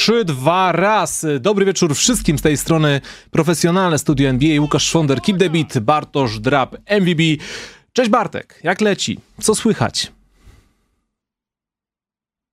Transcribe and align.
3, 0.00 0.24
2, 0.24 0.72
raz. 0.72 1.26
Dobry 1.40 1.64
wieczór 1.64 1.94
wszystkim 1.94 2.38
z 2.38 2.42
tej 2.42 2.56
strony 2.56 3.00
profesjonalne 3.30 3.98
studio 3.98 4.28
NBA. 4.28 4.60
Łukasz 4.60 4.84
Szwonder, 4.84 5.20
Keep 5.20 5.38
the 5.38 5.50
Beat, 5.50 5.78
Bartosz 5.78 6.38
Drab, 6.38 6.76
MVB. 7.00 7.20
Cześć 7.92 8.10
Bartek, 8.10 8.60
jak 8.62 8.80
leci? 8.80 9.18
Co 9.40 9.54
słychać? 9.54 10.12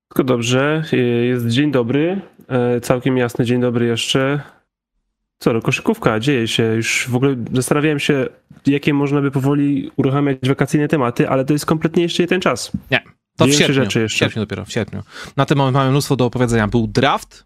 Wszystko 0.04 0.23
dobrze, 0.23 0.84
jest 1.23 1.48
dzień 1.48 1.71
dobry, 1.71 2.21
e, 2.48 2.82
całkiem 2.82 3.18
jasny 3.18 3.46
dzień 3.46 3.61
dobry 3.61 3.86
jeszcze. 3.86 4.41
Co, 5.39 5.54
no, 5.54 5.61
koszykówka, 5.61 6.20
dzieje 6.20 6.48
się. 6.48 6.64
Już 6.64 7.07
w 7.09 7.16
ogóle 7.16 7.36
zastanawiałem 7.54 8.00
się, 8.00 8.25
jakie 8.66 8.93
można 8.93 9.21
by 9.21 9.32
powoli 9.32 9.91
uruchamiać 9.95 10.38
wakacyjne 10.43 10.88
tematy, 10.88 11.29
ale 11.29 11.45
to 11.45 11.54
jest 11.54 11.66
kompletnie 11.66 12.04
jeszcze 12.04 12.23
nie 12.23 12.27
ten 12.27 12.41
czas. 12.41 12.71
Nie, 12.91 13.16
to 13.38 13.46
w 13.46 13.52
sierpniu, 13.52 13.74
rzeczy 13.74 14.00
jeszcze. 14.00 14.16
w 14.16 14.20
sierpniu 14.20 14.41
dopiero, 14.41 14.66
w 14.66 14.72
sierpniu. 14.72 15.04
Na 15.38 15.45
tym 15.45 15.58
mamy, 15.58 15.72
mamy 15.72 15.90
mnóstwo 15.91 16.16
do 16.16 16.26
opowiedzenia. 16.26 16.68
Był 16.68 16.88
draft, 16.88 17.45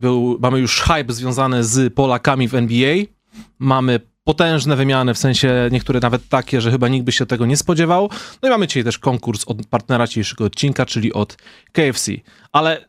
był, 0.00 0.38
mamy 0.40 0.58
już 0.58 0.80
hype 0.80 1.12
związany 1.12 1.64
z 1.64 1.94
Polakami 1.94 2.48
w 2.48 2.54
NBA, 2.54 2.96
mamy 3.58 4.00
potężne 4.24 4.76
wymiany, 4.76 5.14
w 5.14 5.18
sensie 5.18 5.68
niektóre 5.72 6.00
nawet 6.00 6.28
takie, 6.28 6.60
że 6.60 6.70
chyba 6.70 6.88
nikt 6.88 7.04
by 7.04 7.12
się 7.12 7.26
tego 7.26 7.46
nie 7.46 7.56
spodziewał. 7.56 8.10
No 8.42 8.48
i 8.48 8.50
mamy 8.50 8.66
dzisiaj 8.66 8.84
też 8.84 8.98
konkurs 8.98 9.44
od 9.46 9.66
partnera 9.66 10.06
dzisiejszego 10.06 10.44
odcinka, 10.44 10.86
czyli 10.86 11.12
od 11.12 11.36
KFC. 11.72 12.12
Ale 12.52 12.88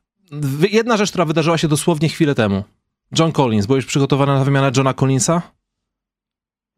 jedna 0.71 0.97
rzecz, 0.97 1.09
która 1.09 1.25
wydarzyła 1.25 1.57
się 1.57 1.67
dosłownie 1.67 2.09
chwilę 2.09 2.35
temu. 2.35 2.63
John 3.19 3.31
Collins, 3.31 3.65
byłeś 3.65 3.85
przygotowany 3.85 4.33
na 4.33 4.43
wymianę 4.43 4.71
Johna 4.77 4.93
Collinsa? 4.93 5.41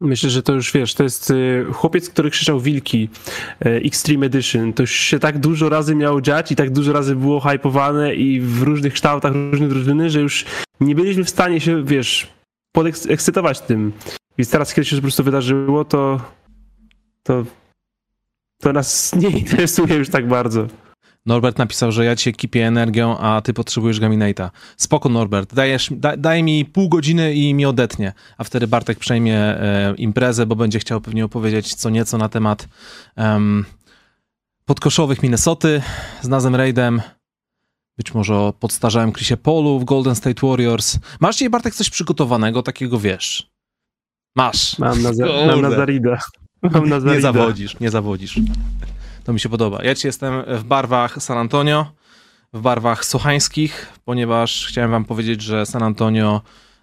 Myślę, 0.02 0.30
że 0.30 0.42
to 0.42 0.52
już 0.52 0.72
wiesz, 0.72 0.94
to 0.94 1.02
jest 1.02 1.30
y, 1.30 1.66
chłopiec, 1.72 2.10
który 2.10 2.30
krzyczał 2.30 2.60
wilki 2.60 3.08
y, 3.66 3.68
Extreme 3.68 4.26
Edition. 4.26 4.72
To 4.72 4.82
już 4.82 4.90
się 4.90 5.18
tak 5.18 5.38
dużo 5.38 5.68
razy 5.68 5.94
miało 5.94 6.20
dziać 6.20 6.52
i 6.52 6.56
tak 6.56 6.70
dużo 6.70 6.92
razy 6.92 7.16
było 7.16 7.40
hypowane 7.40 8.14
i 8.14 8.40
w 8.40 8.62
różnych 8.62 8.92
kształtach 8.92 9.32
różne 9.32 9.68
drużyny, 9.68 10.10
że 10.10 10.20
już 10.20 10.44
nie 10.80 10.94
byliśmy 10.94 11.24
w 11.24 11.30
stanie 11.30 11.60
się, 11.60 11.84
wiesz, 11.84 12.28
podekscytować 12.72 13.60
tym. 13.60 13.92
I 14.38 14.46
teraz, 14.46 14.74
kiedy 14.74 14.84
się 14.84 14.96
po 14.96 15.02
prostu 15.02 15.24
wydarzyło, 15.24 15.84
to 15.84 16.20
to, 17.22 17.44
to 18.60 18.72
nas 18.72 19.14
nie 19.14 19.28
interesuje 19.28 19.94
już 19.94 20.08
tak 20.08 20.28
bardzo. 20.28 20.66
Norbert 21.26 21.58
napisał, 21.58 21.92
że 21.92 22.04
ja 22.04 22.16
cię 22.16 22.32
kipię 22.32 22.66
energią, 22.66 23.18
a 23.18 23.40
ty 23.40 23.54
potrzebujesz 23.54 24.00
Gaminate'a. 24.00 24.50
Spoko 24.76 25.08
Norbert, 25.08 25.54
dajesz, 25.54 25.88
da, 25.90 26.16
daj 26.16 26.42
mi 26.42 26.64
pół 26.64 26.88
godziny 26.88 27.34
i 27.34 27.54
mi 27.54 27.66
odetnie, 27.66 28.12
a 28.38 28.44
wtedy 28.44 28.66
Bartek 28.66 28.98
przejmie 28.98 29.38
e, 29.38 29.94
imprezę, 29.96 30.46
bo 30.46 30.56
będzie 30.56 30.78
chciał 30.78 31.00
pewnie 31.00 31.24
opowiedzieć 31.24 31.74
co 31.74 31.90
nieco 31.90 32.18
na 32.18 32.28
temat 32.28 32.68
um, 33.16 33.64
podkoszowych 34.64 35.22
Minnesoty 35.22 35.82
z 36.22 36.28
Nazem 36.28 36.54
Raidem, 36.54 37.02
być 37.96 38.14
może 38.14 38.36
o 38.36 38.52
podstarzałym 38.52 39.12
Chrisie 39.12 39.36
Polu 39.36 39.78
w 39.78 39.84
Golden 39.84 40.14
State 40.14 40.46
Warriors. 40.46 40.98
Masz 41.20 41.36
dzisiaj, 41.36 41.50
Bartek, 41.50 41.74
coś 41.74 41.90
przygotowanego, 41.90 42.62
takiego 42.62 42.98
wiesz? 42.98 43.50
Masz. 44.36 44.78
Mam 44.78 45.02
na, 45.02 45.12
za, 45.12 45.26
mam 45.46 45.60
na 45.60 45.70
Zarida. 45.70 46.18
Mam 46.62 46.88
na 46.88 47.00
Zarida. 47.00 47.14
Nie 47.14 47.20
zawodzisz, 47.20 47.80
nie 47.80 47.90
zawodzisz. 47.90 48.40
To 49.24 49.32
mi 49.32 49.40
się 49.40 49.48
podoba. 49.48 49.84
Ja 49.84 49.94
ci 49.94 50.06
jestem 50.06 50.42
w 50.46 50.64
barwach 50.64 51.22
San 51.22 51.38
Antonio, 51.38 51.92
w 52.52 52.60
barwach 52.60 53.04
sochańskich, 53.04 53.92
ponieważ 54.04 54.66
chciałem 54.68 54.90
wam 54.90 55.04
powiedzieć, 55.04 55.42
że 55.42 55.66
San 55.66 55.82
Antonio 55.82 56.40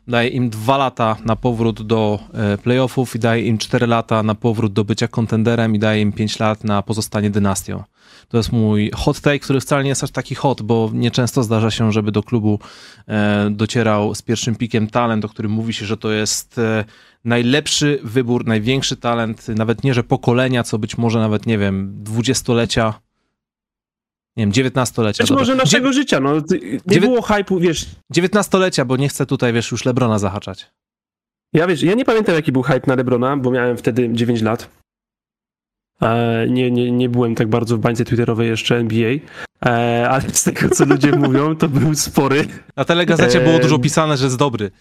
daje 0.10 0.30
im 0.30 0.50
dwa 0.50 0.78
lata 0.78 1.18
na 1.26 1.36
powrót 1.36 1.82
do 1.82 2.20
e, 2.34 2.58
playoffów 2.58 3.16
i 3.16 3.20
daje 3.20 3.44
im 3.44 3.58
cztery 3.58 3.88
lata 3.88 4.24
na 4.24 4.36
powrót 4.36 4.74
do 4.74 4.84
bycia 4.84 5.08
kontenderem 5.08 5.76
i 5.76 5.80
daje 5.80 6.02
im 6.02 6.12
pięć 6.12 6.40
lat 6.40 6.64
na 6.64 6.82
pozostanie 6.82 7.30
dynastią. 7.30 7.84
To 8.30 8.38
jest 8.38 8.52
mój 8.52 8.92
hot 8.96 9.22
take, 9.22 9.40
który 9.40 9.60
wcale 9.60 9.84
nie 9.84 9.90
jest 9.90 10.04
aż 10.04 10.12
taki 10.12 10.36
hot, 10.36 10.62
bo 10.62 10.90
nieczęsto 10.94 11.44
zdarza 11.44 11.72
się, 11.72 11.92
żeby 11.92 12.12
do 12.12 12.24
klubu 12.24 12.60
e, 13.08 13.50
docierał 13.52 14.16
z 14.16 14.22
pierwszym 14.22 14.56
pikiem 14.56 14.88
talent, 14.88 15.26
o 15.26 15.30
którym 15.30 15.52
mówi 15.52 15.74
się, 15.74 15.86
że 15.86 15.98
to 15.98 16.12
jest 16.12 16.58
e, 16.58 16.86
najlepszy 17.26 18.00
wybór, 18.04 18.46
największy 18.46 18.98
talent, 18.98 19.48
nawet 19.48 19.84
nie, 19.84 19.94
że 19.94 20.04
pokolenia, 20.04 20.64
co 20.64 20.80
być 20.80 20.98
może 20.98 21.20
nawet, 21.20 21.46
nie 21.46 21.58
wiem, 21.58 22.04
dwudziestolecia, 22.04 22.94
nie 24.40 24.44
wiem, 24.46 24.54
dziewiętnastolecia. 24.54 25.24
Być 25.24 25.32
może 25.32 25.56
naszego 25.56 25.94
życia, 25.94 26.20
no. 26.20 26.34
Nie 26.86 27.02
było 27.02 27.22
hypu, 27.22 27.60
wiesz. 27.60 27.86
Dziewiętnastolecia, 28.12 28.86
bo 28.86 28.98
nie 28.98 29.10
chcę 29.10 29.26
tutaj, 29.26 29.54
wiesz, 29.54 29.72
już 29.72 29.86
Lebrona 29.86 30.20
zahaczać. 30.20 30.72
Ja 31.54 31.68
wiesz, 31.68 31.84
ja 31.84 31.94
nie 31.94 32.06
pamiętam 32.06 32.36
jaki 32.36 32.52
był 32.52 32.62
hype 32.62 32.88
na 32.88 32.96
Lebrona, 32.96 33.38
bo 33.38 33.52
miałem 33.52 33.78
wtedy 33.78 34.10
9 34.12 34.42
lat. 34.42 34.70
E, 36.02 36.46
nie, 36.50 36.72
nie, 36.72 36.92
nie 36.92 37.10
byłem 37.10 37.36
tak 37.36 37.48
bardzo 37.48 37.78
w 37.78 37.80
bańce 37.80 38.06
twitterowej 38.06 38.50
jeszcze 38.50 38.78
NBA, 38.78 39.12
e, 39.66 40.10
ale 40.10 40.30
z 40.30 40.44
tego 40.44 40.70
co 40.70 40.86
ludzie 40.86 41.12
mówią, 41.28 41.56
to 41.56 41.70
był 41.70 41.96
spory. 41.96 42.48
Na 42.76 42.86
telegazecie 42.86 43.42
było 43.42 43.60
dużo 43.60 43.80
pisane, 43.80 44.18
że 44.18 44.26
jest 44.26 44.38
dobry 44.38 44.72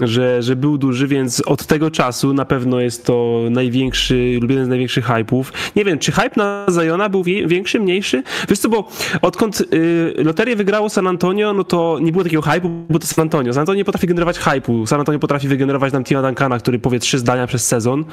że, 0.00 0.42
że 0.42 0.56
był 0.56 0.78
duży, 0.78 1.08
więc 1.08 1.40
od 1.40 1.66
tego 1.66 1.90
czasu 1.90 2.34
na 2.34 2.44
pewno 2.44 2.80
jest 2.80 3.06
to 3.06 3.42
największy, 3.50 4.38
jeden 4.48 4.64
z 4.64 4.68
największych 4.68 5.06
hype'ów. 5.06 5.44
Nie 5.76 5.84
wiem, 5.84 5.98
czy 5.98 6.12
hype 6.12 6.30
na 6.36 6.64
Zajona 6.68 7.08
był 7.08 7.22
większy, 7.24 7.80
mniejszy? 7.80 8.22
Wiesz 8.48 8.58
co, 8.58 8.68
bo 8.68 8.88
odkąd 9.22 9.60
y, 9.60 10.14
loterię 10.16 10.56
wygrało 10.56 10.88
San 10.88 11.06
Antonio, 11.06 11.52
no 11.52 11.64
to 11.64 11.98
nie 12.02 12.12
było 12.12 12.24
takiego 12.24 12.42
hype'u, 12.42 12.84
bo 12.90 12.98
to 12.98 13.06
San 13.06 13.22
Antonio. 13.22 13.52
San 13.52 13.60
Antonio 13.60 13.84
potrafi 13.84 14.06
generować 14.06 14.38
hype'u. 14.38 14.86
San 14.86 15.00
Antonio 15.00 15.18
potrafi 15.18 15.48
wygenerować 15.48 15.92
nam 15.92 16.04
Tima 16.04 16.22
Duncana, 16.22 16.58
który 16.58 16.78
powie 16.78 16.98
trzy 16.98 17.18
zdania 17.18 17.46
przez 17.46 17.66
sezon, 17.66 18.04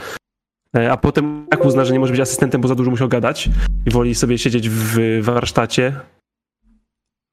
e, 0.76 0.92
a 0.92 0.98
potem 0.98 1.46
jak 1.52 1.66
uzna, 1.66 1.86
że 1.86 1.94
nie 1.94 2.00
może 2.00 2.12
być 2.12 2.22
asystentem, 2.22 2.62
bo 2.62 2.68
za 2.68 2.76
dużo 2.76 2.92
musiał 2.92 3.08
gadać 3.08 3.50
i 3.86 3.90
woli 3.90 4.16
sobie 4.16 4.38
siedzieć 4.38 4.70
w 4.70 5.20
warsztacie, 5.22 5.94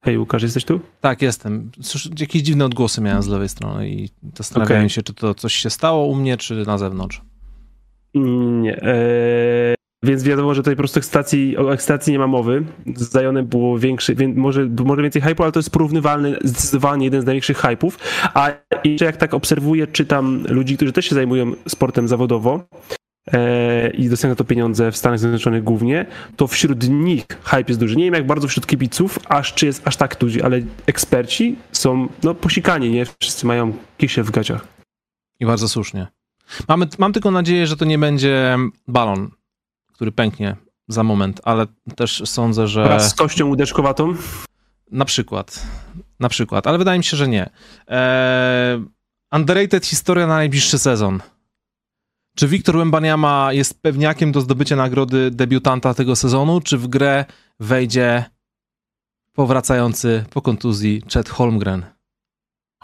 Hej 0.05 0.17
Łukasz, 0.17 0.43
jesteś 0.43 0.65
tu? 0.65 0.79
Tak, 1.01 1.21
jestem. 1.21 1.71
jakieś 2.19 2.41
dziwne 2.41 2.65
odgłosy 2.65 3.01
miałem 3.01 3.21
z 3.21 3.27
lewej 3.27 3.49
strony 3.49 3.89
i 3.89 4.09
zastanawiałem 4.37 4.81
okay. 4.81 4.89
się, 4.89 5.01
czy 5.03 5.13
to 5.13 5.33
coś 5.35 5.53
się 5.53 5.69
stało 5.69 6.05
u 6.05 6.15
mnie, 6.15 6.37
czy 6.37 6.63
na 6.65 6.77
zewnątrz. 6.77 7.21
Nie. 8.15 8.81
Eee, 8.83 9.75
więc 10.03 10.23
wiadomo, 10.23 10.53
że 10.53 10.61
tutaj 10.61 10.75
po 10.75 10.79
prostu 10.79 10.99
ekscytacji, 10.99 11.57
o 11.57 11.73
ekscytacji 11.73 12.13
nie 12.13 12.19
ma 12.19 12.27
mowy. 12.27 12.63
Z 12.95 13.21
Zionem 13.21 13.47
było 13.47 13.79
większy, 13.79 14.15
wie, 14.15 14.27
może, 14.27 14.69
może 14.85 15.01
więcej 15.01 15.21
hype'u, 15.21 15.43
ale 15.43 15.51
to 15.51 15.59
jest 15.59 15.69
porównywalny, 15.69 16.37
zdecydowanie 16.43 17.05
jeden 17.05 17.21
z 17.21 17.25
największych 17.25 17.57
hype'ów. 17.57 17.91
A 18.33 18.51
jeszcze 18.83 19.05
jak 19.05 19.17
tak 19.17 19.33
obserwuję, 19.33 19.87
czytam 19.87 20.45
ludzi, 20.49 20.75
którzy 20.75 20.93
też 20.93 21.05
się 21.05 21.15
zajmują 21.15 21.51
sportem 21.67 22.07
zawodowo, 22.07 22.67
i 23.93 24.09
dostają 24.09 24.35
to 24.35 24.43
pieniądze 24.43 24.91
w 24.91 24.97
Stanach 24.97 25.19
Zjednoczonych 25.19 25.63
głównie, 25.63 26.05
to 26.35 26.47
wśród 26.47 26.89
nich 26.89 27.25
hype 27.43 27.63
jest 27.67 27.79
duży. 27.79 27.95
Nie 27.95 28.03
wiem 28.03 28.13
jak 28.13 28.27
bardzo 28.27 28.47
wśród 28.47 28.67
kibiców, 28.67 29.19
aż 29.29 29.53
czy 29.53 29.65
jest 29.65 29.87
aż 29.87 29.95
tak 29.95 30.17
duży, 30.19 30.43
ale 30.43 30.61
eksperci 30.85 31.55
są 31.71 32.07
no 32.23 32.35
posikani, 32.35 32.91
nie? 32.91 33.05
Wszyscy 33.19 33.45
mają 33.45 33.73
kisie 33.97 34.23
w 34.23 34.31
gaciach. 34.31 34.67
I 35.39 35.45
bardzo 35.45 35.69
słusznie. 35.69 36.07
Mamy, 36.67 36.87
mam 36.97 37.13
tylko 37.13 37.31
nadzieję, 37.31 37.67
że 37.67 37.77
to 37.77 37.85
nie 37.85 37.97
będzie 37.97 38.57
balon, 38.87 39.31
który 39.93 40.11
pęknie 40.11 40.55
za 40.87 41.03
moment, 41.03 41.41
ale 41.43 41.67
też 41.95 42.23
sądzę, 42.25 42.67
że... 42.67 42.83
Raz 42.83 43.09
z 43.09 43.13
kością 43.13 43.47
łódeczkowatą? 43.47 44.15
Na 44.91 45.05
przykład. 45.05 45.65
Na 46.19 46.29
przykład, 46.29 46.67
ale 46.67 46.77
wydaje 46.77 46.97
mi 46.97 47.03
się, 47.03 47.17
że 47.17 47.27
nie. 47.27 47.49
Eee, 47.87 48.85
underrated 49.31 49.85
historia 49.85 50.27
na 50.27 50.33
najbliższy 50.33 50.79
sezon. 50.79 51.21
Czy 52.35 52.47
Wiktor 52.47 52.77
Wembaniama 52.77 53.53
jest 53.53 53.81
pewniakiem 53.81 54.31
do 54.31 54.41
zdobycia 54.41 54.75
nagrody 54.75 55.31
debiutanta 55.31 55.93
tego 55.93 56.15
sezonu, 56.15 56.61
czy 56.61 56.77
w 56.77 56.87
grę 56.87 57.25
wejdzie 57.59 58.25
powracający 59.35 60.25
po 60.29 60.41
kontuzji 60.41 61.01
Chet 61.13 61.29
Holmgren? 61.29 61.85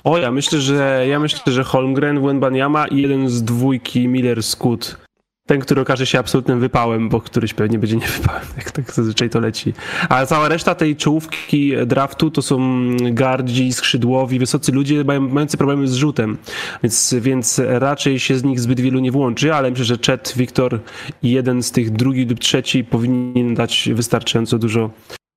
O, 0.04 0.18
ja 0.18 0.32
myślę, 0.32 0.62
że 0.62 1.06
ja 1.10 1.20
myślę, 1.20 1.54
że 1.54 1.64
Holmgren, 1.64 2.22
Wembaniama 2.22 2.88
i 2.88 3.02
jeden 3.02 3.30
z 3.30 3.44
dwójki 3.44 4.08
Miller 4.08 4.44
Scott 4.44 5.07
ten, 5.48 5.60
który 5.60 5.82
okaże 5.82 6.06
się 6.06 6.20
absolutnym 6.20 6.60
wypałem, 6.60 7.10
bo 7.10 7.22
któryś 7.22 7.54
pewnie 7.54 7.80
będzie 7.80 7.98
nie 7.98 8.08
wypałem, 8.08 8.44
jak 8.58 8.72
tak 8.72 8.92
zazwyczaj 8.92 9.30
to 9.30 9.40
leci. 9.40 9.74
A 10.10 10.26
cała 10.26 10.50
reszta 10.50 10.76
tej 10.76 10.96
czołówki 10.96 11.74
draftu 11.86 12.32
to 12.32 12.42
są 12.42 12.88
gardzi, 13.12 13.74
skrzydłowi, 13.74 14.40
wysocy 14.40 14.72
ludzie 14.72 15.04
mający 15.04 15.58
problemy 15.58 15.88
z 15.88 15.94
rzutem, 15.94 16.38
więc, 16.84 17.16
więc 17.22 17.62
raczej 17.68 18.20
się 18.20 18.38
z 18.38 18.44
nich 18.44 18.60
zbyt 18.60 18.80
wielu 18.80 19.00
nie 19.00 19.12
włączy, 19.12 19.54
ale 19.54 19.70
myślę, 19.70 19.86
że 19.86 19.98
Chet, 20.06 20.34
Wiktor 20.38 20.80
i 21.24 21.32
jeden 21.32 21.64
z 21.64 21.72
tych 21.72 21.90
drugi 21.90 22.26
lub 22.26 22.40
trzeci 22.40 22.84
powinien 22.84 23.56
dać 23.56 23.90
wystarczająco 23.94 24.58
dużo 24.60 24.90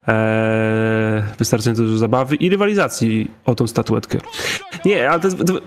Eee, 0.09 1.23
wystarczająco 1.39 1.83
dużo 1.83 1.99
zabawy 1.99 2.37
i 2.37 2.51
rywalizacji 2.51 3.31
o 3.45 3.55
tą 3.55 3.67
statuetkę. 3.67 4.19
Nie, 4.85 5.11
ale 5.11 5.21
to, 5.21 5.45
to, 5.45 5.61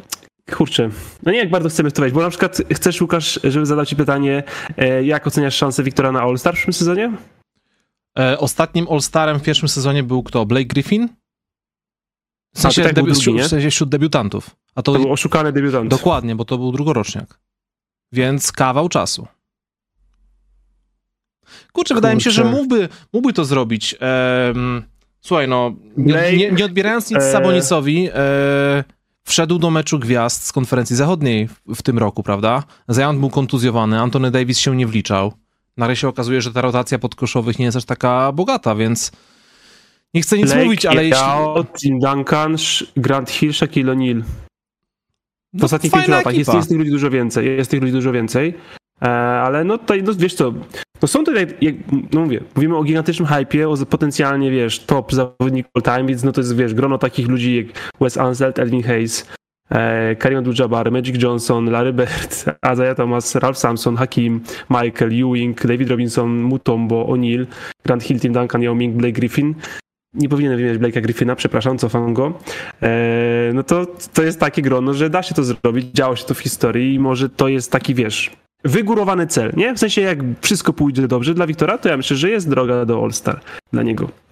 Kurczę, 0.52 0.90
no 1.24 1.32
nie 1.32 1.38
jak 1.38 1.50
bardzo 1.50 1.70
chcemy 1.70 1.90
wejść, 1.90 2.16
bo 2.16 2.22
na 2.22 2.30
przykład 2.30 2.58
chcesz, 2.74 3.02
Łukasz, 3.02 3.40
żeby 3.44 3.66
zadać 3.66 3.90
ci 3.90 3.96
pytanie, 3.96 4.44
e, 4.78 5.04
jak 5.04 5.28
oceniasz 5.28 5.56
szansę 5.56 5.84
Wiktora 5.84 6.12
na 6.12 6.22
All-Star 6.22 6.54
w 6.54 6.56
przyszłym 6.56 6.74
sezonie? 6.74 7.12
E, 8.20 8.40
ostatnim 8.40 8.88
All-Starem 8.90 9.40
w 9.40 9.44
pierwszym 9.44 9.70
sezonie 9.70 10.04
był 10.04 10.24
kto? 10.24 10.46
Blake 10.46 10.66
Griffin? 10.66 11.10
W 12.56 12.60
sensie, 12.60 12.82
A, 12.82 12.86
tak 12.86 12.94
debi- 12.94 13.24
drugi, 13.24 13.40
w 13.40 13.48
sensie 13.48 13.70
wśród 13.70 13.90
debiutantów. 13.90 14.50
A 14.76 14.82
to, 14.82 14.94
to 14.94 15.00
był 15.00 15.12
oszukany 15.12 15.52
debiutant. 15.52 15.90
Dokładnie, 15.90 16.36
bo 16.36 16.46
to 16.46 16.58
był 16.58 16.72
drugoroczniak. 16.72 17.40
Więc 18.12 18.52
kawał 18.52 18.90
czasu. 18.90 19.28
Kurczę, 21.42 21.68
Kurczę. 21.74 21.96
wydaje 21.96 22.16
mi 22.16 22.22
się, 22.22 22.32
że 22.32 22.44
mógłby, 22.44 22.90
mógłby 23.14 23.34
to 23.34 23.46
zrobić. 23.46 23.96
Um, 24.48 24.84
Słuchaj, 25.22 25.48
no, 25.48 25.76
nie, 25.98 26.38
nie, 26.38 26.52
nie 26.52 26.66
odbierając 26.66 27.10
nic 27.10 27.20
e, 27.20 27.32
Sabonisowi, 27.32 28.10
e, 28.14 28.84
wszedł 29.24 29.60
do 29.60 29.72
meczu 29.72 30.00
gwiazd 30.00 30.46
z 30.46 30.52
konferencji 30.52 30.96
zachodniej 30.96 31.48
w, 31.48 31.62
w 31.76 31.82
tym 31.82 31.98
roku, 31.98 32.24
prawda? 32.24 32.64
Zion 32.92 33.20
był 33.20 33.30
kontuzjowany, 33.30 34.00
Anthony 34.00 34.32
Davis 34.32 34.60
się 34.60 34.76
nie 34.76 34.88
wliczał. 34.88 35.34
Nagle 35.78 35.96
się 35.96 36.08
okazuje, 36.08 36.42
że 36.42 36.54
ta 36.54 36.62
rotacja 36.62 37.00
podkoszowych 37.00 37.60
nie 37.60 37.66
jest 37.66 37.78
aż 37.78 37.86
taka 37.86 38.32
bogata, 38.32 38.76
więc 38.76 39.12
nie 40.14 40.22
chcę 40.22 40.38
nic 40.38 40.48
Blake, 40.48 40.64
mówić, 40.66 40.86
ale 40.86 41.06
jeśli... 41.06 41.22
Yao, 41.22 41.64
Tim 41.64 42.00
Duncan, 42.00 42.56
Sh- 42.56 42.86
Grant 42.98 43.30
Hill, 43.32 43.54
Shaquille 43.54 43.94
O'Neal. 43.94 44.22
W 44.22 44.26
No, 45.54 45.66
ostatnich 45.66 45.94
pięciu 45.94 46.12
latach 46.12 46.36
jest, 46.38 46.54
jest 46.54 46.70
tych 46.70 46.78
ludzi 46.78 46.92
dużo 46.92 47.10
więcej, 47.10 47.58
jest 47.58 47.72
tych 47.72 47.82
ludzi 47.82 47.94
dużo 47.94 48.12
więcej, 48.12 48.54
ale 49.10 49.64
no 49.64 49.78
tutaj, 49.78 50.04
no 50.04 50.14
wiesz 50.18 50.34
co, 50.34 50.54
to 51.00 51.08
są 51.08 51.24
tutaj, 51.24 51.48
jak, 51.62 51.76
no 52.14 52.22
mówię, 52.22 52.40
mówimy 52.56 52.78
o 52.78 52.84
gigantycznym 52.84 53.28
hypie, 53.28 53.70
o 53.70 53.78
potencjalnie, 53.86 54.52
wiesz, 54.52 54.80
top 54.80 55.14
zawodnik 55.14 55.68
all 55.76 55.82
time, 55.82 56.06
więc 56.06 56.24
no 56.24 56.32
to 56.32 56.42
jest, 56.42 56.56
wiesz, 56.56 56.74
grono 56.74 56.98
takich 56.98 57.28
ludzi 57.28 57.56
jak 57.56 57.66
Wes 58.02 58.18
Unseld, 58.18 58.60
Elvin 58.60 58.84
Hayes, 58.84 59.32
e, 59.72 60.16
Karim 60.16 60.40
Abdul-Jabbar, 60.40 60.92
Magic 60.92 61.24
Johnson, 61.24 61.66
Larry 61.66 61.94
Bird, 61.94 62.46
Isaiah 62.74 62.96
Thomas, 62.96 63.36
Ralph 63.36 63.58
Sampson, 63.58 63.96
Hakim, 63.96 64.42
Michael, 64.70 65.12
Ewing, 65.12 65.68
David 65.68 65.90
Robinson, 65.90 66.30
Mutombo, 66.30 67.06
O'Neal, 67.06 67.46
Grant 67.86 68.04
Hill, 68.04 68.20
Tim 68.20 68.34
Duncan, 68.34 68.62
Yao 68.62 68.76
Ming, 68.76 68.96
Blake 68.96 69.14
Griffin, 69.14 69.56
nie 70.14 70.30
powinienem 70.30 70.58
wymieniać 70.58 70.82
Blake'a 70.82 71.02
Griffina, 71.02 71.36
przepraszam, 71.36 71.78
cofam 71.78 72.14
go. 72.14 72.34
E, 72.82 73.52
no 73.54 73.64
to, 73.64 73.86
to 74.14 74.24
jest 74.24 74.40
takie 74.40 74.62
grono, 74.62 74.94
że 74.94 75.10
da 75.10 75.24
się 75.24 75.36
to 75.36 75.44
zrobić, 75.44 75.86
działo 75.94 76.16
się 76.16 76.26
to 76.26 76.34
w 76.34 76.40
historii 76.40 76.94
i 76.94 77.00
może 77.00 77.30
to 77.30 77.48
jest 77.48 77.72
taki, 77.72 77.96
wiesz, 77.96 78.32
wygórowany 78.64 79.28
cel, 79.28 79.52
nie? 79.58 79.74
W 79.74 79.80
sensie 79.80 80.02
jak 80.02 80.20
wszystko 80.42 80.74
pójdzie 80.74 81.08
dobrze 81.08 81.34
dla 81.34 81.48
Wiktora, 81.48 81.78
to 81.78 81.90
ja 81.90 81.98
myślę, 81.98 82.18
że 82.18 82.30
jest 82.30 82.50
droga 82.50 82.86
do 82.86 83.04
All-Star 83.04 83.40
dla 83.74 83.84
niego. 83.84 84.23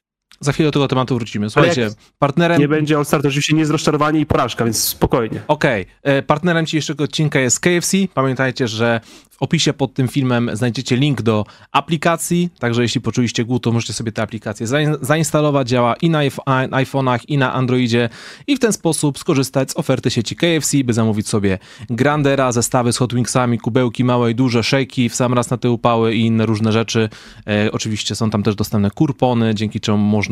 Za 0.42 0.52
chwilę 0.52 0.68
do 0.68 0.72
tego 0.72 0.88
tematu 0.88 1.16
wrócimy. 1.16 1.50
Słuchajcie, 1.50 1.90
partnerem... 2.20 2.60
Nie 2.62 2.68
będzie 2.68 2.98
All-Star, 2.98 3.22
to 3.22 3.28
oczywiście 3.28 3.54
nie 3.54 3.60
jest 3.60 3.72
rozczarowanie 3.72 4.20
i 4.20 4.26
porażka, 4.26 4.66
więc 4.66 4.84
spokojnie. 4.84 5.42
Okej, 5.48 5.86
e, 6.04 6.22
partnerem 6.22 6.66
dzisiejszego 6.66 7.04
odcinka 7.04 7.40
jest 7.40 7.60
KFC. 7.60 7.98
Pamiętajcie, 8.14 8.68
że 8.68 9.02
w 9.30 9.44
opisie 9.44 9.74
pod 9.74 9.94
tym 9.94 10.08
filmem 10.08 10.50
znajdziecie 10.54 10.96
link 10.96 11.22
do 11.22 11.46
aplikacji, 11.72 12.50
także 12.60 12.82
jeśli 12.82 13.02
poczuliście 13.02 13.46
głód, 13.46 13.64
to 13.64 13.72
możecie 13.72 13.94
sobie 13.94 14.12
tę 14.12 14.22
aplikację 14.22 14.68
zain- 14.68 14.98
zainstalować. 15.02 15.70
Działa 15.70 15.96
i 15.96 16.10
na 16.10 16.20
iPh- 16.20 16.70
iPhone'ach, 16.70 17.20
i 17.28 17.38
na 17.38 17.54
Androidzie 17.54 18.10
i 18.48 18.56
w 18.56 18.60
ten 18.60 18.74
sposób 18.74 19.20
skorzystać 19.20 19.72
z 19.72 19.78
oferty 19.78 20.12
sieci 20.12 20.36
KFC, 20.36 20.78
by 20.84 20.94
zamówić 20.94 21.28
sobie 21.28 21.58
Grandera, 21.90 22.52
zestawy 22.52 22.94
z 22.94 22.98
Hot 22.98 23.14
Wingsami, 23.14 23.60
kubełki 23.60 24.04
małe 24.04 24.32
i 24.32 24.36
duże, 24.36 24.64
szejki 24.64 25.10
w 25.10 25.16
sam 25.16 25.34
raz 25.34 25.50
na 25.50 25.58
te 25.58 25.70
upały 25.70 26.16
i 26.16 26.26
inne 26.26 26.46
różne 26.46 26.72
rzeczy. 26.72 27.10
E, 27.48 27.72
oczywiście 27.72 28.16
są 28.16 28.30
tam 28.30 28.44
też 28.44 28.56
dostępne 28.56 28.92
kurpony, 28.92 29.56
dzięki 29.56 29.80
czemu 29.80 29.98
można 29.98 30.31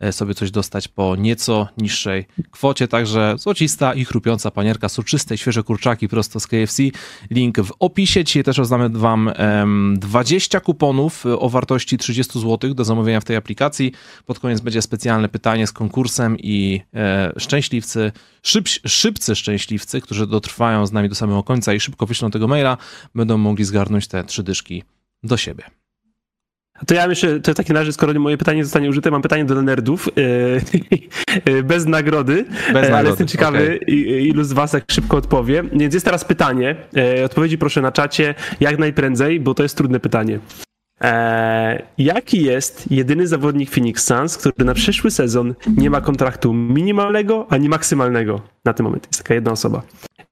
e, 0.00 0.12
sobie 0.12 0.34
coś 0.34 0.50
dostać 0.50 0.88
po 0.88 1.16
nieco 1.16 1.68
niższej 1.78 2.26
kwocie, 2.50 2.88
także 2.88 3.34
złocista 3.38 3.94
i 3.94 4.04
chrupiąca 4.04 4.50
panierka, 4.50 4.88
soczyste, 4.88 5.38
świeże 5.38 5.62
kurczaki 5.62 6.08
prosto 6.08 6.40
z 6.40 6.46
KFC. 6.46 6.82
Link 7.30 7.60
w 7.60 7.72
opisie. 7.78 8.24
Dzisiaj 8.24 8.44
też 8.44 8.58
rozdamy 8.58 8.88
wam 8.88 9.30
em, 9.34 9.96
20 10.00 10.60
kuponów 10.60 11.26
e, 11.26 11.38
o 11.38 11.48
wartości 11.48 11.98
30 11.98 12.40
zł 12.40 12.74
do 12.74 12.84
zamówienia 12.84 13.20
w 13.20 13.24
tej 13.24 13.36
aplikacji. 13.36 13.92
Pod 14.26 14.38
koniec 14.38 14.60
będzie 14.60 14.82
specjalne 14.82 15.28
pytanie 15.28 15.66
z 15.66 15.72
konkursem 15.72 16.38
i 16.38 16.80
e, 16.94 17.32
szczęśliwcy, 17.36 18.12
szyb, 18.42 18.68
szybcy 18.86 19.36
szczęśliwcy, 19.36 20.00
którzy 20.00 20.26
dotrwają 20.26 20.86
z 20.86 20.92
nami 20.92 21.08
do 21.08 21.14
samego 21.14 21.42
końca 21.42 21.74
i 21.74 21.80
szybko 21.80 22.06
wyślą 22.06 22.30
tego 22.30 22.48
maila, 22.48 22.76
będą 23.14 23.38
mogli 23.38 23.64
zgarnąć 23.64 24.08
te 24.08 24.24
trzy 24.24 24.42
dyszki 24.42 24.82
do 25.22 25.36
siebie. 25.36 25.81
To 26.86 26.94
ja 26.94 27.06
myślę, 27.08 27.40
to 27.40 27.52
w 27.52 27.54
takim 27.56 27.76
razie, 27.76 27.92
skoro 27.92 28.20
moje 28.20 28.38
pytanie 28.38 28.64
zostanie 28.64 28.88
użyte, 28.88 29.10
mam 29.10 29.22
pytanie 29.22 29.44
do 29.44 29.62
nerdów, 29.62 30.08
e, 31.46 31.62
bez 31.62 31.86
nagrody, 31.86 32.44
Bez 32.44 32.74
e, 32.74 32.78
ale 32.78 32.82
nagrody, 32.90 33.08
jestem 33.08 33.26
ciekawy, 33.26 33.76
i- 33.86 34.28
ilu 34.28 34.44
z 34.44 34.52
was 34.52 34.70
tak 34.70 34.84
szybko 34.90 35.16
odpowie. 35.16 35.62
Więc 35.72 35.94
jest 35.94 36.06
teraz 36.06 36.24
pytanie, 36.24 36.76
e, 36.96 37.24
odpowiedzi 37.24 37.58
proszę 37.58 37.80
na 37.82 37.92
czacie, 37.92 38.34
jak 38.60 38.78
najprędzej, 38.78 39.40
bo 39.40 39.54
to 39.54 39.62
jest 39.62 39.76
trudne 39.76 40.00
pytanie. 40.00 40.38
E, 41.00 41.82
jaki 41.98 42.42
jest 42.44 42.90
jedyny 42.90 43.26
zawodnik 43.26 43.70
Phoenix 43.70 44.04
Suns, 44.06 44.36
który 44.38 44.64
na 44.64 44.74
przyszły 44.74 45.10
sezon 45.10 45.54
nie 45.76 45.90
ma 45.90 46.00
kontraktu 46.00 46.52
minimalnego 46.54 47.46
ani 47.50 47.68
maksymalnego 47.68 48.40
na 48.64 48.72
ten 48.72 48.84
moment? 48.84 49.06
Jest 49.06 49.22
taka 49.22 49.34
jedna 49.34 49.50
osoba. 49.52 49.82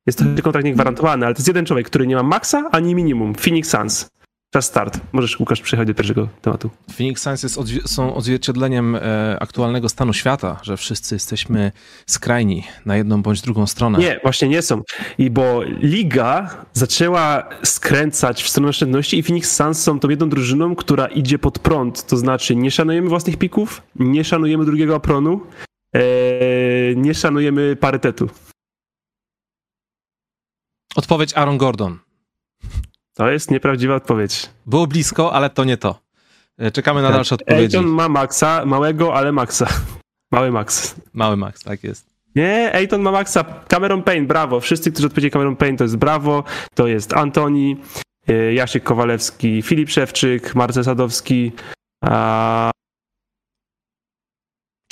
Jest 0.07 0.19
to 0.37 0.43
kontrakt 0.43 0.65
niegwarantowany, 0.65 1.27
ale 1.27 1.35
to 1.35 1.39
jest 1.39 1.49
jeden 1.49 1.67
człowiek, 1.67 1.87
który 1.87 2.07
nie 2.07 2.17
ma 2.17 2.23
maksa 2.23 2.69
ani 2.73 2.95
minimum. 2.95 3.35
Phoenix 3.35 3.71
Suns. 3.71 4.09
Czas 4.52 4.67
start. 4.67 5.00
Możesz, 5.12 5.41
Łukasz, 5.41 5.61
przechodzić 5.61 5.88
do 5.88 5.94
pierwszego 5.94 6.29
tematu. 6.43 6.70
Phoenix 6.97 7.23
Suns 7.23 7.43
jest 7.43 7.58
są 7.87 8.14
odzwierciedleniem 8.14 8.97
e, 8.97 9.37
aktualnego 9.41 9.88
stanu 9.88 10.12
świata, 10.12 10.61
że 10.62 10.76
wszyscy 10.76 11.14
jesteśmy 11.14 11.73
skrajni 12.06 12.64
na 12.87 12.97
jedną 12.97 13.23
bądź 13.23 13.41
drugą 13.41 13.67
stronę. 13.67 13.99
Nie, 13.99 14.20
właśnie 14.23 14.49
nie 14.49 14.62
są. 14.62 14.82
I 15.19 15.31
bo 15.31 15.62
liga 15.62 16.64
zaczęła 16.73 17.49
skręcać 17.62 18.43
w 18.43 18.49
stronę 18.49 18.69
oszczędności 18.69 19.19
i 19.19 19.23
Phoenix 19.23 19.56
Suns 19.56 19.82
są 19.82 20.00
tą 20.00 20.08
jedną 20.08 20.29
drużyną, 20.29 20.75
która 20.76 21.06
idzie 21.06 21.38
pod 21.38 21.58
prąd. 21.58 22.06
To 22.06 22.17
znaczy 22.17 22.56
nie 22.56 22.70
szanujemy 22.70 23.08
własnych 23.08 23.37
pików, 23.37 23.82
nie 23.96 24.25
szanujemy 24.25 24.64
drugiego 24.64 24.94
apronu, 24.96 25.41
e, 25.94 26.00
nie 26.96 27.14
szanujemy 27.14 27.76
parytetu. 27.76 28.29
Odpowiedź 30.96 31.35
Aaron 31.35 31.58
Gordon. 31.58 31.99
To 33.20 33.31
jest 33.31 33.50
nieprawdziwa 33.50 33.94
odpowiedź. 33.94 34.49
Było 34.67 34.87
blisko, 34.87 35.32
ale 35.32 35.50
to 35.50 35.64
nie 35.64 35.76
to. 35.76 36.00
E, 36.58 36.70
Czekamy 36.70 37.02
na 37.02 37.11
dalsze 37.11 37.34
odpowiedzi. 37.34 37.76
Ejton 37.76 37.87
ma 37.87 38.08
maksa, 38.08 38.62
małego, 38.67 39.14
ale 39.14 39.32
maksa. 39.32 39.67
Mały 40.32 40.50
max. 40.50 40.94
Mały 41.12 41.37
Max, 41.37 41.62
tak 41.62 41.84
jest. 41.84 42.06
Nie, 42.34 42.75
Ejton 42.75 43.02
ma 43.02 43.11
maksa. 43.12 43.44
Cameron 43.69 44.02
Payne, 44.02 44.26
brawo. 44.26 44.61
Wszyscy, 44.61 44.93
którzy 44.93 45.06
odpowiedzieli 45.06 45.31
Cameron 45.31 45.56
Payne, 45.56 45.78
to 45.78 45.84
jest 45.84 45.96
brawo. 45.96 46.44
To 46.75 46.87
jest 46.87 47.12
Antoni, 47.12 47.76
e, 48.28 48.55
Jasiek 48.55 48.82
Kowalewski, 48.84 49.62
Filip 49.62 49.90
Szewczyk, 49.90 50.55
Marcel 50.55 50.84
Sadowski, 50.84 51.52
a 52.05 52.70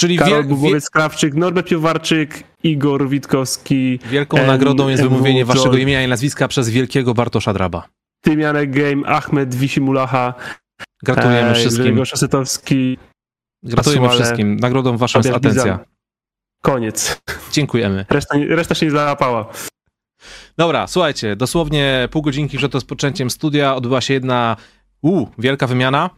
Czyli 0.01 0.19
Karol 0.19 0.45
wiel- 0.45 0.49
Bubowiec-Krawczyk, 0.49 1.35
Norbert 1.35 1.69
Piwowarczyk, 1.69 2.45
Igor 2.63 3.09
Witkowski, 3.09 3.99
wie- 4.03 4.09
wielką 4.11 4.39
Em, 4.39 4.47
nagrodą 4.47 4.89
jest 4.89 5.03
wymówienie 5.03 5.39
John. 5.41 5.49
waszego 5.49 5.77
imienia 5.77 6.03
i 6.05 6.09
nazwiska 6.09 6.49
przez 6.49 6.69
wielkiego 6.71 7.15
Bartosza 7.15 7.53
Draba. 7.53 7.89
Tymianek 8.29 8.71
Game, 8.71 9.07
Ahmed 9.07 9.55
Wisimulacha, 9.55 10.35
Gratulujemy 11.03 11.51
e, 11.51 11.55
wszystkim. 11.55 11.85
Grzegorz 11.85 12.13
Asetowski. 12.13 12.99
Gratulujemy 13.63 14.07
Asuale, 14.07 14.25
wszystkim. 14.25 14.57
Nagrodą 14.57 14.97
waszą 14.97 15.19
jest 15.19 15.31
atencja. 15.31 15.79
Koniec. 16.63 17.21
Dziękujemy. 17.53 18.07
Reszta, 18.11 18.39
reszta 18.49 18.75
się 18.75 18.87
nie 18.87 18.93
załapała. 18.93 19.47
Dobra, 20.57 20.87
słuchajcie, 20.87 21.37
dosłownie 21.37 22.09
pół 22.11 22.23
godzinki 22.23 22.59
przed 22.59 22.75
rozpoczęciem 22.75 23.31
studia 23.31 23.75
odbyła 23.75 24.01
się 24.01 24.15
jedna 24.15 24.57
u, 25.03 25.27
wielka 25.39 25.67
wymiana. 25.67 26.11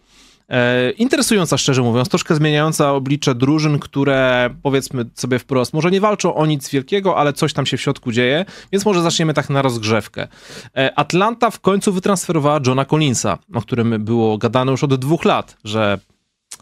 E, 0.51 0.91
interesująca, 0.91 1.59
szczerze 1.59 1.83
mówiąc, 1.83 2.09
troszkę 2.09 2.35
zmieniająca 2.35 2.93
oblicze 2.93 3.35
drużyn, 3.35 3.79
które 3.79 4.51
powiedzmy 4.63 5.05
sobie 5.15 5.39
wprost, 5.39 5.75
może 5.75 5.91
nie 5.91 6.01
walczą 6.01 6.35
o 6.35 6.47
nic 6.47 6.71
wielkiego, 6.71 7.17
ale 7.17 7.33
coś 7.33 7.53
tam 7.53 7.67
się 7.67 7.77
w 7.77 7.81
środku 7.81 8.13
dzieje, 8.13 8.45
więc 8.73 8.85
może 8.85 9.03
zaczniemy 9.03 9.35
tak 9.35 9.51
na 9.51 9.63
rozgrzewkę. 9.63 10.29
E, 10.77 10.99
Atlanta 10.99 11.51
w 11.51 11.61
końcu 11.61 11.93
wytransferowała 11.93 12.61
Johna 12.67 12.85
Collinsa, 12.85 13.39
o 13.55 13.61
którym 13.61 14.05
było 14.05 14.39
gadane 14.39 14.71
już 14.71 14.85
od 14.85 14.95
dwóch 14.95 15.25
lat, 15.25 15.57
że 15.65 15.99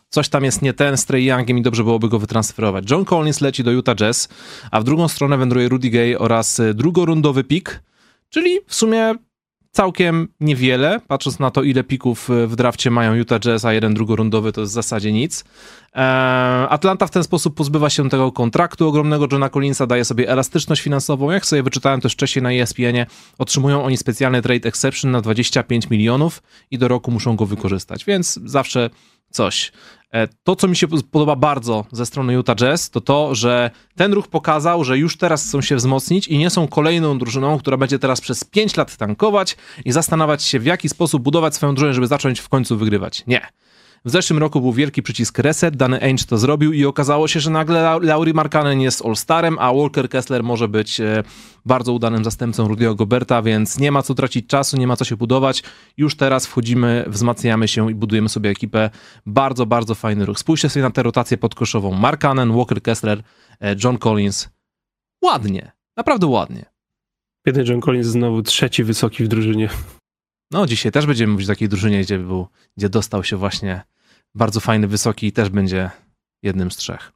coś 0.08 0.28
tam 0.28 0.44
jest 0.44 0.62
nie 0.62 0.72
ten 0.72 0.96
z 0.96 1.06
Trey 1.06 1.24
Youngiem 1.24 1.58
i 1.58 1.62
dobrze 1.62 1.84
byłoby 1.84 2.08
go 2.08 2.18
wytransferować. 2.18 2.90
John 2.90 3.04
Collins 3.04 3.40
leci 3.40 3.64
do 3.64 3.70
Utah 3.70 3.96
Jazz, 3.96 4.28
a 4.70 4.80
w 4.80 4.84
drugą 4.84 5.08
stronę 5.08 5.38
wędruje 5.38 5.68
Rudy 5.68 5.90
Gay 5.90 6.18
oraz 6.18 6.58
y, 6.58 6.74
drugorundowy 6.74 7.44
pik, 7.44 7.82
czyli 8.30 8.58
w 8.66 8.74
sumie 8.74 9.14
całkiem 9.78 10.28
niewiele, 10.40 11.00
patrząc 11.08 11.38
na 11.38 11.50
to, 11.50 11.62
ile 11.62 11.84
pików 11.84 12.30
y, 12.30 12.46
w 12.46 12.56
drafcie 12.56 12.90
mają 12.90 13.14
Utah 13.14 13.40
Jazz, 13.40 13.64
a 13.64 13.72
jeden 13.72 13.94
drugorundowy 13.94 14.52
to 14.52 14.60
jest 14.60 14.72
w 14.72 14.74
zasadzie 14.74 15.12
nic. 15.12 15.44
Eee, 15.94 16.66
Atlanta 16.68 17.06
w 17.06 17.10
ten 17.10 17.24
sposób 17.24 17.54
pozbywa 17.54 17.90
się 17.90 18.08
tego 18.08 18.32
kontraktu 18.32 18.88
ogromnego 18.88 19.26
Johna 19.32 19.48
Collinsa, 19.48 19.86
daje 19.86 20.04
sobie 20.04 20.28
elastyczność 20.28 20.82
finansową. 20.82 21.30
Jak 21.30 21.46
sobie 21.46 21.62
wyczytałem 21.62 22.00
też 22.00 22.12
wcześniej 22.12 22.42
na 22.42 22.52
E 22.52 22.62
ESPN-ie, 22.62 23.06
otrzymują 23.38 23.84
oni 23.84 23.96
specjalny 23.96 24.42
trade 24.42 24.68
exception 24.68 25.10
na 25.10 25.20
25 25.20 25.90
milionów 25.90 26.42
i 26.70 26.78
do 26.78 26.88
roku 26.88 27.10
muszą 27.10 27.36
go 27.36 27.46
wykorzystać, 27.46 28.04
więc 28.04 28.40
zawsze 28.44 28.90
coś. 29.30 29.72
E, 30.12 30.28
To, 30.44 30.56
co 30.56 30.68
mi 30.68 30.76
się 30.76 30.88
podoba 30.88 31.36
bardzo 31.36 31.84
ze 31.92 32.06
strony 32.06 32.32
Utah 32.32 32.56
Jazz, 32.56 32.90
to 32.90 33.00
to, 33.00 33.34
że 33.34 33.70
ten 33.96 34.12
ruch 34.12 34.28
pokazał, 34.28 34.84
że 34.84 34.98
już 34.98 35.16
teraz 35.16 35.48
chcą 35.48 35.60
się 35.60 35.76
wzmocnić 35.76 36.28
i 36.28 36.38
nie 36.38 36.50
są 36.50 36.68
kolejną 36.68 37.18
drużyną, 37.18 37.58
która 37.58 37.76
będzie 37.76 37.98
teraz 37.98 38.20
przez 38.20 38.44
5 38.44 38.76
lat 38.76 38.96
tankować 38.96 39.56
i 39.84 39.92
zastanawiać 39.92 40.42
się, 40.42 40.58
w 40.58 40.66
jaki 40.66 40.88
sposób 40.88 41.22
budować 41.22 41.54
swoją 41.54 41.74
drużynę, 41.74 41.94
żeby 41.94 42.06
zacząć 42.06 42.40
w 42.40 42.48
końcu 42.48 42.76
wygrywać. 42.76 43.22
Nie. 43.26 43.46
W 44.04 44.10
zeszłym 44.10 44.38
roku 44.38 44.60
był 44.60 44.72
wielki 44.72 45.02
przycisk 45.02 45.38
reset, 45.38 45.76
dany 45.76 46.02
Ainge 46.02 46.24
to 46.24 46.38
zrobił 46.38 46.72
i 46.72 46.84
okazało 46.84 47.28
się, 47.28 47.40
że 47.40 47.50
nagle 47.50 47.98
Laurie 48.02 48.34
Markanen 48.34 48.80
jest 48.80 49.04
All-Starem, 49.04 49.56
a 49.58 49.72
Walker 49.72 50.08
Kessler 50.08 50.42
może 50.42 50.68
być 50.68 51.00
e, 51.00 51.22
bardzo 51.66 51.92
udanym 51.92 52.24
zastępcą 52.24 52.68
Rudy'ego 52.68 52.96
Goberta, 52.96 53.42
więc 53.42 53.78
nie 53.78 53.92
ma 53.92 54.02
co 54.02 54.14
tracić 54.14 54.46
czasu, 54.46 54.76
nie 54.76 54.86
ma 54.86 54.96
co 54.96 55.04
się 55.04 55.16
budować. 55.16 55.62
Już 55.96 56.16
teraz 56.16 56.46
wchodzimy, 56.46 57.04
wzmacniamy 57.06 57.68
się 57.68 57.90
i 57.90 57.94
budujemy 57.94 58.28
sobie 58.28 58.50
ekipę. 58.50 58.90
Bardzo, 59.26 59.66
bardzo 59.66 59.94
fajny 59.94 60.26
ruch. 60.26 60.38
Spójrzcie 60.38 60.68
sobie 60.68 60.82
na 60.82 60.90
tę 60.90 61.02
rotację 61.02 61.38
podkoszową. 61.38 61.92
Markanen, 61.92 62.56
Walker 62.56 62.82
Kessler, 62.82 63.22
e, 63.60 63.76
John 63.84 63.98
Collins. 63.98 64.48
Ładnie, 65.22 65.72
naprawdę 65.96 66.26
ładnie. 66.26 66.64
Jeden 67.46 67.66
John 67.66 67.80
Collins 67.80 68.06
znowu 68.06 68.42
trzeci 68.42 68.84
wysoki 68.84 69.24
w 69.24 69.28
drużynie. 69.28 69.68
No, 70.50 70.66
dzisiaj 70.66 70.92
też 70.92 71.06
będziemy 71.06 71.32
mówić 71.32 71.48
o 71.48 71.52
takiej 71.52 71.68
drużynie, 71.68 72.00
gdzie, 72.00 72.18
był, 72.18 72.46
gdzie 72.76 72.88
dostał 72.88 73.24
się 73.24 73.36
właśnie 73.36 73.82
bardzo 74.34 74.60
fajny, 74.60 74.88
wysoki 74.88 75.26
i 75.26 75.32
też 75.32 75.48
będzie 75.48 75.90
jednym 76.42 76.70
z 76.70 76.76
trzech. 76.76 77.12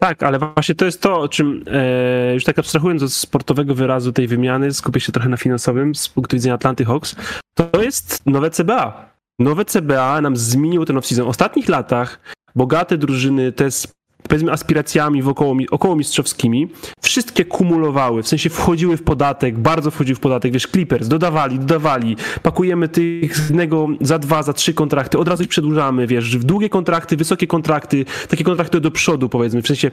Tak, 0.00 0.22
ale 0.22 0.38
właśnie 0.38 0.74
to 0.74 0.84
jest 0.84 1.02
to, 1.02 1.20
o 1.20 1.28
czym 1.28 1.64
e, 1.66 2.34
już 2.34 2.44
tak 2.44 2.58
abstrahując 2.58 3.02
od 3.02 3.12
sportowego 3.12 3.74
wyrazu 3.74 4.12
tej 4.12 4.28
wymiany, 4.28 4.72
skupię 4.72 5.00
się 5.00 5.12
trochę 5.12 5.28
na 5.28 5.36
finansowym 5.36 5.94
z 5.94 6.08
punktu 6.08 6.36
widzenia 6.36 6.54
Atlanty 6.54 6.84
Hawks, 6.84 7.16
to 7.54 7.82
jest 7.82 8.26
nowe 8.26 8.50
CBA. 8.50 9.16
Nowe 9.38 9.64
CBA 9.64 10.20
nam 10.20 10.36
zmieniło 10.36 10.84
ten 10.84 10.96
off-season. 10.96 11.24
W 11.24 11.28
ostatnich 11.28 11.68
latach 11.68 12.20
bogate 12.54 12.98
drużyny, 12.98 13.52
te 13.52 13.70
z 13.70 13.96
powiedzmy 14.28 14.52
aspiracjami 14.52 15.22
wokoło, 15.22 15.56
około 15.70 15.96
mistrzowskimi, 15.96 16.68
wszystkie 17.16 17.44
kumulowały, 17.44 18.22
w 18.22 18.28
sensie 18.28 18.50
wchodziły 18.50 18.96
w 18.96 19.02
podatek, 19.02 19.58
bardzo 19.58 19.90
wchodziły 19.90 20.16
w 20.16 20.20
podatek, 20.20 20.52
wiesz, 20.52 20.66
Clippers, 20.66 21.08
dodawali, 21.08 21.58
dodawali, 21.58 22.16
pakujemy 22.42 22.88
tych 22.88 23.36
z 23.36 23.48
jednego 23.48 23.88
za 24.00 24.18
dwa, 24.18 24.42
za 24.42 24.52
trzy 24.52 24.74
kontrakty, 24.74 25.18
od 25.18 25.28
razu 25.28 25.42
ich 25.42 25.48
przedłużamy, 25.48 26.06
wiesz, 26.06 26.36
w 26.36 26.44
długie 26.44 26.68
kontrakty, 26.68 27.16
wysokie 27.16 27.46
kontrakty, 27.46 28.04
takie 28.28 28.44
kontrakty 28.44 28.80
do 28.80 28.90
przodu, 28.90 29.28
powiedzmy, 29.28 29.62
w 29.62 29.66
sensie 29.66 29.90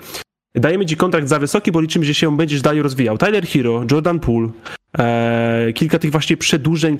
dajemy 0.55 0.85
ci 0.85 0.97
kontrakt 0.97 1.27
za 1.27 1.39
wysoki, 1.39 1.71
bo 1.71 1.81
liczymy, 1.81 2.05
że 2.05 2.13
się 2.13 2.37
będziesz 2.37 2.61
dalej 2.61 2.81
rozwijał. 2.81 3.17
Tyler 3.17 3.47
Hero, 3.47 3.83
Jordan 3.91 4.19
Poole, 4.19 4.49
e, 4.97 5.73
kilka 5.73 5.99
tych 5.99 6.11
właśnie 6.11 6.37
przedłużeń, 6.37 6.97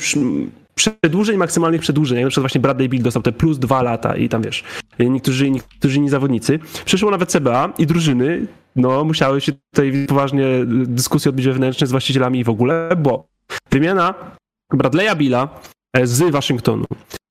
przedłużeń, 0.76 1.38
maksymalnych 1.38 1.82
przedłużeń, 1.82 2.18
jak 2.18 2.26
na 2.26 2.30
przykład 2.30 2.44
właśnie 2.44 2.62
Bradley 2.62 2.90
Bill 2.90 3.04
dostał 3.04 3.24
te 3.24 3.32
plus 3.32 3.60
dwa 3.60 3.82
lata 3.82 4.16
i 4.16 4.30
tam 4.30 4.42
wiesz, 4.42 4.64
niektórzy, 5.00 5.52
niektórzy 5.52 5.98
inni 5.98 6.10
zawodnicy. 6.10 6.60
Przyszło 6.86 7.12
nawet 7.12 7.32
CBA 7.32 7.74
i 7.78 7.86
drużyny, 7.86 8.48
no 8.76 9.04
musiały 9.04 9.42
się 9.42 9.52
tutaj 9.74 10.06
poważnie 10.08 10.46
dyskusje 10.68 11.30
odbyć 11.30 11.46
wewnętrzne 11.46 11.88
z 11.88 11.92
właścicielami 11.92 12.40
i 12.40 12.44
w 12.44 12.50
ogóle, 12.50 12.90
bo 12.98 13.28
wymiana 13.72 14.14
Bradley'a 14.74 15.18
Billa 15.18 15.50
e, 15.94 16.08
z 16.08 16.32
Waszyngtonu, 16.32 16.86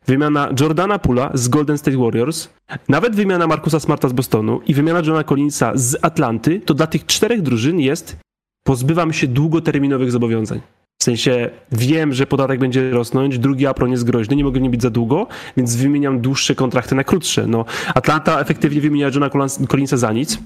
wymiana 0.07 0.49
Jordana 0.61 0.99
Pula 0.99 1.31
z 1.35 1.49
Golden 1.49 1.79
State 1.79 1.97
Warriors, 1.97 2.49
nawet 2.89 3.17
wymiana 3.17 3.47
Markusa 3.47 3.81
Smarta 3.81 4.09
z 4.09 4.13
Bostonu 4.13 4.61
i 4.67 4.75
wymiana 4.75 4.99
Johna 4.99 5.25
Collinsa 5.25 5.73
z 5.75 5.97
Atlanty, 6.03 6.61
to 6.61 6.75
dla 6.75 6.87
tych 6.87 7.07
czterech 7.07 7.43
drużyn 7.43 7.81
jest 7.81 8.17
pozbywam 8.63 9.13
się 9.13 9.27
długoterminowych 9.27 10.11
zobowiązań. 10.11 10.61
W 11.01 11.05
sensie 11.05 11.51
wiem, 11.73 12.13
że 12.13 12.27
podatek 12.27 12.61
będzie 12.61 12.91
rosnąć, 12.91 13.39
drugi 13.39 13.67
apron 13.67 13.91
jest 13.91 14.05
groźny, 14.05 14.37
nie 14.37 14.45
mogę 14.45 14.61
nie 14.61 14.71
być 14.71 14.83
za 14.83 14.91
długo, 14.91 15.27
więc 15.57 15.77
wymieniam 15.77 16.21
dłuższe 16.21 16.55
kontrakty 16.55 16.95
na 16.95 17.05
krótsze. 17.05 17.47
No, 17.47 17.65
Atlanta 17.95 18.41
efektywnie 18.41 18.81
wymienia 18.81 19.09
Johna 19.09 19.31
Collinsa 19.69 19.97
za 19.97 20.13
nic. 20.13 20.39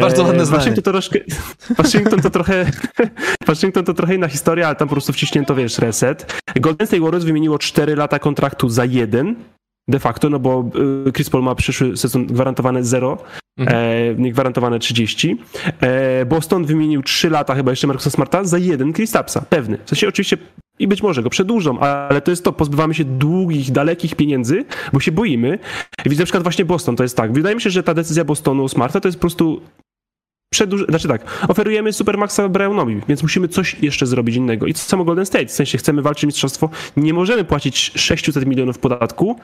Bardzo 0.00 0.24
ładne 0.24 0.42
e, 0.42 0.46
Waszyngton 0.46 0.84
to, 0.84 0.90
troszkę, 0.90 1.18
Waszyngton 1.78 2.20
to 2.20 2.30
trochę 2.30 2.66
Waszyngton 3.46 3.84
to 3.84 3.94
trochę 3.94 4.14
inna 4.14 4.28
historia, 4.28 4.66
ale 4.66 4.76
tam 4.76 4.88
po 4.88 4.94
prostu 4.94 5.12
wciśnięto, 5.12 5.54
wiesz, 5.54 5.78
reset. 5.78 6.42
Golden 6.60 6.86
State 6.86 7.02
Warriors 7.02 7.24
wymieniło 7.24 7.58
4 7.58 7.96
lata 7.96 8.18
kontraktu 8.18 8.68
za 8.68 8.84
jeden, 8.84 9.36
de 9.88 9.98
facto, 9.98 10.30
no 10.30 10.38
bo 10.38 10.70
y, 11.06 11.12
Chris 11.12 11.30
Paul 11.30 11.44
ma 11.44 11.54
przyszły 11.54 11.96
sezon 11.96 12.26
gwarantowane 12.26 12.84
0, 12.84 13.18
mhm. 13.58 13.78
e, 13.78 14.14
niegwarantowane 14.14 14.78
30. 14.78 15.38
E, 15.80 16.26
Boston 16.26 16.64
wymienił 16.64 17.02
3 17.02 17.30
lata 17.30 17.54
chyba 17.54 17.72
jeszcze 17.72 17.86
Markusa 17.86 18.10
Smarta 18.10 18.44
za 18.44 18.58
jeden 18.58 18.92
Chris 18.92 19.12
Tapsa, 19.12 19.40
pewny. 19.40 19.78
W 19.84 19.88
sensie 19.88 20.08
oczywiście 20.08 20.36
i 20.78 20.88
być 20.88 21.02
może 21.02 21.22
go 21.22 21.30
przedłużą, 21.30 21.78
ale 21.78 22.20
to 22.20 22.30
jest 22.30 22.44
to, 22.44 22.52
pozbywamy 22.52 22.94
się 22.94 23.04
długich, 23.04 23.72
dalekich 23.72 24.14
pieniędzy, 24.14 24.64
bo 24.92 25.00
się 25.00 25.12
boimy. 25.12 25.58
Widzę 26.06 26.22
na 26.22 26.24
przykład 26.24 26.42
właśnie 26.42 26.64
Boston, 26.64 26.96
to 26.96 27.02
jest 27.02 27.16
tak. 27.16 27.32
Wydaje 27.32 27.54
mi 27.54 27.60
się, 27.60 27.70
że 27.70 27.82
ta 27.82 27.94
decyzja 27.94 28.24
Bostonu 28.24 28.68
Smarta 28.68 29.00
to 29.00 29.08
jest 29.08 29.18
po 29.18 29.20
prostu 29.20 29.60
przedłuż... 30.52 30.84
Znaczy 30.88 31.08
tak, 31.08 31.46
oferujemy 31.48 31.92
Supermaxa 31.92 32.48
Brownowi, 32.48 33.00
więc 33.08 33.22
musimy 33.22 33.48
coś 33.48 33.76
jeszcze 33.82 34.06
zrobić 34.06 34.36
innego. 34.36 34.66
I 34.66 34.74
to 34.74 34.78
samo 34.78 35.04
Golden 35.04 35.26
State, 35.26 35.46
w 35.46 35.52
sensie 35.52 35.78
chcemy 35.78 36.02
walczyć 36.02 36.24
o 36.24 36.26
mistrzostwo, 36.26 36.70
nie 36.96 37.14
możemy 37.14 37.44
płacić 37.44 37.92
600 37.94 38.46
milionów 38.46 38.78
podatku, 38.78 39.36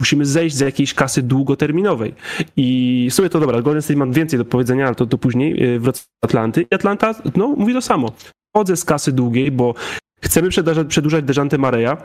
Musimy 0.00 0.26
zejść 0.26 0.56
z 0.56 0.60
jakiejś 0.60 0.94
kasy 0.94 1.22
długoterminowej. 1.22 2.14
I 2.56 3.08
w 3.10 3.14
sumie 3.14 3.28
to 3.28 3.40
dobra, 3.40 3.62
Golden 3.62 3.82
State 3.82 3.98
mam 3.98 4.12
więcej 4.12 4.38
do 4.38 4.44
powiedzenia, 4.44 4.86
ale 4.86 4.94
to, 4.94 5.06
to 5.06 5.18
później 5.18 5.74
y, 5.74 5.80
wraca 5.80 6.00
do 6.00 6.28
Atlanty. 6.28 6.62
I 6.62 6.74
Atlanta, 6.74 7.14
no, 7.36 7.48
mówi 7.48 7.74
to 7.74 7.82
samo. 7.82 8.12
Chodzę 8.56 8.76
z 8.76 8.84
kasy 8.84 9.12
długiej, 9.12 9.50
bo 9.50 9.74
chcemy 10.22 10.48
przedłużać, 10.48 10.88
przedłużać 10.88 11.24
Dejante 11.24 11.58
Mareja, 11.58 11.96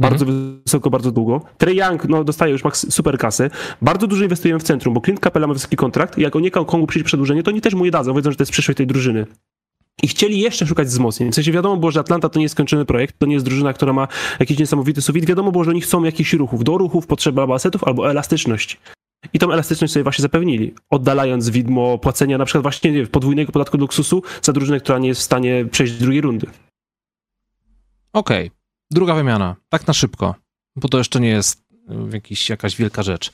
bardzo 0.00 0.24
mhm. 0.24 0.62
wysoko, 0.64 0.90
bardzo 0.90 1.12
długo. 1.12 1.40
Trey 1.58 1.76
Young 1.76 2.08
no, 2.08 2.24
dostaje 2.24 2.52
już 2.52 2.62
super 2.74 3.18
kasę. 3.18 3.50
Bardzo 3.82 4.06
dużo 4.06 4.22
inwestujemy 4.24 4.60
w 4.60 4.62
centrum, 4.62 4.94
bo 4.94 5.00
Clint 5.00 5.20
Capella 5.20 5.46
ma 5.46 5.54
wysoki 5.54 5.76
kontrakt. 5.76 6.18
Jak 6.18 6.36
oni 6.36 6.50
komu 6.50 6.86
przyjdzie 6.86 7.04
przedłużenie, 7.04 7.42
to 7.42 7.50
oni 7.50 7.60
też 7.60 7.74
mu 7.74 7.84
je 7.84 7.90
dadzą. 7.90 8.14
Wiedzą, 8.14 8.30
że 8.30 8.36
to 8.36 8.42
jest 8.42 8.52
przyszłość 8.52 8.76
tej 8.76 8.86
drużyny. 8.86 9.26
I 10.02 10.08
chcieli 10.08 10.40
jeszcze 10.40 10.66
szukać 10.66 10.88
wzmocnień. 10.88 11.32
W 11.32 11.34
sensie 11.34 11.52
wiadomo 11.52 11.76
było, 11.76 11.90
że 11.90 12.00
Atlanta 12.00 12.28
to 12.28 12.38
nie 12.38 12.42
jest 12.42 12.52
skończony 12.52 12.84
projekt, 12.84 13.18
to 13.18 13.26
nie 13.26 13.34
jest 13.34 13.46
drużyna, 13.46 13.72
która 13.72 13.92
ma 13.92 14.08
jakiś 14.40 14.58
niesamowity 14.58 15.02
sufit. 15.02 15.24
Wiadomo 15.24 15.52
było, 15.52 15.64
że 15.64 15.70
oni 15.70 15.80
chcą 15.80 16.04
jakichś 16.04 16.32
ruchów. 16.32 16.64
Do 16.64 16.78
ruchów 16.78 17.06
potrzeba 17.06 17.42
albo 17.42 17.54
asetów, 17.54 17.84
albo 17.84 18.10
elastyczności. 18.10 18.76
I 19.32 19.38
tą 19.38 19.52
elastyczność 19.52 19.92
sobie 19.92 20.02
właśnie 20.02 20.22
zapewnili, 20.22 20.74
oddalając 20.90 21.50
widmo 21.50 21.98
płacenia 21.98 22.38
na 22.38 22.44
przykład 22.44 22.62
właśnie 22.62 22.92
nie, 22.92 23.06
podwójnego 23.06 23.52
podatku 23.52 23.76
luksusu 23.76 24.22
za 24.42 24.52
drużynę, 24.52 24.80
która 24.80 24.98
nie 24.98 25.08
jest 25.08 25.20
w 25.20 25.24
stanie 25.24 25.64
przejść 25.70 25.92
drugiej 25.92 26.20
rundy. 26.20 26.46
Okej, 28.12 28.46
okay. 28.46 28.58
druga 28.90 29.14
wymiana, 29.14 29.56
tak 29.68 29.86
na 29.86 29.94
szybko, 29.94 30.34
bo 30.76 30.88
to 30.88 30.98
jeszcze 30.98 31.20
nie 31.20 31.28
jest 31.28 31.62
jakiś, 32.12 32.50
jakaś 32.50 32.76
wielka 32.76 33.02
rzecz. 33.02 33.32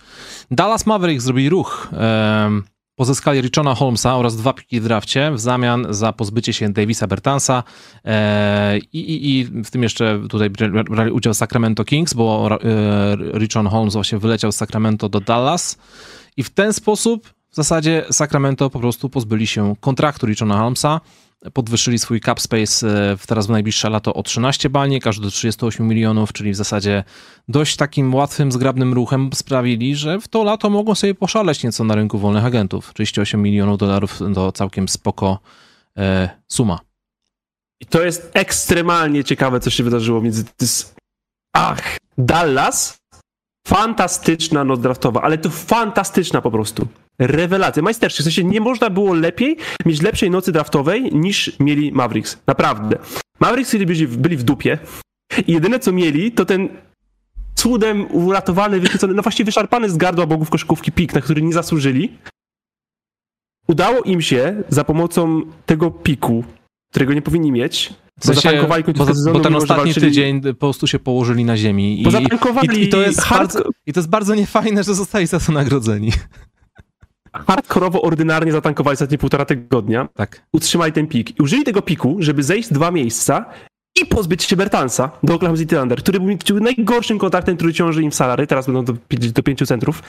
Dallas 0.50 0.86
Mavericks 0.86 1.24
zrobili 1.24 1.48
ruch. 1.48 1.88
Um 1.92 2.64
Pozyskali 2.96 3.40
Richona 3.40 3.74
Holmesa 3.74 4.16
oraz 4.16 4.36
dwa 4.36 4.52
piki 4.52 4.80
w 4.80 4.84
drafcie 4.84 5.30
w 5.30 5.40
zamian 5.40 5.86
za 5.90 6.12
pozbycie 6.12 6.52
się 6.52 6.72
Davisa 6.72 7.06
Bertansa 7.06 7.62
e, 8.04 8.78
i, 8.78 9.38
i, 9.38 9.44
w 9.44 9.70
tym 9.70 9.82
jeszcze 9.82 10.20
tutaj 10.28 10.50
brali 10.90 11.10
udział 11.10 11.34
Sacramento 11.34 11.84
Kings, 11.84 12.14
bo 12.14 12.48
e, 12.50 13.38
Richon 13.38 13.66
Holmes 13.66 13.94
właśnie 13.94 14.18
wyleciał 14.18 14.52
z 14.52 14.56
Sacramento 14.56 15.08
do 15.08 15.20
Dallas. 15.20 15.78
I 16.36 16.42
w 16.42 16.50
ten 16.50 16.72
sposób 16.72 17.35
w 17.56 17.64
zasadzie 17.64 18.04
Sacramento 18.10 18.70
po 18.70 18.80
prostu 18.80 19.10
pozbyli 19.10 19.46
się 19.46 19.74
kontraktu 19.80 20.26
Richona 20.26 20.58
Holmesa 20.58 21.00
podwyższyli 21.52 21.98
swój 21.98 22.20
cap 22.20 22.40
space 22.40 22.88
e, 22.88 23.16
teraz 23.26 23.46
w 23.46 23.50
najbliższe 23.50 23.90
lato 23.90 24.14
o 24.14 24.22
13 24.22 24.70
baniek, 24.70 25.06
aż 25.06 25.20
do 25.20 25.30
38 25.30 25.88
milionów, 25.88 26.32
czyli 26.32 26.52
w 26.52 26.56
zasadzie 26.56 27.04
dość 27.48 27.76
takim 27.76 28.14
łatwym, 28.14 28.52
zgrabnym 28.52 28.92
ruchem 28.92 29.30
sprawili, 29.34 29.96
że 29.96 30.20
w 30.20 30.28
to 30.28 30.44
lato 30.44 30.70
mogą 30.70 30.94
sobie 30.94 31.14
poszaleć 31.14 31.62
nieco 31.62 31.84
na 31.84 31.94
rynku 31.94 32.18
wolnych 32.18 32.44
agentów. 32.44 32.94
38 32.94 33.42
milionów 33.42 33.78
dolarów 33.78 34.18
to 34.34 34.52
całkiem 34.52 34.88
spoko 34.88 35.38
e, 35.96 36.30
suma. 36.48 36.80
I 37.80 37.86
to 37.86 38.02
jest 38.02 38.30
ekstremalnie 38.34 39.24
ciekawe, 39.24 39.60
co 39.60 39.70
się 39.70 39.84
wydarzyło 39.84 40.20
między... 40.20 40.44
Ach, 41.52 41.96
Dallas 42.18 42.98
Fantastyczna 43.66 44.64
noc 44.64 44.80
draftowa, 44.80 45.22
ale 45.22 45.38
to 45.38 45.50
fantastyczna 45.50 46.42
po 46.42 46.50
prostu. 46.50 46.88
Rewelacja, 47.18 47.82
majstersztyk. 47.82 48.20
W 48.20 48.24
sensie 48.24 48.44
nie 48.44 48.60
można 48.60 48.90
było 48.90 49.14
lepiej 49.14 49.56
mieć 49.86 50.02
lepszej 50.02 50.30
nocy 50.30 50.52
draftowej 50.52 51.14
niż 51.14 51.52
mieli 51.60 51.92
Mavericks. 51.92 52.38
Naprawdę. 52.46 52.98
Mavericks 53.40 53.76
byli, 53.76 54.08
byli 54.08 54.36
w 54.36 54.42
dupie 54.42 54.78
i 55.46 55.52
jedyne 55.52 55.78
co 55.78 55.92
mieli 55.92 56.32
to 56.32 56.44
ten 56.44 56.68
cudem 57.54 58.06
uratowany, 58.14 58.80
wychwycony, 58.80 59.14
no 59.14 59.22
właściwie 59.22 59.44
wyszarpany 59.44 59.90
z 59.90 59.96
gardła 59.96 60.26
bogów 60.26 60.50
koszykówki 60.50 60.92
pik, 60.92 61.14
na 61.14 61.20
który 61.20 61.42
nie 61.42 61.52
zasłużyli. 61.52 62.12
Udało 63.68 64.02
im 64.02 64.22
się 64.22 64.62
za 64.68 64.84
pomocą 64.84 65.42
tego 65.66 65.90
piku, 65.90 66.44
którego 66.90 67.14
nie 67.14 67.22
powinni 67.22 67.52
mieć, 67.52 67.94
w 68.20 68.26
sensie, 68.26 68.66
bo, 68.96 69.06
sezonu, 69.06 69.38
bo 69.38 69.44
ten 69.44 69.56
ostatni 69.56 69.94
tydzień 69.94 70.40
po 70.40 70.54
prostu 70.54 70.86
się 70.86 70.98
położyli 70.98 71.44
na 71.44 71.56
ziemi. 71.56 72.02
I, 72.02 72.04
i, 72.72 72.82
i, 72.82 72.88
to 72.88 73.02
jest 73.02 73.20
hard... 73.20 73.54
bardzo, 73.54 73.70
I 73.86 73.92
to 73.92 74.00
jest 74.00 74.08
bardzo 74.08 74.34
niefajne, 74.34 74.84
że 74.84 74.94
zostali 74.94 75.26
za 75.26 75.40
to 75.40 75.52
nagrodzeni. 75.52 76.12
Hardkorowo, 77.46 78.02
ordynarnie 78.02 78.52
zatankowali 78.52 78.94
ostatnie 78.94 79.18
półtora 79.18 79.44
tygodnia. 79.44 80.08
Tak. 80.14 80.42
Utrzymali 80.52 80.92
ten 80.92 81.06
pik. 81.06 81.38
I 81.38 81.42
użyli 81.42 81.64
tego 81.64 81.82
piku, 81.82 82.16
żeby 82.18 82.42
zejść 82.42 82.72
dwa 82.72 82.90
miejsca 82.90 83.44
i 84.02 84.06
pozbyć 84.06 84.42
się 84.42 84.56
Bertansa 84.56 85.10
do 85.22 85.34
Oklahoma 85.34 85.58
City 85.58 85.76
Thunder, 85.76 85.98
który 85.98 86.20
był 86.20 86.60
najgorszym 86.60 87.18
kontaktem, 87.18 87.56
który 87.56 87.72
ciąży 87.72 88.02
im 88.02 88.12
salary. 88.12 88.46
Teraz 88.46 88.66
będą 88.66 88.84
do, 88.84 88.94
do 89.34 89.42
pięciu 89.42 89.66
centrów. 89.66 90.02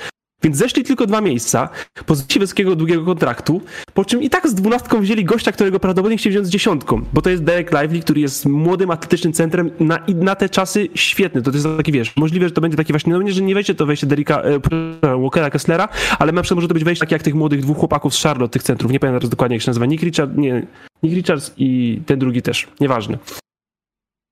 Więc 0.43 0.57
zeszli 0.57 0.83
tylko 0.83 1.05
dwa 1.05 1.21
miejsca, 1.21 1.69
pozbyli 2.05 2.39
wysokiego, 2.39 2.75
długiego 2.75 3.05
kontraktu, 3.05 3.61
po 3.93 4.05
czym 4.05 4.23
i 4.23 4.29
tak 4.29 4.47
z 4.47 4.53
dwunastką 4.53 5.01
wzięli 5.01 5.25
gościa, 5.25 5.51
którego 5.51 5.79
prawdopodobnie 5.79 6.17
chcieli 6.17 6.35
wziąć 6.35 6.47
z 6.47 6.49
dziesiątką, 6.49 7.01
bo 7.13 7.21
to 7.21 7.29
jest 7.29 7.43
Derek 7.43 7.71
Lively, 7.71 7.99
który 7.99 8.21
jest 8.21 8.45
młodym, 8.45 8.91
atletycznym 8.91 9.33
centrem 9.33 9.71
na, 9.79 9.99
na 10.15 10.35
te 10.35 10.49
czasy 10.49 10.87
świetny. 10.95 11.41
To, 11.41 11.51
jest 11.51 11.67
taki, 11.77 11.91
wiesz, 11.91 12.15
możliwe, 12.15 12.47
że 12.47 12.51
to 12.51 12.61
będzie 12.61 12.77
taki 12.77 12.93
właśnie, 12.93 13.13
no 13.13 13.21
nie, 13.21 13.31
że 13.31 13.41
nie 13.41 13.53
wejdzie 13.53 13.75
to 13.75 13.85
wejście 13.85 14.07
Derricka, 14.07 14.41
e, 14.41 14.59
Walkera 15.01 15.49
Kesslera, 15.49 15.89
ale 16.19 16.31
na 16.31 16.41
przykład 16.41 16.55
może 16.55 16.67
to 16.67 16.73
być 16.73 16.83
wejście 16.83 16.99
tak 16.99 17.11
jak 17.11 17.23
tych 17.23 17.35
młodych 17.35 17.61
dwóch 17.61 17.77
chłopaków 17.77 18.15
z 18.15 18.23
Charlotte, 18.23 18.53
tych 18.53 18.63
centrów, 18.63 18.91
nie 18.91 18.99
pamiętam 18.99 19.19
teraz 19.19 19.29
dokładnie 19.29 19.55
jak 19.55 19.63
się 19.63 19.69
nazywa, 19.69 19.85
Nick 19.85 20.03
Richards, 20.03 20.37
nie, 20.37 20.67
Nick 21.03 21.15
Richards 21.15 21.53
i 21.57 22.01
ten 22.05 22.19
drugi 22.19 22.41
też, 22.41 22.67
nieważne. 22.79 23.17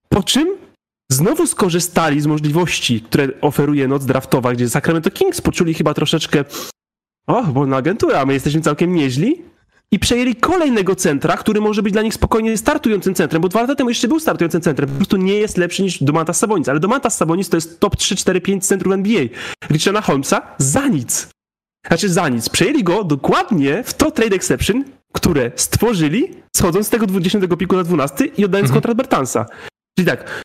Po 0.09 0.24
czym 0.24 0.64
znowu 1.12 1.47
skorzystali 1.47 2.21
z 2.21 2.25
możliwości, 2.27 3.01
które 3.01 3.27
oferuje 3.41 3.88
noc 3.88 4.05
draftowa, 4.05 4.53
gdzie 4.53 4.69
Sacramento 4.69 5.12
Kings 5.12 5.41
poczuli 5.41 5.74
chyba 5.74 5.93
troszeczkę 5.93 6.45
o, 7.27 7.43
bo 7.43 7.65
na 7.65 7.77
agentura, 7.77 8.19
a 8.19 8.25
my 8.25 8.33
jesteśmy 8.33 8.62
całkiem 8.62 8.95
nieźli 8.95 9.41
i 9.91 10.00
przejęli 10.00 10.35
kolejnego 10.35 10.95
centra, 10.95 11.38
który 11.38 11.62
może 11.62 11.83
być 11.83 11.93
dla 11.93 12.01
nich 12.01 12.13
spokojnie 12.13 12.57
startującym 12.57 13.15
centrem, 13.15 13.41
bo 13.41 13.50
dwa 13.50 13.62
lata 13.62 13.75
temu 13.75 13.89
jeszcze 13.89 14.07
był 14.07 14.19
startującym 14.19 14.62
centrem, 14.62 14.89
po 14.89 14.95
prostu 14.95 15.17
nie 15.17 15.33
jest 15.33 15.57
lepszy 15.57 15.83
niż 15.83 16.03
Domantas 16.03 16.38
Sabonis, 16.38 16.69
ale 16.69 16.79
Domantas 16.79 17.17
Sabonis 17.17 17.50
to 17.50 17.57
jest 17.57 17.79
top 17.79 17.95
3, 17.95 18.15
4, 18.15 18.41
5 18.41 18.65
centrów 18.65 18.93
NBA. 18.93 19.24
Richarda 19.69 20.01
Holmesa 20.01 20.41
za 20.57 20.88
nic. 20.88 21.27
Znaczy 21.88 22.09
za 22.09 22.29
nic. 22.29 22.50
Przejęli 22.50 22.83
go 22.83 23.03
dokładnie 23.03 23.83
w 23.83 23.93
to 23.93 24.12
trade 24.12 24.35
exception, 24.35 24.83
które 25.13 25.51
stworzyli, 25.55 26.31
schodząc 26.57 26.88
z 26.88 26.89
tego 26.89 27.07
20 27.07 27.39
piku 27.57 27.75
na 27.75 27.83
12 27.83 28.25
i 28.25 28.45
oddając 28.45 28.67
Mhm. 28.69 28.74
kontrakt 28.74 28.97
Bertansa. 28.97 29.45
Czyli 30.00 30.07
tak, 30.07 30.41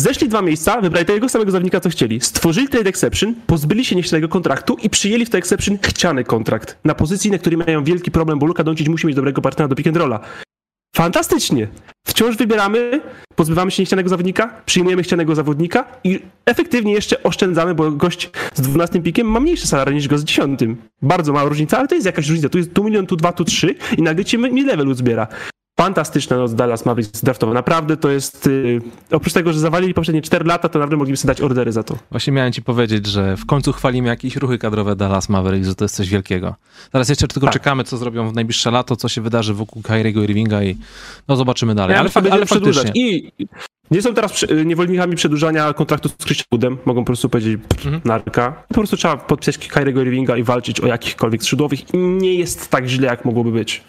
zeszli 0.00 0.28
dwa 0.28 0.42
miejsca, 0.42 0.80
wybrali 0.80 1.06
tego 1.06 1.28
samego 1.28 1.50
zawodnika, 1.50 1.80
co 1.80 1.88
chcieli. 1.88 2.20
Stworzyli 2.20 2.68
trade 2.68 2.88
exception, 2.88 3.34
pozbyli 3.46 3.84
się 3.84 3.96
niechcianego 3.96 4.28
kontraktu 4.28 4.76
i 4.82 4.90
przyjęli 4.90 5.24
w 5.24 5.30
to 5.30 5.38
exception 5.38 5.78
chciany 5.82 6.24
kontrakt. 6.24 6.78
Na 6.84 6.94
pozycji, 6.94 7.30
na 7.30 7.38
której 7.38 7.58
mają 7.58 7.84
wielki 7.84 8.10
problem, 8.10 8.38
bo 8.38 8.46
Luka 8.46 8.64
Doncic 8.64 8.88
musi 8.88 9.06
mieć 9.06 9.16
dobrego 9.16 9.42
partnera 9.42 9.68
do 9.68 9.74
pick 9.74 9.86
and 9.86 9.96
rolla. 9.96 10.20
Fantastycznie. 10.96 11.68
Wciąż 12.06 12.36
wybieramy, 12.36 13.00
pozbywamy 13.36 13.70
się 13.70 13.82
niechcianego 13.82 14.08
zawodnika, 14.08 14.62
przyjmujemy 14.66 15.02
chcianego 15.02 15.34
zawodnika 15.34 15.84
i 16.04 16.20
efektywnie 16.46 16.92
jeszcze 16.92 17.22
oszczędzamy, 17.22 17.74
bo 17.74 17.90
gość 17.90 18.30
z 18.54 18.60
12 18.60 19.02
pikiem 19.02 19.26
ma 19.26 19.40
mniejsze 19.40 19.66
salary 19.66 19.94
niż 19.94 20.08
go 20.08 20.18
z 20.18 20.24
10. 20.24 20.60
Bardzo 21.02 21.32
mała 21.32 21.48
różnica, 21.48 21.78
ale 21.78 21.88
to 21.88 21.94
jest 21.94 22.06
jakaś 22.06 22.28
różnica. 22.28 22.48
Tu 22.48 22.58
jest 22.58 22.74
tu 22.74 22.84
milion, 22.84 23.06
tu 23.06 23.16
dwa, 23.16 23.32
tu 23.32 23.44
trzy 23.44 23.74
i 23.98 24.02
nagle 24.02 24.24
ci 24.24 24.38
mi 24.38 24.64
level 24.64 24.94
zbiera. 24.94 25.26
Fantastyczna 25.84 26.36
noc 26.36 26.54
Dallas 26.54 26.86
Mavericks 26.86 27.24
draftowa. 27.24 27.52
Naprawdę 27.54 27.96
to 27.96 28.10
jest... 28.10 28.46
Yy, 28.46 28.80
oprócz 29.10 29.32
tego, 29.32 29.52
że 29.52 29.60
zawalili 29.60 29.94
poprzednie 29.94 30.22
4 30.22 30.44
lata, 30.44 30.68
to 30.68 30.78
naprawdę 30.78 30.96
mogliby 30.96 31.16
sobie 31.16 31.34
dać 31.34 31.40
ordery 31.40 31.72
za 31.72 31.82
to. 31.82 31.98
Właśnie 32.10 32.32
miałem 32.32 32.52
ci 32.52 32.62
powiedzieć, 32.62 33.06
że 33.06 33.36
w 33.36 33.46
końcu 33.46 33.72
chwalimy 33.72 34.08
jakieś 34.08 34.36
ruchy 34.36 34.58
kadrowe 34.58 34.96
Dallas 34.96 35.28
Mavericks, 35.28 35.68
że 35.68 35.74
to 35.74 35.84
jest 35.84 35.94
coś 35.96 36.08
wielkiego. 36.08 36.54
Teraz 36.92 37.08
jeszcze 37.08 37.28
tylko 37.28 37.46
Tak. 37.46 37.52
czekamy, 37.52 37.84
co 37.84 37.96
zrobią 37.96 38.28
w 38.30 38.34
najbliższe 38.34 38.70
lato, 38.70 38.96
co 38.96 39.08
się 39.08 39.20
wydarzy 39.20 39.54
wokół 39.54 39.82
Kyriego 39.82 40.22
Irvinga 40.22 40.62
i 40.62 40.76
no 41.28 41.36
zobaczymy 41.36 41.74
dalej. 41.74 41.96
Ale, 41.96 42.00
ale, 42.00 42.08
fak- 42.28 42.32
ale 42.32 42.46
faktycznie. 42.46 42.90
I 42.94 43.32
nie 43.90 44.02
są 44.02 44.14
teraz 44.14 44.32
przy- 44.32 44.64
niewolnikami 44.64 45.16
przedłużania 45.16 45.72
kontraktu 45.72 46.08
z 46.08 46.16
Christian 46.24 46.46
Woodem. 46.52 46.78
Mogą 46.84 47.00
po 47.00 47.06
prostu 47.06 47.28
powiedzieć 47.28 47.60
Mhm. 47.84 48.00
narka. 48.04 48.62
Po 48.68 48.74
prostu 48.74 48.96
trzeba 48.96 49.16
podpisać 49.16 49.68
Kyriego 49.68 50.02
Irvinga 50.02 50.36
i 50.36 50.42
walczyć 50.42 50.80
o 50.80 50.86
jakichkolwiek 50.86 51.42
skrzydłowych. 51.42 51.94
I 51.94 51.98
nie 51.98 52.34
jest 52.34 52.70
tak 52.70 52.86
źle, 52.86 53.06
jak 53.06 53.24
mogłoby 53.24 53.52
być. 53.52 53.82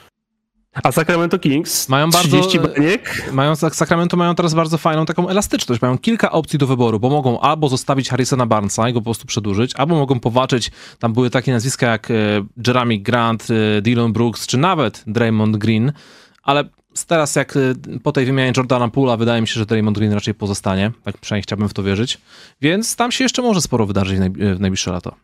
A 0.73 0.91
Sacramento 0.91 1.39
Kings 1.39 1.89
Mają 1.89 2.09
bardzo- 2.09 2.29
30 2.41 2.59
baniek. 2.59 3.31
Mają, 3.31 3.55
Sacramento 3.55 4.17
mają 4.17 4.35
teraz 4.35 4.53
bardzo 4.53 4.77
fajną 4.77 5.05
taką 5.05 5.29
elastyczność. 5.29 5.81
Mają 5.81 5.97
kilka 5.97 6.31
opcji 6.31 6.59
do 6.59 6.67
wyboru, 6.67 6.99
bo 6.99 7.09
mogą 7.09 7.39
albo 7.39 7.69
zostawić 7.69 8.09
Harrisona 8.09 8.45
Barnesa 8.45 8.89
i 8.89 8.93
go 8.93 8.99
po 8.99 9.03
prostu 9.03 9.25
przedłużyć, 9.27 9.75
albo 9.75 9.95
mogą 9.95 10.19
powalczyć. 10.19 10.71
Tam 10.99 11.13
były 11.13 11.29
takie 11.29 11.51
nazwiska 11.51 11.87
jak 11.87 12.11
e, 12.11 12.13
Jeremy 12.67 12.97
Grant, 12.97 13.47
e, 13.77 13.81
Dylan 13.81 14.13
Brooks, 14.13 14.47
czy 14.47 14.57
nawet 14.57 15.03
Draymond 15.07 15.57
Green, 15.57 15.91
ale 16.43 16.63
teraz 17.07 17.35
jak 17.35 17.57
e, 17.57 17.59
po 18.03 18.11
tej 18.11 18.25
wymianie 18.25 18.53
Jordana 18.57 18.87
Poola 18.87 19.17
wydaje 19.17 19.41
mi 19.41 19.47
się, 19.47 19.53
że 19.53 19.65
Draymond 19.65 19.97
Green 19.97 20.13
raczej 20.13 20.33
pozostanie. 20.33 20.91
Tak 21.03 21.17
przynajmniej 21.17 21.43
chciałbym 21.43 21.69
w 21.69 21.73
to 21.73 21.83
wierzyć. 21.83 22.17
Więc 22.61 22.95
tam 22.95 23.11
się 23.11 23.23
jeszcze 23.23 23.41
może 23.41 23.61
sporo 23.61 23.85
wydarzyć 23.85 24.19
w 24.55 24.59
najbliższe 24.59 24.91
lato. 24.91 25.15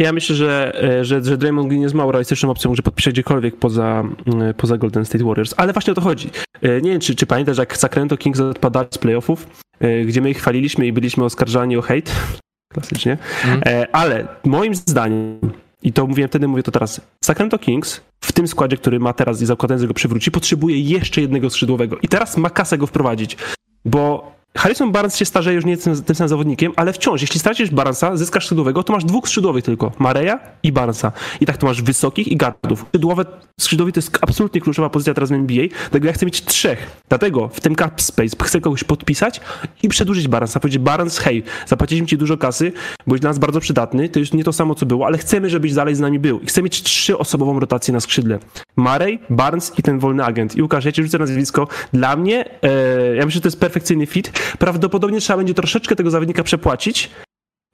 Ja 0.00 0.12
myślę, 0.12 0.36
że, 0.36 0.82
e, 0.84 1.04
że, 1.04 1.24
że 1.24 1.36
Draymond 1.38 1.68
Green 1.68 1.82
jest 1.82 1.94
mało 1.94 2.12
realistyczną 2.12 2.50
opcją, 2.50 2.74
że 2.74 2.82
podpisze 2.82 3.12
gdziekolwiek 3.12 3.56
poza, 3.56 4.04
mm, 4.26 4.54
poza 4.54 4.78
Golden 4.78 5.04
State 5.04 5.24
Warriors. 5.24 5.54
Ale 5.56 5.72
właśnie 5.72 5.92
o 5.92 5.94
to 5.94 6.00
chodzi. 6.00 6.30
E, 6.62 6.80
Nie 6.80 6.90
wiem, 6.90 7.00
czy, 7.00 7.14
czy 7.14 7.26
pamiętasz, 7.26 7.58
jak 7.58 7.76
Sacramento 7.76 8.16
Kings 8.16 8.40
odpadali 8.40 8.88
z 8.90 8.98
playoffów, 8.98 9.46
e, 9.80 10.04
gdzie 10.04 10.20
my 10.20 10.30
ich 10.30 10.38
chwaliliśmy 10.38 10.86
i 10.86 10.92
byliśmy 10.92 11.24
oskarżani 11.24 11.76
o 11.76 11.82
hejt. 11.82 12.12
Klasycznie. 12.74 13.18
E, 13.66 13.86
Ale 13.92 14.28
moim 14.44 14.74
zdaniem, 14.74 15.38
i 15.82 15.92
to 15.92 16.06
mówiłem 16.06 16.28
wtedy, 16.28 16.48
mówię 16.48 16.62
to 16.62 16.70
teraz, 16.70 17.00
Sacramento 17.24 17.58
Kings 17.58 18.00
w 18.20 18.32
tym 18.32 18.48
składzie, 18.48 18.76
który 18.76 19.00
ma 19.00 19.12
teraz 19.12 19.42
i 19.42 19.46
zakładając, 19.46 19.80
że 19.80 19.88
go 19.88 19.94
przywróci, 19.94 20.30
potrzebuje 20.30 20.80
jeszcze 20.80 21.20
jednego 21.20 21.50
skrzydłowego. 21.50 21.96
I 22.02 22.08
teraz 22.08 22.36
ma 22.36 22.50
kasę 22.50 22.78
go 22.78 22.86
wprowadzić, 22.86 23.36
bo 23.84 24.32
Harrison 24.56 24.92
Barnes 24.92 25.16
się 25.16 25.24
starzeje 25.24 25.56
już 25.56 25.64
nie 25.64 25.70
jest 25.70 26.06
tym, 26.06 26.16
samym 26.16 26.28
zawodnikiem, 26.28 26.72
ale 26.76 26.92
wciąż, 26.92 27.20
jeśli 27.20 27.40
stracisz 27.40 27.70
Barnesa, 27.70 28.16
zyskasz 28.16 28.44
skrzydłowego, 28.44 28.82
to 28.82 28.92
masz 28.92 29.04
dwóch 29.04 29.28
skrzydłowych 29.28 29.64
tylko, 29.64 29.92
Mareja 29.98 30.40
i 30.62 30.72
Barnesa. 30.72 31.12
I 31.40 31.46
tak 31.46 31.56
to 31.56 31.66
masz 31.66 31.82
wysokich 31.82 32.28
i 32.28 32.36
gardów. 32.36 32.84
Skrzydłowe, 32.88 33.24
skrzydłowi 33.60 33.92
to 33.92 33.98
jest 33.98 34.18
absolutnie 34.20 34.60
kluczowa 34.60 34.90
pozycja 34.90 35.14
teraz 35.14 35.30
w 35.30 35.32
NBA, 35.32 35.66
dlatego 35.80 36.06
ja 36.06 36.12
chcę 36.12 36.26
mieć 36.26 36.44
trzech. 36.44 36.90
Dlatego 37.08 37.48
w 37.48 37.60
tym 37.60 37.76
cap 37.76 38.02
space 38.02 38.36
chcę 38.42 38.60
kogoś 38.60 38.84
podpisać 38.84 39.40
i 39.82 39.88
przedłużyć 39.88 40.28
Barnesa. 40.28 40.60
Powiedzieć, 40.60 40.82
Barnes, 40.82 41.18
hej, 41.18 41.42
zapłaciliśmy 41.66 42.06
ci 42.06 42.18
dużo 42.18 42.36
kasy, 42.36 42.72
byłeś 43.06 43.20
dla 43.20 43.30
nas 43.30 43.38
bardzo 43.38 43.60
przydatny, 43.60 44.08
to 44.08 44.18
już 44.18 44.32
nie 44.32 44.44
to 44.44 44.52
samo, 44.52 44.74
co 44.74 44.86
było, 44.86 45.06
ale 45.06 45.18
chcemy, 45.18 45.50
żebyś 45.50 45.74
dalej 45.74 45.94
z 45.94 46.00
nami 46.00 46.18
był. 46.18 46.40
I 46.40 46.46
chcę 46.46 46.62
mieć 46.62 46.82
trzyosobową 46.82 47.60
rotację 47.60 47.94
na 47.94 48.00
skrzydle. 48.00 48.38
Marej, 48.76 49.18
Barnes 49.30 49.72
i 49.78 49.82
ten 49.82 49.98
wolny 49.98 50.24
agent. 50.24 50.56
I 50.56 50.62
Łukasz, 50.62 50.84
ja 50.84 50.92
ci 50.92 51.02
rzucę 51.02 51.18
nazwisko. 51.18 51.68
Dla 51.92 52.16
mnie, 52.16 52.44
e, 52.62 53.16
ja 53.16 53.24
myślę, 53.24 53.30
że 53.36 53.40
to 53.40 53.48
jest 53.48 53.60
perfekcyjny 53.60 54.06
fit. 54.06 54.39
Prawdopodobnie 54.58 55.20
trzeba 55.20 55.36
będzie 55.36 55.54
troszeczkę 55.54 55.96
tego 55.96 56.10
zawodnika 56.10 56.42
przepłacić, 56.42 57.10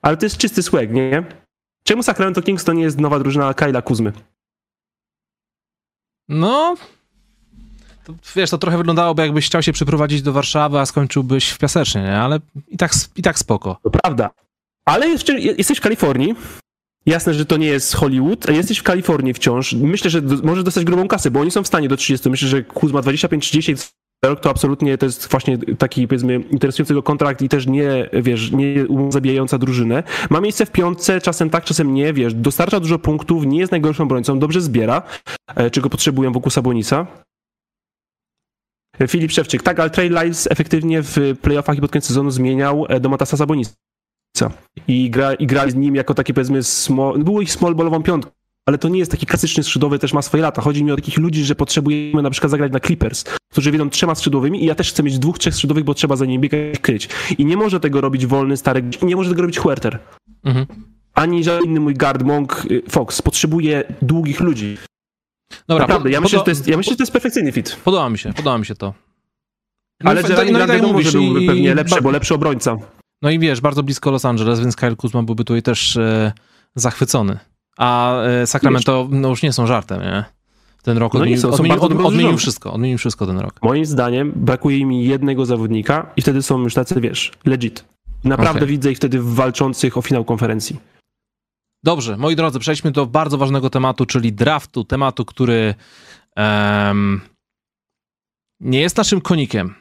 ale 0.03 0.17
to 0.17 0.27
jest 0.27 0.37
czysty 0.37 0.63
swag, 0.63 0.91
nie? 0.91 1.25
Czemu 1.85 2.03
Sacramento 2.03 2.43
Kings 2.43 2.65
to 2.65 2.73
nie 2.73 2.83
jest 2.83 3.01
nowa 3.01 3.19
drużyna 3.19 3.55
Kyla 3.55 3.83
Kuzmy? 3.83 4.13
No. 6.29 6.77
To, 8.05 8.15
wiesz, 8.37 8.51
to 8.51 8.59
trochę 8.59 8.79
wyglądałoby, 8.79 9.23
jakbyś 9.23 9.47
chciał 9.47 9.63
się 9.63 9.73
przyprowadzić 9.73 10.23
do 10.23 10.33
Warszawy, 10.33 10.79
a 10.79 10.87
skończyłbyś 10.87 11.51
w 11.51 11.59
Piasecznie, 11.59 12.03
nie? 12.03 12.19
Ale 12.19 12.41
i 12.69 12.77
tak, 12.77 12.93
i 13.17 13.23
tak 13.23 13.39
spoko. 13.39 13.79
To 13.83 13.91
prawda. 13.91 14.31
Ale 14.85 15.09
jeszcze 15.09 15.41
jesteś 15.41 15.79
w 15.79 15.81
Kalifornii. 15.81 16.35
Jasne, 17.07 17.35
że 17.35 17.47
to 17.47 17.57
nie 17.57 17.67
jest 17.67 17.95
Hollywood, 17.95 18.49
a 18.49 18.53
jesteś 18.53 18.79
w 18.79 18.83
Kalifornii 18.83 19.35
wciąż. 19.35 19.73
Myślę, 19.73 20.11
że 20.11 20.23
do, 20.23 20.37
możesz 20.43 20.65
dostać 20.65 20.85
grubą 20.85 21.09
kasę, 21.09 21.31
bo 21.31 21.41
oni 21.41 21.51
są 21.51 21.63
w 21.63 21.67
stanie 21.67 21.89
do 21.89 21.97
30. 21.97 22.31
Myślę, 22.31 22.49
że 22.49 22.63
Kuzma 22.63 23.01
25-30 23.01 23.93
rok 24.25 24.41
to 24.41 24.51
absolutnie 24.51 24.99
to 24.99 25.07
jest 25.07 25.31
właśnie 25.31 25.59
taki, 25.59 26.09
powiedzmy, 26.09 26.35
interesujący 26.35 26.95
go 26.95 27.03
kontrakt 27.03 27.43
i 27.43 27.49
też 27.49 27.67
nie, 27.67 28.11
wiesz, 28.13 28.53
nie 28.53 28.87
zabijająca 29.09 29.59
drużynę. 29.59 30.03
Ma 30.31 30.41
miejsce 30.41 30.67
w 30.67 30.71
piątce, 30.71 31.21
czasem 31.21 31.51
tak, 31.51 31.65
czasem 31.65 31.95
nie, 31.95 32.13
wiesz, 32.13 32.35
dostarcza 32.35 32.81
dużo 32.81 32.99
punktów, 32.99 33.47
nie 33.47 33.59
jest 33.59 33.73
najgorszą 33.73 34.05
obrońcą, 34.05 34.39
dobrze 34.39 34.61
zbiera, 34.61 35.03
e, 35.57 35.71
czego 35.71 35.91
potrzebują 35.91 36.33
wokół 36.33 36.51
Sabonisa. 36.51 37.07
Filip 39.09 39.33
Szewczyk, 39.33 39.63
tak, 39.63 39.81
ale 39.81 39.91
Trey 39.91 40.09
Lyles 40.09 40.49
efektywnie 40.51 41.03
w 41.03 41.19
playoffach 41.43 41.79
i 41.79 41.81
pod 41.81 41.91
koniec 41.91 42.05
sezonu 42.05 42.31
zmieniał 42.31 42.87
e, 42.89 43.01
Domatasa 43.01 43.37
Sabonisa. 43.37 43.73
I, 44.89 45.11
gra, 45.11 45.35
I 45.35 45.47
grali 45.47 45.71
z 45.71 45.75
nim 45.75 45.95
jako 45.95 46.15
taki, 46.15 46.35
powiedzmy, 46.35 46.63
small, 46.63 47.19
było 47.19 47.41
ich 47.41 47.53
small 47.53 47.75
ballową 47.75 48.03
piątką. 48.03 48.31
Ale 48.69 48.79
to 48.79 48.89
nie 48.89 48.99
jest 48.99 49.11
taki 49.11 49.27
klasyczny 49.27 49.63
skrzydłowy, 49.63 49.99
też 49.99 50.13
ma 50.13 50.23
swoje 50.23 50.43
lata. 50.43 50.63
Chodzi 50.63 50.85
mi 50.85 50.93
o 50.93 50.97
takich 50.97 51.19
ludzi, 51.19 51.45
że 51.45 51.55
potrzebujemy 51.55 52.23
na 52.23 52.31
przykład 52.31 52.51
zagrać 52.51 52.73
na 52.73 52.81
Clippers, 52.81 53.25
którzy 53.53 53.71
wiedzą 53.73 53.91
trzema 53.91 54.15
skrzydłowymi 54.15 54.63
i 54.63 54.67
ja 54.67 54.75
też 54.75 54.91
chcę 54.91 55.03
mieć 55.03 55.19
dwóch, 55.19 55.39
trzech 55.39 55.55
skrzydłowych, 55.55 55.85
bo 55.85 55.95
trzeba 55.95 56.17
za 56.17 56.25
nimi 56.25 56.39
biegać, 56.49 56.79
kryć. 56.81 57.09
I 57.39 57.45
nie 57.45 57.57
może 57.57 57.81
tego 57.81 58.01
robić 58.01 58.27
wolny, 58.27 58.57
stary, 58.57 58.85
i 59.03 59.07
nie 59.07 59.17
może 59.17 59.31
tego 59.31 59.43
robić 59.43 59.59
Huerter. 59.59 59.99
Mhm. 60.45 60.67
Ani 61.15 61.45
żaden 61.45 61.65
inny 61.65 61.81
mój 61.81 61.95
guard, 61.95 62.23
Monk, 62.23 62.67
y, 62.71 62.83
Fox. 62.91 63.23
Potrzebuje 63.23 63.85
długich 64.03 64.41
ludzi. 64.41 64.79
Dobra, 65.69 65.85
Naprawdę, 65.87 66.11
ja 66.11 66.21
myślę, 66.21 66.39
że 66.39 66.45
to 66.45 66.51
jest, 66.51 66.67
ja 66.69 66.77
myślę, 66.77 66.91
że 66.91 66.97
to 66.97 67.03
jest 67.03 67.13
perfekcyjny 67.13 67.53
fit. 67.53 67.77
Podoba 67.85 68.11
mi 68.11 68.19
się, 68.19 68.33
podoba 68.33 68.59
mi 68.59 68.67
się 68.67 68.75
to. 68.75 68.95
No 70.05 70.11
Ale 70.11 70.23
Jeremy 70.23 70.53
no 70.53 70.67
Grant 70.67 70.83
mówisz, 70.83 71.13
że 71.13 71.19
byłby 71.19 71.43
i- 71.43 71.47
pewnie 71.47 71.75
lepszy, 71.75 72.03
bo 72.03 72.11
lepszy 72.11 72.35
obrońca. 72.35 72.77
No 73.23 73.31
i 73.31 73.39
wiesz, 73.39 73.61
bardzo 73.61 73.83
blisko 73.83 74.11
Los 74.11 74.25
Angeles, 74.25 74.61
więc 74.61 74.77
Kyle 74.77 74.97
Kuzma 74.97 75.23
byłby 75.23 75.45
tutaj 75.45 75.63
też 75.63 75.97
e, 75.97 76.33
zachwycony. 76.75 77.39
A 77.77 78.23
e, 78.23 78.47
Sacramento 78.47 79.09
no, 79.11 79.29
już 79.29 79.43
nie 79.43 79.53
są 79.53 79.67
żartem, 79.67 80.01
nie? 80.01 80.25
Ten 80.83 80.99
rok 80.99 81.15
No 81.15 81.21
odmienił, 81.21 81.41
są, 81.41 81.51
odmienił, 81.51 81.83
od, 81.83 81.93
odmienił 81.93 82.37
wszystko, 82.37 82.73
odmienił 82.73 82.99
wszystko 82.99 83.27
ten 83.27 83.39
rok. 83.39 83.63
Moim 83.63 83.87
zdaniem 83.87 84.33
brakuje 84.37 84.87
mi 84.87 85.05
jednego 85.05 85.47
zawodnika 85.47 86.13
i 86.17 86.23
wtedy 86.23 86.43
są 86.43 86.59
już 86.59 86.75
tacy, 86.75 87.01
wiesz, 87.01 87.33
legit. 87.45 87.85
Naprawdę 88.25 88.61
Okej. 88.61 88.69
widzę 88.69 88.91
ich 88.91 88.97
wtedy 88.97 89.19
walczących 89.23 89.97
o 89.97 90.03
finał 90.03 90.25
konferencji. 90.25 90.77
Dobrze, 91.85 92.17
moi 92.17 92.37
drodzy, 92.37 92.59
przejdźmy 92.59 92.91
do 92.91 93.07
bardzo 93.07 93.39
ważnego 93.39 93.71
tematu, 93.71 94.07
czyli 94.07 94.33
draftu, 94.33 94.85
tematu, 94.85 95.25
który 95.25 95.75
em, 96.37 97.21
nie 98.61 98.81
jest 98.81 98.97
naszym 98.97 99.21
konikiem, 99.21 99.75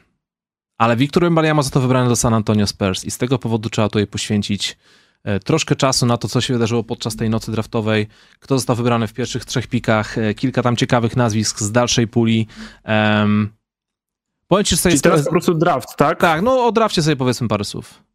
ale 0.78 0.96
Wiktor 0.96 1.22
Wembanyama 1.22 1.62
został 1.62 1.82
wybrany 1.82 2.08
do 2.08 2.16
San 2.16 2.34
Antonio 2.34 2.66
Spurs 2.66 3.04
i 3.04 3.10
z 3.10 3.18
tego 3.18 3.38
powodu 3.38 3.70
trzeba 3.70 3.88
tutaj 3.88 4.06
poświęcić 4.06 4.76
troszkę 5.44 5.76
czasu 5.76 6.06
na 6.06 6.16
to, 6.16 6.28
co 6.28 6.40
się 6.40 6.54
wydarzyło 6.54 6.84
podczas 6.84 7.16
tej 7.16 7.30
nocy 7.30 7.52
draftowej, 7.52 8.06
kto 8.40 8.58
został 8.58 8.76
wybrany 8.76 9.06
w 9.06 9.12
pierwszych 9.12 9.44
trzech 9.44 9.66
pikach, 9.66 10.18
e, 10.18 10.34
kilka 10.34 10.62
tam 10.62 10.76
ciekawych 10.76 11.16
nazwisk 11.16 11.60
z 11.60 11.72
dalszej 11.72 12.08
puli. 12.08 12.46
Um, 12.84 13.52
powiem 14.48 14.64
ci, 14.64 14.76
że 14.76 14.82
Czyli 14.82 15.00
teraz 15.00 15.24
po 15.24 15.30
prostu 15.30 15.54
draft, 15.54 15.96
tak? 15.96 16.20
Tak, 16.20 16.42
no 16.42 16.66
o 16.66 16.72
drafcie 16.72 17.02
sobie 17.02 17.16
powiedzmy 17.16 17.48
parę 17.48 17.64
słów. 17.64 18.05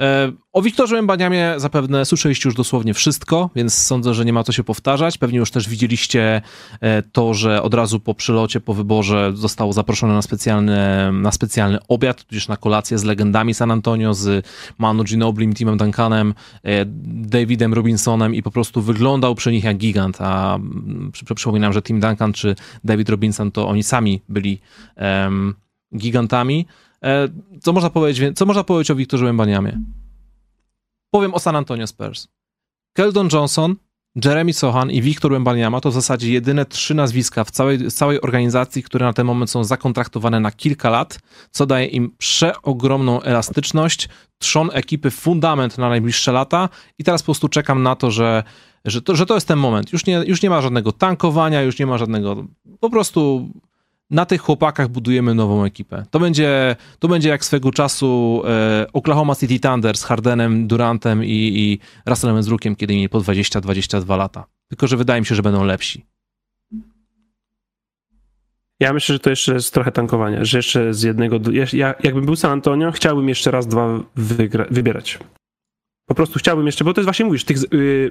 E, 0.00 0.32
o 0.52 0.62
Wiktorze 0.62 0.98
Embaniamie 0.98 1.54
zapewne 1.56 2.04
słyszeliście 2.04 2.48
już 2.48 2.56
dosłownie 2.56 2.94
wszystko, 2.94 3.50
więc 3.54 3.74
sądzę, 3.74 4.14
że 4.14 4.24
nie 4.24 4.32
ma 4.32 4.44
co 4.44 4.52
się 4.52 4.64
powtarzać. 4.64 5.18
Pewnie 5.18 5.38
już 5.38 5.50
też 5.50 5.68
widzieliście 5.68 6.42
e, 6.80 7.02
to, 7.02 7.34
że 7.34 7.62
od 7.62 7.74
razu 7.74 8.00
po 8.00 8.14
przylocie, 8.14 8.60
po 8.60 8.74
wyborze 8.74 9.32
został 9.34 9.72
zaproszony 9.72 10.14
na 10.14 10.22
specjalny, 10.22 10.76
na 11.12 11.32
specjalny 11.32 11.78
obiad, 11.88 12.24
tudzież 12.24 12.48
na 12.48 12.56
kolację 12.56 12.98
z 12.98 13.04
legendami 13.04 13.54
San 13.54 13.70
Antonio, 13.70 14.14
z 14.14 14.46
Manu 14.78 15.04
Ginoblim, 15.04 15.54
Timem 15.54 15.76
Duncanem, 15.76 16.34
e, 16.62 16.84
Davidem 16.86 17.74
Robinsonem 17.74 18.34
i 18.34 18.42
po 18.42 18.50
prostu 18.50 18.82
wyglądał 18.82 19.34
przy 19.34 19.52
nich 19.52 19.64
jak 19.64 19.76
gigant. 19.76 20.20
A 20.20 20.54
mm, 20.54 21.12
przypominam, 21.34 21.72
że 21.72 21.82
Tim 21.82 22.00
Duncan 22.00 22.32
czy 22.32 22.56
David 22.84 23.08
Robinson 23.08 23.50
to 23.50 23.68
oni 23.68 23.82
sami 23.82 24.22
byli 24.28 24.60
um, 24.96 25.54
gigantami. 25.96 26.66
E, 27.04 27.28
co 27.60 27.72
można 27.72 27.90
powiedzieć, 27.90 28.38
co 28.38 28.46
można 28.46 28.64
powiedzieć 28.64 28.90
o 28.90 28.94
Wiktorze 28.94 29.24
Wembaniamie? 29.24 29.80
Powiem 31.10 31.34
o 31.34 31.38
San 31.38 31.56
Antonio 31.56 31.86
Spurs. 31.86 32.28
Keldon 32.92 33.28
Johnson, 33.32 33.76
Jeremy 34.24 34.52
Sohan 34.52 34.90
i 34.90 35.02
Wiktor 35.02 35.32
Wembaniama 35.32 35.80
to 35.80 35.90
w 35.90 35.94
zasadzie 35.94 36.32
jedyne 36.32 36.66
trzy 36.66 36.94
nazwiska 36.94 37.44
w 37.44 37.50
całej, 37.50 37.90
całej 37.90 38.20
organizacji, 38.20 38.82
które 38.82 39.06
na 39.06 39.12
ten 39.12 39.26
moment 39.26 39.50
są 39.50 39.64
zakontraktowane 39.64 40.40
na 40.40 40.50
kilka 40.50 40.90
lat, 40.90 41.18
co 41.50 41.66
daje 41.66 41.86
im 41.86 42.14
przeogromną 42.18 43.22
elastyczność, 43.22 44.08
trzon 44.38 44.70
ekipy 44.72 45.10
fundament 45.10 45.78
na 45.78 45.88
najbliższe 45.88 46.32
lata 46.32 46.68
i 46.98 47.04
teraz 47.04 47.22
po 47.22 47.26
prostu 47.26 47.48
czekam 47.48 47.82
na 47.82 47.96
to, 47.96 48.10
że, 48.10 48.44
że, 48.84 49.02
to, 49.02 49.16
że 49.16 49.26
to 49.26 49.34
jest 49.34 49.48
ten 49.48 49.58
moment. 49.58 49.92
Już 49.92 50.06
nie, 50.06 50.22
już 50.26 50.42
nie 50.42 50.50
ma 50.50 50.62
żadnego 50.62 50.92
tankowania, 50.92 51.62
już 51.62 51.78
nie 51.78 51.86
ma 51.86 51.98
żadnego, 51.98 52.44
po 52.80 52.90
prostu 52.90 53.50
na 54.10 54.26
tych 54.26 54.40
chłopakach 54.40 54.88
budujemy 54.88 55.34
nową 55.34 55.64
ekipę. 55.64 56.04
To 56.10 56.20
będzie, 56.20 56.76
to 56.98 57.08
będzie 57.08 57.28
jak 57.28 57.44
swego 57.44 57.70
czasu 57.70 58.42
e, 58.44 58.86
Oklahoma 58.92 59.34
City 59.34 59.60
Thunder 59.60 59.96
z 59.96 60.04
Hardenem, 60.04 60.66
Durantem 60.66 61.24
i, 61.24 61.28
i 61.28 61.78
Russellem 62.06 62.36
Westbrookiem, 62.36 62.76
kiedy 62.76 62.94
mieli 62.94 63.08
po 63.08 63.20
20-22 63.20 64.18
lata. 64.18 64.44
Tylko, 64.68 64.86
że 64.86 64.96
wydaje 64.96 65.20
mi 65.20 65.26
się, 65.26 65.34
że 65.34 65.42
będą 65.42 65.64
lepsi. 65.64 66.04
Ja 68.80 68.92
myślę, 68.92 69.12
że 69.12 69.18
to 69.18 69.30
jeszcze 69.30 69.54
jest 69.54 69.74
trochę 69.74 69.92
tankowania, 69.92 70.44
że 70.44 70.58
jeszcze 70.58 70.94
z 70.94 71.02
jednego, 71.02 71.36
ja, 71.72 71.94
jakbym 72.02 72.26
był 72.26 72.36
San 72.36 72.50
Antonio, 72.50 72.92
chciałbym 72.92 73.28
jeszcze 73.28 73.50
raz 73.50 73.66
dwa 73.66 74.00
wygra, 74.16 74.66
wybierać. 74.70 75.18
Po 76.06 76.14
prostu 76.14 76.38
chciałbym 76.38 76.66
jeszcze, 76.66 76.84
bo 76.84 76.94
to 76.94 77.00
jest 77.00 77.06
właśnie 77.06 77.24
mówisz, 77.24 77.44
tych, 77.44 77.72
yy, 77.72 78.10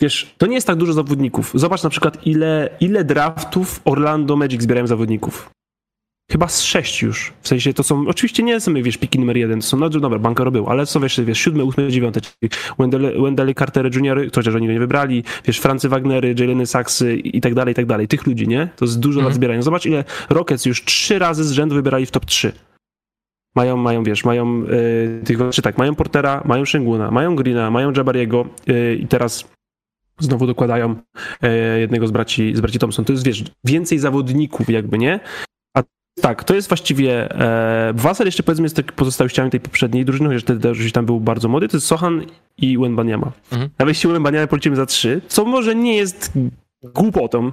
wiesz, 0.00 0.34
to 0.38 0.46
nie 0.46 0.54
jest 0.54 0.66
tak 0.66 0.76
dużo 0.76 0.92
zawodników. 0.92 1.52
Zobacz 1.54 1.82
na 1.82 1.90
przykład, 1.90 2.26
ile, 2.26 2.68
ile 2.80 3.04
draftów 3.04 3.80
Orlando 3.84 4.36
Magic 4.36 4.62
zbierają 4.62 4.86
zawodników. 4.86 5.50
Chyba 6.30 6.48
z 6.48 6.62
sześć 6.62 7.02
już. 7.02 7.32
W 7.40 7.48
sensie 7.48 7.74
to 7.74 7.82
są, 7.82 8.08
oczywiście 8.08 8.42
nie 8.42 8.60
są, 8.60 8.74
wiesz, 8.74 8.96
piki 8.96 9.18
numer 9.18 9.36
jeden, 9.36 9.60
to 9.60 9.66
są, 9.66 9.76
no 9.76 9.88
dobra, 9.90 10.18
Bankero 10.18 10.50
był, 10.50 10.68
ale 10.68 10.86
są, 10.86 11.00
wiesz, 11.00 11.20
wiesz 11.20 11.38
siódme, 11.38 11.64
ósme, 11.64 11.88
dziewiąte, 11.88 12.20
czyli 12.20 12.50
Wendell, 12.78 13.22
Wendell 13.22 13.54
Carter 13.54 13.96
Jr., 13.96 14.30
chociaż 14.34 14.54
oni 14.54 14.66
go 14.66 14.72
nie 14.72 14.78
wybrali, 14.78 15.24
wiesz, 15.44 15.58
Francy 15.58 15.88
Wagnery, 15.88 16.34
Jaleny 16.38 16.66
Saksy 16.66 17.16
i 17.16 17.40
tak 17.40 17.54
dalej, 17.54 17.72
i 17.72 17.74
tak 17.74 17.86
dalej. 17.86 18.08
Tych 18.08 18.26
ludzi, 18.26 18.48
nie? 18.48 18.68
To 18.76 18.84
jest 18.84 19.00
dużo 19.00 19.20
mhm. 19.20 19.50
lat. 19.50 19.64
Zobacz, 19.64 19.86
ile 19.86 20.04
Rockets 20.30 20.66
już 20.66 20.84
trzy 20.84 21.18
razy 21.18 21.44
z 21.44 21.52
rzędu 21.52 21.74
wybierali 21.74 22.06
w 22.06 22.10
top 22.10 22.24
3. 22.24 22.52
Mają, 23.56 23.76
mają, 23.76 24.02
wiesz, 24.02 24.24
mają 24.24 24.62
yy, 24.62 25.22
tych, 25.24 25.38
czy 25.52 25.62
tak, 25.62 25.78
mają 25.78 25.94
Portera, 25.94 26.42
mają 26.44 26.64
Shenguna, 26.64 27.10
mają 27.10 27.36
Greena, 27.36 27.70
mają 27.70 27.92
Jabariego 27.92 28.46
yy, 28.66 28.96
i 28.96 29.06
teraz 29.06 29.55
znowu 30.20 30.46
dokładają 30.46 30.96
yy, 31.42 31.80
jednego 31.80 32.06
z 32.06 32.10
braci, 32.10 32.56
z 32.56 32.60
braci 32.60 32.78
Thompson. 32.78 33.04
To 33.04 33.12
jest, 33.12 33.24
wiesz, 33.24 33.44
więcej 33.64 33.98
zawodników 33.98 34.70
jakby, 34.70 34.98
nie? 34.98 35.20
A 35.76 35.82
tak, 36.20 36.44
to 36.44 36.54
jest 36.54 36.68
właściwie 36.68 37.30
e, 37.40 37.92
Wasser 37.94 38.26
jeszcze 38.26 38.42
powiedzmy 38.42 38.64
jest 38.64 38.76
tak 38.76 38.92
pozostałościami 38.92 39.50
tej 39.50 39.60
poprzedniej 39.60 40.04
drużyny, 40.04 40.28
chociaż 40.28 40.42
wtedy 40.42 40.68
już 40.68 40.92
tam 40.92 41.06
był 41.06 41.20
bardzo 41.20 41.48
młody, 41.48 41.68
to 41.68 41.76
jest 41.76 41.86
Sohan 41.86 42.22
i 42.58 42.78
Wenbaniama. 42.78 43.32
Mhm. 43.52 43.70
Nawet 43.78 43.96
jeśli 43.96 44.12
Wenbaniama 44.12 44.46
policzymy 44.46 44.76
za 44.76 44.86
trzy, 44.86 45.20
co 45.28 45.44
może 45.44 45.74
nie 45.74 45.96
jest 45.96 46.32
głupotą, 46.82 47.52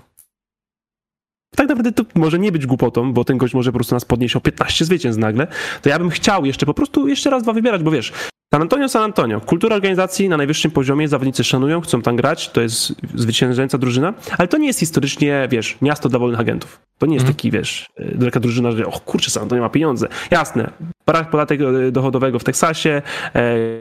tak 1.56 1.69
naprawdę 1.69 1.91
to 1.91 2.04
może 2.15 2.39
nie 2.39 2.52
być 2.52 2.65
głupotą, 2.65 3.13
bo 3.13 3.23
ten 3.23 3.38
gość 3.38 3.54
może 3.54 3.71
po 3.71 3.78
prostu 3.78 3.95
nas 3.95 4.06
podnieść 4.06 4.36
o 4.36 4.41
15 4.41 4.86
zwycięstw 4.86 5.21
nagle, 5.21 5.47
to 5.82 5.89
ja 5.89 5.99
bym 5.99 6.10
chciał 6.10 6.45
jeszcze 6.45 6.65
po 6.65 6.73
prostu 6.73 7.08
jeszcze 7.08 7.30
raz 7.30 7.43
dwa 7.43 7.54
wybierać, 7.54 7.84
bo 7.84 7.91
wiesz, 7.91 8.13
San 8.53 8.61
Antonio, 8.61 8.89
San 8.89 9.03
Antonio. 9.03 9.41
Kultura 9.41 9.75
organizacji 9.75 10.29
na 10.29 10.37
najwyższym 10.37 10.71
poziomie, 10.71 11.07
zawodnicy 11.07 11.43
szanują, 11.43 11.81
chcą 11.81 12.01
tam 12.01 12.15
grać, 12.15 12.49
to 12.49 12.61
jest 12.61 12.93
zwyciężająca 13.15 13.77
drużyna, 13.77 14.13
ale 14.37 14.47
to 14.47 14.57
nie 14.57 14.67
jest 14.67 14.79
historycznie, 14.79 15.47
wiesz, 15.51 15.77
miasto 15.81 16.09
dla 16.09 16.19
wolnych 16.19 16.39
agentów. 16.39 16.79
To 16.97 17.05
nie 17.05 17.13
jest 17.13 17.25
mm. 17.25 17.35
taki, 17.35 17.51
wiesz, 17.51 17.89
taka 18.25 18.39
drużyna, 18.39 18.71
że 18.71 18.85
o 18.85 18.91
kurczę, 18.91 19.31
San 19.31 19.43
Antonio 19.43 19.63
ma 19.63 19.69
pieniądze. 19.69 20.07
Jasne, 20.31 20.69
brak 21.05 21.29
podatek 21.29 21.61
e, 21.61 21.91
dochodowego 21.91 22.39
w 22.39 22.43
Teksasie, 22.43 23.01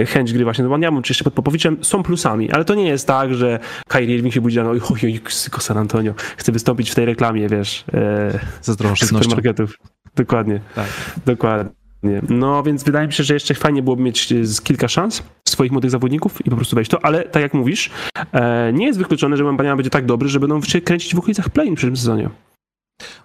e, 0.00 0.06
chęć 0.06 0.32
gry 0.32 0.44
właśnie 0.44 0.64
z 0.64 0.68
Waniamu, 0.68 1.02
czy 1.02 1.12
jeszcze 1.12 1.24
pod 1.24 1.34
Popowiczem 1.34 1.84
są 1.84 2.02
plusami, 2.02 2.50
ale 2.50 2.64
to 2.64 2.74
nie 2.74 2.88
jest 2.88 3.06
tak, 3.06 3.34
że 3.34 3.58
Kyrie 3.88 4.14
Irving 4.14 4.34
się 4.34 4.40
budzi 4.40 4.58
rano 4.58 4.70
oj, 4.70 4.80
oj, 5.04 5.20
San 5.58 5.78
Antonio, 5.78 6.14
chce 6.36 6.52
wystąpić 6.52 6.90
w 6.90 6.94
tej 6.94 7.04
reklamie, 7.04 7.48
wiesz, 7.48 7.84
e, 7.94 8.38
supermarketów. 8.60 9.74
Dokładnie, 10.16 10.60
tak. 10.74 10.86
dokładnie. 11.26 11.81
No 12.28 12.62
więc 12.62 12.84
wydaje 12.84 13.06
mi 13.06 13.12
się, 13.12 13.24
że 13.24 13.34
jeszcze 13.34 13.54
fajnie 13.54 13.82
byłoby 13.82 14.02
mieć 14.02 14.32
e, 14.32 14.36
kilka 14.64 14.88
szans 14.88 15.22
swoich 15.48 15.72
młodych 15.72 15.90
zawodników 15.90 16.46
i 16.46 16.50
po 16.50 16.56
prostu 16.56 16.76
wejść 16.76 16.90
to, 16.90 17.04
ale 17.04 17.24
tak 17.24 17.42
jak 17.42 17.54
mówisz, 17.54 17.90
e, 18.32 18.72
nie 18.72 18.86
jest 18.86 18.98
wykluczone, 18.98 19.36
że 19.36 19.52
Mbaniama 19.52 19.76
będzie 19.76 19.90
tak 19.90 20.06
dobry, 20.06 20.28
że 20.28 20.40
będą 20.40 20.62
się 20.62 20.80
kręcić 20.80 21.14
w 21.14 21.18
okolicach 21.18 21.50
play 21.50 21.70
w 21.70 21.74
przyszłym 21.74 21.96
sezonie. 21.96 22.30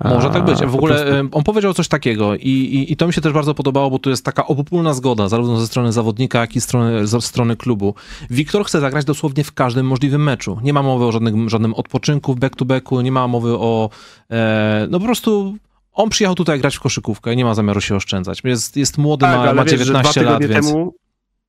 Może 0.03 0.29
tak 0.29 0.45
być. 0.45 0.59
W 0.59 0.75
ogóle 0.75 1.23
on 1.31 1.43
powiedział 1.43 1.73
coś 1.73 1.87
takiego 1.87 2.35
i, 2.35 2.49
i, 2.49 2.91
i, 2.91 2.97
to 2.97 3.07
mi 3.07 3.13
się 3.13 3.21
też 3.21 3.33
bardzo 3.33 3.53
podobało, 3.53 3.89
bo 3.89 3.99
tu 3.99 4.09
jest 4.09 4.25
taka 4.25 4.47
obopólna 4.47 4.93
zgoda, 4.93 5.29
zarówno 5.29 5.59
ze 5.59 5.67
strony 5.67 5.91
zawodnika, 5.91 6.39
jak 6.39 6.55
i 6.55 6.61
strony, 6.61 7.07
ze 7.07 7.21
strony 7.21 7.55
klubu. 7.55 7.93
Wiktor 8.29 8.65
chce 8.65 8.79
zagrać 8.79 9.05
dosłownie 9.05 9.43
w 9.43 9.53
każdym 9.53 9.85
możliwym 9.85 10.23
meczu. 10.23 10.59
Nie 10.63 10.73
ma 10.73 10.83
mowy 10.83 11.05
o 11.05 11.11
żadnym, 11.11 11.49
żadnym 11.49 11.73
odpoczynku 11.73 12.33
w 12.33 12.39
back-to-backu, 12.39 13.01
nie 13.01 13.11
ma 13.11 13.27
mowy 13.27 13.49
o... 13.51 13.89
E, 14.31 14.87
no 14.89 14.99
po 14.99 15.05
prostu 15.05 15.57
on 15.97 16.09
przyjechał 16.09 16.35
tutaj 16.35 16.59
grać 16.59 16.75
w 16.77 16.79
koszykówkę 16.79 17.33
i 17.33 17.37
nie 17.37 17.45
ma 17.45 17.53
zamiaru 17.53 17.81
się 17.81 17.95
oszczędzać. 17.95 18.41
Jest, 18.43 18.77
jest 18.77 18.97
młody, 18.97 19.25
tak, 19.25 19.45
ma, 19.45 19.53
ma 19.53 19.65
19 19.65 20.23
lat, 20.23 20.45
więc... 20.45 20.67
Temu, 20.67 20.93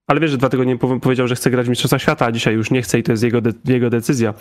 ale 0.07 0.21
wiesz, 0.21 0.31
że 0.31 0.39
dwa 0.39 0.49
tygodnie 0.49 0.79
powiedział, 0.79 1.29
że 1.29 1.35
chce 1.35 1.51
grać 1.51 1.67
w 1.67 1.69
Mistrzostwa 1.69 1.99
Świata, 1.99 2.27
a 2.27 2.33
dzisiaj 2.33 2.55
już 2.55 2.71
nie 2.71 2.83
chce 2.83 2.99
i 2.99 3.03
to 3.03 3.13
jest 3.13 3.23
jego, 3.23 3.41
de 3.41 3.53
jego 3.65 3.91
decyzja. 3.91 4.35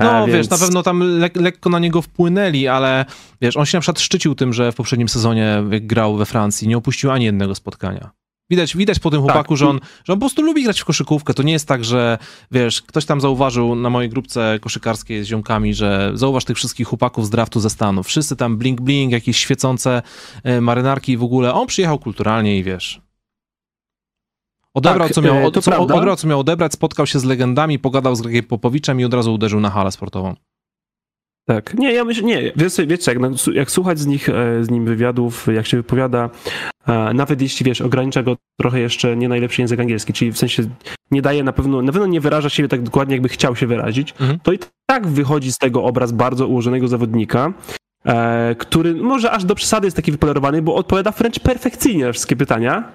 No 0.00 0.26
więc... 0.26 0.36
wiesz, 0.36 0.50
na 0.50 0.58
pewno 0.58 0.82
tam 0.82 1.02
le 1.02 1.30
lekko 1.34 1.70
na 1.70 1.78
niego 1.78 2.02
wpłynęli, 2.02 2.68
ale 2.68 3.04
wiesz, 3.40 3.56
on 3.56 3.66
się 3.66 3.76
na 3.76 3.80
przykład 3.80 4.00
szczycił 4.00 4.34
tym, 4.34 4.52
że 4.52 4.72
w 4.72 4.74
poprzednim 4.74 5.08
sezonie 5.08 5.62
jak 5.70 5.86
grał 5.86 6.16
we 6.16 6.26
Francji, 6.26 6.68
nie 6.68 6.76
opuścił 6.76 7.10
ani 7.10 7.24
jednego 7.24 7.54
spotkania. 7.54 8.10
Widać, 8.54 8.76
widać 8.76 8.98
po 8.98 9.10
tym 9.10 9.20
tak. 9.20 9.32
chłopaku, 9.32 9.56
że, 9.56 9.68
on, 9.68 9.80
że 10.04 10.12
on 10.12 10.18
po 10.18 10.20
prostu 10.20 10.42
lubi 10.42 10.64
grać 10.64 10.80
w 10.80 10.84
koszykówkę. 10.84 11.34
To 11.34 11.42
nie 11.42 11.52
jest 11.52 11.68
tak, 11.68 11.84
że 11.84 12.18
wiesz, 12.50 12.82
ktoś 12.82 13.04
tam 13.04 13.20
zauważył 13.20 13.74
na 13.74 13.90
mojej 13.90 14.10
grupce 14.10 14.58
koszykarskiej 14.60 15.24
z 15.24 15.26
ziomkami, 15.26 15.74
że 15.74 16.10
zauważ 16.14 16.44
tych 16.44 16.56
wszystkich 16.56 16.88
chłopaków 16.88 17.26
z 17.26 17.30
draftu 17.30 17.60
ze 17.60 17.70
Stanów. 17.70 18.06
Wszyscy 18.06 18.36
tam 18.36 18.56
blink 18.56 18.80
blink, 18.80 19.12
jakieś 19.12 19.36
świecące 19.36 20.02
e, 20.44 20.60
marynarki 20.60 21.12
i 21.12 21.16
w 21.16 21.22
ogóle. 21.22 21.54
On 21.54 21.66
przyjechał 21.66 21.98
kulturalnie 21.98 22.58
i 22.58 22.62
wiesz. 22.62 23.00
Odebrał, 24.74 25.08
tak, 25.08 25.14
co 25.14 25.22
miał, 25.22 25.36
e, 25.36 25.50
co, 25.62 25.78
odebrał, 25.78 26.16
co 26.16 26.26
miał 26.26 26.40
odebrać, 26.40 26.72
spotkał 26.72 27.06
się 27.06 27.18
z 27.18 27.24
legendami, 27.24 27.78
pogadał 27.78 28.16
z 28.16 28.20
Gregiem 28.20 28.44
Popowiczem 28.44 29.00
i 29.00 29.04
od 29.04 29.14
razu 29.14 29.34
uderzył 29.34 29.60
na 29.60 29.70
halę 29.70 29.92
sportową. 29.92 30.34
Tak, 31.46 31.74
nie, 31.74 31.92
ja 31.92 32.04
myślę, 32.04 32.24
nie, 32.24 32.52
wiecie, 32.56 32.86
wiecie 32.86 33.12
jak, 33.12 33.20
jak 33.54 33.70
słuchać 33.70 33.98
z 33.98 34.06
nich, 34.06 34.28
e, 34.28 34.64
z 34.64 34.70
nim 34.70 34.84
wywiadów, 34.84 35.46
jak 35.54 35.66
się 35.66 35.76
wypowiada, 35.76 36.30
nawet 37.14 37.42
jeśli, 37.42 37.66
wiesz, 37.66 37.80
ogranicza 37.80 38.22
go 38.22 38.36
trochę 38.60 38.80
jeszcze 38.80 39.16
nie 39.16 39.28
najlepszy 39.28 39.62
język 39.62 39.80
angielski, 39.80 40.12
czyli 40.12 40.32
w 40.32 40.38
sensie 40.38 40.62
nie 41.10 41.22
daje 41.22 41.44
na 41.44 41.52
pewno, 41.52 41.82
na 41.82 41.92
pewno 41.92 42.06
nie 42.06 42.20
wyraża 42.20 42.48
siebie 42.48 42.68
tak 42.68 42.82
dokładnie, 42.82 43.14
jakby 43.14 43.28
chciał 43.28 43.56
się 43.56 43.66
wyrazić, 43.66 44.10
mhm. 44.20 44.38
to 44.42 44.52
i 44.52 44.58
tak 44.86 45.06
wychodzi 45.06 45.52
z 45.52 45.58
tego 45.58 45.84
obraz 45.84 46.12
bardzo 46.12 46.46
ułożonego 46.46 46.88
zawodnika, 46.88 47.52
e, 48.06 48.54
który 48.54 48.94
może 48.94 49.30
aż 49.30 49.44
do 49.44 49.54
przesady 49.54 49.86
jest 49.86 49.96
taki 49.96 50.12
wypolerowany, 50.12 50.62
bo 50.62 50.74
odpowiada 50.74 51.10
wręcz 51.10 51.40
perfekcyjnie 51.40 52.04
na 52.04 52.12
wszystkie 52.12 52.36
pytania, 52.36 52.92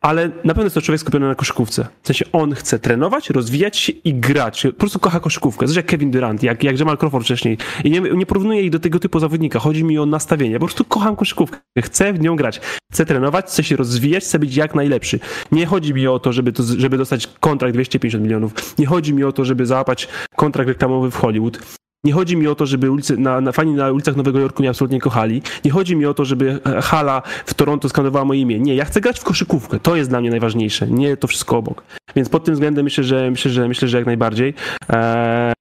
ale 0.00 0.28
na 0.28 0.54
pewno 0.54 0.62
jest 0.62 0.74
to 0.74 0.82
człowiek 0.82 1.00
skupiony 1.00 1.28
na 1.28 1.34
koszykówce. 1.34 1.86
W 2.02 2.06
sensie 2.06 2.24
on 2.32 2.54
chce 2.54 2.78
trenować, 2.78 3.30
rozwijać 3.30 3.76
się 3.76 3.92
i 3.92 4.14
grać. 4.14 4.62
Po 4.62 4.72
prostu 4.72 4.98
kocha 4.98 5.20
koszykówkę. 5.20 5.66
Zresztą 5.66 5.78
jak 5.78 5.86
Kevin 5.86 6.10
Durant, 6.10 6.42
jak, 6.42 6.64
jak 6.64 6.78
Jamal 6.78 6.98
Crawford 6.98 7.24
wcześniej. 7.24 7.58
I 7.84 7.90
nie, 7.90 8.00
nie 8.00 8.26
porównuję 8.26 8.62
ich 8.62 8.70
do 8.70 8.78
tego 8.78 8.98
typu 8.98 9.20
zawodnika. 9.20 9.58
Chodzi 9.58 9.84
mi 9.84 9.98
o 9.98 10.06
nastawienie. 10.06 10.58
Po 10.58 10.66
prostu 10.66 10.84
kocham 10.84 11.16
koszykówkę. 11.16 11.58
Chcę 11.78 12.12
w 12.12 12.20
nią 12.20 12.36
grać. 12.36 12.60
Chcę 12.92 13.06
trenować, 13.06 13.46
chcę 13.46 13.64
się 13.64 13.76
rozwijać, 13.76 14.24
chcę 14.24 14.38
być 14.38 14.56
jak 14.56 14.74
najlepszy. 14.74 15.20
Nie 15.52 15.66
chodzi 15.66 15.94
mi 15.94 16.06
o 16.06 16.18
to, 16.18 16.32
żeby, 16.32 16.52
to, 16.52 16.62
żeby 16.78 16.98
dostać 16.98 17.26
kontrakt 17.40 17.74
250 17.74 18.24
milionów. 18.24 18.78
Nie 18.78 18.86
chodzi 18.86 19.14
mi 19.14 19.24
o 19.24 19.32
to, 19.32 19.44
żeby 19.44 19.66
załapać 19.66 20.08
kontrakt 20.36 20.68
reklamowy 20.68 21.10
w 21.10 21.16
Hollywood. 21.16 21.58
Nie 22.04 22.12
chodzi 22.12 22.36
mi 22.36 22.46
o 22.46 22.54
to, 22.54 22.66
żeby 22.66 22.90
ulicy, 22.90 23.16
na, 23.16 23.40
na, 23.40 23.52
fani 23.52 23.72
na 23.72 23.92
ulicach 23.92 24.16
Nowego 24.16 24.38
Jorku 24.38 24.62
mnie 24.62 24.68
absolutnie 24.68 25.00
kochali. 25.00 25.42
Nie 25.64 25.70
chodzi 25.70 25.96
mi 25.96 26.06
o 26.06 26.14
to, 26.14 26.24
żeby 26.24 26.60
hala 26.82 27.22
w 27.46 27.54
Toronto 27.54 27.88
skandowała 27.88 28.24
moje 28.24 28.40
imię. 28.40 28.60
Nie, 28.60 28.74
ja 28.74 28.84
chcę 28.84 29.00
grać 29.00 29.20
w 29.20 29.24
koszykówkę. 29.24 29.80
To 29.80 29.96
jest 29.96 30.10
dla 30.10 30.20
mnie 30.20 30.30
najważniejsze, 30.30 30.86
nie 30.86 31.16
to 31.16 31.28
wszystko 31.28 31.56
obok. 31.56 31.82
Więc 32.16 32.28
pod 32.28 32.44
tym 32.44 32.54
względem 32.54 32.84
myślę, 32.84 33.04
że 33.04 33.30
myślę, 33.30 33.50
że 33.50 33.68
myślę, 33.68 33.88
że 33.88 33.96
jak 33.96 34.06
najbardziej. 34.06 34.54
Eee, 34.88 35.52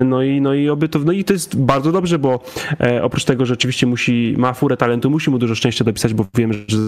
no 0.00 0.22
i, 0.22 0.40
no 0.40 0.54
i 0.54 0.68
oby 0.68 0.88
to, 0.88 0.98
no 0.98 1.12
i 1.12 1.24
to 1.24 1.32
jest 1.32 1.56
bardzo 1.56 1.92
dobrze, 1.92 2.18
bo 2.18 2.40
e, 2.80 3.02
oprócz 3.02 3.24
tego, 3.24 3.46
że 3.46 3.54
oczywiście 3.54 3.86
musi, 3.86 4.34
ma 4.38 4.52
furę 4.52 4.76
talentu, 4.76 5.10
musi 5.10 5.30
mu 5.30 5.38
dużo 5.38 5.54
szczęścia 5.54 5.84
dopisać, 5.84 6.14
bo 6.14 6.26
wiem, 6.34 6.52
że 6.52 6.78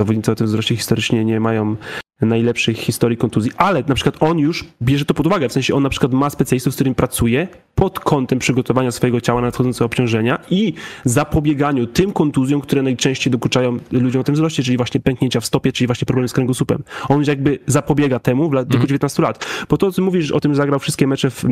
zawodnicy 0.00 0.32
o 0.32 0.34
tym 0.34 0.46
wzroście 0.46 0.76
historycznie 0.76 1.24
nie 1.24 1.40
mają 1.40 1.76
najlepszych 2.20 2.76
historii 2.76 3.18
kontuzji, 3.18 3.52
ale 3.56 3.84
na 3.88 3.94
przykład 3.94 4.16
on 4.20 4.38
już 4.38 4.64
bierze 4.82 5.04
to 5.04 5.14
pod 5.14 5.26
uwagę, 5.26 5.48
w 5.48 5.52
sensie 5.52 5.74
on 5.74 5.82
na 5.82 5.88
przykład 5.88 6.12
ma 6.12 6.30
specjalistów, 6.30 6.72
z 6.72 6.76
którym 6.76 6.94
pracuje 6.94 7.48
pod 7.74 8.00
kątem 8.00 8.38
przygotowania 8.38 8.90
swojego 8.90 9.20
ciała 9.20 9.40
na 9.40 9.46
nadchodzące 9.46 9.84
obciążenia 9.84 10.38
i 10.50 10.74
zapobieganiu 11.04 11.86
tym 11.86 12.12
kontuzjom, 12.12 12.60
które 12.60 12.82
najczęściej 12.82 13.30
dokuczają 13.30 13.78
ludziom 13.92 14.20
o 14.20 14.24
tym 14.24 14.34
wzroście, 14.34 14.62
czyli 14.62 14.76
właśnie 14.76 15.00
pęknięcia 15.00 15.40
w 15.40 15.46
stopie, 15.46 15.72
czyli 15.72 15.86
właśnie 15.86 16.06
problemy 16.06 16.28
z 16.28 16.32
kręgosłupem. 16.32 16.82
On 17.08 17.18
już 17.18 17.28
jakby 17.28 17.58
zapobiega 17.66 18.18
temu 18.18 18.50
w 18.50 18.72
wieku 18.72 18.86
19 18.86 19.22
lat. 19.22 19.46
Po 19.68 19.76
to, 19.76 19.92
co 19.92 20.02
mówisz 20.02 20.30
o 20.30 20.40
tym, 20.40 20.54
zagrał 20.54 20.80
wszystkie 20.80 21.06
mecze 21.06 21.30
w 21.30 21.44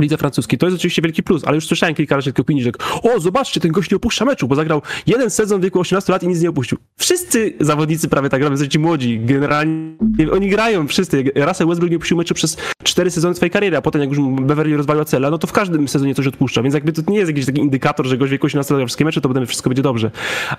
lidze 0.00 0.16
francuskiej. 0.16 0.58
To 0.58 0.66
jest 0.66 0.76
oczywiście 0.76 1.02
wielki 1.02 1.22
plus, 1.22 1.44
ale 1.44 1.54
już 1.54 1.66
słyszałem 1.66 1.94
kilka 1.94 2.16
razy 2.16 2.32
opinii, 2.40 2.62
że 2.62 2.70
o, 3.02 3.20
zobaczcie, 3.20 3.60
ten 3.60 3.72
gość 3.72 3.90
nie 3.90 3.96
opuszcza 3.96 4.24
meczu, 4.24 4.48
bo 4.48 4.54
zagrał 4.54 4.82
jeden 5.06 5.30
sezon 5.30 5.60
w 5.60 5.64
wieku 5.64 5.80
18 5.80 6.12
lat 6.12 6.22
i 6.22 6.28
nic 6.28 6.40
nie 6.40 6.50
opuścił. 6.50 6.78
Wszyscy 6.96 7.54
zawodnicy 7.60 8.08
prawie 8.08 8.28
tak 8.28 8.40
grają, 8.40 8.56
ci 8.68 8.78
młodzi, 8.78 9.20
generalnie 9.20 9.96
oni 10.32 10.48
grają 10.48 10.88
wszyscy. 10.88 11.24
Russell 11.34 11.66
Westbrook 11.66 11.90
nie 11.90 11.96
opuścił 11.96 12.16
meczu 12.16 12.34
przez 12.34 12.56
cztery 12.82 13.10
sezony 13.10 13.34
swojej 13.34 13.50
kariery, 13.50 13.76
a 13.76 13.82
potem 13.82 14.00
jak 14.00 14.10
już 14.10 14.18
Beverly 14.40 14.76
rozwaliła 14.76 15.04
cela, 15.04 15.30
no 15.30 15.38
to 15.38 15.46
w 15.46 15.52
każdym 15.52 15.88
sezonie 15.88 16.14
coś 16.14 16.26
odpuszcza, 16.26 16.62
więc 16.62 16.74
jakby 16.74 16.92
to 16.92 17.02
nie 17.08 17.18
jest 17.18 17.30
jakiś 17.30 17.46
taki 17.46 17.60
indikator, 17.60 18.06
że 18.06 18.18
gość 18.18 18.30
w 18.30 18.32
wieku 18.32 18.46
18 18.46 18.74
lat 18.74 18.80
gra 18.80 18.86
wszystkie 18.86 19.04
mecze, 19.04 19.20
to 19.20 19.28
potem 19.28 19.46
wszystko 19.46 19.70
będzie 19.70 19.82
dobrze. 19.82 20.10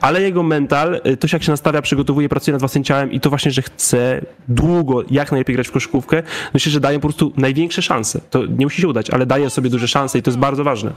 Ale 0.01 0.21
jego 0.21 0.43
mental, 0.43 1.01
y, 1.07 1.17
to 1.17 1.27
się 1.27 1.35
jak 1.35 1.43
się 1.43 1.51
nastawia, 1.51 1.81
przygotowuje, 1.81 2.29
pracuje 2.29 2.53
nad 2.53 2.59
własnym 2.61 2.83
ciałem 2.83 3.11
i 3.11 3.19
to 3.19 3.29
właśnie, 3.29 3.51
że 3.51 3.61
chce 3.61 4.25
długo, 4.47 5.03
jak 5.11 5.31
najlepiej 5.31 5.55
grać 5.55 5.67
w 5.67 5.71
koszykówkę, 5.71 6.23
myślę, 6.53 6.71
że 6.71 6.79
daje 6.79 6.99
po 6.99 7.07
prostu 7.07 7.33
największe 7.37 7.81
szanse. 7.81 8.21
To 8.29 8.45
nie 8.45 8.65
musi 8.65 8.81
się 8.81 8.87
udać, 8.87 9.09
ale 9.09 9.24
daje 9.25 9.49
sobie 9.49 9.69
duże 9.69 9.87
szanse 9.87 10.19
i 10.19 10.21
to 10.21 10.31
jest 10.31 10.39
bardzo 10.39 10.63
ważne. 10.63 10.91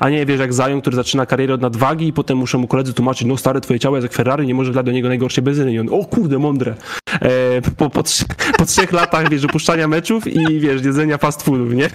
A 0.00 0.08
nie, 0.10 0.26
wiesz, 0.26 0.40
jak 0.40 0.52
Zion, 0.52 0.80
który 0.80 0.96
zaczyna 0.96 1.26
karierę 1.26 1.54
od 1.54 1.60
nadwagi 1.60 2.06
i 2.06 2.12
potem 2.12 2.38
muszą 2.38 2.58
mu 2.58 2.68
koledzy 2.68 2.94
tłumaczyć, 2.94 3.28
no 3.28 3.36
stare, 3.36 3.60
twoje 3.60 3.80
ciało 3.80 3.96
jest 3.96 4.04
jak 4.04 4.12
Ferrari, 4.12 4.46
nie 4.46 4.54
może 4.54 4.72
dla 4.72 4.82
do 4.82 4.92
niego 4.92 5.08
najgorszej 5.08 5.44
benzyny. 5.44 5.72
I 5.72 5.78
on, 5.78 5.88
o 5.90 6.04
kurde, 6.04 6.38
mądre. 6.38 6.74
E, 7.20 7.62
po, 7.76 7.90
po, 7.90 8.02
trz 8.02 8.24
po 8.58 8.66
trzech 8.66 8.92
latach, 8.92 9.30
wiesz, 9.30 9.44
opuszczania 9.44 9.88
meczów 9.88 10.26
i, 10.26 10.60
wiesz, 10.60 10.84
jedzenia 10.84 11.18
fast 11.18 11.42
foodów, 11.42 11.72
nie? 11.72 11.90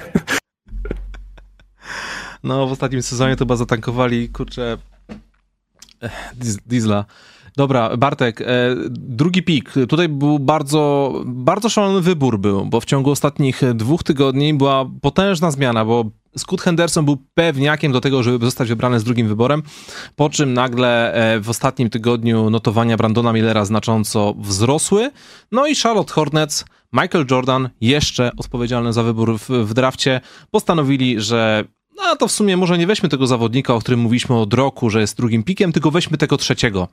No, 2.44 2.68
w 2.68 2.72
ostatnim 2.72 3.02
sezonie 3.02 3.36
to 3.36 3.40
chyba 3.40 3.56
zatankowali, 3.56 4.30
kurczę, 4.30 4.78
diesla. 6.66 7.06
Dobra, 7.56 7.98
Bartek, 7.98 8.42
e, 8.42 8.46
drugi 8.90 9.44
pik. 9.44 9.74
Tutaj 9.90 10.10
był 10.10 10.40
bardzo, 10.40 11.14
bardzo 11.26 11.70
szalony 11.70 12.02
wybór 12.02 12.40
był, 12.40 12.66
bo 12.66 12.80
w 12.80 12.86
ciągu 12.86 13.12
ostatnich 13.12 13.62
dwóch 13.74 14.04
tygodni 14.04 14.54
była 14.54 14.86
potężna 15.02 15.52
zmiana, 15.52 15.86
bo 15.86 16.06
Scott 16.38 16.62
Henderson 16.62 17.06
był 17.06 17.18
pewniakiem 17.34 17.92
do 17.92 18.02
tego, 18.02 18.24
żeby 18.24 18.46
zostać 18.46 18.70
wybrany 18.70 19.00
z 19.00 19.04
drugim 19.04 19.28
wyborem, 19.28 19.64
po 20.16 20.30
czym 20.30 20.54
nagle 20.54 21.14
e, 21.14 21.40
w 21.40 21.50
ostatnim 21.50 21.90
tygodniu 21.90 22.50
notowania 22.50 22.98
Brandona 22.98 23.34
Millera 23.34 23.66
znacząco 23.66 24.34
wzrosły. 24.38 25.12
No 25.52 25.68
i 25.68 25.76
Charlotte 25.76 26.14
Hornets, 26.14 26.66
Michael 26.94 27.26
Jordan, 27.32 27.70
jeszcze 27.82 28.32
odpowiedzialny 28.38 28.94
za 28.94 29.04
wybór 29.04 29.40
w, 29.40 29.50
w 29.50 29.74
drafcie, 29.74 30.22
postanowili, 30.52 31.22
że 31.22 31.64
no 31.96 32.16
to 32.16 32.28
w 32.28 32.32
sumie 32.32 32.58
może 32.58 32.78
nie 32.78 32.88
weźmy 32.88 33.10
tego 33.10 33.28
zawodnika, 33.28 33.74
o 33.74 33.80
którym 33.80 34.00
mówiliśmy 34.00 34.36
od 34.36 34.54
roku, 34.54 34.90
że 34.90 35.02
jest 35.02 35.18
drugim 35.18 35.44
pikiem, 35.44 35.72
tylko 35.72 35.92
weźmy 35.92 36.18
tego 36.18 36.38
trzeciego 36.38 36.88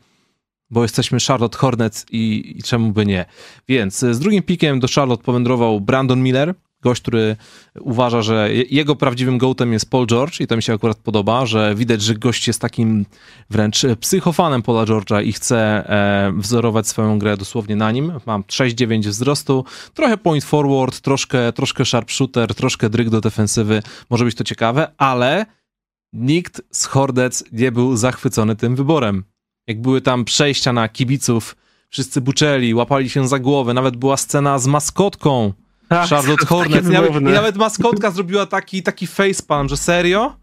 bo 0.70 0.82
jesteśmy 0.82 1.18
Charlotte 1.28 1.58
Hornets 1.58 2.06
i, 2.10 2.54
i, 2.58 2.62
czemu 2.62 2.92
by 2.92 3.06
nie. 3.06 3.24
Więc 3.68 3.98
z 3.98 4.18
drugim 4.18 4.42
pikiem 4.42 4.80
do 4.80 4.88
Charlotte 4.94 5.24
powędrował 5.24 5.80
Brandon 5.80 6.22
Miller, 6.22 6.54
gość, 6.82 7.02
który 7.02 7.36
uważa, 7.80 8.22
że 8.22 8.48
jego 8.52 8.96
prawdziwym 8.96 9.38
gołtem 9.38 9.72
jest 9.72 9.90
Paul 9.90 10.06
George 10.06 10.40
i 10.40 10.46
to 10.46 10.56
mi 10.56 10.62
się 10.62 10.74
akurat 10.74 10.96
podoba, 10.96 11.46
że 11.46 11.74
widać, 11.74 12.02
że 12.02 12.14
gość 12.14 12.46
jest 12.46 12.60
takim 12.60 13.06
wręcz 13.50 13.82
psychofanem 14.00 14.62
Paula 14.62 14.84
George'a 14.84 15.24
i 15.24 15.32
chce 15.32 15.58
e, 15.58 16.32
wzorować 16.36 16.88
swoją 16.88 17.18
grę 17.18 17.36
dosłownie 17.36 17.76
na 17.76 17.92
nim. 17.92 18.12
Mam 18.26 18.42
6-9 18.42 19.00
wzrostu, 19.00 19.64
trochę 19.94 20.16
point 20.16 20.44
forward, 20.44 21.00
troszkę, 21.00 21.52
troszkę 21.52 21.84
sharpshooter, 21.84 22.54
troszkę 22.54 22.90
dryg 22.90 23.10
do 23.10 23.20
defensywy, 23.20 23.82
może 24.10 24.24
być 24.24 24.34
to 24.34 24.44
ciekawe, 24.44 24.92
ale 24.98 25.46
nikt 26.12 26.62
z 26.70 26.86
Hornets 26.86 27.44
nie 27.52 27.72
był 27.72 27.96
zachwycony 27.96 28.56
tym 28.56 28.76
wyborem. 28.76 29.24
Jak 29.70 29.80
były 29.80 30.00
tam 30.00 30.24
przejścia 30.24 30.72
na 30.72 30.88
kibiców, 30.88 31.56
wszyscy 31.88 32.20
buczeli, 32.20 32.74
łapali 32.74 33.10
się 33.10 33.28
za 33.28 33.38
głowę, 33.38 33.74
nawet 33.74 33.96
była 33.96 34.16
scena 34.16 34.58
z 34.58 34.66
maskotką 34.66 35.52
Ach, 35.88 36.08
Charlotte 36.08 36.46
Hornets. 36.50 36.88
I 36.88 36.90
nawet, 36.90 37.14
I 37.14 37.24
nawet 37.24 37.56
maskotka 37.56 38.10
zrobiła 38.10 38.46
taki, 38.46 38.82
taki 38.82 39.06
facepalm, 39.06 39.68
że 39.68 39.76
serio? 39.76 40.36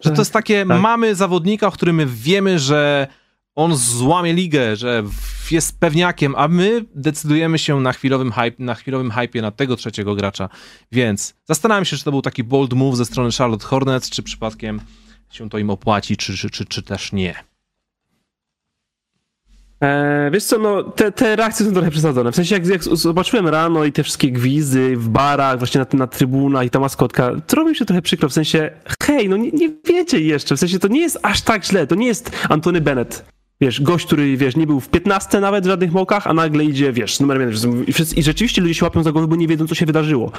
Że 0.00 0.10
to 0.10 0.20
jest 0.20 0.32
takie, 0.32 0.66
tak. 0.66 0.80
mamy 0.80 1.14
zawodnika, 1.14 1.66
o 1.66 1.70
którym 1.70 1.96
my 1.96 2.06
wiemy, 2.06 2.58
że 2.58 3.06
on 3.54 3.76
złamie 3.76 4.32
ligę, 4.32 4.76
że 4.76 5.02
jest 5.50 5.80
pewniakiem, 5.80 6.34
a 6.36 6.48
my 6.48 6.84
decydujemy 6.94 7.58
się 7.58 7.80
na 7.80 7.92
chwilowym, 7.92 8.32
hype, 8.32 8.56
na 8.58 8.74
chwilowym 8.74 9.10
hypie 9.10 9.42
na 9.42 9.50
tego 9.50 9.76
trzeciego 9.76 10.14
gracza. 10.14 10.48
Więc 10.92 11.34
zastanawiam 11.44 11.84
się, 11.84 11.96
czy 11.96 12.04
to 12.04 12.10
był 12.10 12.22
taki 12.22 12.44
bold 12.44 12.72
move 12.72 12.96
ze 12.96 13.04
strony 13.04 13.30
Charlotte 13.38 13.66
Hornets, 13.66 14.10
czy 14.10 14.22
przypadkiem 14.22 14.80
się 15.30 15.50
to 15.50 15.58
im 15.58 15.70
opłaci, 15.70 16.16
czy, 16.16 16.36
czy, 16.36 16.50
czy, 16.50 16.64
czy 16.64 16.82
też 16.82 17.12
nie. 17.12 17.51
E, 19.82 20.30
wiesz 20.32 20.44
co, 20.44 20.58
no 20.58 20.82
te, 20.82 21.12
te 21.12 21.36
reakcje 21.36 21.66
są 21.66 21.72
trochę 21.72 21.90
przesadzone. 21.90 22.32
W 22.32 22.36
sensie 22.36 22.54
jak, 22.54 22.66
jak 22.66 22.84
zobaczyłem 22.84 23.48
rano 23.48 23.84
i 23.84 23.92
te 23.92 24.02
wszystkie 24.02 24.30
gwizdy 24.30 24.96
w 24.96 25.08
barach, 25.08 25.58
właśnie 25.58 25.80
na, 25.80 25.98
na 25.98 26.06
trybunach 26.06 26.66
i 26.66 26.70
ta 26.70 26.80
maskotka, 26.80 27.30
to 27.46 27.56
robi 27.56 27.70
mi 27.70 27.76
się 27.76 27.84
trochę 27.84 28.02
przykro. 28.02 28.28
W 28.28 28.32
sensie, 28.32 28.70
hej, 29.02 29.28
no 29.28 29.36
nie, 29.36 29.50
nie 29.50 29.70
wiecie 29.84 30.20
jeszcze. 30.20 30.56
W 30.56 30.60
sensie 30.60 30.78
to 30.78 30.88
nie 30.88 31.00
jest 31.00 31.18
aż 31.22 31.42
tak 31.42 31.64
źle. 31.64 31.86
To 31.86 31.94
nie 31.94 32.06
jest 32.06 32.30
Antony 32.48 32.80
Bennett. 32.80 33.24
Wiesz, 33.60 33.80
gość, 33.80 34.06
który, 34.06 34.36
wiesz, 34.36 34.56
nie 34.56 34.66
był 34.66 34.80
w 34.80 34.88
15 34.88 35.40
nawet 35.40 35.64
w 35.64 35.66
żadnych 35.66 35.92
mokach, 35.92 36.26
a 36.26 36.34
nagle 36.34 36.64
idzie, 36.64 36.92
wiesz, 36.92 37.20
numer 37.20 37.40
jeden. 37.40 37.84
I, 38.16 38.22
rzeczywiście 38.22 38.62
ludzie 38.62 38.74
się 38.74 38.84
łapią 38.84 39.02
za 39.02 39.12
głowę, 39.12 39.26
bo 39.26 39.36
nie 39.36 39.48
wiedzą, 39.48 39.66
co 39.66 39.74
się 39.74 39.86
wydarzyło. 39.86 40.32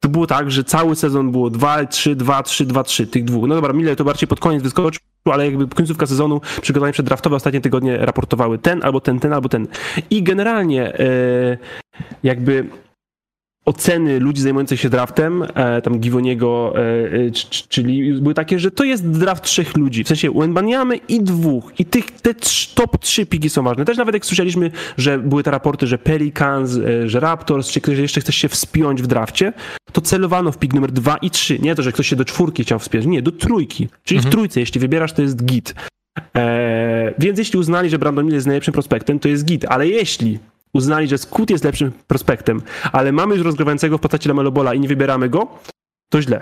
To 0.00 0.08
było 0.08 0.26
tak, 0.26 0.50
że 0.50 0.64
cały 0.64 0.96
sezon 0.96 1.30
było 1.30 1.50
2, 1.50 1.86
3, 1.86 2.16
2, 2.16 2.42
3, 2.42 2.66
2, 2.66 2.82
3 2.82 3.06
tych 3.06 3.24
dwóch. 3.24 3.48
No 3.48 3.54
dobra, 3.54 3.72
Miller 3.72 3.96
to 3.96 4.04
bardziej 4.04 4.28
pod 4.28 4.40
koniec 4.40 4.62
wyskoczył, 4.62 5.00
ale 5.24 5.46
jakby 5.46 5.68
końcówka 5.68 6.06
sezonu, 6.06 6.40
przygotowania 6.62 6.92
przeddraftowe 6.92 7.36
ostatnie 7.36 7.60
tygodnie 7.60 7.96
raportowały 7.96 8.58
ten, 8.58 8.84
albo 8.84 9.00
ten, 9.00 9.20
ten, 9.20 9.32
albo 9.32 9.48
ten. 9.48 9.68
I 10.10 10.22
generalnie 10.22 10.98
e, 10.98 11.58
jakby 12.22 12.64
oceny 13.70 14.20
ludzi 14.20 14.42
zajmujących 14.42 14.80
się 14.80 14.90
draftem, 14.90 15.42
e, 15.54 15.82
tam 15.82 15.98
Givoniego, 15.98 16.72
e, 16.76 16.80
e 16.80 17.30
czyli 17.68 18.20
były 18.20 18.34
takie, 18.34 18.58
że 18.58 18.70
to 18.70 18.84
jest 18.84 19.10
draft 19.10 19.44
trzech 19.44 19.76
ludzi, 19.76 20.04
w 20.04 20.08
sensie 20.08 20.30
Wenbaniamy 20.30 20.96
i 20.96 21.20
dwóch. 21.20 21.72
I 21.78 21.84
tych, 21.84 22.10
te 22.10 22.34
top 22.74 22.98
trzy 22.98 23.26
piki 23.26 23.50
są 23.50 23.62
ważne. 23.62 23.84
Też 23.84 23.96
nawet 23.96 24.14
jak 24.14 24.26
słyszeliśmy, 24.26 24.70
że 24.96 25.18
były 25.18 25.42
te 25.42 25.50
raporty, 25.50 25.86
że 25.86 25.98
Pelicans, 25.98 26.78
że 27.06 27.20
Raptors, 27.20 27.70
czy 27.70 27.80
ktoś 27.80 27.98
jeszcze 27.98 28.20
chce 28.20 28.32
się 28.32 28.48
wspiąć 28.48 29.02
w 29.02 29.06
drafcie, 29.06 29.52
to 29.92 30.00
celowano 30.00 30.52
w 30.52 30.58
pik 30.58 30.74
numer 30.74 30.92
dwa 30.92 31.16
i 31.16 31.30
trzy. 31.30 31.58
Nie 31.58 31.74
to, 31.74 31.82
że 31.82 31.92
ktoś 31.92 32.08
się 32.08 32.16
do 32.16 32.24
czwórki 32.24 32.62
chciał 32.62 32.78
wspiąć, 32.78 33.06
nie, 33.06 33.22
do 33.22 33.32
trójki. 33.32 33.88
Czyli 34.04 34.18
mhm. 34.18 34.32
w 34.32 34.34
trójce, 34.34 34.60
jeśli 34.60 34.80
wybierasz, 34.80 35.12
to 35.12 35.22
jest 35.22 35.44
git. 35.44 35.74
E, 36.36 37.14
więc 37.18 37.38
jeśli 37.38 37.58
uznali, 37.58 37.90
że 37.90 37.98
Brandon 37.98 38.24
Mill 38.24 38.34
jest 38.34 38.46
najlepszym 38.46 38.72
prospektem, 38.72 39.18
to 39.18 39.28
jest 39.28 39.44
git. 39.44 39.64
Ale 39.68 39.88
jeśli 39.88 40.38
uznali, 40.72 41.08
że 41.08 41.18
Scoot 41.18 41.50
jest 41.50 41.64
lepszym 41.64 41.92
prospektem, 42.06 42.62
ale 42.92 43.12
mamy 43.12 43.34
już 43.34 43.44
rozgrywającego 43.44 43.98
w 43.98 44.00
postaci 44.00 44.28
Lamelo 44.28 44.52
Bola 44.52 44.74
i 44.74 44.80
nie 44.80 44.88
wybieramy 44.88 45.28
go, 45.28 45.48
to 46.12 46.22
źle. 46.22 46.40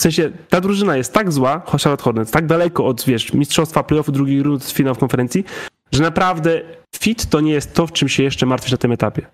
W 0.00 0.02
sensie, 0.02 0.30
ta 0.48 0.60
drużyna 0.60 0.96
jest 0.96 1.12
tak 1.12 1.32
zła, 1.32 1.62
Charlotte 1.66 2.04
Hornets, 2.04 2.30
tak 2.30 2.46
daleko 2.46 2.86
od, 2.86 3.04
wiesz, 3.04 3.32
mistrzostwa 3.32 3.82
playoffu 3.82 4.12
drugiej 4.12 4.42
rundy 4.42 4.64
finału 4.64 4.94
w 4.94 4.98
konferencji, 4.98 5.44
że 5.92 6.02
naprawdę 6.02 6.62
fit 6.96 7.26
to 7.26 7.40
nie 7.40 7.52
jest 7.52 7.74
to, 7.74 7.86
w 7.86 7.92
czym 7.92 8.08
się 8.08 8.22
jeszcze 8.22 8.46
martwisz 8.46 8.72
na 8.72 8.78
tym 8.78 8.92
etapie. 8.92 9.26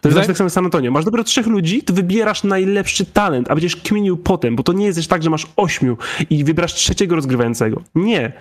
To 0.00 0.08
jest 0.08 0.26
tak 0.26 0.36
samo 0.36 0.50
San 0.50 0.64
Antonio. 0.64 0.90
Masz 0.90 1.04
dopiero 1.04 1.24
trzech 1.24 1.46
ludzi, 1.46 1.82
to 1.82 1.92
wybierasz 1.94 2.44
najlepszy 2.44 3.06
talent, 3.06 3.50
a 3.50 3.54
będziesz 3.54 3.76
kminił 3.76 4.16
potem, 4.16 4.56
bo 4.56 4.62
to 4.62 4.72
nie 4.72 4.86
jest 4.86 4.98
też 4.98 5.06
tak, 5.06 5.22
że 5.22 5.30
masz 5.30 5.46
ośmiu 5.56 5.96
i 6.30 6.44
wybierasz 6.44 6.74
trzeciego 6.74 7.16
rozgrywającego. 7.16 7.82
Nie 7.94 8.32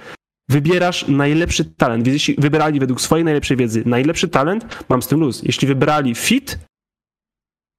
wybierasz 0.52 1.08
najlepszy 1.08 1.66
talent. 1.66 2.06
Więc 2.06 2.14
jeśli 2.14 2.36
wybrali 2.38 2.80
według 2.80 3.02
swojej 3.02 3.26
najlepszej 3.26 3.58
wiedzy 3.58 3.84
najlepszy 3.86 4.28
talent, 4.28 4.66
mam 4.90 5.02
z 5.02 5.08
tym 5.08 5.20
luz. 5.20 5.42
Jeśli 5.44 5.68
wybrali 5.68 6.16
fit, 6.16 6.60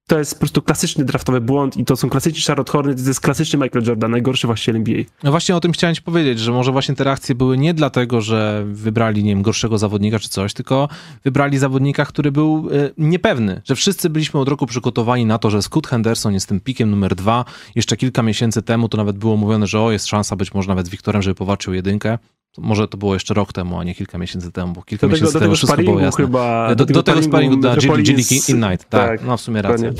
to 0.07 0.19
jest 0.19 0.33
po 0.33 0.39
prostu 0.39 0.61
klasyczny 0.61 1.05
draftowy 1.05 1.41
błąd 1.41 1.77
i 1.77 1.85
to 1.85 1.95
są 1.95 2.09
klasyczni 2.09 2.41
Charlotte 2.47 2.71
Hornets, 2.71 3.03
to 3.03 3.09
jest 3.09 3.21
klasyczny 3.21 3.59
Michael 3.59 3.85
Jordan, 3.85 4.11
najgorszy 4.11 4.47
właściciel 4.47 4.75
NBA. 4.75 5.03
No 5.23 5.31
właśnie 5.31 5.55
o 5.55 5.59
tym 5.59 5.71
chciałem 5.71 5.95
ci 5.95 6.01
powiedzieć, 6.01 6.39
że 6.39 6.51
może 6.51 6.71
właśnie 6.71 6.95
te 6.95 7.03
reakcje 7.03 7.35
były 7.35 7.57
nie 7.57 7.73
dlatego, 7.73 8.21
że 8.21 8.63
wybrali, 8.67 9.23
nie 9.23 9.31
wiem, 9.31 9.41
gorszego 9.41 9.77
zawodnika 9.77 10.19
czy 10.19 10.29
coś, 10.29 10.53
tylko 10.53 10.89
wybrali 11.23 11.57
zawodnika, 11.57 12.05
który 12.05 12.31
był 12.31 12.69
e, 12.71 12.89
niepewny, 12.97 13.61
że 13.65 13.75
wszyscy 13.75 14.09
byliśmy 14.09 14.39
od 14.39 14.49
roku 14.49 14.65
przygotowani 14.65 15.25
na 15.25 15.37
to, 15.37 15.49
że 15.49 15.61
Scott 15.61 15.87
Henderson 15.87 16.33
jest 16.33 16.49
tym 16.49 16.59
pikiem 16.59 16.89
numer 16.89 17.15
dwa. 17.15 17.45
Jeszcze 17.75 17.97
kilka 17.97 18.23
miesięcy 18.23 18.61
temu 18.61 18.89
to 18.89 18.97
nawet 18.97 19.17
było 19.17 19.37
mówione, 19.37 19.67
że 19.67 19.81
o, 19.81 19.91
jest 19.91 20.07
szansa 20.07 20.35
być 20.35 20.53
może 20.53 20.67
nawet 20.67 20.85
z 20.85 20.89
Wiktorem, 20.89 21.21
żeby 21.21 21.35
powalczył 21.35 21.73
jedynkę. 21.73 22.17
Może 22.57 22.87
to 22.87 22.97
było 22.97 23.13
jeszcze 23.13 23.33
rok 23.33 23.53
temu, 23.53 23.79
a 23.79 23.83
nie 23.83 23.95
kilka 23.95 24.17
miesięcy 24.17 24.51
temu, 24.51 24.73
bo 24.73 24.81
kilka 24.81 25.07
Do 25.07 25.13
tego, 25.13 25.13
miesięcy 25.13 25.33
do 25.33 25.39
temu 25.39 25.45
tego 25.49 25.55
wszystko 25.55 25.83
było 25.83 25.99
jasne. 25.99 26.25
chyba. 26.25 26.75
do, 26.75 26.85
do, 26.85 27.03
tego 27.03 27.23
sparingu 27.23 27.57
na 27.57 27.75
Metropolis- 27.75 28.47
G 28.47 28.53
Night, 28.69 28.89
tak, 28.89 29.09
tak, 29.09 29.23
no 29.23 29.37
w 29.37 29.41
sumie 29.41 29.61
dokładnie. 29.61 29.93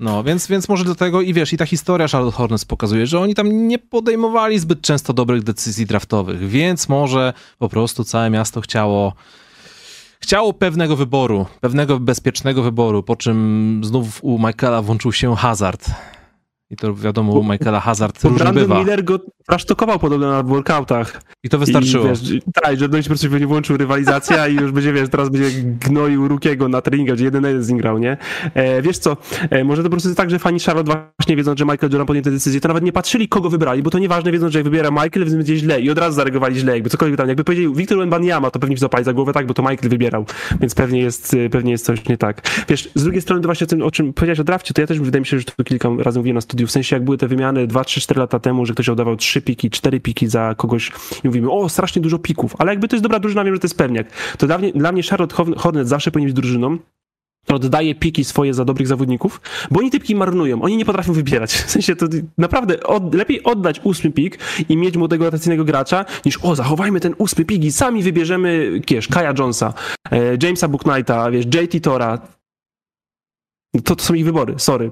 No, 0.00 0.24
więc, 0.24 0.46
więc 0.46 0.68
może 0.68 0.84
do 0.84 0.94
tego 0.94 1.20
i 1.20 1.32
wiesz, 1.34 1.52
i 1.52 1.56
ta 1.56 1.66
historia 1.66 2.08
Charlotte 2.08 2.36
Hornets 2.36 2.64
pokazuje, 2.64 3.06
że 3.06 3.20
oni 3.20 3.34
tam 3.34 3.68
nie 3.68 3.78
podejmowali 3.78 4.58
zbyt 4.58 4.80
często 4.80 5.12
dobrych 5.12 5.42
decyzji 5.42 5.86
draftowych, 5.86 6.48
więc 6.48 6.88
może 6.88 7.32
po 7.58 7.68
prostu 7.68 8.04
całe 8.04 8.30
miasto 8.30 8.60
chciało 8.60 9.12
chciało 10.20 10.52
pewnego 10.52 10.96
wyboru, 10.96 11.46
pewnego 11.60 12.00
bezpiecznego 12.00 12.62
wyboru, 12.62 13.02
po 13.02 13.16
czym 13.16 13.80
znów 13.84 14.24
u 14.24 14.38
Michaela 14.38 14.82
włączył 14.82 15.12
się 15.12 15.36
hazard. 15.36 15.90
I 16.70 16.76
to 16.76 16.94
wiadomo, 16.94 17.32
u 17.32 17.44
Michaela 17.44 17.80
hazard 17.80 18.22
Bo 18.22 18.28
różnie 18.28 18.44
Brandon 18.44 18.62
bywa. 18.64 18.78
Miller 18.78 19.04
go 19.04 19.18
rasztokował 19.48 19.98
podobno 19.98 20.30
na 20.30 20.42
workoutach. 20.42 21.22
I 21.44 21.48
to 21.48 21.58
wystarczyło. 21.58 22.06
I, 22.06 22.08
wiesz, 22.08 22.42
tak, 22.62 22.78
że 22.78 22.88
Dość 22.88 23.08
po 23.08 23.10
prostu 23.10 23.30
pewnie 23.30 23.46
włączył 23.46 23.76
rywalizację 23.76 24.36
i 24.50 24.54
już 24.54 24.72
będzie, 24.72 24.92
wiesz, 24.92 25.08
teraz 25.08 25.28
będzie 25.28 25.62
gnoił 25.62 26.28
Rukiego 26.28 26.68
na 26.68 26.80
treningach, 26.80 27.16
gdzie 27.16 27.24
jeden 27.24 27.42
na 27.42 27.48
jeden 27.48 27.64
z 27.64 27.68
nim 27.68 27.78
grał, 27.78 27.98
nie? 27.98 28.16
E, 28.54 28.82
wiesz 28.82 28.98
co, 28.98 29.16
e, 29.50 29.64
może 29.64 29.82
to 29.82 29.88
po 29.88 29.90
prostu 29.90 30.08
jest 30.08 30.16
tak, 30.16 30.30
że 30.30 30.38
fani 30.38 30.60
Charlotte 30.60 31.06
właśnie 31.18 31.36
wiedzą, 31.36 31.54
że 31.56 31.64
Michael 31.64 31.92
Jordan 31.92 32.06
podjął 32.06 32.24
tę 32.24 32.30
decyzję, 32.30 32.60
to 32.60 32.68
nawet 32.68 32.84
nie 32.84 32.92
patrzyli, 32.92 33.28
kogo 33.28 33.50
wybrali, 33.50 33.82
bo 33.82 33.90
to 33.90 33.98
nieważne, 33.98 34.32
wiedzą, 34.32 34.50
że 34.50 34.58
jak 34.58 34.64
wybiera 34.64 34.90
Michael, 34.90 35.24
więc 35.24 35.34
będzie 35.34 35.56
źle 35.56 35.80
i 35.80 35.90
od 35.90 35.98
razu 35.98 36.16
zareagowali 36.16 36.58
źle, 36.58 36.72
jakby 36.74 36.90
cokolwiek 36.90 37.18
tam, 37.18 37.28
jakby 37.28 37.44
powiedzieli 37.44 37.74
Wiktor 37.74 37.98
Wembanyama, 37.98 38.50
to 38.50 38.58
pewnie 38.58 38.76
zapali 38.76 39.04
za 39.04 39.12
głowę 39.12 39.32
tak, 39.32 39.46
bo 39.46 39.54
to 39.54 39.62
Michael 39.62 39.90
wybierał, 39.90 40.26
więc 40.60 40.74
pewnie 40.74 41.00
jest, 41.00 41.34
e, 41.34 41.50
pewnie 41.50 41.72
jest 41.72 41.84
coś 41.84 42.08
nie 42.08 42.18
tak. 42.18 42.64
Wiesz, 42.68 42.90
z 42.94 43.02
drugiej 43.02 43.22
strony 43.22 43.42
to 43.42 43.48
właśnie 43.48 43.64
o 43.64 43.68
tym, 43.68 43.82
o 43.82 43.90
czym 43.90 44.12
powiedziałeś 44.12 44.40
o 44.40 44.44
drafcie, 44.44 44.74
to 44.74 44.80
ja 44.80 44.86
też 44.86 45.00
wydaje 45.00 45.20
mi 45.20 45.26
się, 45.26 45.38
że 45.38 45.44
to 45.44 45.64
kilka 45.64 45.88
razy 45.98 46.18
mówiłem 46.18 46.34
na 46.34 46.40
studiu, 46.40 46.66
w 46.66 46.70
sensie 46.70 46.96
jak 46.96 47.04
były 47.04 47.18
te 47.18 47.28
wymiany 47.28 47.66
2, 47.66 47.84
3, 47.84 48.00
4 48.00 48.20
lata 48.20 48.38
temu, 48.38 48.66
że 48.66 48.72
ktoś 48.72 48.88
oddawał 48.88 49.16
3 49.16 49.31
piki, 49.40 49.70
4 49.70 50.00
piki 50.00 50.26
za 50.28 50.54
kogoś 50.54 50.92
i 51.24 51.26
mówimy, 51.28 51.50
o, 51.50 51.68
strasznie 51.68 52.02
dużo 52.02 52.18
pików, 52.18 52.54
ale 52.58 52.72
jakby 52.72 52.88
to 52.88 52.96
jest 52.96 53.02
dobra 53.04 53.18
drużyna, 53.18 53.44
wiem, 53.44 53.54
że 53.54 53.60
to 53.60 53.64
jest 53.66 53.78
pewniak. 53.78 54.06
To 54.38 54.46
dla 54.46 54.58
mnie, 54.58 54.72
dla 54.72 54.92
mnie 54.92 55.02
Charlotte 55.02 55.36
Horn- 55.36 55.56
Hornets 55.56 55.88
zawsze 55.88 56.10
powinien 56.10 56.28
być 56.28 56.36
drużyną, 56.42 56.78
która 57.44 57.56
oddaje 57.56 57.94
piki 57.94 58.24
swoje 58.24 58.54
za 58.54 58.64
dobrych 58.64 58.88
zawodników, 58.88 59.40
bo 59.70 59.80
oni 59.80 59.90
te 59.90 60.00
piki 60.00 60.14
marnują, 60.14 60.62
oni 60.62 60.76
nie 60.76 60.84
potrafią 60.84 61.12
wybierać. 61.12 61.52
W 61.54 61.70
sensie 61.70 61.96
to 61.96 62.06
naprawdę 62.38 62.82
od, 62.82 63.14
lepiej 63.14 63.42
oddać 63.42 63.80
ósmy 63.84 64.10
pik 64.10 64.38
i 64.68 64.76
mieć 64.76 64.96
młodego 64.96 65.24
rotacyjnego 65.24 65.64
gracza, 65.64 66.04
niż 66.26 66.38
o, 66.42 66.54
zachowajmy 66.56 67.00
ten 67.00 67.14
ósmy 67.18 67.44
pik 67.44 67.64
i 67.64 67.72
sami 67.72 68.02
wybierzemy, 68.02 68.80
kiesz, 68.86 69.08
Kaja 69.08 69.34
Jonesa, 69.38 69.74
e, 70.10 70.36
Jamesa 70.42 70.68
Booknighta, 70.68 71.30
wiesz, 71.30 71.44
JT 71.46 71.80
Tora. 71.82 72.18
To, 73.84 73.96
to 73.96 74.04
są 74.04 74.14
ich 74.14 74.24
wybory, 74.24 74.54
sorry, 74.58 74.90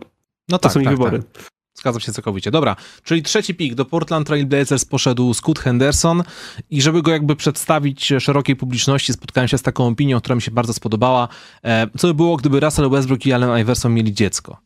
No 0.48 0.59
to 0.59 0.62
tak, 0.62 0.72
są 0.72 0.81
ich 0.81 0.87
tak, 0.87 0.94
wybory. 0.96 1.22
tak. 1.22 1.50
Zgadzam 1.80 2.00
się 2.00 2.12
całkowicie. 2.12 2.50
Dobra, 2.50 2.76
czyli 3.04 3.22
trzeci 3.22 3.54
pik 3.54 3.74
do 3.74 3.84
Portland 3.84 4.26
Trail 4.26 4.46
Blazers 4.46 4.84
poszedł 4.84 5.34
Scott 5.34 5.58
Henderson 5.58 6.22
i 6.70 6.82
żeby 6.82 7.02
go 7.02 7.10
jakby 7.10 7.36
przedstawić 7.36 8.12
szerokiej 8.18 8.56
publiczności, 8.56 9.12
spotkałem 9.12 9.48
się 9.48 9.58
z 9.58 9.62
taką 9.62 9.86
opinią, 9.86 10.18
która 10.18 10.34
mi 10.34 10.42
się 10.42 10.50
bardzo 10.50 10.72
spodobała. 10.72 11.28
E, 11.64 11.86
Co 11.98 12.06
by 12.06 12.14
było, 12.14 12.36
gdyby 12.36 12.60
Russell 12.60 12.90
Westbrook 12.90 13.26
i 13.26 13.32
Allen 13.32 13.60
Iverson 13.60 13.94
mieli 13.94 14.14
dziecko? 14.14 14.56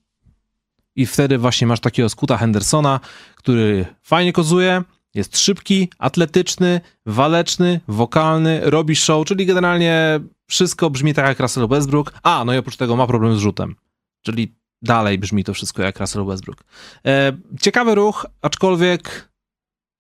I 0.97 1.07
wtedy 1.07 1.39
właśnie 1.39 1.67
masz 1.67 1.81
takiego 1.81 2.09
Scoota 2.09 2.37
Hendersona, 2.37 3.01
który 3.37 3.87
fajnie 4.03 4.33
kozuje, 4.33 4.83
jest 5.15 5.39
szybki, 5.39 5.89
atletyczny, 5.99 6.81
waleczny, 7.07 7.81
wokalny, 7.89 8.61
robi 8.65 8.97
show, 8.97 9.27
czyli 9.27 9.47
generalnie 9.47 10.21
wszystko 10.47 10.91
brzmi 10.91 11.15
tak 11.15 11.27
jak 11.27 11.41
Russell 11.41 11.69
Westbrook. 11.69 12.15
A, 12.23 12.45
no 12.45 12.55
i 12.55 12.59
oprócz 12.59 12.77
tego 12.77 12.97
ma 12.97 13.07
problem 13.07 13.37
z 13.37 13.39
rzutem. 13.39 13.77
Czyli 14.23 14.55
dalej 14.85 15.19
brzmi 15.19 15.45
to 15.45 15.55
wszystko 15.55 15.83
jak 15.83 16.01
Russell 16.01 16.25
Westbrook. 16.25 16.65
E, 17.07 17.33
ciekawy 17.61 17.95
ruch, 17.95 18.27
aczkolwiek 18.43 19.29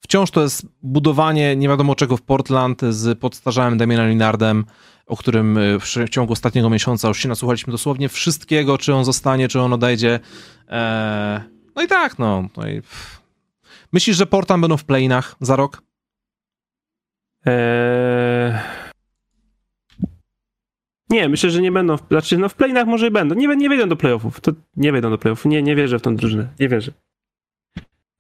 wciąż 0.05 0.31
to 0.31 0.43
jest 0.43 0.67
budowanie 0.83 1.57
nie 1.57 1.69
wiadomo 1.69 1.95
czego 1.95 2.17
w 2.17 2.23
Portland 2.23 2.83
z 2.91 3.19
podstarzałym 3.19 3.79
Damianem 3.79 4.11
Lillardem, 4.11 4.65
o 5.07 5.17
którym 5.17 5.59
e, 5.59 5.79
w 5.81 6.11
ciągu 6.11 6.33
ostatniego 6.33 6.71
miesiąca 6.71 7.09
już 7.09 7.19
się 7.19 7.29
nasłuchaliśmy 7.29 7.71
dosłownie 7.71 8.09
wszystkiego, 8.09 8.79
czy 8.79 8.95
on 8.95 9.05
zostanie, 9.05 9.49
czy 9.49 9.61
on 9.61 9.73
odejdzie. 9.73 10.21
E, 10.69 11.45
no 11.77 11.83
i 11.83 11.87
tak, 11.89 12.19
no. 12.19 12.49
no 12.57 12.69
i. 12.69 12.83
Myślisz, 13.93 14.17
że 14.17 14.27
Portland 14.27 14.61
będą 14.61 14.77
w 14.77 14.85
playinach 14.85 15.37
za 15.41 15.57
rok? 15.57 15.83
Eee... 17.47 18.84
Nie, 21.15 21.29
myślę, 21.29 21.51
że 21.51 21.63
nie 21.63 21.73
będą. 21.73 21.97
W, 21.97 22.03
znaczy, 22.11 22.39
no 22.39 22.49
w 22.49 22.55
playinach 22.55 22.87
może 22.87 23.07
i 23.07 23.11
będą. 23.11 23.35
Nie, 23.35 23.57
nie 23.57 23.69
wejdą 23.69 23.89
do 23.89 23.97
playoffów. 23.97 24.41
To 24.41 24.53
nie 24.77 24.93
wejdą 24.93 25.11
do 25.11 25.19
playoffów. 25.19 25.51
Nie, 25.51 25.63
nie 25.63 25.77
wierzę 25.77 25.99
w 25.99 26.03
tą 26.03 26.17
drużynę. 26.17 26.49
Nie 26.61 26.69
wierzę. 26.69 26.93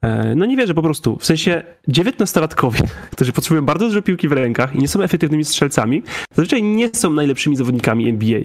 Eee, 0.03 0.37
no 0.37 0.47
nie 0.47 0.57
wierzę 0.57 0.75
po 0.75 0.83
prostu. 0.83 1.17
W 1.17 1.25
sensie 1.25 1.63
19-latkowie, 1.89 2.87
którzy 3.13 3.33
potrzebują 3.33 3.65
bardzo 3.65 3.87
dużo 3.87 4.03
piłki 4.03 4.29
w 4.29 4.33
rękach 4.33 4.75
i 4.75 4.79
nie 4.79 4.89
są 4.89 5.03
efektywnymi 5.03 5.45
strzelcami, 5.45 6.03
zazwyczaj 6.35 6.63
nie 6.63 6.95
są 6.95 7.11
najlepszymi 7.11 7.57
zawodnikami 7.57 8.09
NBA. 8.09 8.41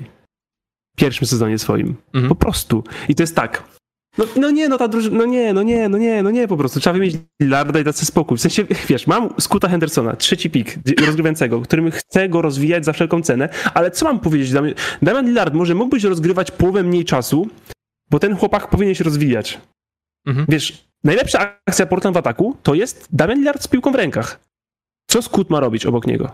W 0.96 1.00
pierwszym 1.00 1.28
sezonie 1.28 1.58
swoim. 1.58 1.96
Mhm. 2.14 2.30
Po 2.30 2.36
prostu. 2.36 2.84
I 3.10 3.16
to 3.16 3.24
jest 3.24 3.36
tak. 3.36 3.79
No, 4.20 4.26
no 4.36 4.52
nie, 4.52 4.70
no 4.70 4.78
ta 4.78 4.88
drużyna, 4.88 5.18
no 5.18 5.26
nie, 5.26 5.54
no 5.54 5.64
nie, 5.64 5.90
no 5.90 5.98
nie, 5.98 6.24
no 6.24 6.32
nie, 6.32 6.48
po 6.48 6.58
prostu. 6.58 6.80
Trzeba 6.80 6.94
wymienić 6.94 7.18
Lillarda 7.42 7.80
i 7.80 7.84
dać 7.84 7.96
sobie 7.96 8.06
spokój. 8.06 8.38
W 8.38 8.42
sensie, 8.42 8.66
wiesz, 8.90 9.08
mam 9.08 9.30
Scoota 9.40 9.70
Hendersona, 9.70 10.16
trzeci 10.16 10.50
pik 10.50 10.80
rozgrywającego, 11.06 11.62
którym 11.62 11.92
chcę 11.92 12.30
go 12.30 12.42
rozwijać 12.42 12.86
za 12.86 12.94
wszelką 12.94 13.22
cenę, 13.22 13.50
ale 13.74 13.92
co 13.92 14.06
mam 14.06 14.20
powiedzieć? 14.20 14.52
Damian, 14.52 14.74
Damian 15.02 15.26
Lillard 15.26 15.54
może 15.54 15.76
mógłbyś 15.76 16.04
rozgrywać 16.04 16.52
połowę 16.52 16.84
mniej 16.84 17.06
czasu, 17.06 17.48
bo 18.10 18.20
ten 18.20 18.36
chłopak 18.36 18.70
powinien 18.70 18.96
się 18.96 19.04
rozwijać. 19.04 19.60
Mhm. 20.28 20.46
Wiesz, 20.50 20.88
najlepsza 21.04 21.58
akcja 21.66 21.86
Portland 21.86 22.16
w 22.16 22.18
ataku 22.18 22.58
to 22.64 22.74
jest 22.74 23.08
Damian 23.12 23.38
Lillard 23.38 23.64
z 23.64 23.68
piłką 23.68 23.92
w 23.92 23.96
rękach. 23.96 24.40
Co 25.08 25.22
Scoot 25.22 25.50
ma 25.50 25.60
robić 25.60 25.86
obok 25.86 26.08
niego? 26.08 26.32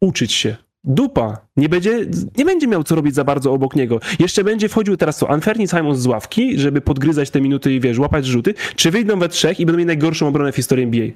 Uczyć 0.00 0.32
się. 0.32 0.56
Dupa. 0.84 1.46
Nie 1.56 1.68
będzie, 1.68 2.06
nie 2.36 2.44
będzie 2.44 2.66
miał 2.66 2.84
co 2.84 2.94
robić 2.94 3.14
za 3.14 3.24
bardzo 3.24 3.52
obok 3.52 3.76
niego. 3.76 4.00
Jeszcze 4.18 4.44
będzie 4.44 4.68
wchodził 4.68 4.96
teraz 4.96 5.18
co? 5.18 5.30
Anferni 5.30 5.68
Simons 5.68 5.98
z 5.98 6.06
ławki, 6.06 6.58
żeby 6.58 6.80
podgryzać 6.80 7.30
te 7.30 7.40
minuty 7.40 7.74
i 7.74 7.80
wiesz, 7.80 7.98
łapać 7.98 8.26
rzuty, 8.26 8.54
czy 8.76 8.90
wyjdą 8.90 9.18
we 9.18 9.28
trzech 9.28 9.60
i 9.60 9.66
będą 9.66 9.76
mieli 9.76 9.86
najgorszą 9.86 10.28
obronę 10.28 10.52
w 10.52 10.56
historii 10.56 10.84
NBA. 10.84 11.08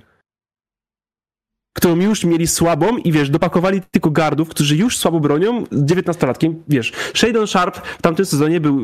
Którą 1.73 1.97
już 1.97 2.25
mieli 2.25 2.47
słabą 2.47 2.97
i 2.97 3.13
wiesz, 3.13 3.31
dopakowali 3.31 3.81
tylko 3.91 4.11
gardów, 4.11 4.49
którzy 4.49 4.77
już 4.77 4.99
słabo 4.99 5.21
bronią 5.21 5.65
z 5.71 5.85
19-latkiem. 5.85 6.55
Wiesz, 6.69 6.93
Shadon 7.15 7.47
Sharp 7.47 7.87
w 7.87 8.03
tamtym 8.03 8.27
sezonie 8.27 8.61
był 8.61 8.81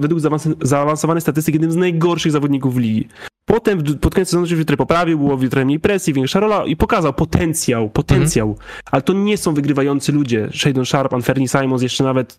według 0.00 0.20
zaawans- 0.20 0.54
zaawansowanej 0.62 1.20
statystyki 1.20 1.56
jednym 1.56 1.72
z 1.72 1.76
najgorszych 1.76 2.32
zawodników 2.32 2.74
w 2.74 2.78
ligi. 2.78 3.08
Potem 3.44 3.82
pod 4.00 4.14
koniec 4.14 4.28
sezonu 4.28 4.46
się 4.46 4.64
trochę 4.64 4.76
poprawił, 4.76 5.18
było 5.18 5.36
trochę 5.36 5.64
mniej 5.64 5.80
presji, 5.80 6.12
większa 6.12 6.40
rola 6.40 6.64
i 6.66 6.76
pokazał 6.76 7.12
potencjał, 7.12 7.90
potencjał. 7.90 8.56
Ale 8.90 9.02
to 9.02 9.12
nie 9.12 9.36
są 9.36 9.54
wygrywający 9.54 10.12
ludzie. 10.12 10.48
Shadon 10.54 10.86
Sharp, 10.86 11.14
Anferni 11.14 11.48
Simons, 11.48 11.82
jeszcze 11.82 12.04
nawet 12.04 12.38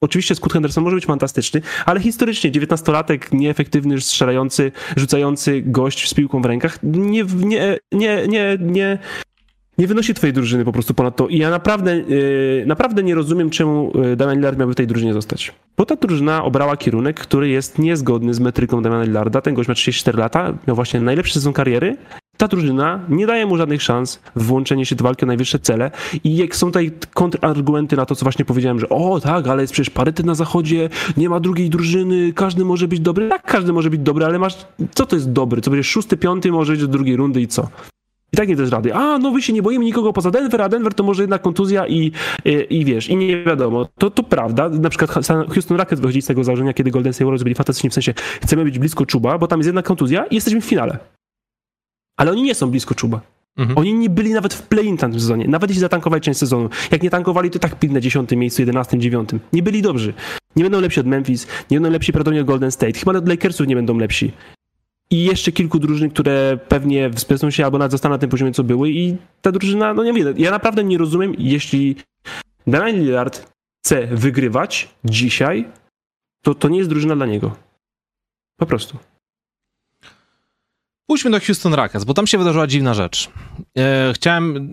Oczywiście 0.00 0.34
Scott 0.34 0.52
Henderson 0.52 0.84
może 0.84 0.96
być 0.96 1.06
fantastyczny, 1.06 1.62
ale 1.86 2.00
historycznie 2.00 2.52
19-latek, 2.52 3.18
nieefektywny, 3.32 4.00
strzelający, 4.00 4.72
rzucający 4.96 5.62
gość 5.66 6.08
z 6.08 6.14
piłką 6.14 6.42
w 6.42 6.44
rękach 6.44 6.78
nie, 6.82 7.24
nie, 7.24 7.78
nie, 7.92 8.26
nie, 8.28 8.58
nie, 8.60 8.98
nie 9.78 9.86
wynosi 9.86 10.14
twojej 10.14 10.32
drużyny 10.32 10.64
po 10.64 10.72
prostu 10.72 10.94
ponad 10.94 11.16
to. 11.16 11.28
I 11.28 11.38
ja 11.38 11.50
naprawdę, 11.50 11.96
yy, 11.96 12.64
naprawdę 12.66 13.02
nie 13.02 13.14
rozumiem, 13.14 13.50
czemu 13.50 13.92
yy, 13.94 14.16
Damian 14.16 14.36
Lillard 14.36 14.58
miałby 14.58 14.72
w 14.72 14.76
tej 14.76 14.86
drużynie 14.86 15.12
zostać. 15.12 15.52
Bo 15.76 15.86
ta 15.86 15.96
drużyna 15.96 16.44
obrała 16.44 16.76
kierunek, 16.76 17.20
który 17.20 17.48
jest 17.48 17.78
niezgodny 17.78 18.34
z 18.34 18.40
metryką 18.40 18.82
Damiana 18.82 19.04
Lillarda. 19.04 19.40
Ten 19.40 19.54
gość 19.54 19.68
ma 19.68 19.74
34 19.74 20.18
lata, 20.18 20.54
miał 20.66 20.76
właśnie 20.76 21.00
najlepszy 21.00 21.34
sezon 21.34 21.52
kariery. 21.52 21.96
Ta 22.36 22.48
drużyna 22.48 23.00
nie 23.08 23.26
daje 23.26 23.46
mu 23.46 23.56
żadnych 23.56 23.82
szans 23.82 24.20
w 24.36 24.42
włączenie 24.44 24.86
się 24.86 24.96
do 24.96 25.04
walki 25.04 25.24
o 25.24 25.26
najwyższe 25.26 25.58
cele. 25.58 25.90
I 26.24 26.36
jak 26.36 26.56
są 26.56 26.66
tutaj 26.66 26.92
kontrargumenty 27.14 27.96
na 27.96 28.06
to, 28.06 28.14
co 28.14 28.24
właśnie 28.24 28.44
powiedziałem, 28.44 28.80
że 28.80 28.88
o 28.88 29.20
tak, 29.20 29.46
ale 29.46 29.62
jest 29.62 29.72
przecież 29.72 29.90
parytet 29.90 30.26
na 30.26 30.34
zachodzie, 30.34 30.88
nie 31.16 31.28
ma 31.28 31.40
drugiej 31.40 31.70
drużyny, 31.70 32.32
każdy 32.32 32.64
może 32.64 32.88
być 32.88 33.00
dobry. 33.00 33.28
Tak, 33.28 33.42
każdy 33.42 33.72
może 33.72 33.90
być 33.90 34.00
dobry, 34.00 34.24
ale 34.24 34.38
masz, 34.38 34.56
co 34.94 35.06
to 35.06 35.16
jest 35.16 35.32
dobry? 35.32 35.60
Co 35.60 35.70
będziesz 35.70 35.88
szósty, 35.88 36.16
piąty, 36.16 36.52
może 36.52 36.72
iść 36.72 36.82
do 36.82 36.88
drugiej 36.88 37.16
rundy 37.16 37.40
i 37.40 37.48
co? 37.48 37.68
I 38.32 38.36
tak 38.36 38.48
nie 38.48 38.56
też 38.56 38.70
rady. 38.70 38.94
A, 38.94 39.18
no 39.18 39.30
wy 39.30 39.42
się 39.42 39.52
nie 39.52 39.62
boimy 39.62 39.84
nikogo 39.84 40.12
poza 40.12 40.30
Denver, 40.30 40.62
a 40.62 40.68
Denver 40.68 40.94
to 40.94 41.04
może 41.04 41.22
jednak 41.22 41.42
kontuzja 41.42 41.86
i, 41.86 42.12
i, 42.44 42.66
i 42.70 42.84
wiesz, 42.84 43.08
i 43.08 43.16
nie 43.16 43.44
wiadomo. 43.44 43.88
To, 43.98 44.10
to 44.10 44.22
prawda. 44.22 44.68
Na 44.68 44.90
przykład 44.90 45.10
Houston 45.54 45.76
Rockets 45.76 46.00
wychodzi 46.00 46.22
z 46.22 46.26
tego 46.26 46.44
założenia, 46.44 46.72
kiedy 46.72 46.90
Golden 46.90 47.12
State 47.12 47.24
Warriors 47.24 47.42
byli 47.42 47.54
fantastycznie, 47.54 47.90
w 47.90 47.94
sensie 47.94 48.14
chcemy 48.42 48.64
być 48.64 48.78
blisko 48.78 49.06
czuba, 49.06 49.38
bo 49.38 49.46
tam 49.46 49.58
jest 49.58 49.66
jednak 49.66 49.84
kontuzja 49.84 50.24
i 50.24 50.34
jesteśmy 50.34 50.60
w 50.60 50.64
finale. 50.64 51.15
Ale 52.16 52.30
oni 52.30 52.42
nie 52.42 52.54
są 52.54 52.70
blisko 52.70 52.94
czuba. 52.94 53.20
Mhm. 53.56 53.78
Oni 53.78 53.94
nie 53.94 54.10
byli 54.10 54.32
nawet 54.32 54.54
w 54.54 54.62
play-in 54.62 54.96
w 54.96 55.00
tym 55.00 55.12
sezonie, 55.12 55.48
nawet 55.48 55.70
jeśli 55.70 55.80
zatankowali 55.80 56.22
część 56.22 56.38
sezonu. 56.38 56.68
Jak 56.90 57.02
nie 57.02 57.10
tankowali, 57.10 57.50
to 57.50 57.58
tak 57.58 57.78
pili 57.78 57.94
na 57.94 58.00
10 58.00 58.30
miejscu, 58.30 58.62
11, 58.62 58.98
9. 58.98 59.30
Nie 59.52 59.62
byli 59.62 59.82
dobrzy. 59.82 60.14
Nie 60.56 60.62
będą 60.62 60.80
lepsi 60.80 61.00
od 61.00 61.06
Memphis, 61.06 61.46
nie 61.70 61.76
będą 61.76 61.90
lepsi 61.90 62.12
prawdopodobnie 62.12 62.40
od 62.40 62.46
Golden 62.46 62.70
State. 62.70 62.98
Chyba 62.98 63.12
od 63.12 63.28
Lakersów 63.28 63.66
nie 63.66 63.76
będą 63.76 63.98
lepsi. 63.98 64.32
I 65.10 65.24
jeszcze 65.24 65.52
kilku 65.52 65.78
drużyn, 65.78 66.10
które 66.10 66.58
pewnie 66.68 67.10
wspieszą 67.10 67.50
się 67.50 67.64
albo 67.64 67.78
nawet 67.78 67.92
zostaną 67.92 68.14
na 68.14 68.18
tym 68.18 68.30
poziomie, 68.30 68.52
co 68.52 68.64
były 68.64 68.90
i 68.90 69.16
ta 69.42 69.52
drużyna, 69.52 69.94
no 69.94 70.04
nie 70.04 70.12
wiem, 70.12 70.34
ja 70.38 70.50
naprawdę 70.50 70.84
nie 70.84 70.98
rozumiem, 70.98 71.34
jeśli 71.38 71.96
Damian 72.66 72.96
Lillard 72.96 73.52
chce 73.84 74.06
wygrywać 74.06 74.88
dzisiaj, 75.04 75.68
to 76.42 76.54
to 76.54 76.68
nie 76.68 76.78
jest 76.78 76.90
drużyna 76.90 77.16
dla 77.16 77.26
niego. 77.26 77.56
Po 78.56 78.66
prostu. 78.66 78.98
Pójdźmy 81.06 81.30
do 81.30 81.40
Houston 81.40 81.74
Rockets, 81.74 82.04
bo 82.04 82.14
tam 82.14 82.26
się 82.26 82.38
wydarzyła 82.38 82.66
dziwna 82.66 82.94
rzecz. 82.94 83.30
E, 83.78 84.12
chciałem, 84.14 84.68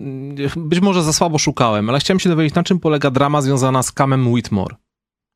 być 0.56 0.80
może 0.80 1.02
za 1.02 1.12
słabo 1.12 1.38
szukałem, 1.38 1.88
ale 1.90 1.98
chciałem 1.98 2.20
się 2.20 2.28
dowiedzieć, 2.28 2.54
na 2.54 2.62
czym 2.62 2.80
polega 2.80 3.10
drama 3.10 3.42
związana 3.42 3.82
z 3.82 3.92
Camem 3.92 4.32
Whitmore. 4.32 4.76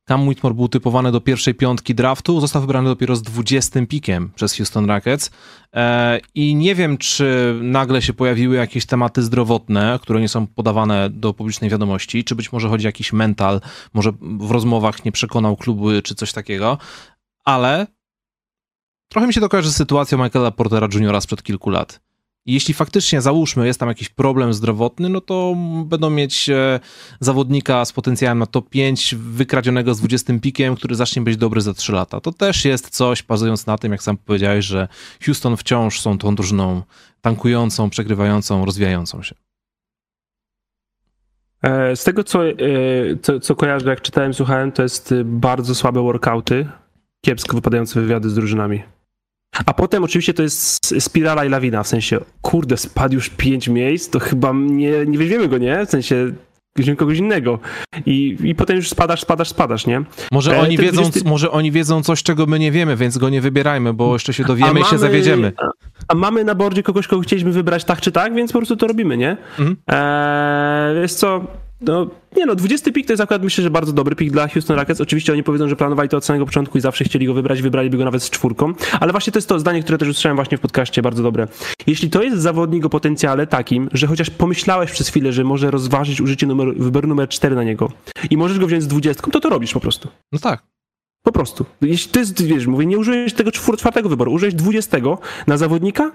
Cam 0.09 0.27
Whitmore 0.27 0.55
był 0.55 0.67
typowany 0.67 1.11
do 1.11 1.21
pierwszej 1.21 1.55
piątki 1.55 1.95
draftu, 1.95 2.41
został 2.41 2.61
wybrany 2.61 2.89
dopiero 2.89 3.15
z 3.15 3.21
20 3.21 3.85
pikiem 3.85 4.31
przez 4.35 4.55
Houston 4.55 4.85
Rockets 4.85 5.31
e, 5.73 6.19
i 6.35 6.55
nie 6.55 6.75
wiem, 6.75 6.97
czy 6.97 7.55
nagle 7.61 8.01
się 8.01 8.13
pojawiły 8.13 8.55
jakieś 8.55 8.85
tematy 8.85 9.23
zdrowotne, 9.23 9.99
które 10.01 10.21
nie 10.21 10.29
są 10.29 10.47
podawane 10.47 11.09
do 11.09 11.33
publicznej 11.33 11.69
wiadomości, 11.69 12.23
czy 12.23 12.35
być 12.35 12.51
może 12.51 12.69
chodzi 12.69 12.87
o 12.87 12.89
jakiś 12.89 13.13
mental, 13.13 13.61
może 13.93 14.11
w 14.21 14.51
rozmowach 14.51 15.05
nie 15.05 15.11
przekonał 15.11 15.57
kluby, 15.57 16.01
czy 16.01 16.15
coś 16.15 16.33
takiego, 16.33 16.77
ale 17.45 17.87
trochę 19.09 19.27
mi 19.27 19.33
się 19.33 19.41
to 19.41 19.49
kojarzy 19.49 19.71
z 19.71 19.75
sytuacją 19.75 20.23
Michaela 20.23 20.51
Portera 20.51 20.87
Jr. 20.93 21.21
sprzed 21.21 21.43
kilku 21.43 21.69
lat. 21.69 21.99
Jeśli 22.45 22.73
faktycznie, 22.73 23.21
załóżmy, 23.21 23.67
jest 23.67 23.79
tam 23.79 23.89
jakiś 23.89 24.09
problem 24.09 24.53
zdrowotny, 24.53 25.09
no 25.09 25.21
to 25.21 25.55
będą 25.85 26.09
mieć 26.09 26.49
e, 26.49 26.79
zawodnika 27.19 27.85
z 27.85 27.93
potencjałem 27.93 28.39
na 28.39 28.45
top 28.45 28.69
5, 28.69 29.15
wykradzionego 29.15 29.93
z 29.93 29.99
20 29.99 30.33
pikiem, 30.41 30.75
który 30.75 30.95
zacznie 30.95 31.21
być 31.21 31.37
dobry 31.37 31.61
za 31.61 31.73
3 31.73 31.91
lata. 31.91 32.21
To 32.21 32.31
też 32.31 32.65
jest 32.65 32.89
coś, 32.89 33.23
bazując 33.23 33.65
na 33.65 33.77
tym, 33.77 33.91
jak 33.91 34.03
sam 34.03 34.17
powiedziałeś, 34.17 34.65
że 34.65 34.87
Houston 35.25 35.57
wciąż 35.57 36.01
są 36.01 36.17
tą 36.17 36.35
drużyną 36.35 36.81
tankującą, 37.21 37.89
przegrywającą, 37.89 38.65
rozwijającą 38.65 39.23
się. 39.23 39.35
E, 41.61 41.95
z 41.95 42.03
tego, 42.03 42.23
co, 42.23 42.49
e, 42.49 42.55
co, 43.21 43.39
co 43.39 43.55
kojarzę, 43.55 43.89
jak 43.89 44.01
czytałem, 44.01 44.33
słuchałem, 44.33 44.71
to 44.71 44.83
jest 44.83 45.13
bardzo 45.23 45.75
słabe 45.75 46.01
workouty, 46.01 46.69
kiepsko 47.21 47.55
wypadające 47.55 48.01
wywiady 48.01 48.29
z 48.29 48.35
drużynami. 48.35 48.83
A 49.65 49.73
potem 49.73 50.03
oczywiście 50.03 50.33
to 50.33 50.43
jest 50.43 50.95
spirala 50.99 51.45
i 51.45 51.49
lawina, 51.49 51.83
w 51.83 51.87
sensie, 51.87 52.19
kurde, 52.41 52.77
spadł 52.77 53.15
już 53.15 53.29
pięć 53.29 53.67
miejsc, 53.67 54.09
to 54.09 54.19
chyba 54.19 54.53
nie, 54.53 55.05
nie 55.05 55.17
weźmiemy 55.17 55.47
go, 55.47 55.57
nie? 55.57 55.85
W 55.85 55.89
sensie, 55.89 56.31
weźmiemy 56.75 56.97
kogoś 56.97 57.17
innego. 57.17 57.59
I, 58.05 58.37
I 58.43 58.55
potem 58.55 58.75
już 58.75 58.89
spadasz, 58.89 59.21
spadasz, 59.21 59.49
spadasz, 59.49 59.87
nie? 59.87 60.01
Może, 60.31 60.57
e, 60.57 60.59
oni 60.59 60.77
wiedzą, 60.77 61.01
20... 61.01 61.29
może 61.29 61.51
oni 61.51 61.71
wiedzą 61.71 62.03
coś, 62.03 62.23
czego 62.23 62.45
my 62.45 62.59
nie 62.59 62.71
wiemy, 62.71 62.95
więc 62.95 63.17
go 63.17 63.29
nie 63.29 63.41
wybierajmy, 63.41 63.93
bo 63.93 64.13
jeszcze 64.13 64.33
się 64.33 64.43
dowiemy 64.43 64.79
i 64.79 64.83
się 64.83 64.97
zawiedziemy. 64.97 65.53
A, 65.57 65.67
a, 66.07 66.15
mamy 66.15 66.43
na 66.43 66.55
bordzie 66.55 66.83
kogoś, 66.83 67.07
kogo 67.07 67.21
chcieliśmy 67.21 67.51
wybrać 67.51 67.83
tak 67.83 68.01
czy 68.01 68.11
tak, 68.11 68.33
więc 68.33 68.51
po 68.51 68.59
prostu 68.59 68.77
to 68.77 68.87
robimy, 68.87 69.17
nie? 69.17 69.37
Mhm. 69.59 69.75
Wiesz 71.01 71.13
co, 71.13 71.47
no, 71.81 72.07
nie 72.37 72.45
no, 72.45 72.55
20 72.55 72.91
pik 72.91 73.07
to 73.07 73.13
jest 73.13 73.21
akurat 73.21 73.43
myślę, 73.43 73.63
że 73.63 73.69
bardzo 73.69 73.93
dobry 73.93 74.15
pik 74.15 74.31
dla 74.31 74.47
Houston 74.47 74.77
Rockets. 74.77 75.01
Oczywiście 75.01 75.33
oni 75.33 75.43
powiedzą, 75.43 75.67
że 75.67 75.75
planowali 75.75 76.09
to 76.09 76.17
od 76.17 76.25
samego 76.25 76.45
początku 76.45 76.77
i 76.77 76.81
zawsze 76.81 77.03
chcieli 77.03 77.25
go 77.25 77.33
wybrać, 77.33 77.61
wybraliby 77.61 77.97
go 77.97 78.05
nawet 78.05 78.23
z 78.23 78.29
czwórką, 78.29 78.73
ale 78.99 79.11
właśnie 79.11 79.33
to 79.33 79.37
jest 79.37 79.49
to 79.49 79.59
zdanie, 79.59 79.83
które 79.83 79.97
też 79.97 80.07
usłyszałem 80.07 80.35
właśnie 80.35 80.57
w 80.57 80.61
podcaście, 80.61 81.01
bardzo 81.01 81.23
dobre. 81.23 81.47
Jeśli 81.87 82.09
to 82.09 82.23
jest 82.23 82.41
zawodnik 82.41 82.85
o 82.85 82.89
potencjale 82.89 83.47
takim, 83.47 83.89
że 83.93 84.07
chociaż 84.07 84.29
pomyślałeś 84.29 84.91
przez 84.91 85.09
chwilę, 85.09 85.33
że 85.33 85.43
może 85.43 85.71
rozważyć 85.71 86.21
użycie 86.21 86.47
numeru, 86.47 86.73
wyboru 86.77 87.07
numer 87.07 87.29
4 87.29 87.55
na 87.55 87.63
niego 87.63 87.91
i 88.29 88.37
możesz 88.37 88.59
go 88.59 88.67
wziąć 88.67 88.83
z 88.83 88.87
20, 88.87 89.31
to 89.31 89.39
to 89.39 89.49
robisz 89.49 89.73
po 89.73 89.79
prostu. 89.79 90.09
No 90.31 90.39
tak. 90.39 90.63
Po 91.23 91.31
prostu. 91.31 91.65
Jeśli 91.81 92.11
to 92.11 92.19
jest, 92.19 92.43
wiesz, 92.43 92.67
mówię, 92.67 92.85
nie 92.85 92.97
użyłeś 92.97 93.33
tego 93.33 93.51
czwartego 93.51 94.09
wyboru, 94.09 94.31
użyłeś 94.31 94.53
20 94.53 94.97
na 95.47 95.57
zawodnika, 95.57 96.11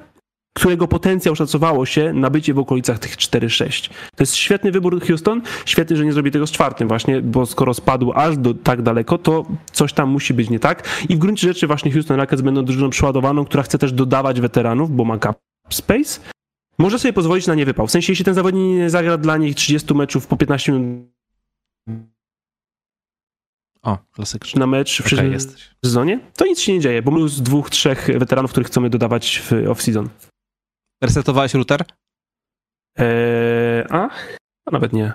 którego 0.55 0.89
potencjał 0.89 1.37
szacowało 1.37 1.87
się 1.87 2.13
na 2.13 2.31
bycie 2.31 2.55
w 2.55 2.59
okolicach 2.59 2.99
tych 2.99 3.17
4-6. 3.17 3.91
To 3.91 4.23
jest 4.23 4.35
świetny 4.35 4.73
wybór 4.73 5.07
Houston, 5.07 5.43
świetny, 5.67 5.97
że 5.97 6.05
nie 6.05 6.13
zrobi 6.13 6.31
tego 6.31 6.47
z 6.47 6.51
czwartym 6.51 6.89
właśnie, 6.89 7.21
bo 7.21 7.47
skoro 7.47 7.75
spadł 7.75 8.13
aż 8.13 8.37
do 8.37 8.55
tak 8.55 8.83
daleko, 8.83 9.19
to 9.19 9.47
coś 9.73 9.93
tam 9.93 10.09
musi 10.09 10.35
być 10.35 10.51
nie 10.51 10.59
tak 10.59 10.89
i 11.09 11.17
w 11.17 11.19
gruncie 11.19 11.49
rzeczy 11.49 11.67
właśnie 11.67 11.93
Houston 11.93 12.17
Rockets 12.17 12.43
będą 12.43 12.65
drużyną 12.65 12.91
przeładowaną, 12.91 13.45
która 13.45 13.63
chce 13.63 13.79
też 13.79 13.93
dodawać 13.93 14.41
weteranów, 14.41 14.97
bo 14.97 15.05
ma 15.05 15.19
cap 15.19 15.39
space, 15.71 16.21
może 16.79 16.99
sobie 16.99 17.13
pozwolić 17.13 17.47
na 17.47 17.55
niewypał. 17.55 17.87
W 17.87 17.91
sensie, 17.91 18.13
jeśli 18.13 18.25
ten 18.25 18.35
zawodnik 18.35 18.79
nie 18.79 18.91
zagra 18.91 19.19
dla 19.19 19.37
nich 19.37 19.55
30 19.55 19.95
meczów 19.95 20.27
po 20.27 20.37
15 20.37 20.73
minut 20.73 21.15
o, 23.83 23.99
klasycznie. 24.13 24.61
Na 24.61 24.67
mecz 24.67 25.03
w 25.03 25.13
okay, 25.13 25.39
sezonie, 25.85 26.21
to 26.37 26.47
nic 26.47 26.61
się 26.61 26.73
nie 26.73 26.81
dzieje, 26.81 27.03
bo 27.03 27.11
my 27.11 27.29
z 27.29 27.43
dwóch, 27.43 27.71
trzech 27.71 28.09
weteranów, 28.19 28.51
których 28.51 28.67
chcemy 28.67 28.91
dodawać 28.91 29.39
w 29.39 29.51
off-season. 29.51 30.09
Resetowałeś 31.07 31.55
router? 31.55 31.85
Eee, 32.99 33.85
a? 33.91 34.09
a? 34.67 34.71
Nawet 34.73 34.93
nie. 34.93 35.13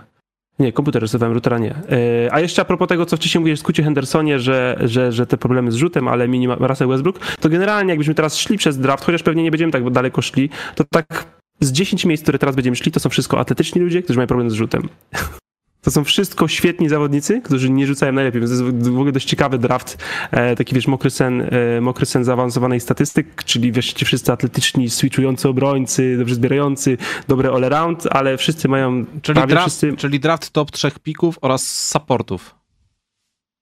Nie, 0.60 0.74
komputer 0.74 1.02
resetowałem, 1.02 1.34
routera 1.34 1.58
nie. 1.58 1.76
Eee, 1.90 2.30
a 2.32 2.40
jeszcze 2.40 2.62
a 2.62 2.66
propos 2.66 2.88
tego, 2.88 3.06
co 3.06 3.18
wcześniej 3.18 3.40
mówiłeś 3.40 3.60
w 3.60 3.62
Skucie 3.62 3.84
Hendersonie, 3.84 4.40
że, 4.40 4.78
że, 4.82 5.12
że 5.12 5.28
te 5.28 5.38
problemy 5.38 5.72
z 5.72 5.76
rzutem, 5.76 6.08
ale 6.08 6.28
minima 6.28 6.56
Russell 6.56 6.88
Westbrook, 6.88 7.20
to 7.20 7.50
generalnie 7.50 7.90
jakbyśmy 7.90 8.16
teraz 8.16 8.38
szli 8.38 8.58
przez 8.58 8.78
draft, 8.78 9.06
chociaż 9.06 9.24
pewnie 9.24 9.44
nie 9.44 9.52
będziemy 9.52 9.72
tak 9.72 9.90
daleko 9.90 10.22
szli, 10.22 10.50
to 10.76 10.84
tak 10.84 11.26
z 11.60 11.72
10 11.72 12.06
miejsc, 12.06 12.24
które 12.24 12.40
teraz 12.40 12.56
będziemy 12.56 12.76
szli, 12.76 12.92
to 12.92 13.00
są 13.00 13.10
wszystko 13.10 13.40
atletyczni 13.40 13.82
ludzie, 13.82 14.04
którzy 14.04 14.18
mają 14.18 14.28
problem 14.28 14.50
z 14.50 14.54
rzutem. 14.54 14.90
To 15.82 15.92
są 15.92 16.04
wszystko 16.04 16.48
świetni 16.48 16.90
zawodnicy, 16.90 17.42
którzy 17.42 17.70
nie 17.70 17.88
rzucają 17.88 18.14
najlepiej, 18.14 18.42
więc 18.42 18.60
to 18.60 18.66
jest 18.66 18.88
w 18.88 18.98
ogóle 18.98 19.12
dość 19.12 19.28
ciekawy 19.28 19.58
draft, 19.58 19.98
e, 20.32 20.56
taki 20.56 20.76
wiesz, 20.76 20.88
mokry 20.88 21.10
sen, 21.10 21.42
e, 21.42 21.82
mokry 21.82 22.06
sen 22.06 22.24
zaawansowanej 22.24 22.80
statystyk, 22.80 23.44
czyli 23.44 23.72
wiesz, 23.72 23.94
ci 23.94 24.06
wszyscy 24.06 24.32
atletyczni, 24.32 24.90
switchujący 24.90 25.50
obrońcy, 25.50 26.18
dobrze 26.18 26.36
zbierający, 26.36 26.98
dobre 27.28 27.50
all-around, 27.50 28.08
ale 28.12 28.38
wszyscy 28.38 28.68
mają... 28.68 29.06
Czyli 29.22 29.42
draft, 29.48 29.62
wszyscy... 29.62 29.98
czyli 29.98 30.20
draft 30.20 30.52
top 30.52 30.72
trzech 30.72 31.00
pików 31.00 31.40
oraz 31.42 31.90
supportów. 31.90 32.56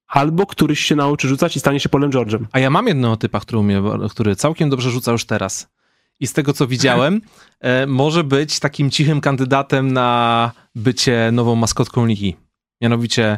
Albo 0.08 0.46
któryś 0.46 0.80
się 0.80 0.96
nauczy 0.96 1.28
rzucać 1.28 1.56
i 1.56 1.60
stanie 1.60 1.80
się 1.80 1.90
Polem 1.90 2.12
George'em. 2.12 2.46
A 2.52 2.60
ja 2.60 2.70
mam 2.70 2.88
jednego 2.88 3.18
typa, 3.18 3.40
który, 3.40 3.60
umie, 3.60 3.84
który 4.10 4.36
całkiem 4.36 4.70
dobrze 4.70 4.92
rzuca 4.92 5.12
już 5.12 5.26
teraz 5.26 5.77
i 6.20 6.28
z 6.28 6.34
tego 6.34 6.54
co 6.54 6.68
widziałem, 6.68 7.22
e, 7.60 7.88
może 7.88 8.24
być 8.24 8.60
takim 8.60 8.92
cichym 8.92 9.22
kandydatem 9.22 9.94
na 9.94 10.52
bycie 10.76 11.30
nową 11.32 11.56
maskotką 11.56 12.06
ligi. 12.06 12.36
Mianowicie, 12.82 13.38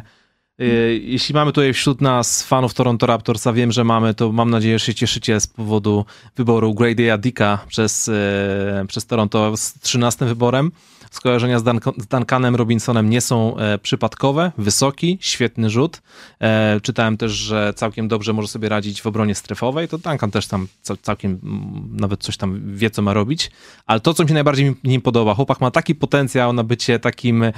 e, 0.58 0.64
jeśli 0.94 1.34
mamy 1.34 1.52
tutaj 1.52 1.72
wśród 1.72 2.00
nas 2.00 2.42
fanów 2.42 2.74
Toronto 2.74 3.06
Raptorsa, 3.06 3.52
wiem, 3.52 3.72
że 3.72 3.84
mamy, 3.84 4.14
to 4.14 4.32
mam 4.32 4.50
nadzieję, 4.50 4.78
że 4.78 4.86
się 4.86 4.94
cieszycie 4.94 5.40
z 5.40 5.46
powodu 5.46 6.04
wyboru 6.36 6.72
Grady'a 6.72 7.18
Dicka 7.18 7.58
przez, 7.68 8.08
e, 8.08 8.84
przez 8.88 9.06
Toronto 9.06 9.56
z 9.56 9.72
13 9.80 10.26
wyborem 10.26 10.70
skojarzenia 11.10 11.58
z, 11.58 11.64
z 11.98 12.06
Duncanem 12.06 12.56
Robinsonem 12.56 13.10
nie 13.10 13.20
są 13.20 13.56
e, 13.56 13.78
przypadkowe. 13.78 14.52
Wysoki, 14.58 15.18
świetny 15.20 15.70
rzut. 15.70 16.02
E, 16.40 16.80
czytałem 16.82 17.16
też, 17.16 17.32
że 17.32 17.72
całkiem 17.76 18.08
dobrze 18.08 18.32
może 18.32 18.48
sobie 18.48 18.68
radzić 18.68 19.02
w 19.02 19.06
obronie 19.06 19.34
strefowej. 19.34 19.88
To 19.88 19.98
Duncan 19.98 20.30
też 20.30 20.46
tam 20.46 20.66
całkiem 21.02 21.40
nawet 21.92 22.20
coś 22.20 22.36
tam 22.36 22.76
wie, 22.76 22.90
co 22.90 23.02
ma 23.02 23.14
robić. 23.14 23.50
Ale 23.86 24.00
to, 24.00 24.14
co 24.14 24.22
mi 24.22 24.28
się 24.28 24.34
najbardziej 24.34 24.74
nim 24.84 25.00
podoba, 25.00 25.34
chłopak 25.34 25.60
ma 25.60 25.70
taki 25.70 25.94
potencjał 25.94 26.52
na 26.52 26.64
bycie 26.64 26.98
takim 26.98 27.42
e, 27.42 27.52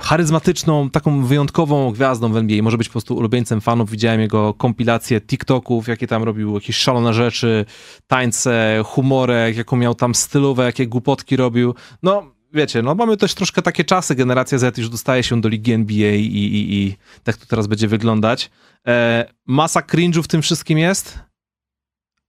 charyzmatyczną, 0.00 0.90
taką 0.90 1.24
wyjątkową 1.24 1.92
gwiazdą 1.92 2.32
w 2.32 2.36
NBA. 2.36 2.62
Może 2.62 2.78
być 2.78 2.88
po 2.88 2.92
prostu 2.92 3.16
ulubieńcem 3.16 3.60
fanów. 3.60 3.90
Widziałem 3.90 4.20
jego 4.20 4.54
kompilacje 4.54 5.20
TikToków, 5.20 5.88
jakie 5.88 6.06
tam 6.06 6.22
robił, 6.22 6.54
jakieś 6.54 6.76
szalone 6.76 7.14
rzeczy, 7.14 7.64
tańce, 8.06 8.82
humorek, 8.84 9.56
jaką 9.56 9.76
miał 9.76 9.94
tam 9.94 10.14
stylowe, 10.14 10.64
jakie 10.64 10.86
głupotki 10.86 11.36
robił. 11.36 11.74
No, 12.02 12.39
wiecie, 12.52 12.82
no 12.82 12.94
mamy 12.94 13.16
też 13.16 13.34
troszkę 13.34 13.62
takie 13.62 13.84
czasy, 13.84 14.14
generacja 14.14 14.58
Z 14.58 14.78
już 14.78 14.88
dostaje 14.88 15.22
się 15.22 15.40
do 15.40 15.48
ligi 15.48 15.72
NBA 15.72 16.10
i, 16.12 16.24
i, 16.24 16.76
i 16.76 16.96
tak 17.24 17.36
to 17.36 17.46
teraz 17.46 17.66
będzie 17.66 17.88
wyglądać. 17.88 18.50
E, 18.86 19.24
masa 19.46 19.80
cringe'u 19.80 20.22
w 20.22 20.28
tym 20.28 20.42
wszystkim 20.42 20.78
jest, 20.78 21.18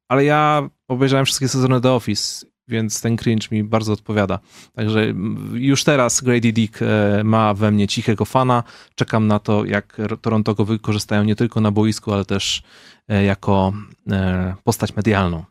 ale 0.08 0.26
ja 0.26 0.70
obejrzałem 0.88 1.26
wszystkie 1.26 1.48
sezony 1.48 1.82
The 1.82 1.92
Office, 1.92 2.46
więc 2.68 3.02
ten 3.02 3.18
cringe 3.18 3.48
mi 3.52 3.64
bardzo 3.64 3.94
odpowiada. 3.94 4.40
Także 4.74 5.14
już 5.54 5.84
teraz 5.84 6.22
Grady 6.22 6.54
Dick 6.54 6.82
e, 6.82 7.22
ma 7.24 7.54
we 7.54 7.72
mnie 7.72 7.88
cichego 7.88 8.26
fana. 8.26 8.64
Czekam 8.96 9.28
na 9.28 9.40
to, 9.40 9.66
jak 9.66 9.98
Toronto 10.22 10.56
go 10.56 10.66
wykorzystają 10.66 11.24
nie 11.24 11.36
tylko 11.36 11.62
na 11.62 11.72
boisku, 11.72 12.14
ale 12.14 12.26
też 12.26 12.64
e, 13.08 13.24
jako 13.24 13.74
e, 14.12 14.56
postać 14.64 14.96
medialną. 14.96 15.44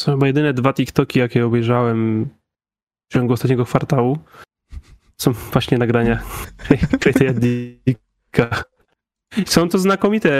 Są 0.00 0.12
chyba 0.12 0.26
jedyne 0.26 0.54
dwa 0.54 0.72
TikToki, 0.72 1.18
jakie 1.18 1.46
obejrzałem 1.46 2.28
w 3.08 3.12
ciągu 3.12 3.32
ostatniego 3.32 3.64
kwartału 3.64 4.18
są 5.16 5.32
właśnie 5.32 5.78
nagrania 5.78 6.22
Create'a 7.00 7.34
Dicka. 7.34 8.64
Są 9.46 9.68
to 9.68 9.78
znakomite. 9.78 10.30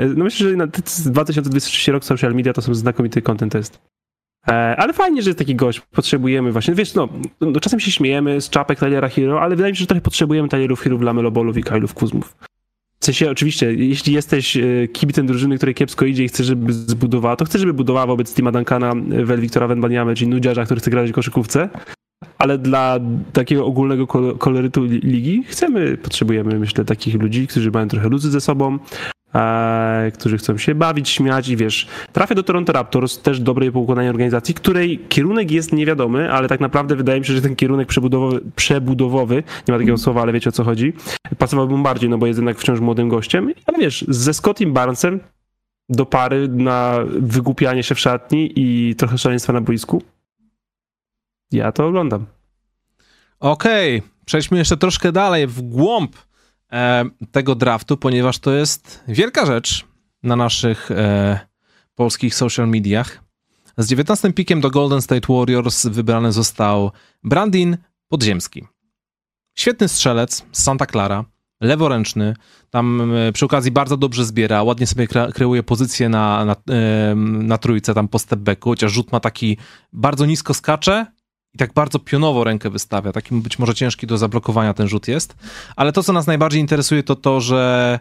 E, 0.00 0.06
no 0.16 0.24
myślę, 0.24 0.50
że 0.50 0.66
2023 1.10 1.92
rok 1.92 2.04
social 2.04 2.34
media 2.34 2.52
to 2.52 2.62
są 2.62 2.74
znakomity 2.74 3.22
content 3.22 3.52
test. 3.52 3.80
E, 4.48 4.52
ale 4.52 4.92
fajnie, 4.92 5.22
że 5.22 5.30
jest 5.30 5.38
taki 5.38 5.54
gość. 5.54 5.80
Potrzebujemy 5.80 6.52
właśnie, 6.52 6.74
wiesz, 6.74 6.94
no, 6.94 7.08
no 7.40 7.60
czasem 7.60 7.80
się 7.80 7.90
śmiejemy 7.90 8.40
z 8.40 8.50
czapek 8.50 8.78
Tylera 8.78 9.08
Hero, 9.08 9.40
ale 9.40 9.56
wydaje 9.56 9.72
mi 9.72 9.76
się, 9.76 9.80
że 9.80 9.86
trochę 9.86 10.00
potrzebujemy 10.00 10.48
Tylerów 10.48 10.80
Hero, 10.80 10.98
Lamelo 10.98 11.30
Bolów 11.30 11.56
i 11.56 11.62
Kylów 11.62 11.94
Kuzmów. 11.94 12.36
Sensie, 13.06 13.30
oczywiście, 13.30 13.74
jeśli 13.74 14.12
jesteś 14.12 14.56
e, 14.56 14.62
kibicem 14.92 15.26
drużyny, 15.26 15.56
której 15.56 15.74
kiepsko 15.74 16.04
idzie 16.04 16.24
i 16.24 16.28
chcesz, 16.28 16.46
żeby 16.46 16.72
zbudowała, 16.72 17.36
to 17.36 17.44
chcesz, 17.44 17.60
żeby 17.60 17.74
budowała 17.74 18.06
wobec 18.06 18.34
Tima 18.34 18.52
Duncana, 18.52 18.92
Wel 19.24 19.40
Wiktora 19.40 19.66
Wenbaniamy, 19.66 20.14
czyli 20.14 20.30
nudziarza, 20.30 20.64
który 20.64 20.80
chce 20.80 20.90
grać 20.90 21.10
w 21.10 21.14
koszykówce, 21.14 21.68
ale 22.38 22.58
dla 22.58 22.98
takiego 23.32 23.66
ogólnego 23.66 24.06
kolorytu 24.38 24.84
ligi 24.84 25.44
chcemy, 25.44 25.96
potrzebujemy, 25.96 26.58
myślę, 26.58 26.84
takich 26.84 27.14
ludzi, 27.14 27.46
którzy 27.46 27.70
mają 27.70 27.88
trochę 27.88 28.08
luzy 28.08 28.30
ze 28.30 28.40
sobą, 28.40 28.78
e, 29.34 30.12
którzy 30.14 30.38
chcą 30.38 30.58
się 30.58 30.74
bawić, 30.74 31.08
śmiać 31.08 31.48
i 31.48 31.56
wiesz, 31.56 31.86
trafię 32.12 32.34
do 32.34 32.42
Toronto 32.42 32.72
Raptors, 32.72 33.18
też 33.18 33.40
dobrej 33.40 33.72
poukładanej 33.72 34.10
organizacji, 34.10 34.54
której 34.54 34.98
kierunek 35.08 35.50
jest 35.50 35.72
niewiadomy, 35.72 36.32
ale 36.32 36.48
tak 36.48 36.60
naprawdę 36.60 36.96
wydaje 36.96 37.20
mi 37.20 37.26
się, 37.26 37.32
że 37.32 37.42
ten 37.42 37.56
kierunek 37.56 37.88
przebudowowy, 37.88 38.40
przebudowowy 38.56 39.34
nie 39.68 39.72
ma 39.72 39.78
takiego 39.78 39.98
słowa, 39.98 40.22
ale 40.22 40.32
wiecie 40.32 40.50
o 40.50 40.52
co 40.52 40.64
chodzi, 40.64 40.92
pasowałbym 41.38 41.82
bardziej, 41.82 42.10
no 42.10 42.18
bo 42.18 42.26
jest 42.26 42.38
jednak 42.38 42.58
wciąż 42.58 42.80
młodym 42.80 43.08
gościem, 43.08 43.52
ale 43.66 43.78
wiesz, 43.78 44.04
ze 44.08 44.34
Scottim 44.34 44.72
Barnesem 44.72 45.20
do 45.88 46.06
pary 46.06 46.48
na 46.48 46.98
wygłupianie 47.18 47.82
się 47.82 47.94
w 47.94 48.00
szatni 48.00 48.52
i 48.56 48.94
trochę 48.96 49.18
szaleństwa 49.18 49.52
na 49.52 49.60
boisku, 49.60 50.02
ja 51.52 51.72
to 51.72 51.86
oglądam. 51.86 52.26
Okej, 53.40 53.98
okay. 53.98 54.10
przejdźmy 54.24 54.58
jeszcze 54.58 54.76
troszkę 54.76 55.12
dalej, 55.12 55.46
w 55.46 55.62
głąb 55.62 56.16
tego 57.32 57.54
draftu, 57.54 57.96
ponieważ 57.96 58.38
to 58.38 58.52
jest 58.52 59.04
wielka 59.08 59.46
rzecz 59.46 59.86
na 60.22 60.36
naszych 60.36 60.90
e, 60.90 61.40
polskich 61.94 62.34
social 62.34 62.68
mediach. 62.68 63.22
Z 63.78 63.88
19 63.88 64.32
pikiem 64.32 64.60
do 64.60 64.70
Golden 64.70 65.02
State 65.02 65.34
Warriors 65.34 65.86
wybrany 65.86 66.32
został 66.32 66.90
Brandin 67.24 67.76
Podziemski. 68.08 68.64
Świetny 69.58 69.88
strzelec 69.88 70.46
z 70.52 70.62
Santa 70.62 70.86
Clara, 70.86 71.24
leworęczny, 71.60 72.34
tam 72.70 73.12
e, 73.14 73.32
przy 73.32 73.44
okazji 73.44 73.70
bardzo 73.70 73.96
dobrze 73.96 74.24
zbiera, 74.24 74.62
ładnie 74.62 74.86
sobie 74.86 75.06
kreuje 75.34 75.62
pozycję 75.62 76.08
na, 76.08 76.44
na, 76.44 76.56
na 77.24 77.58
trójce, 77.58 77.94
tam 77.94 78.08
po 78.08 78.18
stepbacku, 78.18 78.70
chociaż 78.70 78.92
rzut 78.92 79.12
ma 79.12 79.20
taki 79.20 79.56
bardzo 79.92 80.26
nisko 80.26 80.54
skacze, 80.54 81.06
i 81.56 81.58
tak 81.58 81.72
bardzo 81.72 81.98
pionowo 81.98 82.44
rękę 82.44 82.70
wystawia. 82.70 83.12
Takim 83.12 83.42
być 83.42 83.58
może 83.58 83.74
ciężki 83.74 84.06
do 84.06 84.18
zablokowania 84.18 84.74
ten 84.74 84.88
rzut 84.88 85.08
jest. 85.08 85.36
Ale 85.76 85.92
to, 85.92 86.02
co 86.02 86.12
nas 86.12 86.26
najbardziej 86.26 86.60
interesuje, 86.60 87.02
to 87.02 87.16
to, 87.16 87.40
że 87.40 87.98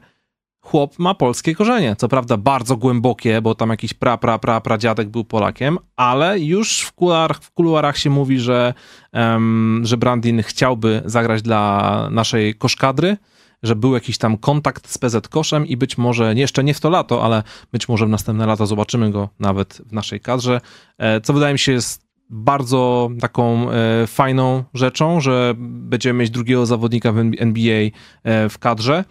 chłop 0.61 0.99
ma 0.99 1.13
polskie 1.13 1.55
korzenie. 1.55 1.95
Co 1.95 2.07
prawda 2.07 2.37
bardzo 2.37 2.77
głębokie, 2.77 3.41
bo 3.41 3.55
tam 3.55 3.69
jakiś 3.69 3.93
pra, 3.93 4.17
pra, 4.17 4.39
pra, 4.39 4.61
pradziadek 4.61 5.09
był 5.09 5.23
Polakiem, 5.23 5.77
ale 5.95 6.39
już 6.39 6.81
w 6.81 6.93
kuluarach, 6.93 7.37
w 7.41 7.51
kuluarach 7.51 7.97
się 7.97 8.09
mówi, 8.09 8.39
że, 8.39 8.73
um, 9.13 9.81
że 9.83 9.97
Brandin 9.97 10.43
chciałby 10.43 11.01
zagrać 11.05 11.41
dla 11.41 12.07
naszej 12.11 12.55
koszkadry, 12.55 13.17
że 13.63 13.75
był 13.75 13.93
jakiś 13.93 14.17
tam 14.17 14.37
kontakt 14.37 14.89
z 14.89 14.97
PZ 14.97 15.27
Koszem 15.27 15.67
i 15.67 15.77
być 15.77 15.97
może, 15.97 16.33
jeszcze 16.33 16.63
nie 16.63 16.73
w 16.73 16.79
to 16.79 16.89
lato, 16.89 17.23
ale 17.23 17.43
być 17.71 17.89
może 17.89 18.05
w 18.05 18.09
następne 18.09 18.45
lata 18.45 18.65
zobaczymy 18.65 19.11
go 19.11 19.29
nawet 19.39 19.81
w 19.85 19.93
naszej 19.93 20.19
kadrze, 20.19 20.61
e, 20.97 21.21
co 21.21 21.33
wydaje 21.33 21.53
mi 21.53 21.59
się 21.59 21.71
jest 21.71 22.04
bardzo 22.29 23.09
taką 23.19 23.71
e, 23.71 24.07
fajną 24.07 24.63
rzeczą, 24.73 25.21
że 25.21 25.53
będziemy 25.57 26.19
mieć 26.19 26.29
drugiego 26.29 26.65
zawodnika 26.65 27.11
w 27.11 27.17
NBA 27.19 27.89
e, 28.23 28.49
w 28.49 28.59
kadrze. 28.59 29.03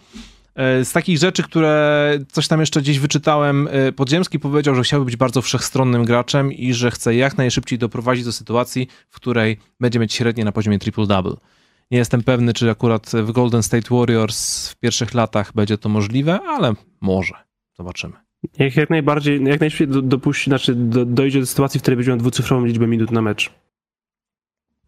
E, 0.54 0.84
z 0.84 0.92
takich 0.92 1.18
rzeczy, 1.18 1.42
które 1.42 2.10
coś 2.32 2.48
tam 2.48 2.60
jeszcze 2.60 2.80
gdzieś 2.80 2.98
wyczytałem, 2.98 3.68
Podziemski 3.96 4.38
powiedział, 4.38 4.74
że 4.74 4.82
chciałby 4.82 5.04
być 5.04 5.16
bardzo 5.16 5.42
wszechstronnym 5.42 6.04
graczem 6.04 6.52
i 6.52 6.72
że 6.72 6.90
chce 6.90 7.14
jak 7.14 7.38
najszybciej 7.38 7.78
doprowadzić 7.78 8.24
do 8.24 8.32
sytuacji, 8.32 8.88
w 9.10 9.16
której 9.16 9.58
będzie 9.80 9.98
mieć 9.98 10.14
średnie 10.14 10.44
na 10.44 10.52
poziomie 10.52 10.78
triple-double. 10.78 11.36
Nie 11.90 11.98
jestem 11.98 12.22
pewny, 12.22 12.52
czy 12.52 12.70
akurat 12.70 13.10
w 13.14 13.32
Golden 13.32 13.62
State 13.62 13.94
Warriors 13.96 14.68
w 14.68 14.76
pierwszych 14.76 15.14
latach 15.14 15.52
będzie 15.52 15.78
to 15.78 15.88
możliwe, 15.88 16.40
ale 16.42 16.72
może. 17.00 17.34
Zobaczymy. 17.76 18.23
Niech 18.58 18.76
jak 18.76 18.90
najbardziej, 18.90 19.44
jak 19.44 19.60
najszybciej 19.60 19.88
do, 19.88 20.02
dopuści, 20.02 20.50
znaczy 20.50 20.74
do, 20.74 21.04
dojdzie 21.04 21.40
do 21.40 21.46
sytuacji, 21.46 21.80
w 21.80 21.82
której 21.82 21.96
będzie 21.96 22.10
miał 22.10 22.18
dwucyfrową 22.18 22.64
liczbę 22.64 22.86
minut 22.86 23.10
na 23.10 23.22
mecz. 23.22 23.52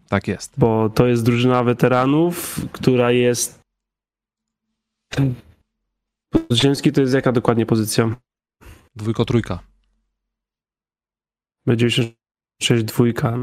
Tak 0.09 0.28
jest. 0.28 0.54
Bo 0.59 0.90
to 0.90 1.07
jest 1.07 1.24
drużyna 1.24 1.64
weteranów, 1.64 2.61
która 2.72 3.12
jest. 3.12 3.61
Ziemski 6.52 6.92
to 6.92 7.00
jest 7.00 7.14
jaka 7.14 7.32
dokładnie 7.32 7.66
pozycja? 7.66 8.16
Dwójko, 8.96 9.24
trójka. 9.24 9.59
Będzie 11.66 11.90
6 12.62 12.84
dwójka. 12.84 13.38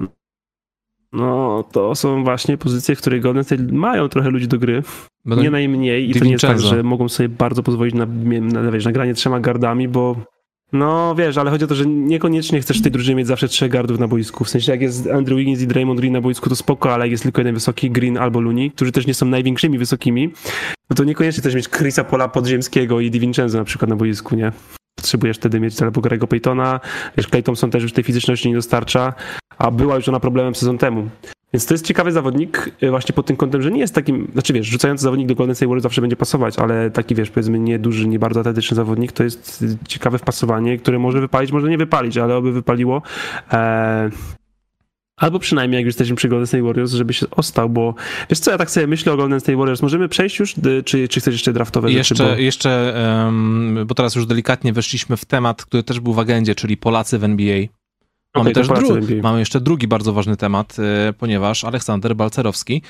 No, 1.14 1.64
to 1.72 1.96
są 1.96 2.24
właśnie 2.24 2.58
pozycje, 2.58 2.96
w 2.96 3.00
których 3.00 3.22
Golden 3.22 3.44
State 3.44 3.64
mają 3.72 4.10
trochę 4.10 4.30
ludzi 4.30 4.48
do 4.48 4.60
gry. 4.60 4.84
Będą 5.26 5.44
nie 5.44 5.52
najmniej 5.52 6.10
i 6.10 6.14
to 6.14 6.26
nie 6.26 6.32
jest 6.32 6.42
tak, 6.42 6.60
że 6.60 6.84
mogą 6.84 7.10
sobie 7.10 7.30
bardzo 7.30 7.64
pozwolić 7.64 7.96
na, 7.96 8.06
na, 8.42 8.72
wiesz, 8.72 8.86
na 8.86 8.92
granie 8.92 9.14
trzema 9.14 9.40
gardami, 9.40 9.88
bo 9.88 10.16
no 10.74 11.16
wiesz, 11.16 11.38
ale 11.38 11.52
chodzi 11.52 11.66
o 11.66 11.68
to, 11.68 11.76
że 11.76 11.86
niekoniecznie 11.86 12.62
chcesz 12.62 12.80
w 12.80 12.82
tej 12.82 12.92
drużynie 12.92 13.16
mieć 13.16 13.28
zawsze 13.28 13.48
trzech 13.48 13.72
gardów 13.72 14.00
na 14.00 14.08
boisku. 14.08 14.44
W 14.44 14.50
sensie 14.50 14.72
jak 14.72 14.82
jest 14.82 15.08
Andrew 15.08 15.38
Wiggins 15.38 15.62
i 15.62 15.68
Draymond 15.68 16.00
Green 16.00 16.14
na 16.14 16.22
boisku, 16.22 16.50
to 16.50 16.56
spoko, 16.56 16.94
ale 16.94 17.06
jak 17.06 17.12
jest 17.12 17.24
tylko 17.24 17.42
jeden 17.42 17.54
wysoki 17.54 17.92
Green 17.92 18.18
albo 18.18 18.42
Looney, 18.42 18.72
którzy 18.72 18.92
też 18.92 19.08
nie 19.08 19.14
są 19.14 19.26
największymi 19.26 19.78
wysokimi, 19.78 20.34
no 20.90 20.96
to 20.96 21.04
niekoniecznie 21.04 21.42
chcesz 21.42 21.56
mieć 21.56 21.70
Chrisa 21.70 22.04
Pola 22.04 22.28
Podziemskiego 22.28 23.00
i 23.00 23.12
DiVincenzo 23.12 23.58
na 23.58 23.64
przykład 23.64 23.90
na 23.90 23.96
boisku, 23.96 24.36
nie? 24.36 24.52
Potrzebujesz 24.96 25.38
wtedy 25.38 25.60
mieć 25.60 25.82
albo 25.82 26.02
Grego 26.02 26.28
Paytona, 26.28 26.80
wiesz, 27.18 27.28
Clay 27.28 27.44
Thompson 27.44 27.72
też 27.72 27.84
już 27.84 27.94
tej 27.94 28.04
fizyczności 28.04 28.50
nie 28.50 28.56
dostarcza, 28.56 29.14
a 29.58 29.72
była 29.72 29.96
już 29.96 30.10
ona 30.10 30.20
problemem 30.20 30.56
sezon 30.56 30.78
temu. 30.78 31.10
Więc 31.54 31.66
to 31.66 31.74
jest 31.74 31.86
ciekawy 31.86 32.12
zawodnik 32.12 32.72
y, 32.84 32.90
właśnie 32.90 33.14
pod 33.14 33.26
tym 33.26 33.36
kątem, 33.36 33.62
że 33.62 33.72
nie 33.72 33.80
jest 33.80 33.96
takim, 33.96 34.28
znaczy 34.34 34.54
wiesz, 34.54 34.68
rzucający 34.68 35.04
zawodnik 35.04 35.28
do 35.28 35.36
Golden 35.36 35.56
State 35.56 35.68
Warriors 35.68 35.84
zawsze 35.84 36.02
będzie 36.02 36.16
pasować, 36.16 36.60
ale 36.60 36.92
taki 36.92 37.16
wiesz, 37.16 37.30
powiedzmy 37.30 37.60
nieduży, 37.60 38.08
nie 38.08 38.20
bardzo 38.20 38.40
atletyczny 38.40 38.76
zawodnik 38.76 39.12
to 39.12 39.24
jest 39.24 39.64
ciekawe 39.88 40.18
wpasowanie, 40.18 40.78
które 40.78 41.00
może 41.00 41.22
wypalić, 41.22 41.52
może 41.52 41.70
nie 41.70 41.78
wypalić, 41.78 42.18
ale 42.18 42.36
oby 42.36 42.52
wypaliło. 42.52 43.02
Eee, 43.52 44.12
Albo 45.18 45.40
przynajmniej, 45.40 45.78
jak 45.78 45.86
już 45.86 45.90
jesteśmy 45.90 46.16
przy 46.16 46.30
Golden 46.30 46.48
State 46.48 46.64
Warriors, 46.64 46.94
żeby 46.94 47.14
się 47.14 47.26
ostał, 47.32 47.70
bo 47.70 47.96
wiesz 48.30 48.40
co, 48.40 48.52
ja 48.52 48.58
tak 48.58 48.72
sobie 48.72 48.88
myślę 48.88 49.14
o 49.14 49.18
Golden 49.18 49.40
State 49.40 49.58
Warriors. 49.58 49.82
Możemy 49.82 50.10
przejść 50.10 50.40
już, 50.40 50.56
czy, 50.86 51.08
czy 51.08 51.20
chcesz 51.20 51.34
jeszcze 51.34 51.54
draftowe 51.54 51.92
jeszcze, 51.92 52.16
rzeczy? 52.16 52.36
Bo... 52.36 52.42
Jeszcze, 52.42 52.94
um, 53.26 53.84
bo 53.88 53.96
teraz 53.96 54.16
już 54.16 54.26
delikatnie 54.26 54.74
weszliśmy 54.74 55.18
w 55.18 55.26
temat, 55.26 55.66
który 55.66 55.84
też 55.84 56.00
był 56.00 56.14
w 56.14 56.20
agendzie, 56.20 56.56
czyli 56.56 56.78
Polacy 56.78 57.20
w 57.20 57.24
NBA. 57.24 57.60
Mamy, 58.36 58.50
okay, 58.50 58.54
też 58.54 58.68
dru- 58.68 59.24
mamy 59.24 59.40
jeszcze 59.40 59.62
drugi 59.62 59.88
bardzo 59.88 60.14
ważny 60.14 60.38
temat, 60.38 60.78
y, 61.10 61.14
ponieważ 61.14 61.64
Aleksander 61.64 62.16
Balcerowski, 62.16 62.82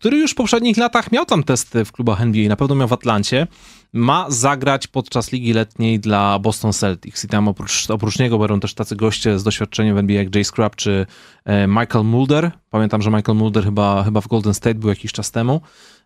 który 0.00 0.18
już 0.18 0.30
w 0.30 0.34
poprzednich 0.34 0.76
latach 0.76 1.12
miał 1.12 1.26
tam 1.26 1.44
testy 1.44 1.84
w 1.84 1.92
klubach 1.92 2.20
NBA, 2.20 2.48
na 2.48 2.56
pewno 2.56 2.74
miał 2.74 2.88
w 2.88 2.92
Atlancie, 2.92 3.46
ma 3.92 4.26
zagrać 4.28 4.86
podczas 4.86 5.32
ligi 5.32 5.52
letniej 5.52 6.00
dla 6.00 6.38
Boston 6.38 6.72
Celtics. 6.72 7.24
I 7.24 7.28
tam 7.28 7.48
oprócz, 7.48 7.90
oprócz 7.90 8.18
niego 8.18 8.38
będą 8.38 8.60
też 8.60 8.74
tacy 8.74 8.96
goście 8.96 9.38
z 9.38 9.44
doświadczeniem 9.44 9.94
w 9.94 9.98
NBA 9.98 10.16
jak 10.16 10.34
Jay 10.34 10.44
Scrub 10.44 10.76
czy 10.76 11.06
e, 11.44 11.66
Michael 11.66 12.04
Mulder. 12.04 12.50
Pamiętam, 12.70 13.02
że 13.02 13.10
Michael 13.10 13.38
Mulder 13.38 13.64
chyba, 13.64 14.04
chyba 14.04 14.20
w 14.20 14.28
Golden 14.28 14.54
State 14.54 14.74
był 14.74 14.88
jakiś 14.88 15.12
czas 15.12 15.30
temu. 15.30 15.60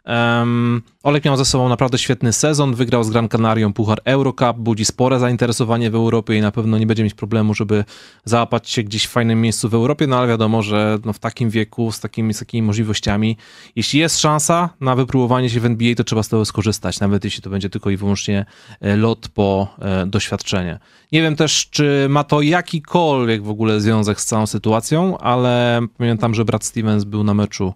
Um, 0.07 0.83
Olek 1.03 1.25
miał 1.25 1.37
ze 1.37 1.45
sobą 1.45 1.69
naprawdę 1.69 1.99
świetny 1.99 2.33
sezon, 2.33 2.75
wygrał 2.75 3.05
z 3.05 3.11
Gran 3.11 3.29
Canarią 3.29 3.73
Puchar 3.73 4.01
Eurocup, 4.05 4.57
budzi 4.57 4.85
spore 4.85 5.19
zainteresowanie 5.19 5.91
w 5.91 5.95
Europie 5.95 6.37
i 6.37 6.41
na 6.41 6.51
pewno 6.51 6.79
nie 6.79 6.87
będzie 6.87 7.05
mieć 7.05 7.15
problemu, 7.15 7.55
żeby 7.55 7.85
załapać 8.25 8.71
się 8.71 8.83
gdzieś 8.83 9.05
w 9.05 9.11
fajnym 9.11 9.41
miejscu 9.41 9.69
w 9.69 9.75
Europie, 9.75 10.07
no 10.07 10.19
ale 10.19 10.29
wiadomo, 10.29 10.63
że 10.63 10.99
no 11.05 11.13
w 11.13 11.19
takim 11.19 11.51
wieku, 11.51 11.93
z 11.93 12.01
takimi, 12.01 12.35
z 12.35 12.39
takimi 12.39 12.67
możliwościami, 12.67 13.37
jeśli 13.77 14.01
jest 14.01 14.21
szansa 14.21 14.71
na 14.81 14.97
wypróbowanie 14.97 15.51
się 15.51 15.61
w 15.61 15.67
NBA, 15.67 15.95
to 15.95 16.05
trzeba 16.05 16.23
z 16.23 16.29
tego 16.29 16.45
skorzystać, 16.45 17.01
nawet 17.01 17.25
jeśli 17.25 17.43
to 17.43 17.51
będzie 17.51 17.71
tylko 17.71 17.91
i 17.91 17.97
wyłącznie 17.97 18.47
e, 18.81 18.97
lot 18.97 19.29
po 19.29 19.77
e, 19.79 20.07
doświadczenie. 20.07 20.79
Nie 21.13 21.23
wiem 21.23 21.37
też, 21.37 21.69
czy 21.71 22.07
ma 22.11 22.25
to 22.25 22.43
jakikolwiek 22.43 23.43
w 23.43 23.51
ogóle 23.51 23.81
związek 23.81 24.21
z 24.21 24.25
całą 24.25 24.47
sytuacją, 24.47 25.19
ale 25.19 25.81
pamiętam, 25.99 26.35
że 26.35 26.45
brat 26.45 26.65
Stevens 26.65 27.05
był 27.05 27.25
na 27.25 27.35
meczu 27.35 27.75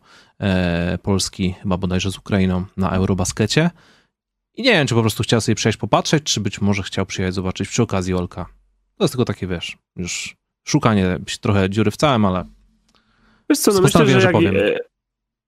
Polski, 1.03 1.55
chyba 1.63 1.77
bodajże 1.77 2.13
z 2.13 2.19
Ukrainą, 2.19 2.65
na 2.77 2.91
Eurobaskecie. 2.91 3.71
I 4.55 4.63
nie 4.63 4.73
wiem, 4.73 4.87
czy 4.87 4.95
po 4.95 5.01
prostu 5.01 5.23
chciał 5.23 5.41
sobie 5.41 5.55
przejść 5.55 5.79
popatrzeć, 5.79 6.23
czy 6.25 6.41
być 6.41 6.61
może 6.61 6.83
chciał 6.83 7.07
przyjechać 7.07 7.35
zobaczyć 7.35 7.69
przy 7.69 7.83
okazji 7.83 8.15
Olka. 8.15 8.47
To 8.97 9.05
jest 9.05 9.13
tylko 9.15 9.25
takie, 9.25 9.47
wiesz, 9.47 9.79
już 9.97 10.37
szukanie 10.67 11.19
trochę 11.41 11.71
dziury 11.71 11.91
w 11.91 11.97
całym, 11.97 12.25
ale 12.25 12.45
Wiesz 13.51 13.59
co, 13.59 13.73
no 13.73 13.81
myślę, 13.81 14.07
że, 14.07 14.21
jak, 14.21 14.33
powiem. 14.33 14.55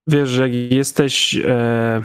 wiesz, 0.07 0.29
że 0.29 0.49
jak 0.49 0.71
jesteś 0.71 1.35
e, 1.35 2.01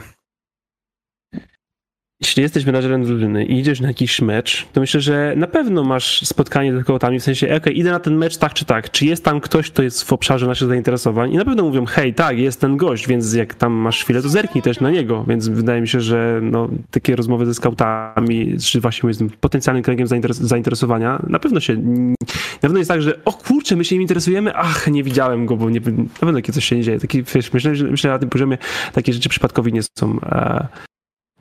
jeśli 2.21 2.43
jesteś 2.43 2.65
menadżerem 2.65 3.03
drużyny 3.03 3.45
i 3.45 3.59
idziesz 3.59 3.81
na 3.81 3.87
jakiś 3.87 4.21
mecz, 4.21 4.67
to 4.73 4.81
myślę, 4.81 5.01
że 5.01 5.33
na 5.37 5.47
pewno 5.47 5.83
masz 5.83 6.27
spotkanie 6.27 6.81
z 6.81 6.85
kołotami, 6.85 7.19
w 7.19 7.23
sensie, 7.23 7.45
okej, 7.45 7.57
okay, 7.57 7.73
idę 7.73 7.91
na 7.91 7.99
ten 7.99 8.17
mecz 8.17 8.37
tak 8.37 8.53
czy 8.53 8.65
tak, 8.65 8.91
czy 8.91 9.05
jest 9.05 9.23
tam 9.23 9.41
ktoś, 9.41 9.71
kto 9.71 9.83
jest 9.83 10.03
w 10.03 10.13
obszarze 10.13 10.47
naszych 10.47 10.67
zainteresowań? 10.67 11.33
I 11.33 11.37
na 11.37 11.45
pewno 11.45 11.63
mówią, 11.63 11.85
hej, 11.85 12.13
tak, 12.13 12.37
jest 12.37 12.61
ten 12.61 12.77
gość, 12.77 13.07
więc 13.07 13.33
jak 13.33 13.53
tam 13.53 13.73
masz 13.73 14.03
chwilę, 14.03 14.21
to 14.21 14.29
zerknij 14.29 14.61
też 14.61 14.79
na 14.79 14.91
niego, 14.91 15.25
więc 15.27 15.47
wydaje 15.47 15.81
mi 15.81 15.87
się, 15.87 16.01
że 16.01 16.39
no, 16.43 16.69
takie 16.91 17.15
rozmowy 17.15 17.45
ze 17.45 17.53
skautami, 17.53 18.57
czy 18.57 18.81
właśnie 18.81 19.13
z 19.13 19.17
tym 19.17 19.29
potencjalnym 19.29 19.83
kręgiem 19.83 20.07
zainteresowania, 20.31 21.21
na 21.27 21.39
pewno 21.39 21.59
się, 21.59 21.75
na 21.77 22.61
pewno 22.61 22.77
jest 22.77 22.89
tak, 22.89 23.01
że 23.01 23.23
o 23.25 23.33
kurczę, 23.33 23.75
my 23.75 23.85
się 23.85 23.95
nim 23.95 24.01
interesujemy, 24.01 24.55
ach, 24.55 24.87
nie 24.87 25.03
widziałem 25.03 25.45
go, 25.45 25.57
bo 25.57 25.69
nie, 25.69 25.79
na 25.79 26.19
pewno 26.19 26.33
takie 26.33 26.53
coś 26.53 26.65
się 26.65 26.75
nie 26.75 26.83
dzieje. 26.83 26.99
Taki, 26.99 27.23
wiesz, 27.23 27.53
myślę, 27.53 27.75
że, 27.75 27.85
myślę, 27.85 28.09
że 28.09 28.13
na 28.13 28.19
tym 28.19 28.29
poziomie 28.29 28.57
takie 28.93 29.13
rzeczy 29.13 29.29
przypadkowi 29.29 29.73
nie 29.73 29.81
są, 29.83 30.19
e, 30.21 30.67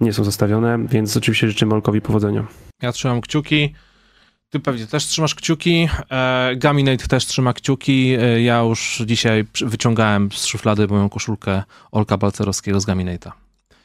nie 0.01 0.13
są 0.13 0.25
zostawione, 0.25 0.79
więc 0.89 1.17
oczywiście 1.17 1.49
życzę 1.49 1.67
Molkowi 1.67 2.01
powodzenia. 2.01 2.47
Ja 2.83 2.93
trzymam 2.93 3.21
kciuki. 3.21 3.75
Ty 4.51 4.61
pewnie 4.61 4.87
też 4.87 5.07
trzymasz 5.07 5.35
kciuki. 5.35 5.89
E, 6.11 6.57
Gaminate 6.57 7.07
też 7.07 7.27
trzyma 7.27 7.53
kciuki. 7.53 8.17
E, 8.21 8.43
ja 8.43 8.61
już 8.61 9.03
dzisiaj 9.07 9.45
wyciągałem 9.65 10.33
z 10.33 10.47
szuflady 10.47 10.87
moją 10.87 11.09
koszulkę 11.09 11.63
Olka 11.93 12.17
Balcerowskiego 12.17 12.81
z 12.81 12.87
Gaminate'a. 12.87 13.31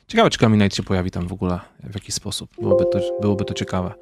Ciekawe, 0.07 0.29
czy 0.29 0.39
Gaminate 0.39 0.75
się 0.75 0.83
pojawi 0.83 1.11
tam 1.11 1.27
w 1.27 1.33
ogóle 1.33 1.59
w 1.83 1.95
jakiś 1.95 2.15
sposób. 2.15 2.49
Byłoby 2.61 2.85
to, 2.91 2.99
byłoby 3.21 3.45
to 3.45 3.53
ciekawe. 3.53 3.93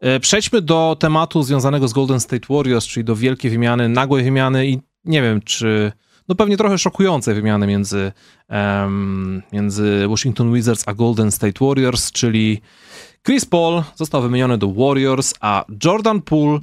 E, 0.00 0.20
przejdźmy 0.20 0.62
do 0.62 0.96
tematu 1.00 1.42
związanego 1.42 1.88
z 1.88 1.92
Golden 1.92 2.20
State 2.20 2.54
Warriors, 2.54 2.86
czyli 2.86 3.04
do 3.04 3.16
wielkiej 3.16 3.50
wymiany, 3.50 3.88
nagłej 3.88 4.24
wymiany 4.24 4.66
i 4.66 4.78
nie 5.04 5.22
wiem, 5.22 5.40
czy 5.40 5.92
no 6.28 6.34
pewnie 6.34 6.56
trochę 6.56 6.78
szokującej 6.78 7.34
wymiany 7.34 7.66
między, 7.66 8.12
um, 8.48 9.42
między 9.52 10.06
Washington 10.08 10.54
Wizards 10.54 10.88
a 10.88 10.94
Golden 10.94 11.32
State 11.32 11.64
Warriors, 11.66 12.12
czyli 12.12 12.60
Chris 13.26 13.44
Paul 13.44 13.82
został 13.94 14.22
wymieniony 14.22 14.58
do 14.58 14.72
Warriors, 14.72 15.34
a 15.40 15.64
Jordan 15.84 16.22
Poole 16.22 16.52
yy, 16.52 16.60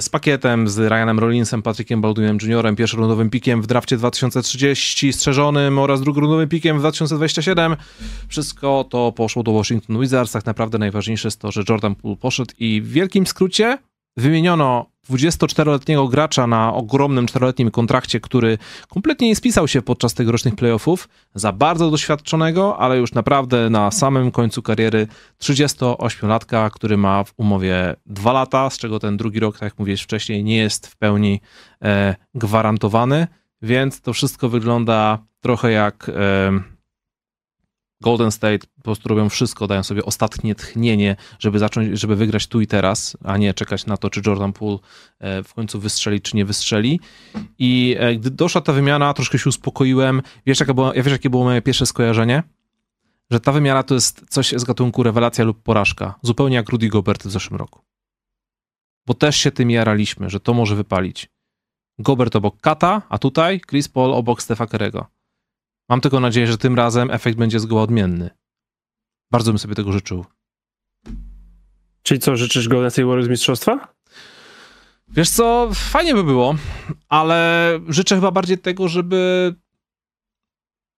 z 0.00 0.08
pakietem 0.08 0.68
z 0.68 0.78
Ryanem 0.78 1.18
Rollinsem, 1.18 1.62
Patrickiem 1.62 2.00
Baldwinem 2.00 2.38
Jr., 2.42 2.76
pierwszorundowym 2.76 3.30
pikiem 3.30 3.62
w 3.62 3.66
drafcie 3.66 3.96
2030, 3.96 5.12
strzeżonym 5.12 5.78
oraz 5.78 6.00
drugorundowym 6.00 6.48
pikiem 6.48 6.76
w 6.76 6.80
2027. 6.80 7.76
Wszystko 8.28 8.84
to 8.90 9.12
poszło 9.12 9.42
do 9.42 9.52
Washington 9.52 10.00
Wizards. 10.00 10.32
Tak 10.32 10.46
naprawdę 10.46 10.78
najważniejsze 10.78 11.28
jest 11.28 11.40
to, 11.40 11.52
że 11.52 11.62
Jordan 11.68 11.94
Poole 11.94 12.16
poszedł 12.16 12.54
i 12.58 12.82
w 12.82 12.88
wielkim 12.88 13.26
skrócie 13.26 13.78
wymieniono 14.16 14.95
24-letniego 15.10 16.08
gracza 16.08 16.46
na 16.46 16.74
ogromnym 16.74 17.26
4-letnim 17.26 17.70
kontrakcie, 17.70 18.20
który 18.20 18.58
kompletnie 18.88 19.28
nie 19.28 19.36
spisał 19.36 19.68
się 19.68 19.82
podczas 19.82 20.14
tegorocznych 20.14 20.54
playoffów, 20.54 21.08
za 21.34 21.52
bardzo 21.52 21.90
doświadczonego, 21.90 22.78
ale 22.78 22.98
już 22.98 23.12
naprawdę 23.12 23.70
na 23.70 23.90
samym 23.90 24.30
końcu 24.30 24.62
kariery 24.62 25.06
38-latka, 25.40 26.70
który 26.70 26.96
ma 26.96 27.24
w 27.24 27.32
umowie 27.36 27.96
2 28.06 28.32
lata, 28.32 28.70
z 28.70 28.78
czego 28.78 28.98
ten 28.98 29.16
drugi 29.16 29.40
rok, 29.40 29.54
tak 29.54 29.62
jak 29.62 29.78
mówiłeś 29.78 30.02
wcześniej, 30.02 30.44
nie 30.44 30.56
jest 30.56 30.86
w 30.86 30.96
pełni 30.96 31.40
e, 31.82 32.14
gwarantowany, 32.34 33.26
więc 33.62 34.00
to 34.00 34.12
wszystko 34.12 34.48
wygląda 34.48 35.18
trochę 35.40 35.72
jak... 35.72 36.10
E, 36.14 36.75
Golden 38.00 38.30
State 38.30 38.58
po 38.76 38.82
prostu 38.82 39.08
robią 39.08 39.28
wszystko, 39.28 39.66
dają 39.66 39.82
sobie 39.82 40.04
ostatnie 40.04 40.54
tchnienie, 40.54 41.16
żeby 41.38 41.58
zacząć, 41.58 42.00
żeby 42.00 42.16
wygrać 42.16 42.46
tu 42.46 42.60
i 42.60 42.66
teraz, 42.66 43.16
a 43.24 43.36
nie 43.36 43.54
czekać 43.54 43.86
na 43.86 43.96
to, 43.96 44.10
czy 44.10 44.20
Jordan 44.26 44.52
Poole 44.52 44.78
e, 45.18 45.42
w 45.42 45.54
końcu 45.54 45.80
wystrzeli, 45.80 46.20
czy 46.20 46.36
nie 46.36 46.44
wystrzeli. 46.44 47.00
I 47.58 47.96
e, 47.98 48.16
gdy 48.16 48.30
doszła 48.30 48.60
ta 48.60 48.72
wymiana, 48.72 49.14
troszkę 49.14 49.38
się 49.38 49.48
uspokoiłem. 49.48 50.22
Wiesz, 50.46 50.60
jakie 50.60 50.74
było, 50.74 50.92
wiesz, 50.92 51.06
jakie 51.06 51.30
było 51.30 51.44
moje 51.44 51.62
pierwsze 51.62 51.86
skojarzenie? 51.86 52.42
Że 53.30 53.40
ta 53.40 53.52
wymiana 53.52 53.82
to 53.82 53.94
jest 53.94 54.24
coś 54.28 54.52
z 54.56 54.64
gatunku 54.64 55.02
rewelacja 55.02 55.44
lub 55.44 55.62
porażka. 55.62 56.14
Zupełnie 56.22 56.56
jak 56.56 56.68
Rudy 56.68 56.88
Gobert 56.88 57.26
w 57.26 57.30
zeszłym 57.30 57.58
roku. 57.58 57.80
Bo 59.06 59.14
też 59.14 59.36
się 59.36 59.50
tym 59.50 59.70
jaraliśmy, 59.70 60.30
że 60.30 60.40
to 60.40 60.54
może 60.54 60.76
wypalić. 60.76 61.28
Gobert 61.98 62.36
obok 62.36 62.60
Kata, 62.60 63.02
a 63.08 63.18
tutaj 63.18 63.60
Chris 63.60 63.88
Paul 63.88 64.14
obok 64.14 64.42
Stefa 64.42 64.66
Kerego. 64.66 65.06
Mam 65.88 66.00
tylko 66.00 66.20
nadzieję, 66.20 66.46
że 66.46 66.58
tym 66.58 66.74
razem 66.74 67.10
efekt 67.10 67.38
będzie 67.38 67.60
zgoła 67.60 67.82
odmienny. 67.82 68.30
Bardzo 69.30 69.52
bym 69.52 69.58
sobie 69.58 69.74
tego 69.74 69.92
życzył. 69.92 70.24
Czyli 72.02 72.20
co, 72.20 72.36
życzysz 72.36 72.68
Golden 72.68 72.90
State 72.90 73.06
Warriors 73.06 73.28
mistrzostwa? 73.28 73.94
Wiesz 75.08 75.30
co, 75.30 75.70
fajnie 75.74 76.14
by 76.14 76.24
było, 76.24 76.54
ale 77.08 77.70
życzę 77.88 78.14
chyba 78.14 78.30
bardziej 78.30 78.58
tego, 78.58 78.88
żeby 78.88 79.54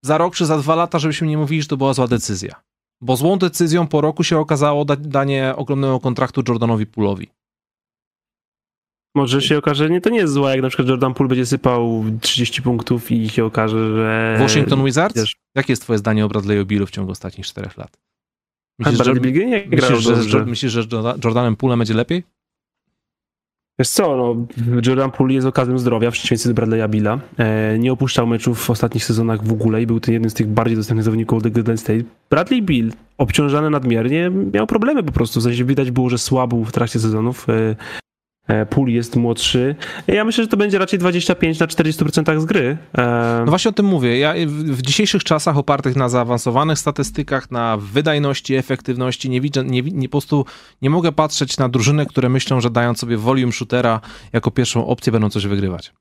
za 0.02 0.18
rok 0.18 0.34
czy 0.34 0.46
za 0.46 0.58
dwa 0.58 0.74
lata, 0.74 0.98
żebyśmy 0.98 1.26
nie 1.26 1.38
mówili, 1.38 1.62
że 1.62 1.68
to 1.68 1.76
była 1.76 1.94
zła 1.94 2.08
decyzja. 2.08 2.62
Bo 3.00 3.16
złą 3.16 3.38
decyzją 3.38 3.86
po 3.86 4.00
roku 4.00 4.24
się 4.24 4.38
okazało 4.38 4.84
danie 4.84 5.54
ogromnego 5.56 6.00
kontraktu 6.00 6.42
Jordanowi 6.48 6.86
Pulowi. 6.86 7.30
Może 9.18 9.42
się 9.42 9.58
okaże, 9.58 9.90
nie, 9.90 10.00
to 10.00 10.10
nie 10.10 10.18
jest 10.18 10.32
złe, 10.32 10.50
jak 10.50 10.62
na 10.62 10.68
przykład 10.68 10.88
Jordan 10.88 11.14
Poole 11.14 11.28
będzie 11.28 11.46
sypał 11.46 12.04
30 12.20 12.62
punktów 12.62 13.10
i 13.10 13.28
się 13.28 13.44
okaże, 13.44 13.94
że... 13.94 14.36
Washington 14.38 14.84
Wizards? 14.84 15.16
Wiesz, 15.16 15.36
Jakie 15.54 15.72
jest 15.72 15.82
twoje 15.82 15.98
zdanie 15.98 16.24
o 16.24 16.28
Bradley'u 16.28 16.64
Billu 16.64 16.86
w 16.86 16.90
ciągu 16.90 17.12
ostatnich 17.12 17.46
czterech 17.46 17.76
lat? 17.76 17.98
Myślisz, 18.78 19.04
że, 19.04 19.14
nie 19.14 19.66
myślisz, 19.70 19.98
że, 19.98 20.22
że, 20.22 20.46
myślisz, 20.46 20.72
że 20.72 20.82
Jordanem 21.24 21.56
Poolem 21.56 21.78
będzie 21.78 21.94
lepiej? 21.94 22.22
Wiesz 23.78 23.88
co, 23.88 24.16
no, 24.16 24.46
Jordan 24.86 25.10
Poole 25.10 25.34
jest 25.34 25.46
okazją 25.46 25.78
zdrowia 25.78 26.10
w 26.10 26.12
przeciwieństwie 26.12 26.54
do 26.54 26.62
Bradley'a 26.62 26.88
Billa. 26.88 27.18
E, 27.38 27.78
nie 27.78 27.92
opuszczał 27.92 28.26
meczów 28.26 28.64
w 28.64 28.70
ostatnich 28.70 29.04
sezonach 29.04 29.44
w 29.44 29.52
ogóle 29.52 29.82
i 29.82 29.86
był 29.86 30.00
ten 30.00 30.14
jeden 30.14 30.30
z 30.30 30.34
tych 30.34 30.46
bardziej 30.46 30.76
dostępnych 30.76 31.04
zawodników 31.04 31.42
do 31.42 31.50
Golden 31.50 31.78
State. 31.78 32.02
Bradley 32.30 32.62
Bill, 32.62 32.92
obciążany 33.18 33.70
nadmiernie, 33.70 34.30
miał 34.30 34.66
problemy 34.66 35.02
po 35.02 35.12
prostu. 35.12 35.40
W 35.40 35.42
sensie 35.42 35.64
widać 35.64 35.90
było, 35.90 36.10
że 36.10 36.18
słabł 36.18 36.64
w 36.64 36.72
trakcie 36.72 36.98
sezonów. 36.98 37.48
E, 37.48 37.76
E, 38.48 38.66
Pool 38.66 38.88
jest 38.88 39.16
młodszy. 39.16 39.76
Ja 40.06 40.24
myślę, 40.24 40.44
że 40.44 40.48
to 40.48 40.56
będzie 40.56 40.78
raczej 40.78 40.98
25 40.98 41.58
na 41.58 41.66
40% 41.66 42.40
z 42.40 42.44
gry. 42.44 42.78
E, 42.98 43.42
no 43.44 43.50
właśnie 43.50 43.68
o 43.68 43.72
tym 43.72 43.86
mówię. 43.86 44.18
Ja 44.18 44.34
w 44.46 44.82
dzisiejszych 44.82 45.24
czasach 45.24 45.56
opartych 45.56 45.96
na 45.96 46.08
zaawansowanych 46.08 46.78
statystykach, 46.78 47.50
na 47.50 47.76
wydajności, 47.76 48.54
efektywności, 48.54 49.30
nie 49.30 49.40
widzę, 49.40 49.64
nie, 49.64 49.82
nie, 49.82 50.08
po 50.08 50.12
prostu 50.12 50.44
nie 50.82 50.90
mogę 50.90 51.12
patrzeć 51.12 51.58
na 51.58 51.68
drużyny, 51.68 52.06
które 52.06 52.28
myślą, 52.28 52.60
że 52.60 52.70
dając 52.70 52.98
sobie 52.98 53.16
volume 53.16 53.52
shootera 53.52 54.00
jako 54.32 54.50
pierwszą 54.50 54.86
opcję 54.86 55.12
będą 55.12 55.30
coś 55.30 55.46
wygrywać. 55.46 55.92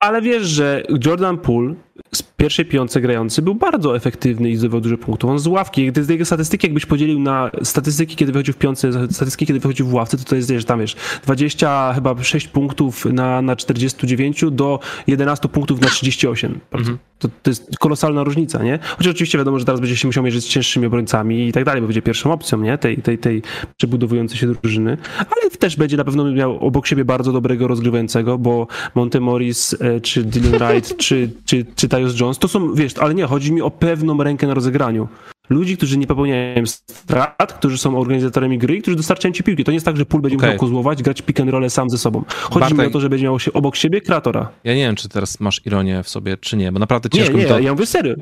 Ale 0.00 0.22
wiesz, 0.22 0.42
że 0.42 0.82
Jordan 1.06 1.38
Poole 1.38 1.74
z 2.14 2.22
pierwszej 2.22 2.64
piątce 2.64 3.00
grający 3.00 3.42
był 3.42 3.54
bardzo 3.54 3.96
efektywny 3.96 4.50
i 4.50 4.56
zdobywał 4.56 4.80
dużo 4.80 4.98
punktów. 4.98 5.30
On 5.30 5.38
z 5.38 5.46
ławki, 5.46 5.86
gdy 5.86 6.04
z 6.04 6.08
jego 6.08 6.24
statystyki 6.24 6.66
jakbyś 6.66 6.86
podzielił 6.86 7.18
na 7.18 7.50
statystyki, 7.62 8.16
kiedy 8.16 8.32
wychodził 8.32 8.54
w 8.54 8.56
piątce, 8.56 8.92
statystyki, 9.10 9.46
kiedy 9.46 9.60
wychodził 9.60 9.86
w 9.86 9.94
ławce, 9.94 10.16
to 10.16 10.24
to 10.24 10.36
jest, 10.36 10.50
wiesz, 10.50 10.64
tam 10.64 10.80
wiesz, 10.80 10.96
20 11.24 11.92
chyba 11.94 12.22
6 12.22 12.48
punktów 12.48 13.04
na, 13.04 13.42
na 13.42 13.56
49 13.56 14.44
do 14.52 14.80
11 15.06 15.48
punktów 15.48 15.80
na 15.80 15.88
38. 15.88 16.60
Mhm. 16.72 16.98
To, 17.18 17.28
to 17.42 17.50
jest 17.50 17.78
kolosalna 17.78 18.24
różnica, 18.24 18.62
nie? 18.62 18.78
Chociaż 18.98 19.10
oczywiście 19.10 19.38
wiadomo, 19.38 19.58
że 19.58 19.64
teraz 19.64 19.80
będzie 19.80 19.96
się 19.96 20.08
musiał 20.08 20.24
mierzyć 20.24 20.44
z 20.44 20.48
cięższymi 20.48 20.86
obrońcami 20.86 21.48
i 21.48 21.52
tak 21.52 21.64
dalej, 21.64 21.80
bo 21.80 21.86
będzie 21.86 22.02
pierwszą 22.02 22.32
opcją, 22.32 22.60
nie? 22.60 22.78
Tej, 22.78 22.96
tej, 22.96 23.18
tej 23.18 23.42
przebudowującej 23.76 24.38
się 24.38 24.46
drużyny. 24.46 24.96
Ale 25.18 25.50
też 25.50 25.76
będzie 25.76 25.96
na 25.96 26.04
pewno 26.04 26.32
miał 26.32 26.58
obok 26.58 26.86
siebie 26.86 27.04
bardzo 27.04 27.32
dobrego 27.32 27.68
rozgrywającego, 27.68 28.38
bo 28.38 28.66
Monte 28.94 29.20
Morris, 29.20 29.76
e, 29.80 30.00
czy 30.00 30.24
Dylan 30.24 30.52
Wright, 30.58 30.96
czy, 30.96 31.30
czy, 31.44 31.66
czy 31.76 31.85
Tyus 31.88 32.20
Jones, 32.20 32.38
to 32.38 32.48
są, 32.48 32.74
wiesz, 32.74 32.98
ale 32.98 33.14
nie, 33.14 33.24
chodzi 33.24 33.52
mi 33.52 33.62
o 33.62 33.70
pewną 33.70 34.22
rękę 34.22 34.46
na 34.46 34.54
rozegraniu. 34.54 35.08
Ludzi, 35.50 35.76
którzy 35.76 35.98
nie 35.98 36.06
popełniają 36.06 36.66
strat, 36.66 37.52
którzy 37.52 37.78
są 37.78 37.98
organizatorami 37.98 38.58
gry 38.58 38.76
i 38.76 38.82
którzy 38.82 38.96
dostarczają 38.96 39.34
ci 39.34 39.42
piłki. 39.42 39.64
To 39.64 39.70
nie 39.70 39.76
jest 39.76 39.86
tak, 39.86 39.96
że 39.96 40.06
pól 40.06 40.20
będzie 40.20 40.36
okay. 40.36 40.48
musiał 40.48 40.60
kozłować, 40.60 41.02
grać 41.02 41.22
pick 41.22 41.40
and 41.40 41.50
roll 41.50 41.70
sam 41.70 41.90
ze 41.90 41.98
sobą. 41.98 42.24
Chodzi 42.28 42.60
Bartek, 42.60 42.78
mi 42.78 42.86
o 42.86 42.90
to, 42.90 43.00
że 43.00 43.08
będzie 43.08 43.24
miał 43.24 43.40
się 43.40 43.52
obok 43.52 43.76
siebie 43.76 44.00
kreatora. 44.00 44.48
Ja 44.64 44.74
nie 44.74 44.80
wiem, 44.80 44.96
czy 44.96 45.08
teraz 45.08 45.40
masz 45.40 45.66
ironię 45.66 46.02
w 46.02 46.08
sobie, 46.08 46.36
czy 46.36 46.56
nie, 46.56 46.72
bo 46.72 46.78
naprawdę 46.78 47.10
ciężko 47.10 47.32
nie, 47.32 47.38
nie, 47.38 47.44
mi 47.44 47.50
to... 47.50 47.58
ja 47.58 47.72
mówię 47.72 47.86
serio. 47.86 48.14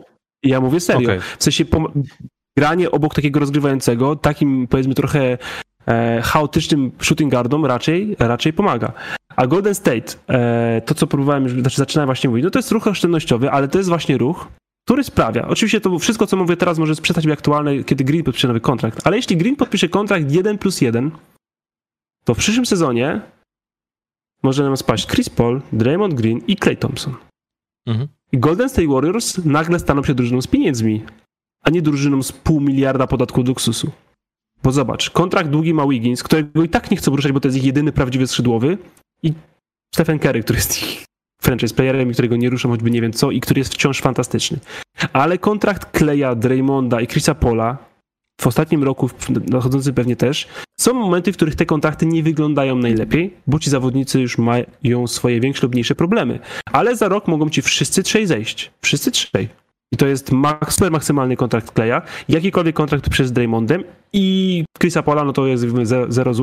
Ja 0.43 0.61
mówię 0.61 0.81
serio. 0.81 1.09
Okay. 1.09 1.21
W 1.39 1.45
sensie 1.45 1.65
granie 2.59 2.91
obok 2.91 3.15
takiego 3.15 3.41
rozgrywającego, 3.41 4.17
takim 4.17 4.67
powiedzmy 4.67 4.95
trochę 4.95 5.39
e, 5.87 6.23
chaotycznym 6.25 6.93
shooting 7.01 7.31
guardom 7.31 7.67
raczej, 7.67 8.17
raczej 8.19 8.53
pomaga. 8.53 8.93
A 9.37 9.47
Golden 9.47 9.75
State, 9.75 10.15
e, 10.29 10.83
to 10.87 10.95
co 10.95 11.07
próbowałem, 11.07 11.61
znaczy 11.61 11.77
zaczynałem 11.77 12.07
właśnie 12.07 12.31
mówić, 12.31 12.45
no 12.45 12.51
to 12.51 12.59
jest 12.59 12.71
ruch 12.71 12.87
oszczędnościowy, 12.87 13.51
ale 13.51 13.69
to 13.69 13.79
jest 13.79 13.89
właśnie 13.89 14.19
ruch, 14.19 14.49
który 14.87 15.05
sprawia, 15.05 15.49
oczywiście 15.49 15.81
to 15.81 15.99
wszystko, 15.99 16.27
co 16.27 16.37
mówię 16.37 16.57
teraz, 16.57 16.79
może 16.79 16.95
przestać 16.95 17.27
być 17.27 17.33
aktualne, 17.33 17.85
kiedy 17.85 18.05
Green 18.05 18.25
podpisze 18.25 18.49
nowy 18.49 18.61
kontrakt, 18.61 19.07
ale 19.07 19.17
jeśli 19.17 19.37
Green 19.37 19.57
podpisze 19.57 19.89
kontrakt 19.89 20.33
1 20.33 20.59
plus 20.59 20.81
1, 20.81 21.11
to 22.25 22.35
w 22.35 22.39
przyszłym 22.39 22.67
sezonie 22.67 23.21
może 24.43 24.65
nam 24.65 24.77
spaść 24.77 25.07
Chris 25.07 25.29
Paul, 25.31 25.63
Draymond 25.73 26.15
Green 26.15 26.41
i 26.47 26.57
Clay 26.57 26.77
Thompson. 26.77 27.15
Mhm. 27.87 28.09
I 28.33 28.39
Golden 28.39 28.69
State 28.69 28.89
Warriors 28.89 29.45
nagle 29.45 29.79
staną 29.79 30.03
się 30.03 30.15
drużyną 30.15 30.43
z 30.43 30.47
pieniędzmi, 30.47 31.03
a 31.63 31.71
nie 31.71 31.83
drużyną 31.83 32.23
z 32.23 32.33
pół 32.33 32.61
miliarda 32.61 33.07
podatku 33.07 33.41
od 33.41 33.49
luksusu. 33.49 33.91
Bo 34.63 34.73
zobacz, 34.73 35.11
kontrakt 35.11 35.51
długi 35.51 35.75
ma 35.75 35.87
Wiggins, 35.87 36.23
którego 36.23 36.63
i 36.63 36.69
tak 36.69 36.91
nie 36.91 36.97
chcą 36.97 37.17
ruszać, 37.17 37.33
bo 37.33 37.41
to 37.41 37.49
jest 37.49 37.59
ich 37.59 37.65
jedyny 37.65 37.93
prawdziwy 37.93 38.27
skrzydłowy 38.27 38.79
i 39.25 39.33
Stephen 39.95 40.19
Curry, 40.19 40.43
który 40.43 40.57
jest 40.57 40.83
ich 40.83 41.05
franchise 41.43 41.75
playerem, 41.75 42.13
którego 42.13 42.37
nie 42.37 42.51
ruszą 42.51 42.69
choćby 42.69 42.91
nie 42.91 43.01
wiem 43.01 43.13
co 43.13 43.31
i 43.31 43.41
który 43.41 43.59
jest 43.59 43.75
wciąż 43.75 44.01
fantastyczny. 44.01 44.59
Ale 45.13 45.39
kontrakt 45.39 45.99
Kleja, 45.99 46.35
Draymonda 46.35 47.01
i 47.01 47.07
Chrisa 47.07 47.35
Pola 47.35 47.79
w 48.41 48.47
ostatnim 48.47 48.85
roku, 48.85 49.11
nadchodzący 49.51 49.93
pewnie 49.93 50.17
też, 50.17 50.49
są 50.81 50.95
momenty, 50.95 51.33
w 51.33 51.37
których 51.37 51.55
te 51.55 51.67
kontrakty 51.67 52.07
nie 52.07 52.23
wyglądają 52.23 52.77
najlepiej, 52.77 53.35
bo 53.47 53.59
ci 53.59 53.71
zawodnicy 53.71 54.21
już 54.21 54.39
mają 54.39 55.07
swoje 55.07 55.41
większe 55.41 55.63
lub 55.63 55.73
mniejsze 55.73 55.95
problemy. 55.95 56.39
Ale 56.73 56.97
za 56.97 57.09
rok 57.09 57.29
mogą 57.29 57.51
ci 57.51 57.63
wszyscy 57.63 58.03
trzej 58.03 58.27
zejść. 58.27 58.71
Wszyscy 58.83 59.11
trzej. 59.11 59.49
I 59.93 59.97
to 59.97 60.07
jest 60.07 60.31
super 60.69 60.91
maksymalny 60.91 61.37
kontrakt 61.37 61.71
Kleja, 61.71 62.03
jakikolwiek 62.29 62.77
kontrakt 62.77 63.09
przez 63.09 63.33
Draymondem 63.33 63.85
i 64.13 64.65
Chrisa 64.81 65.03
Paula, 65.03 65.25
no 65.25 65.33
to 65.33 65.47
jest 65.47 65.65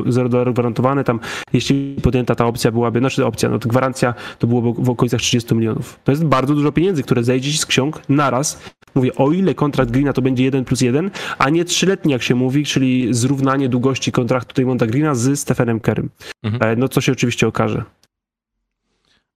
0 0.06 0.28
dolarów 0.28 0.54
gwarantowane, 0.54 1.04
tam 1.04 1.20
jeśli 1.52 1.96
podjęta 2.02 2.34
ta 2.34 2.46
opcja 2.46 2.70
byłaby, 2.70 2.98
znaczy 2.98 3.26
opcja, 3.26 3.48
no 3.48 3.58
to 3.58 3.68
gwarancja 3.68 4.14
to 4.38 4.46
byłoby 4.46 4.82
w 4.82 4.90
okolicach 4.90 5.20
30 5.20 5.54
milionów. 5.54 5.98
To 6.04 6.12
jest 6.12 6.24
bardzo 6.24 6.54
dużo 6.54 6.72
pieniędzy, 6.72 7.02
które 7.02 7.24
zejdzie 7.24 7.52
z 7.58 7.66
ksiąg 7.66 8.02
naraz. 8.08 8.62
Mówię, 8.94 9.14
o 9.14 9.32
ile 9.32 9.54
kontrakt 9.54 9.90
Greena 9.90 10.12
to 10.12 10.22
będzie 10.22 10.44
1 10.44 10.64
plus 10.64 10.80
1, 10.80 11.10
a 11.38 11.50
nie 11.50 11.64
trzyletni, 11.64 12.12
jak 12.12 12.22
się 12.22 12.34
mówi, 12.34 12.64
czyli 12.64 13.14
zrównanie 13.14 13.68
długości 13.68 14.12
kontraktu 14.12 14.54
Draymonda 14.54 14.86
Greena 14.86 15.14
z 15.14 15.40
Stephenem 15.40 15.80
Kerrym. 15.80 16.10
Mhm. 16.42 16.78
No 16.78 16.88
co 16.88 17.00
się 17.00 17.12
oczywiście 17.12 17.46
okaże. 17.46 17.84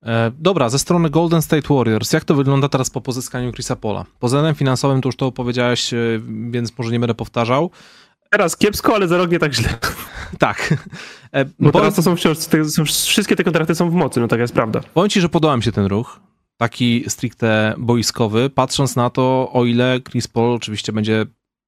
E, 0.06 0.32
dobra, 0.38 0.68
ze 0.68 0.78
strony 0.78 1.10
Golden 1.10 1.42
State 1.42 1.74
Warriors, 1.74 2.12
jak 2.12 2.24
to 2.24 2.34
wygląda 2.34 2.68
teraz 2.68 2.90
po 2.90 3.00
pozyskaniu 3.00 3.52
Chrisa 3.52 3.76
Pola? 3.76 4.04
Względem 4.22 4.54
finansowym 4.54 5.00
to 5.00 5.08
już 5.08 5.16
to 5.16 5.26
opowiedziałeś, 5.26 5.94
e, 5.94 5.98
więc 6.50 6.78
może 6.78 6.90
nie 6.90 7.00
będę 7.00 7.14
powtarzał. 7.14 7.70
Teraz 8.30 8.56
kiepsko, 8.56 8.94
ale 8.94 9.08
za 9.08 9.16
rok 9.16 9.30
nie 9.30 9.38
tak 9.38 9.54
źle. 9.54 9.68
tak. 10.38 10.74
E, 11.32 11.44
Bo 11.60 11.72
teraz 11.72 11.94
to 11.94 12.02
są 12.02 12.16
wciąż, 12.16 12.38
te, 12.38 12.64
są, 12.64 12.84
wszystkie 12.84 13.36
te 13.36 13.44
kontrakty 13.44 13.74
są 13.74 13.90
w 13.90 13.94
mocy, 13.94 14.20
no 14.20 14.28
tak 14.28 14.40
jest 14.40 14.54
prawda. 14.54 14.80
Powiem 14.94 15.10
ci, 15.10 15.20
że 15.20 15.28
podoba 15.28 15.56
mi 15.56 15.62
się 15.62 15.72
ten 15.72 15.86
ruch, 15.86 16.20
taki 16.56 17.04
stricte 17.08 17.74
boiskowy, 17.78 18.50
patrząc 18.50 18.96
na 18.96 19.10
to, 19.10 19.50
o 19.52 19.64
ile 19.64 20.00
Chris 20.10 20.28
Paul 20.28 20.54
oczywiście 20.54 20.92
będzie 20.92 21.26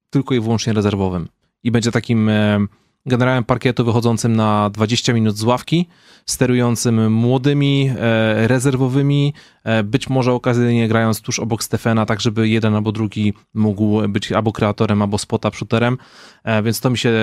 tylko 0.09 0.35
i 0.35 0.39
wyłącznie 0.39 0.73
rezerwowym 0.73 1.27
i 1.63 1.71
będzie 1.71 1.91
takim 1.91 2.31
generałem 3.05 3.43
parkietu 3.43 3.85
wychodzącym 3.85 4.35
na 4.35 4.69
20 4.69 5.13
minut 5.13 5.37
z 5.37 5.43
ławki, 5.43 5.87
sterującym 6.25 7.13
młodymi, 7.13 7.91
e, 7.99 8.47
rezerwowymi, 8.47 9.33
e, 9.63 9.83
być 9.83 10.09
może 10.09 10.33
okazyjnie 10.33 10.87
grając 10.87 11.21
tuż 11.21 11.39
obok 11.39 11.63
Stefana, 11.63 12.05
tak 12.05 12.21
żeby 12.21 12.49
jeden 12.49 12.75
albo 12.75 12.91
drugi 12.91 13.33
mógł 13.53 14.07
być 14.07 14.31
albo 14.31 14.51
kreatorem, 14.51 15.01
albo 15.01 15.17
spota 15.17 15.51
shooterem, 15.51 15.97
e, 16.43 16.63
więc 16.63 16.79
to 16.79 16.89
mi 16.89 16.97
się, 16.97 17.13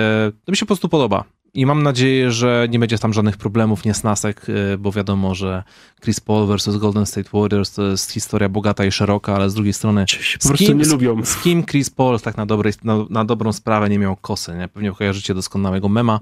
to 0.45 0.51
mi 0.51 0.57
się 0.57 0.65
po 0.65 0.67
prostu 0.67 0.89
podoba. 0.89 1.36
I 1.53 1.65
mam 1.65 1.83
nadzieję, 1.83 2.31
że 2.31 2.67
nie 2.69 2.79
będzie 2.79 2.97
tam 2.97 3.13
żadnych 3.13 3.37
problemów, 3.37 3.85
niesnasek, 3.85 4.49
y, 4.49 4.77
bo 4.77 4.91
wiadomo, 4.91 5.35
że 5.35 5.63
Chris 6.01 6.19
Paul 6.19 6.47
versus 6.47 6.77
Golden 6.77 7.05
State 7.05 7.29
Warriors 7.33 7.71
to 7.71 7.83
jest 7.83 8.11
historia 8.11 8.49
bogata 8.49 8.85
i 8.85 8.91
szeroka, 8.91 9.35
ale 9.35 9.49
z 9.49 9.53
drugiej 9.53 9.73
strony 9.73 10.05
po 10.43 10.53
kim, 10.53 10.77
nie 10.77 10.85
lubią. 10.85 11.25
Z, 11.25 11.27
z 11.27 11.41
kim 11.41 11.65
Chris 11.65 11.89
Paul 11.89 12.19
tak 12.19 12.37
na, 12.37 12.45
dobrej, 12.45 12.73
na, 12.83 12.97
na, 13.09 13.25
dobrą 13.25 13.53
sprawę 13.53 13.89
nie 13.89 13.99
miał 13.99 14.15
kosy, 14.15 14.55
nie? 14.57 14.67
Pewnie 14.67 14.91
kojarzycie 14.91 15.33
doskonałego 15.33 15.89
mema, 15.89 16.19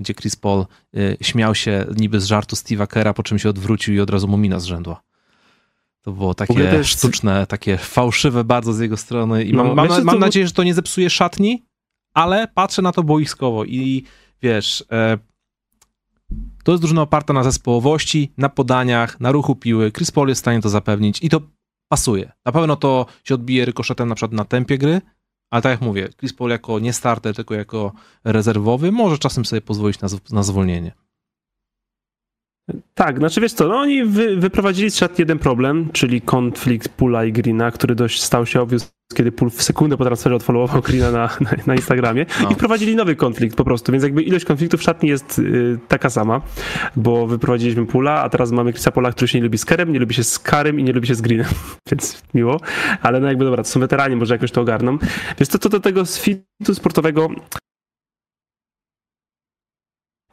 gdzie 0.00 0.14
Chris 0.14 0.36
Paul 0.36 0.66
y, 0.96 1.16
śmiał 1.20 1.54
się 1.54 1.86
niby 1.96 2.20
z 2.20 2.24
żartu 2.24 2.56
Steve'a 2.56 2.86
Kera, 2.86 3.14
po 3.14 3.22
czym 3.22 3.38
się 3.38 3.48
odwrócił 3.48 3.94
i 3.94 4.00
od 4.00 4.10
razu 4.10 4.28
mu 4.28 4.36
mina 4.36 4.60
zrzędła. 4.60 5.02
To 6.02 6.12
było 6.12 6.34
takie 6.34 6.60
jest... 6.60 6.90
sztuczne, 6.90 7.46
takie 7.46 7.78
fałszywe 7.78 8.44
bardzo 8.44 8.72
z 8.72 8.80
jego 8.80 8.96
strony 8.96 9.44
i 9.44 9.52
no, 9.52 9.74
mam, 9.74 9.88
mam, 9.88 10.04
mam 10.04 10.18
nadzieję, 10.18 10.46
że 10.46 10.52
to 10.52 10.62
nie 10.62 10.74
zepsuje 10.74 11.10
szatni, 11.10 11.64
ale 12.14 12.48
patrzę 12.54 12.82
na 12.82 12.92
to 12.92 13.02
boiskowo 13.02 13.64
i 13.64 14.04
wiesz, 14.42 14.84
e, 14.92 15.18
to 16.64 16.72
jest 16.72 16.82
drużyna 16.82 17.02
oparta 17.02 17.32
na 17.32 17.44
zespołowości, 17.44 18.32
na 18.38 18.48
podaniach, 18.48 19.20
na 19.20 19.32
ruchu 19.32 19.56
piły. 19.56 19.92
Chris 19.92 20.10
Paul 20.10 20.28
jest 20.28 20.40
w 20.40 20.44
stanie 20.44 20.60
to 20.60 20.68
zapewnić 20.68 21.18
i 21.22 21.28
to 21.28 21.40
pasuje. 21.88 22.32
Na 22.46 22.52
pewno 22.52 22.76
to 22.76 23.06
się 23.24 23.34
odbije 23.34 23.64
rykoszetem 23.64 24.08
na 24.08 24.14
przykład 24.14 24.32
na 24.32 24.44
tempie 24.44 24.78
gry, 24.78 25.00
ale 25.50 25.62
tak 25.62 25.70
jak 25.70 25.80
mówię, 25.80 26.08
Chris 26.18 26.32
Paul 26.32 26.50
jako 26.50 26.78
nie 26.78 26.92
starter, 26.92 27.34
tylko 27.34 27.54
jako 27.54 27.92
rezerwowy 28.24 28.92
może 28.92 29.18
czasem 29.18 29.44
sobie 29.44 29.62
pozwolić 29.62 30.00
na, 30.00 30.08
na 30.30 30.42
zwolnienie. 30.42 30.92
Tak, 32.94 33.18
znaczy 33.18 33.40
wiesz 33.40 33.52
co, 33.52 33.68
no 33.68 33.78
oni 33.78 34.04
wy, 34.04 34.36
wyprowadzili 34.36 34.90
z 34.90 34.96
szat 34.96 35.18
jeden 35.18 35.38
problem, 35.38 35.88
czyli 35.92 36.20
konflikt 36.20 36.88
Pula 36.88 37.24
i 37.24 37.32
Greena, 37.32 37.70
który 37.70 37.94
dość 37.94 38.22
stał 38.22 38.46
się 38.46 38.60
obvious, 38.60 38.92
kiedy 39.14 39.32
Pul 39.32 39.50
w 39.50 39.62
sekundę 39.62 39.96
po 39.96 40.04
transferze 40.04 40.36
odfollowował 40.36 40.82
Greena 40.88 41.10
na, 41.10 41.30
na, 41.40 41.50
na 41.66 41.74
Instagramie 41.74 42.26
no. 42.42 42.50
i 42.50 42.54
wprowadzili 42.54 42.96
nowy 42.96 43.16
konflikt 43.16 43.56
po 43.56 43.64
prostu, 43.64 43.92
więc 43.92 44.04
jakby 44.04 44.22
ilość 44.22 44.44
konfliktów 44.44 44.80
w 44.80 44.82
szatni 44.82 45.08
jest 45.08 45.38
y, 45.38 45.78
taka 45.88 46.10
sama, 46.10 46.40
bo 46.96 47.26
wyprowadziliśmy 47.26 47.86
Pula, 47.86 48.22
a 48.22 48.28
teraz 48.28 48.52
mamy 48.52 48.72
Chrisa 48.72 48.90
Pola, 48.90 49.12
który 49.12 49.28
się 49.28 49.38
nie 49.38 49.44
lubi 49.44 49.58
z 49.58 49.64
Kerem, 49.64 49.92
nie 49.92 49.98
lubi 49.98 50.14
się 50.14 50.24
z 50.24 50.38
Karem 50.38 50.80
i 50.80 50.84
nie 50.84 50.92
lubi 50.92 51.06
się 51.06 51.14
z 51.14 51.20
Greenem, 51.20 51.46
więc 51.90 52.22
miło, 52.34 52.60
ale 53.02 53.20
no 53.20 53.28
jakby 53.28 53.44
dobra, 53.44 53.62
to 53.62 53.68
są 53.68 53.80
weterani, 53.80 54.16
może 54.16 54.34
jakoś 54.34 54.50
to 54.50 54.60
ogarną. 54.60 54.98
Więc 55.38 55.48
to, 55.48 55.58
to 55.58 55.68
do 55.68 55.80
tego 55.80 56.06
z 56.06 56.20
fitu 56.20 56.74
sportowego 56.74 57.28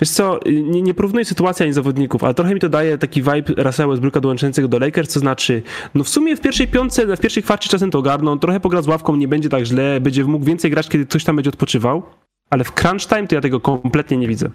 Wiesz 0.02 0.10
co, 0.10 0.40
nie, 0.46 0.82
nie 0.82 0.94
porównuję 0.94 1.26
sytuacji 1.26 1.64
ani 1.64 1.74
zawodników, 1.74 2.24
ale 2.24 2.34
trochę 2.34 2.54
mi 2.54 2.60
to 2.60 2.70
daje 2.70 2.98
taki 2.98 3.22
vibe 3.22 3.64
Russella 3.64 3.90
Westbrooka 3.90 4.20
dołączającego 4.20 4.68
do 4.68 4.80
Lakers, 4.80 5.14
to 5.14 5.20
znaczy, 5.20 5.64
no 5.96 6.04
w 6.04 6.10
sumie 6.10 6.36
w 6.36 6.42
pierwszej 6.42 6.68
piątce, 6.68 7.18
w 7.18 7.20
pierwszej 7.20 7.44
kwarcie 7.44 7.70
czasem 7.70 7.92
to 7.92 8.00
ogarną, 8.00 8.40
trochę 8.40 8.60
pogra 8.60 8.82
z 8.82 8.88
ławką, 8.88 9.16
nie 9.16 9.28
będzie 9.28 9.50
tak 9.50 9.64
źle, 9.64 10.02
będzie 10.02 10.24
mógł 10.24 10.46
więcej 10.46 10.72
grać, 10.72 10.90
kiedy 10.90 11.06
ktoś 11.06 11.24
tam 11.24 11.36
będzie 11.36 11.50
odpoczywał, 11.50 12.04
ale 12.50 12.64
w 12.64 12.72
crunch 12.72 13.08
time 13.08 13.28
to 13.28 13.36
ja 13.36 13.42
tego 13.42 13.60
kompletnie 13.60 14.18
nie 14.18 14.28
widzę. 14.28 14.50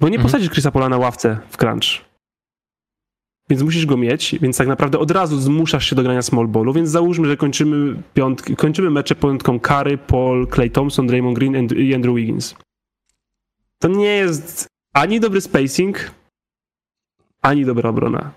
Bo 0.00 0.08
nie 0.08 0.16
mhm. 0.16 0.22
posadzisz 0.22 0.50
Chrisa 0.50 0.70
Pola 0.70 0.88
na 0.88 0.98
ławce 0.98 1.38
w 1.48 1.56
crunch. 1.56 2.10
Więc 3.50 3.62
musisz 3.62 3.86
go 3.86 3.96
mieć, 3.96 4.38
więc 4.40 4.56
tak 4.56 4.68
naprawdę 4.68 4.98
od 4.98 5.10
razu 5.10 5.40
zmuszasz 5.40 5.90
się 5.90 5.96
do 5.96 6.02
grania 6.02 6.22
small 6.22 6.48
ballu, 6.48 6.72
więc 6.72 6.88
załóżmy, 6.88 7.28
że 7.28 7.36
kończymy, 7.36 8.02
piątki, 8.14 8.56
kończymy 8.56 8.90
mecze 8.90 9.14
piątką 9.14 9.60
Curry, 9.60 9.98
Paul, 9.98 10.46
Clay 10.54 10.70
Thompson, 10.70 11.06
Draymond 11.06 11.38
Green 11.38 11.68
i 11.76 11.94
Andrew 11.94 12.16
Wiggins 12.16 12.54
to 13.82 13.88
nie 13.88 14.16
jest 14.16 14.66
ani 14.94 15.20
dobry 15.20 15.40
spacing, 15.40 16.10
ani 17.42 17.64
dobra 17.64 17.90
obrona. 17.90 18.30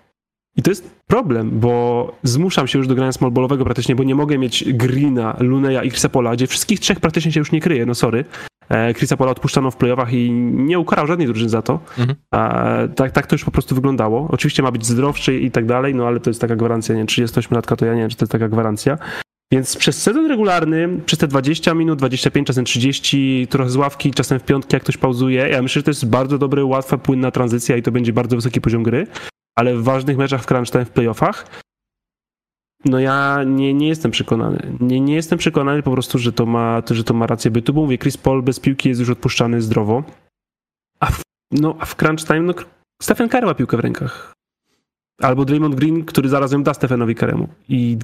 I 0.56 0.62
to 0.62 0.72
jest 0.72 0.90
problem, 1.08 1.60
bo 1.60 2.16
zmuszam 2.24 2.68
się 2.68 2.80
już 2.80 2.88
do 2.88 2.96
grania 2.96 3.12
smallballowego 3.12 3.64
praktycznie, 3.64 3.96
bo 3.96 4.04
nie 4.04 4.16
mogę 4.16 4.38
mieć 4.38 4.74
Greena, 4.74 5.38
Luneya 5.40 5.88
i 5.88 5.90
Chrisa 5.90 6.10
Pola, 6.10 6.34
gdzie 6.34 6.48
wszystkich 6.48 6.80
trzech 6.80 7.00
praktycznie 7.00 7.32
się 7.32 7.40
już 7.40 7.52
nie 7.52 7.62
kryje, 7.62 7.86
no 7.86 7.96
sorry. 7.96 8.26
E, 8.70 8.94
Chrisa 8.94 9.18
Pola 9.18 9.32
odpuszczano 9.32 9.72
w 9.72 9.76
playoffach 9.76 10.14
i 10.14 10.32
nie 10.32 10.80
ukarał 10.80 11.08
żadnej 11.08 11.28
drużyny 11.28 11.50
za 11.50 11.62
to. 11.62 11.80
Mhm. 11.98 12.18
E, 12.36 12.90
tak, 12.90 13.12
tak 13.12 13.28
to 13.28 13.36
już 13.36 13.44
po 13.46 13.52
prostu 13.52 13.76
wyglądało. 13.76 14.28
Oczywiście 14.32 14.64
ma 14.64 14.72
być 14.72 14.86
zdrowszy 14.86 15.40
i 15.40 15.52
tak 15.52 15.66
dalej, 15.66 15.96
no 15.96 16.08
ale 16.08 16.20
to 16.20 16.30
jest 16.30 16.42
taka 16.42 16.56
gwarancja, 16.56 16.96
nie 16.96 17.06
38-latka 17.06 17.76
to 17.76 17.86
ja 17.86 17.94
nie 17.94 18.02
wiem, 18.02 18.10
czy 18.10 18.18
to 18.18 18.24
jest 18.24 18.32
taka 18.32 18.50
gwarancja. 18.50 18.98
Więc 19.54 19.78
przez 19.78 20.02
sezon 20.02 20.26
regularny, 20.26 21.00
przez 21.06 21.20
te 21.20 21.28
20 21.28 21.74
minut, 21.74 22.00
25, 22.00 22.48
czasem 22.48 22.66
30, 22.66 23.48
trochę 23.50 23.70
z 23.70 23.76
ławki, 23.76 24.12
czasem 24.12 24.40
w 24.40 24.44
piątki, 24.44 24.76
jak 24.76 24.84
ktoś 24.84 24.98
pauzuje, 24.98 25.48
ja 25.50 25.62
myślę, 25.62 25.80
że 25.80 25.84
to 25.84 25.90
jest 25.92 26.10
bardzo 26.10 26.38
dobry, 26.38 26.66
łatwa, 26.66 26.98
płynna 26.98 27.32
tranzycja 27.32 27.78
i 27.78 27.82
to 27.82 27.92
będzie 27.92 28.14
bardzo 28.14 28.36
wysoki 28.36 28.62
poziom 28.62 28.84
gry, 28.84 29.08
ale 29.56 29.76
w 29.76 29.84
ważnych 29.84 30.18
meczach 30.18 30.44
w 30.44 30.46
crunch 30.46 30.72
time, 30.72 30.86
w 30.86 30.90
playoffach, 30.90 31.62
no 32.86 33.00
ja 33.00 33.44
nie, 33.46 33.74
nie 33.74 33.88
jestem 33.88 34.12
przekonany. 34.12 34.78
Nie, 34.80 35.02
nie 35.02 35.16
jestem 35.16 35.40
przekonany 35.40 35.84
po 35.84 35.92
prostu, 35.92 36.20
że 36.20 36.32
to, 36.32 36.46
ma, 36.46 36.82
że 36.92 37.04
to 37.04 37.14
ma 37.14 37.28
rację 37.28 37.52
bytu, 37.52 37.74
bo 37.74 37.82
mówię, 37.82 37.98
Chris 37.98 38.18
Paul 38.18 38.44
bez 38.44 38.60
piłki 38.60 38.90
jest 38.90 39.00
już 39.00 39.10
odpuszczany 39.10 39.62
zdrowo, 39.62 40.04
a 41.00 41.06
w, 41.06 41.22
no, 41.52 41.76
a 41.80 41.86
w 41.86 41.96
crunch 41.96 42.28
time, 42.28 42.42
no 42.42 42.54
Stephen 43.02 43.30
Curry 43.30 43.46
ma 43.46 43.54
piłkę 43.54 43.78
w 43.78 43.80
rękach. 43.80 44.34
Albo 45.22 45.46
Draymond 45.46 45.76
Green, 45.76 46.06
który 46.06 46.30
zaraz 46.30 46.52
ją 46.52 46.64
da 46.64 46.74
Stephenowi 46.74 47.16
Karemu. 47.16 47.48
I 47.70 47.98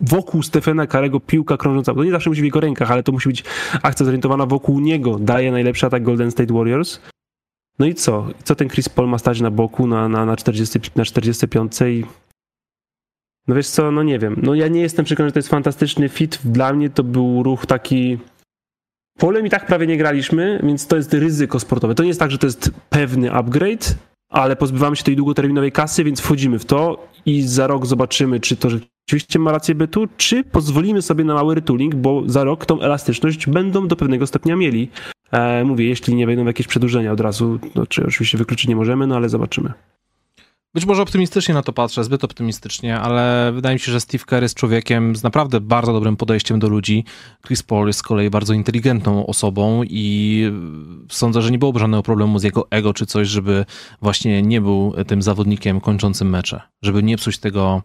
wokół 0.00 0.42
Stefana 0.42 0.86
Karego 0.86 1.20
piłka 1.20 1.56
krążąca. 1.56 1.94
To 1.94 2.04
nie 2.04 2.10
zawsze 2.10 2.30
musi 2.30 2.42
w 2.42 2.44
jego 2.44 2.60
rękach, 2.60 2.90
ale 2.90 3.02
to 3.02 3.12
musi 3.12 3.28
być 3.28 3.44
akcja 3.82 4.06
zorientowana 4.06 4.46
wokół 4.46 4.80
niego. 4.80 5.18
Daje 5.18 5.52
najlepszy 5.52 5.86
atak 5.86 6.02
Golden 6.02 6.30
State 6.30 6.54
Warriors. 6.54 7.00
No 7.78 7.86
i 7.86 7.94
co? 7.94 8.26
Co 8.44 8.54
ten 8.54 8.68
Chris 8.68 8.88
Paul 8.88 9.08
ma 9.08 9.18
stać 9.18 9.40
na 9.40 9.50
boku 9.50 9.86
na, 9.86 10.08
na, 10.08 10.24
na, 10.24 10.36
40, 10.36 10.80
na 10.96 11.04
45 11.04 11.80
i 11.80 12.04
no 13.48 13.54
wiesz 13.54 13.68
co, 13.68 13.90
no 13.90 14.02
nie 14.02 14.18
wiem. 14.18 14.40
No 14.42 14.54
ja 14.54 14.68
nie 14.68 14.80
jestem 14.80 15.04
przekonany, 15.04 15.28
że 15.28 15.32
to 15.32 15.38
jest 15.38 15.48
fantastyczny 15.48 16.08
fit. 16.08 16.38
Dla 16.44 16.72
mnie 16.72 16.90
to 16.90 17.04
był 17.04 17.42
ruch 17.42 17.66
taki... 17.66 18.18
Polem 19.18 19.46
i 19.46 19.50
tak 19.50 19.66
prawie 19.66 19.86
nie 19.86 19.96
graliśmy, 19.96 20.60
więc 20.62 20.86
to 20.86 20.96
jest 20.96 21.14
ryzyko 21.14 21.60
sportowe. 21.60 21.94
To 21.94 22.02
nie 22.02 22.08
jest 22.08 22.20
tak, 22.20 22.30
że 22.30 22.38
to 22.38 22.46
jest 22.46 22.70
pewny 22.90 23.32
upgrade, 23.32 23.96
ale 24.28 24.56
pozbywamy 24.56 24.96
się 24.96 25.04
tej 25.04 25.16
długoterminowej 25.16 25.72
kasy, 25.72 26.04
więc 26.04 26.20
wchodzimy 26.20 26.58
w 26.58 26.64
to 26.64 27.08
i 27.26 27.42
za 27.42 27.66
rok 27.66 27.86
zobaczymy, 27.86 28.40
czy 28.40 28.56
to 28.56 28.68
rzeczywiście 28.70 29.38
ma 29.38 29.52
rację 29.52 29.74
bytu, 29.74 30.08
czy 30.16 30.44
pozwolimy 30.44 31.02
sobie 31.02 31.24
na 31.24 31.34
mały 31.34 31.54
retooling, 31.54 31.94
bo 31.94 32.22
za 32.26 32.44
rok 32.44 32.66
tą 32.66 32.80
elastyczność 32.80 33.46
będą 33.46 33.88
do 33.88 33.96
pewnego 33.96 34.26
stopnia 34.26 34.56
mieli. 34.56 34.90
E, 35.30 35.64
mówię, 35.64 35.88
jeśli 35.88 36.14
nie 36.14 36.26
wejdą 36.26 36.44
jakieś 36.44 36.66
przedłużenia 36.66 37.12
od 37.12 37.20
razu, 37.20 37.58
no, 37.74 37.86
czy 37.86 38.06
oczywiście 38.06 38.38
wykluczyć 38.38 38.68
nie 38.68 38.76
możemy, 38.76 39.06
no 39.06 39.16
ale 39.16 39.28
zobaczymy. 39.28 39.72
Być 40.74 40.86
może 40.86 41.02
optymistycznie 41.02 41.54
na 41.54 41.62
to 41.62 41.72
patrzę, 41.72 42.04
zbyt 42.04 42.24
optymistycznie, 42.24 43.00
ale 43.00 43.52
wydaje 43.54 43.74
mi 43.74 43.80
się, 43.80 43.92
że 43.92 44.00
Steve 44.00 44.24
Kerr 44.24 44.42
jest 44.42 44.54
człowiekiem 44.54 45.16
z 45.16 45.22
naprawdę 45.22 45.60
bardzo 45.60 45.92
dobrym 45.92 46.16
podejściem 46.16 46.58
do 46.58 46.68
ludzi. 46.68 47.04
Chris 47.46 47.62
Paul 47.62 47.86
jest 47.86 47.98
z 47.98 48.02
kolei 48.02 48.30
bardzo 48.30 48.54
inteligentną 48.54 49.26
osobą 49.26 49.82
i 49.84 50.44
sądzę, 51.10 51.42
że 51.42 51.50
nie 51.50 51.58
byłoby 51.58 51.78
żadnego 51.78 52.02
problemu 52.02 52.38
z 52.38 52.42
jego 52.42 52.66
ego 52.70 52.94
czy 52.94 53.06
coś, 53.06 53.28
żeby 53.28 53.64
właśnie 54.02 54.42
nie 54.42 54.60
był 54.60 54.94
tym 55.06 55.22
zawodnikiem 55.22 55.80
kończącym 55.80 56.30
mecze, 56.30 56.60
żeby 56.82 57.02
nie 57.02 57.16
psuć 57.16 57.38
tego 57.38 57.82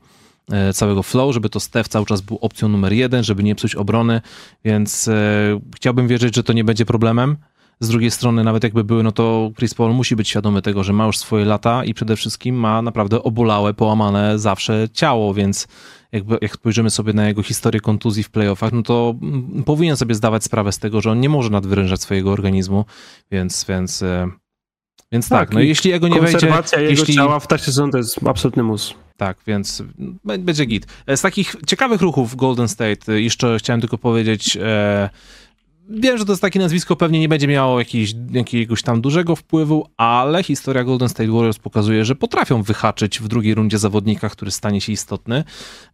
e, 0.52 0.74
całego 0.74 1.04
flow, 1.04 1.34
żeby 1.34 1.50
to 1.50 1.60
Steph 1.60 1.90
cały 1.90 2.06
czas 2.06 2.22
był 2.22 2.38
opcją 2.42 2.68
numer 2.68 2.94
jeden, 2.94 3.24
żeby 3.24 3.44
nie 3.44 3.56
psuć 3.56 3.76
obrony, 3.76 4.22
więc 4.66 5.08
e, 5.08 5.60
chciałbym 5.76 6.08
wierzyć, 6.08 6.36
że 6.36 6.44
to 6.44 6.54
nie 6.54 6.64
będzie 6.64 6.86
problemem. 6.86 7.38
Z 7.80 7.88
drugiej 7.89 8.11
strony, 8.11 8.43
nawet 8.43 8.63
jakby 8.63 8.84
były, 8.84 9.03
no 9.03 9.11
to 9.11 9.51
Chris 9.57 9.74
Paul 9.74 9.93
musi 9.93 10.15
być 10.15 10.30
świadomy 10.30 10.61
tego, 10.61 10.84
że 10.84 10.93
ma 10.93 11.05
już 11.05 11.17
swoje 11.17 11.45
lata 11.45 11.86
i 11.86 11.93
przede 11.93 12.15
wszystkim 12.15 12.55
ma 12.55 12.82
naprawdę 12.82 13.24
obolałe, 13.24 13.74
połamane 13.74 14.39
zawsze 14.39 14.88
ciało, 14.93 15.34
więc 15.34 15.67
jakby, 16.11 16.38
jak 16.41 16.53
spojrzymy 16.53 16.89
sobie 16.89 17.13
na 17.13 17.28
jego 17.28 17.43
historię 17.43 17.82
kontuzji 17.82 18.24
w 18.24 18.30
playoffach, 18.30 18.71
no 18.74 18.82
to 18.84 19.15
mm, 19.21 19.63
powinien 19.63 19.97
sobie 19.97 20.15
zdawać 20.15 20.43
sprawę 20.43 20.71
z 20.71 20.80
tego, 20.80 21.01
że 21.01 21.11
on 21.11 21.19
nie 21.19 21.30
może 21.30 21.49
nadwyrężać 21.49 22.01
swojego 22.01 22.32
organizmu, 22.32 22.86
więc, 23.32 23.65
więc, 23.69 24.03
e, 24.03 24.28
więc 25.11 25.30
tak, 25.30 25.39
Tak, 25.39 25.53
no 25.55 25.61
i 25.61 25.67
jeśli 25.67 25.91
jego 25.91 26.07
nie 26.07 26.21
wejdzie, 26.21 26.32
Konserwacja 26.32 26.80
jego 26.80 26.89
jeśli, 26.91 27.13
ciała 27.15 27.39
w 27.39 27.47
trakcie 27.47 27.65
sezonu 27.65 27.91
to 27.91 27.97
jest 27.97 28.19
absolutny 28.28 28.63
mus. 28.63 28.93
tak, 29.17 29.38
więc 29.47 29.84
b- 30.26 30.38
będzie 30.38 30.65
git. 30.65 30.88
E, 31.07 31.17
Z 31.17 31.21
takich 31.21 31.55
ciekawych 31.67 32.01
ruchów 32.01 32.36
Golden 32.36 32.67
State 32.67 33.13
e, 33.13 33.21
jeszcze 33.21 33.57
chciałem 33.59 33.82
tylko 33.82 33.97
powiedzieć, 33.97 34.57
e, 34.61 35.09
wiem, 35.90 36.18
że 36.18 36.26
to 36.26 36.32
jest 36.32 36.42
takie 36.42 36.60
nazwisko, 36.60 36.96
pewnie 36.96 37.20
nie 37.20 37.30
będzie 37.30 37.48
miało 37.48 37.80
jakiegoś 38.32 38.82
tam 38.82 39.02
dużego 39.02 39.36
wpływu, 39.36 39.88
ale 39.98 40.44
historia 40.44 40.84
Golden 40.84 41.10
State 41.10 41.32
Warriors 41.32 41.60
pokazuje, 41.60 42.06
że 42.06 42.16
potrafią 42.16 42.64
wyhaczyć 42.64 43.20
w 43.20 43.28
drugiej 43.28 43.56
rundzie 43.56 43.78
zawodnika, 43.78 44.30
który 44.30 44.52
stanie 44.52 44.82
się 44.82 44.92
istotny. 44.92 45.44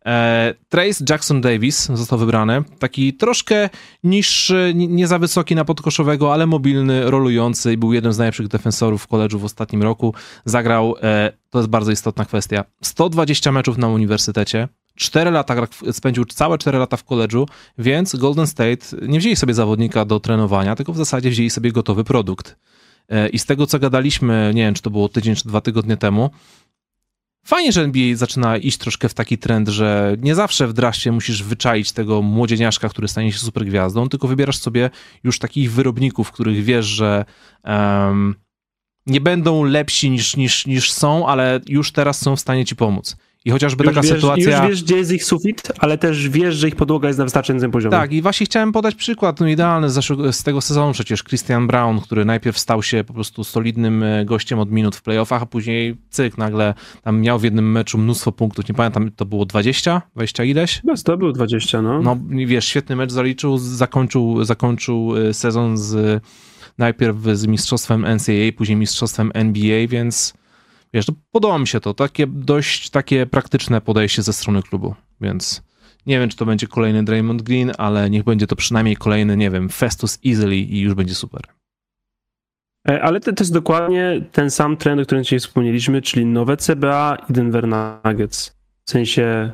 E, 0.06 0.54
Trace 0.70 1.06
Jackson 1.10 1.42
Davis 1.42 1.86
został 1.94 2.20
wybrany, 2.20 2.64
taki 2.80 3.14
troszkę 3.14 3.70
niższy, 4.04 4.74
nie 4.76 5.08
za 5.08 5.20
wysoki 5.20 5.56
na 5.56 5.66
podkoszowego, 5.66 6.34
ale 6.34 6.48
mobilny, 6.48 7.12
rolujący 7.12 7.74
i 7.74 7.78
był 7.78 7.94
jednym 7.94 8.14
z 8.14 8.18
najlepszych 8.18 8.48
defensorów 8.48 9.04
w 9.04 9.08
koledżu 9.08 9.40
w 9.40 9.46
ostatnim 9.46 9.84
roku. 9.84 10.14
Zagrał, 10.46 10.96
e, 11.02 11.32
to 11.50 11.60
jest 11.60 11.70
bardzo 11.70 11.92
istotna 11.92 12.26
kwestia, 12.26 12.64
120 12.82 13.52
meczów 13.52 13.78
na 13.78 13.88
uniwersytecie, 13.88 14.68
4 15.00 15.32
lata, 15.32 15.68
spędził 15.92 16.26
całe 16.26 16.58
4 16.58 16.78
lata 16.78 16.98
w 16.98 17.04
koledżu, 17.04 17.48
więc 17.78 18.16
Golden 18.16 18.48
State 18.48 18.86
nie 19.02 19.20
wzięli 19.20 19.36
sobie 19.36 19.54
zawodnika 19.54 20.06
do 20.06 20.20
trenowania, 20.20 20.76
tylko 20.76 20.94
w 20.94 20.98
zasadzie 20.98 21.30
wzięli 21.30 21.50
sobie 21.50 21.72
gotowy 21.72 22.04
produkt. 22.04 22.56
E, 23.10 23.30
I 23.30 23.40
z 23.40 23.46
tego, 23.46 23.68
co 23.68 23.80
gadaliśmy, 23.80 24.52
nie 24.56 24.62
wiem, 24.62 24.74
czy 24.74 24.82
to 24.82 24.90
było 24.90 25.10
tydzień, 25.10 25.36
czy 25.36 25.48
dwa 25.48 25.62
tygodnie 25.62 25.98
temu, 25.98 26.30
fajnie, 27.46 27.72
że 27.72 27.82
NBA 27.82 28.16
zaczyna 28.16 28.58
iść 28.58 28.78
troszkę 28.78 29.10
w 29.10 29.14
taki 29.14 29.38
trend, 29.38 29.68
że 29.68 30.16
nie 30.20 30.36
zawsze 30.36 30.68
w 30.68 30.74
drafcie 30.74 31.12
musisz 31.12 31.44
wyczaić 31.44 31.92
tego 31.92 32.22
młodzieniaszka, 32.22 32.90
który 32.90 33.08
stanie 33.08 33.32
się 33.32 33.40
supergwiazdą, 33.40 34.10
tylko 34.10 34.28
wybierasz 34.28 34.58
sobie 34.58 34.90
już 35.24 35.40
takich 35.40 35.72
wyrobników, 35.72 36.32
których 36.32 36.64
wiesz, 36.64 36.86
że 36.86 37.26
em, 37.64 38.36
nie 39.06 39.22
będą 39.22 39.64
lepsi 39.64 40.10
niż, 40.10 40.36
niż, 40.36 40.66
niż 40.66 40.92
są, 40.92 41.28
ale 41.28 41.60
już 41.68 41.92
teraz 41.92 42.22
są 42.22 42.36
w 42.36 42.40
stanie 42.40 42.66
ci 42.66 42.76
pomóc. 42.76 43.18
I 43.46 43.52
chociażby 43.52 43.84
Już 43.84 43.94
taka 43.94 44.08
wiesz, 44.08 44.16
sytuacja... 44.16 44.60
Już 44.62 44.70
wiesz, 44.70 44.84
gdzie 44.84 44.98
jest 44.98 45.12
ich 45.12 45.24
sufit, 45.24 45.72
ale 45.80 45.98
też 45.98 46.30
wiesz, 46.30 46.56
że 46.56 46.68
ich 46.68 46.76
podłoga 46.76 47.08
jest 47.08 47.20
na 47.20 47.26
wystarczającym 47.26 47.72
poziomie. 47.72 47.92
Tak, 47.92 48.14
i 48.14 48.22
właśnie 48.22 48.46
chciałem 48.46 48.72
podać 48.72 48.96
przykład, 48.96 49.40
no 49.40 49.48
idealny 49.48 49.90
z, 49.90 49.94
zeszłego, 49.94 50.34
z 50.34 50.44
tego 50.44 50.62
sezonu 50.62 50.94
przecież, 50.94 51.24
Christian 51.24 51.68
Brown, 51.68 52.00
który 52.02 52.26
najpierw 52.26 52.60
stał 52.60 52.84
się 52.84 53.04
po 53.04 53.14
prostu 53.14 53.44
solidnym 53.44 54.04
e, 54.04 54.26
gościem 54.26 54.60
od 54.60 54.72
minut 54.72 54.96
w 54.96 55.02
playoffach, 55.02 55.42
a 55.42 55.46
później 55.46 55.96
cyk, 56.10 56.38
nagle 56.38 56.74
tam 57.02 57.22
miał 57.22 57.40
w 57.40 57.44
jednym 57.44 57.72
meczu 57.72 57.98
mnóstwo 57.98 58.32
punktów, 58.32 58.70
nie 58.70 58.76
pamiętam, 58.76 59.12
to 59.16 59.26
było 59.26 59.46
20, 59.46 60.02
20 60.16 60.44
ileś? 60.44 60.82
No, 60.84 60.94
to 61.04 61.18
był 61.18 61.32
20, 61.32 61.82
no. 61.82 62.02
No 62.02 62.18
wiesz, 62.46 62.66
świetny 62.66 62.96
mecz 62.96 63.12
zaliczył, 63.12 63.58
zakończył, 63.58 64.44
zakończył 64.44 65.18
e, 65.18 65.34
sezon 65.34 65.78
z 65.78 66.24
najpierw 66.78 67.18
z 67.34 67.48
mistrzostwem 67.48 68.06
NCAA, 68.16 68.52
później 68.58 68.78
mistrzostwem 68.78 69.32
NBA, 69.34 69.88
więc 69.88 70.34
wiesz, 70.94 71.06
to 71.06 71.14
podoba 71.32 71.60
mi 71.60 71.68
się 71.68 71.80
to, 71.80 71.94
takie 71.94 72.28
dość 72.28 72.90
takie 72.90 73.26
praktyczne 73.26 73.82
podejście 73.82 74.22
ze 74.22 74.34
strony 74.34 74.64
klubu, 74.64 74.96
więc 75.22 75.64
nie 76.06 76.20
wiem, 76.20 76.30
czy 76.30 76.38
to 76.38 76.46
będzie 76.46 76.68
kolejny 76.68 77.04
Draymond 77.04 77.42
Green, 77.42 77.72
ale 77.78 78.10
niech 78.10 78.24
będzie 78.24 78.48
to 78.48 78.56
przynajmniej 78.56 78.96
kolejny, 78.96 79.38
nie 79.38 79.52
wiem, 79.52 79.70
Festus 79.70 80.20
Easily 80.26 80.56
i 80.56 80.80
już 80.80 80.94
będzie 80.94 81.16
super. 81.16 81.42
E, 82.90 83.02
Ale 83.04 83.20
to, 83.20 83.34
to 83.34 83.44
jest 83.44 83.54
dokładnie 83.54 84.22
ten 84.32 84.52
sam 84.52 84.78
trend, 84.78 85.02
o 85.02 85.06
którym 85.06 85.24
dzisiaj 85.24 85.40
wspomnieliśmy, 85.40 86.02
czyli 86.02 86.26
nowe 86.26 86.58
CBA 86.58 87.18
i 87.30 87.34
Denver 87.34 87.68
Nuggets. 87.68 88.56
W 88.86 88.92
sensie 88.92 89.52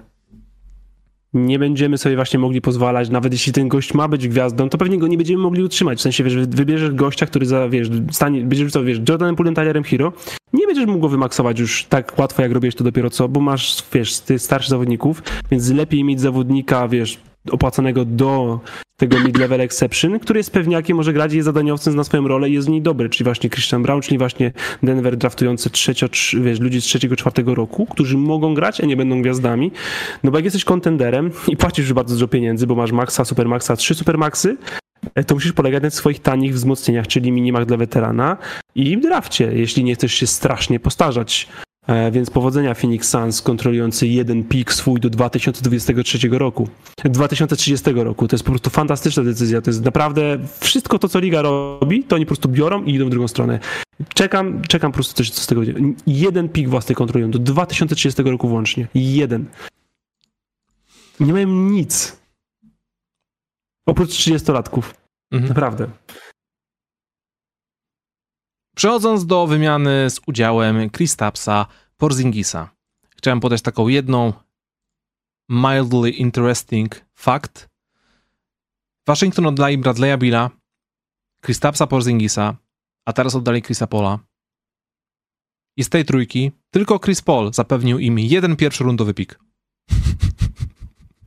nie 1.36 1.60
będziemy 1.60 1.98
sobie 1.98 2.16
właśnie 2.16 2.40
mogli 2.40 2.62
pozwalać, 2.62 3.10
nawet 3.10 3.34
jeśli 3.34 3.54
ten 3.54 3.68
gość 3.68 3.94
ma 3.94 4.08
być 4.08 4.28
gwiazdą, 4.28 4.70
to 4.70 4.78
pewnie 4.78 4.98
go 4.98 5.08
nie 5.08 5.18
będziemy 5.18 5.44
mogli 5.44 5.64
utrzymać. 5.64 6.00
W 6.00 6.02
sensie, 6.02 6.24
wiesz, 6.24 6.36
wybierzesz 6.36 6.92
gościa, 6.92 7.26
który 7.26 7.46
za, 7.46 7.70
wiesz, 7.70 7.88
stanie, 8.12 8.40
będziesz 8.40 8.66
rzucał, 8.68 8.84
wiesz, 8.84 9.00
Jordanem 9.10 9.36
Poolem, 9.36 9.56
Tylerem 9.56 9.84
Hero, 9.84 10.14
nie 10.54 10.68
będziesz 10.68 10.86
mógł 10.86 11.00
go 11.00 11.10
wymaksować 11.10 11.60
już 11.60 11.86
tak 11.86 12.20
łatwo, 12.20 12.42
jak 12.42 12.52
robisz 12.52 12.76
to 12.76 12.84
dopiero 12.84 13.10
co, 13.10 13.28
bo 13.30 13.40
masz, 13.40 13.84
wiesz, 13.94 14.20
ty 14.20 14.40
starszych 14.40 14.70
zawodników, 14.70 15.24
więc 15.52 15.70
lepiej 15.70 16.04
mieć 16.04 16.22
zawodnika, 16.22 16.88
wiesz, 16.88 17.20
opłacanego 17.52 18.06
do 18.06 18.60
tego 18.98 19.18
mid-level 19.18 19.62
exception, 19.62 20.20
który 20.20 20.40
jest 20.40 20.52
pewniakiem, 20.52 20.98
może 20.98 21.14
grać, 21.14 21.34
jest 21.34 21.46
zadaniowcem, 21.46 21.94
zna 21.94 22.04
swoją 22.04 22.28
rolę 22.28 22.50
i 22.50 22.54
jest 22.54 22.68
w 22.68 22.72
niej 22.72 22.82
dobry, 22.82 23.10
czyli 23.10 23.24
właśnie 23.24 23.50
Christian 23.50 23.84
Brown, 23.84 24.02
czyli 24.02 24.18
właśnie 24.18 24.52
Denver 24.84 25.18
draftujący 25.18 25.70
trzecio, 25.70 26.08
trz- 26.08 26.42
wiesz, 26.44 26.60
ludzi 26.60 26.82
z 26.82 26.84
trzeciego, 26.84 27.16
czwartego 27.16 27.56
roku, 27.56 27.86
którzy 27.86 28.18
mogą 28.18 28.54
grać, 28.54 28.82
a 28.82 28.86
nie 28.86 28.98
będą 28.98 29.22
gwiazdami. 29.22 29.72
No 30.24 30.32
bo 30.32 30.38
jak 30.38 30.46
jesteś 30.46 30.64
kontenderem 30.64 31.32
i 31.48 31.58
płacisz 31.58 31.86
już 31.86 31.94
bardzo 31.94 32.16
dużo 32.16 32.28
pieniędzy, 32.28 32.68
bo 32.68 32.76
masz 32.76 32.92
maxa, 32.92 33.26
supermaxa, 33.26 33.76
trzy 33.76 33.96
supermaxy, 33.96 34.58
e, 35.16 35.24
to 35.24 35.36
musisz 35.36 35.54
polegać 35.54 35.84
na 35.84 35.90
swoich 35.90 36.20
tanich 36.20 36.54
wzmocnieniach, 36.54 37.08
czyli 37.08 37.32
minimach 37.32 37.66
dla 37.66 37.78
weterana 37.78 38.38
i 38.76 38.98
drafcie, 38.98 39.52
jeśli 39.54 39.84
nie 39.84 39.96
chcesz 39.96 40.14
się 40.14 40.28
strasznie 40.28 40.80
postarzać. 40.80 41.48
E, 41.88 42.12
Więc 42.12 42.30
powodzenia 42.30 42.74
Phoenix 42.74 43.10
Suns 43.10 43.42
kontrolujący 43.42 44.08
jeden 44.08 44.44
pik 44.44 44.74
swój 44.74 45.00
do 45.00 45.10
2023 45.10 46.30
roku. 46.32 46.70
2030 47.04 47.92
roku. 47.94 48.28
To 48.28 48.36
jest 48.36 48.44
po 48.44 48.52
prostu 48.52 48.70
fantastyczna 48.70 49.24
decyzja. 49.24 49.62
To 49.62 49.70
jest 49.70 49.86
naprawdę 49.86 50.38
wszystko 50.60 51.00
to, 51.00 51.10
co 51.10 51.20
liga 51.20 51.42
robi, 51.42 52.04
to 52.04 52.16
oni 52.16 52.26
po 52.26 52.30
prostu 52.30 52.50
biorą 52.50 52.84
i 52.84 52.94
idą 52.94 53.06
w 53.06 53.10
drugą 53.10 53.28
stronę. 53.28 53.60
Czekam, 54.14 54.62
czekam 54.62 54.92
po 54.92 54.96
prostu 54.96 55.14
coś, 55.14 55.30
co 55.30 55.42
z 55.42 55.48
tego 55.48 55.62
będzie. 55.62 55.94
Jeden 56.08 56.50
pik 56.50 56.70
własny 56.70 56.96
kontrolują 56.96 57.32
do 57.32 57.40
2030 57.40 58.24
roku 58.24 58.48
włącznie. 58.48 58.88
Jeden. 58.96 59.46
Nie 61.20 61.34
mają 61.34 61.48
nic. 61.48 62.18
Oprócz 63.86 64.10
30-latków. 64.10 64.84
Mhm. 65.32 65.50
Naprawdę. 65.50 65.88
Przechodząc 68.76 69.26
do 69.26 69.48
wymiany 69.48 70.10
z 70.10 70.22
udziałem 70.28 70.90
Kristapsa 70.90 71.66
Porzingisa, 71.98 72.70
chciałem 73.18 73.40
podać 73.40 73.62
taką 73.62 73.88
jedną 73.88 74.34
mildly 75.50 76.10
interesting 76.10 77.06
fact. 77.14 77.70
Waszyngton 79.08 79.46
oddali 79.46 79.78
Bradley'a 79.78 80.18
Billa, 80.18 80.50
Kristapsa 81.42 81.88
Porzingisa, 81.88 82.56
a 83.06 83.14
teraz 83.14 83.36
oddali 83.36 83.62
Chrisa 83.62 83.88
Paula. 83.88 84.20
I 85.78 85.84
z 85.84 85.90
tej 85.90 86.06
trójki 86.06 86.52
tylko 86.72 87.00
Chris 87.00 87.22
Paul 87.22 87.54
zapewnił 87.54 88.00
im 88.00 88.20
jeden 88.20 88.56
pierwszorundowy 88.56 89.14
pik. 89.14 89.40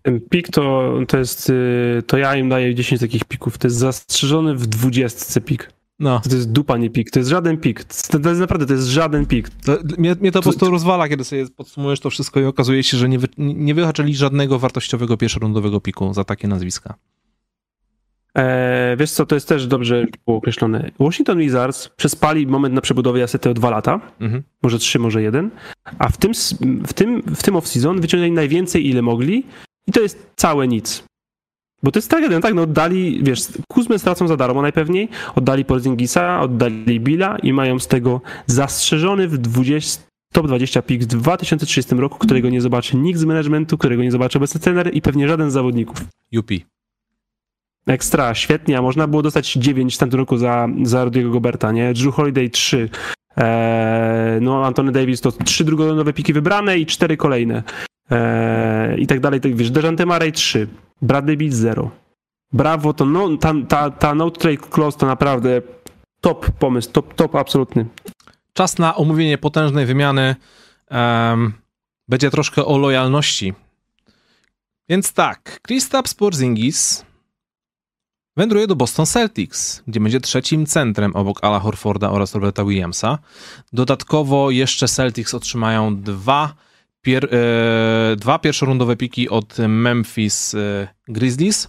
Ten 0.02 0.20
pik 0.20 0.48
to, 0.48 0.92
to 1.08 1.18
jest, 1.18 1.50
y, 1.50 2.02
to 2.06 2.18
ja 2.18 2.36
im 2.36 2.48
daję 2.48 2.74
10 2.74 3.00
takich 3.00 3.24
pików. 3.24 3.58
To 3.58 3.66
jest 3.66 3.76
zastrzeżony 3.76 4.54
w 4.54 4.66
20 4.66 5.40
pik. 5.40 5.77
No, 5.98 6.20
To 6.20 6.34
jest 6.36 6.52
dupa, 6.52 6.76
nie 6.76 6.90
pik. 6.90 7.10
To 7.10 7.18
jest 7.18 7.30
żaden 7.30 7.56
pik. 7.58 7.84
To, 7.84 8.18
to 8.18 8.28
jest 8.28 8.40
naprawdę, 8.40 8.66
to 8.66 8.72
jest 8.72 8.86
żaden 8.86 9.26
pik. 9.26 9.50
to, 9.50 9.76
mnie, 9.98 10.14
mnie 10.20 10.32
to 10.32 10.38
po 10.38 10.42
prostu 10.42 10.70
rozwala, 10.70 11.08
kiedy 11.08 11.24
sobie 11.24 11.46
podsumujesz 11.56 12.00
to 12.00 12.10
wszystko 12.10 12.40
i 12.40 12.44
okazuje 12.44 12.82
się, 12.82 12.96
że 12.96 13.08
nie, 13.08 13.18
wy, 13.18 13.28
nie 13.38 13.74
wyhaczyli 13.74 14.16
żadnego 14.16 14.58
wartościowego 14.58 15.16
pierwszorundowego 15.16 15.80
piku 15.80 16.14
za 16.14 16.24
takie 16.24 16.48
nazwiska. 16.48 16.94
E, 18.38 18.96
wiesz 18.98 19.10
co, 19.10 19.26
to 19.26 19.34
jest 19.34 19.48
też 19.48 19.66
dobrze 19.66 20.06
było 20.26 20.38
określone. 20.38 20.90
Washington 21.00 21.38
Wizards 21.38 21.88
przespali 21.88 22.46
moment 22.46 22.74
na 22.74 22.80
przebudowę 22.80 23.22
asety 23.22 23.50
o 23.50 23.54
dwa 23.54 23.70
lata, 23.70 24.00
Mhm. 24.20 24.42
może 24.62 24.78
trzy, 24.78 24.98
może 24.98 25.22
jeden, 25.22 25.50
a 25.98 26.08
w 26.08 26.16
tym, 26.16 26.32
w 26.86 26.92
tym, 26.92 27.22
w 27.22 27.42
tym 27.42 27.54
off-season 27.54 28.00
wyciągnęli 28.00 28.32
najwięcej, 28.32 28.86
ile 28.88 29.02
mogli 29.02 29.44
i 29.86 29.92
to 29.92 30.00
jest 30.00 30.30
całe 30.36 30.68
nic. 30.68 31.04
Bo 31.82 31.90
to 31.90 31.98
jest 31.98 32.10
tragedia, 32.10 32.40
tak, 32.40 32.54
no 32.54 32.62
oddali, 32.62 33.20
wiesz, 33.22 33.40
Kuzmę 33.68 33.98
stracą 33.98 34.28
za 34.28 34.36
darmo 34.36 34.62
najpewniej, 34.62 35.08
oddali 35.34 35.64
Porzingisa, 35.64 36.40
oddali 36.40 37.00
Billa 37.00 37.38
i 37.42 37.52
mają 37.52 37.78
z 37.78 37.86
tego 37.86 38.20
zastrzeżony 38.46 39.28
w 39.28 39.38
20, 39.38 40.02
top 40.32 40.46
20 40.46 40.82
pik 40.82 41.02
w 41.02 41.06
2030 41.06 41.94
roku, 41.94 42.18
którego 42.18 42.50
nie 42.50 42.60
zobaczy 42.60 42.96
nikt 42.96 43.20
z 43.20 43.24
managementu, 43.24 43.78
którego 43.78 44.02
nie 44.02 44.10
zobaczy 44.10 44.38
obecny 44.38 44.60
trener 44.60 44.94
i 44.94 45.02
pewnie 45.02 45.28
żaden 45.28 45.50
z 45.50 45.52
zawodników. 45.52 46.04
Yupi. 46.32 46.64
Ekstra, 47.86 48.34
świetnie, 48.34 48.78
a 48.78 48.82
można 48.82 49.06
było 49.06 49.22
dostać 49.22 49.52
9 49.52 49.94
w 49.94 49.98
tamtym 49.98 50.20
roku 50.20 50.36
za, 50.36 50.68
za 50.82 51.04
Rudiego 51.04 51.30
Goberta, 51.30 51.72
nie? 51.72 51.94
Drew 51.94 52.14
Holiday 52.14 52.50
3, 52.50 52.88
eee, 53.36 54.40
no 54.40 54.66
Antony 54.66 54.92
Davis 54.92 55.20
to 55.20 55.32
3 55.32 55.64
drugonowe 55.64 56.12
piki 56.12 56.32
wybrane 56.32 56.78
i 56.78 56.86
4 56.86 57.16
kolejne 57.16 57.62
eee, 58.10 59.00
i 59.00 59.06
tak 59.06 59.20
dalej, 59.20 59.40
tak 59.40 59.56
wiesz, 59.56 59.70
Dejante 59.70 60.06
Murray 60.06 60.32
3, 60.32 60.68
Bradley 61.02 61.36
Beal 61.36 61.52
0. 61.52 61.90
Brawo, 62.52 62.92
to 62.92 63.04
no, 63.04 63.36
ta, 63.36 63.54
ta, 63.68 63.90
ta 63.90 64.14
no 64.14 64.30
trade 64.30 64.70
clause 64.70 64.98
to 64.98 65.06
naprawdę 65.06 65.62
top 66.20 66.50
pomysł, 66.50 66.90
top, 66.92 67.14
top 67.14 67.34
absolutny. 67.34 67.86
Czas 68.52 68.78
na 68.78 68.96
omówienie 68.96 69.38
potężnej 69.38 69.86
wymiany. 69.86 70.36
Em, 70.88 71.52
będzie 72.08 72.30
troszkę 72.30 72.64
o 72.64 72.78
lojalności. 72.78 73.54
Więc 74.88 75.12
tak, 75.12 75.60
Kristaps 75.62 76.14
Porzingis 76.14 77.04
wędruje 78.36 78.66
do 78.66 78.76
Boston 78.76 79.06
Celtics, 79.06 79.82
gdzie 79.86 80.00
będzie 80.00 80.20
trzecim 80.20 80.66
centrem 80.66 81.16
obok 81.16 81.44
Ala 81.44 81.60
Horforda 81.60 82.10
oraz 82.10 82.34
Roberta 82.34 82.64
Williamsa. 82.64 83.18
Dodatkowo 83.72 84.50
jeszcze 84.50 84.88
Celtics 84.88 85.34
otrzymają 85.34 85.96
dwa, 85.96 86.54
pier, 87.08 87.28
e, 87.34 88.16
dwa 88.16 88.38
pierwszorundowe 88.38 88.96
piki 88.96 89.28
od 89.28 89.58
Memphis 89.68 90.54
e, 90.54 90.88
Grizzlies. 91.08 91.68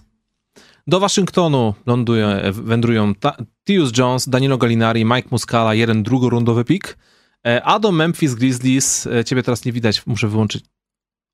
Do 0.86 1.00
Waszyngtonu 1.00 1.74
ląduje, 1.86 2.52
wędrują 2.52 3.14
Ta, 3.14 3.36
Tius 3.66 3.98
Jones, 3.98 4.28
Danilo 4.28 4.58
Gallinari, 4.58 5.04
Mike 5.04 5.28
Muscala, 5.30 5.74
jeden 5.74 6.02
drugorundowy 6.02 6.64
pik. 6.64 6.98
E, 7.46 7.62
a 7.62 7.78
do 7.78 7.92
Memphis 7.92 8.34
Grizzlies, 8.34 9.06
e, 9.06 9.24
ciebie 9.24 9.42
teraz 9.42 9.64
nie 9.64 9.72
widać, 9.72 10.06
muszę 10.06 10.28
wyłączyć. 10.28 10.64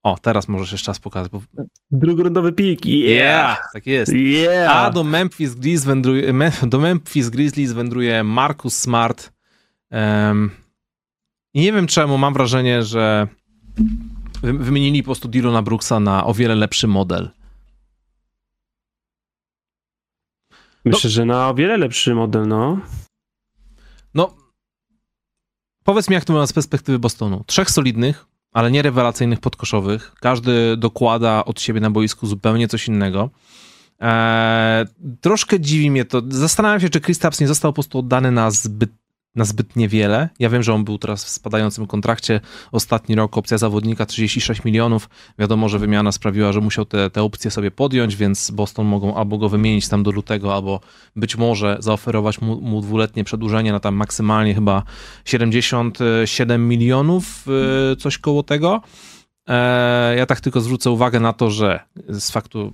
O, 0.03 0.19
teraz 0.23 0.49
możesz 0.49 0.73
jeszcze 0.73 0.91
raz 0.91 0.99
pokazać. 0.99 1.33
Bo... 1.33 1.43
Drugorundowy 1.91 2.53
pik, 2.53 2.87
yeah! 2.87 3.59
tak 3.73 3.87
jest. 3.87 4.13
Yeah! 4.13 4.77
A 4.77 4.91
do 4.91 5.05
Memphis 5.05 5.55
Grizzlies 5.55 5.85
wędruje, 5.85 6.35
do 6.63 6.79
Memphis 6.79 7.29
Grizzlies 7.29 7.73
wędruje 7.73 8.25
Marcus 8.25 8.77
Smart. 8.77 9.33
Um, 9.91 10.51
I 11.55 11.61
nie 11.61 11.73
wiem 11.73 11.87
czemu, 11.87 12.19
mam 12.19 12.35
wrażenie, 12.35 12.83
że 12.83 13.29
wymienili 14.43 15.03
po 15.03 15.07
prostu 15.07 15.29
Dylona 15.29 15.63
Brooksa 15.63 16.01
na 16.01 16.27
o 16.27 16.35
wiele 16.35 16.55
lepszy 16.55 16.89
model. 16.89 17.31
Myślę, 20.85 21.01
no, 21.09 21.11
że 21.11 21.25
na 21.25 21.49
o 21.49 21.55
wiele 21.55 21.77
lepszy 21.77 22.15
model, 22.15 22.49
no. 22.49 22.81
No, 24.15 24.35
powiedz 25.85 26.09
mi, 26.09 26.15
jak 26.15 26.25
to 26.25 26.33
wygląda 26.33 26.47
z 26.47 26.53
perspektywy 26.53 26.99
Bostonu. 26.99 27.45
Trzech 27.47 27.71
solidnych, 27.71 28.27
ale 28.53 28.71
nie 28.71 28.83
rewelacyjnych 28.83 29.41
podkoszowych. 29.41 30.13
Każdy 30.21 30.77
dokłada 30.77 31.45
od 31.45 31.61
siebie 31.61 31.81
na 31.81 31.91
boisku 31.91 32.27
zupełnie 32.27 32.69
coś 32.69 32.89
innego. 32.89 33.31
Eee, 34.01 34.87
troszkę 35.21 35.61
dziwi 35.61 35.91
mnie 35.91 36.05
to. 36.05 36.23
Zastanawiam 36.29 36.81
się, 36.81 36.89
czy 36.89 37.01
Kristaps 37.01 37.41
nie 37.41 37.49
został 37.49 37.73
po 37.73 37.75
prostu 37.75 37.99
oddany 37.99 38.33
na 38.33 38.51
zbyt 38.51 38.91
na 39.37 39.45
zbyt 39.45 39.77
niewiele. 39.77 40.29
Ja 40.39 40.51
wiem, 40.51 40.63
że 40.63 40.75
on 40.75 40.85
był 40.85 40.99
teraz 40.99 41.25
w 41.25 41.29
spadającym 41.29 41.87
kontrakcie. 41.87 42.41
Ostatni 42.73 43.15
rok 43.15 43.37
opcja 43.39 43.59
zawodnika 43.59 44.07
36 44.07 44.65
milionów. 44.65 45.09
Wiadomo, 45.39 45.69
że 45.69 45.79
wymiana 45.79 46.13
sprawiła, 46.13 46.53
że 46.53 46.61
musiał 46.61 46.85
te, 46.85 47.11
te 47.11 47.23
opcje 47.23 47.51
sobie 47.51 47.71
podjąć, 47.71 48.17
więc 48.17 48.51
Boston 48.51 48.87
mogą 48.87 49.15
albo 49.15 49.39
go 49.39 49.49
wymienić 49.49 49.89
tam 49.89 50.03
do 50.03 50.11
lutego, 50.11 50.55
albo 50.55 50.81
być 51.17 51.37
może 51.37 51.77
zaoferować 51.81 52.41
mu, 52.41 52.61
mu 52.61 52.81
dwuletnie 52.81 53.25
przedłużenie 53.25 53.73
na 53.73 53.81
tam 53.81 53.95
maksymalnie 53.95 54.55
chyba 54.55 54.83
77 55.25 56.69
milionów, 56.69 57.47
y, 57.93 57.97
coś 57.97 58.19
koło 58.19 58.43
tego. 58.43 58.83
E, 59.49 60.17
ja 60.17 60.27
tak 60.27 60.41
tylko 60.41 60.61
zwrócę 60.61 60.91
uwagę 60.91 61.21
na 61.21 61.33
to, 61.33 61.51
że 61.51 61.81
z 62.09 62.31
faktu 62.31 62.73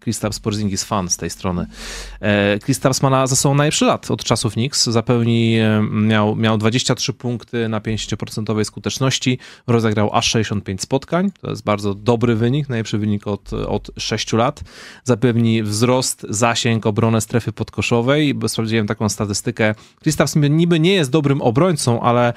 Kristaps 0.00 0.40
Porzingis 0.40 0.84
fan 0.84 1.08
z 1.08 1.16
tej 1.16 1.30
strony. 1.30 1.66
E, 2.20 2.58
Kristaps 2.58 3.02
ma 3.02 3.10
na, 3.10 3.26
za 3.26 3.36
sobą 3.36 3.54
najlepszy 3.54 3.84
lat 3.84 4.10
od 4.10 4.24
czasów 4.24 4.52
Knicks. 4.52 4.84
Zapełni, 4.84 5.56
e, 5.58 5.82
miał, 5.90 6.36
miał 6.36 6.58
23 6.58 7.12
punkty 7.12 7.68
na 7.68 7.80
50% 7.80 8.64
skuteczności, 8.64 9.38
rozegrał 9.66 10.10
aż 10.12 10.26
65 10.26 10.82
spotkań. 10.82 11.30
To 11.40 11.50
jest 11.50 11.64
bardzo 11.64 11.94
dobry 11.94 12.34
wynik, 12.34 12.68
najlepszy 12.68 12.98
wynik 12.98 13.26
od, 13.26 13.52
od 13.52 13.90
6 13.98 14.32
lat. 14.32 14.62
Zapewni 15.04 15.62
wzrost, 15.62 16.26
zasięg, 16.28 16.86
obronę 16.86 17.20
strefy 17.20 17.52
podkoszowej. 17.52 18.34
Sprawdziłem 18.46 18.86
taką 18.86 19.08
statystykę. 19.08 19.74
Kristaps 20.02 20.36
niby 20.36 20.80
nie 20.80 20.94
jest 20.94 21.10
dobrym 21.10 21.42
obrońcą, 21.42 22.00
ale 22.00 22.32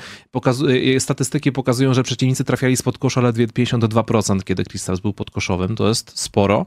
statystyki 0.99 1.51
pokazują, 1.51 1.93
że 1.93 2.03
przeciwnicy 2.03 2.43
trafiali 2.43 2.77
spod 2.77 2.97
kosza 2.97 3.21
ledwie 3.21 3.47
52%, 3.57 4.43
kiedy 4.43 4.63
Kristaps 4.63 4.99
był 4.99 5.13
podkoszowym, 5.13 5.75
to 5.75 5.87
jest 5.87 6.19
sporo. 6.19 6.65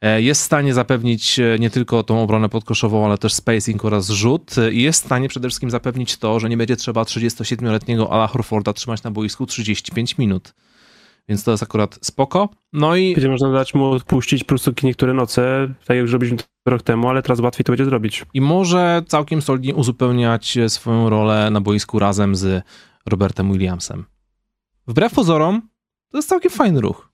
E, 0.00 0.22
jest 0.22 0.42
w 0.42 0.44
stanie 0.44 0.74
zapewnić 0.74 1.38
e, 1.38 1.58
nie 1.58 1.70
tylko 1.70 2.02
tą 2.02 2.22
obronę 2.22 2.48
podkoszową, 2.48 3.06
ale 3.06 3.18
też 3.18 3.34
spacing 3.34 3.84
oraz 3.84 4.08
rzut. 4.08 4.54
I 4.72 4.82
jest 4.82 5.02
w 5.02 5.06
stanie 5.06 5.28
przede 5.28 5.48
wszystkim 5.48 5.70
zapewnić 5.70 6.16
to, 6.16 6.40
że 6.40 6.48
nie 6.48 6.56
będzie 6.56 6.76
trzeba 6.76 7.02
37-letniego 7.02 8.12
Ala 8.12 8.26
Horforda 8.26 8.72
trzymać 8.72 9.02
na 9.02 9.10
boisku 9.10 9.46
35 9.46 10.18
minut. 10.18 10.54
Więc 11.28 11.44
to 11.44 11.50
jest 11.50 11.62
akurat 11.62 11.98
spoko. 12.02 12.48
No 12.72 12.96
i. 12.96 13.14
Będzie 13.14 13.28
można 13.28 13.52
dać 13.52 13.74
mu 13.74 13.90
odpuścić 13.90 14.44
prostu 14.44 14.72
niektóre 14.82 15.14
noce, 15.14 15.74
tak 15.86 15.96
jak 15.96 16.08
zrobiliśmy 16.08 16.38
rok 16.66 16.82
temu, 16.82 17.08
ale 17.08 17.22
teraz 17.22 17.40
łatwiej 17.40 17.64
to 17.64 17.72
będzie 17.72 17.84
zrobić. 17.84 18.24
I 18.34 18.40
może 18.40 19.02
całkiem 19.06 19.42
solidnie 19.42 19.74
uzupełniać 19.74 20.58
swoją 20.68 21.10
rolę 21.10 21.50
na 21.50 21.60
boisku 21.60 21.98
razem 21.98 22.36
z 22.36 22.64
Robertem 23.06 23.52
Williamsem. 23.52 24.04
Wbrew 24.86 25.14
pozorom, 25.14 25.62
to 26.10 26.18
jest 26.18 26.28
całkiem 26.28 26.50
fajny 26.50 26.80
ruch. 26.80 27.08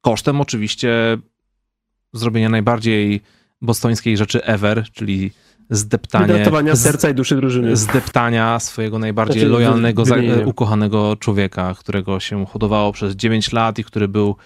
Kosztem 0.00 0.40
oczywiście 0.40 1.18
zrobienia 2.12 2.48
najbardziej 2.48 3.20
bostońskiej 3.62 4.16
rzeczy 4.16 4.44
ever, 4.44 4.84
czyli 4.92 5.30
zdeptanie... 5.70 6.26
Wydatkowania 6.26 6.76
serca 6.76 7.10
i 7.10 7.14
duszy 7.14 7.36
drużyny. 7.36 7.76
Zdeptania 7.76 8.60
swojego 8.60 8.98
najbardziej 8.98 9.40
znaczy, 9.40 9.52
lojalnego, 9.52 10.04
ukochanego 10.44 11.16
człowieka, 11.16 11.74
którego 11.78 12.20
się 12.20 12.46
hodowało 12.46 12.92
przez 12.92 13.14
9 13.14 13.52
lat 13.52 13.78
i 13.78 13.84
który 13.84 14.08
był 14.08 14.36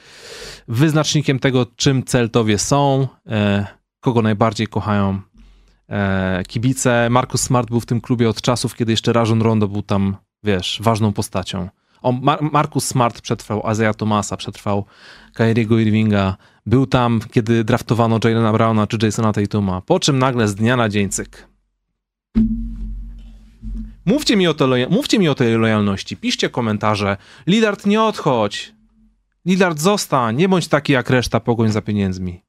wyznacznikiem 0.68 1.38
tego, 1.38 1.66
czym 1.76 2.04
Celtowie 2.04 2.58
są, 2.58 3.08
e, 3.26 3.66
kogo 4.00 4.22
najbardziej 4.22 4.66
kochają 4.66 5.20
e, 5.88 6.42
kibice. 6.48 7.08
Marcus 7.10 7.42
Smart 7.42 7.68
był 7.68 7.80
w 7.80 7.86
tym 7.86 8.00
klubie 8.00 8.28
od 8.28 8.40
czasów, 8.40 8.74
kiedy 8.74 8.92
jeszcze 8.92 9.12
Rajon 9.12 9.42
Rondo 9.42 9.68
był 9.68 9.82
tam, 9.82 10.16
wiesz, 10.42 10.80
ważną 10.82 11.12
postacią. 11.12 11.68
O, 12.02 12.12
Mar 12.52 12.68
Smart 12.80 13.20
przetrwał 13.20 13.66
Azea 13.66 13.94
Thomasa, 13.94 14.36
przetrwał 14.36 14.84
Kyriego 15.34 15.78
Irvinga. 15.78 16.36
Był 16.66 16.86
tam, 16.86 17.20
kiedy 17.32 17.64
draftowano 17.64 18.18
Jalena 18.24 18.52
Browna 18.52 18.86
czy 18.86 18.98
Jasona 19.02 19.32
Tatuma. 19.32 19.80
Po 19.80 20.00
czym 20.00 20.18
nagle 20.18 20.48
z 20.48 20.54
dnia 20.54 20.76
na 20.76 20.88
dzień 20.88 21.08
cyk. 21.08 21.48
Mówcie 24.04 24.36
mi 24.36 24.46
o, 24.46 24.54
to 24.54 24.68
mówcie 24.90 25.18
mi 25.18 25.28
o 25.28 25.34
tej 25.34 25.54
lojalności. 25.54 26.16
Piszcie 26.16 26.50
komentarze. 26.50 27.16
Lidard 27.46 27.86
nie 27.86 28.02
odchodź. 28.02 28.74
Lidard 29.46 29.78
zostań. 29.78 30.36
Nie 30.36 30.48
bądź 30.48 30.68
taki 30.68 30.92
jak 30.92 31.10
reszta 31.10 31.40
pogoń 31.40 31.72
za 31.72 31.82
pieniędzmi. 31.82 32.42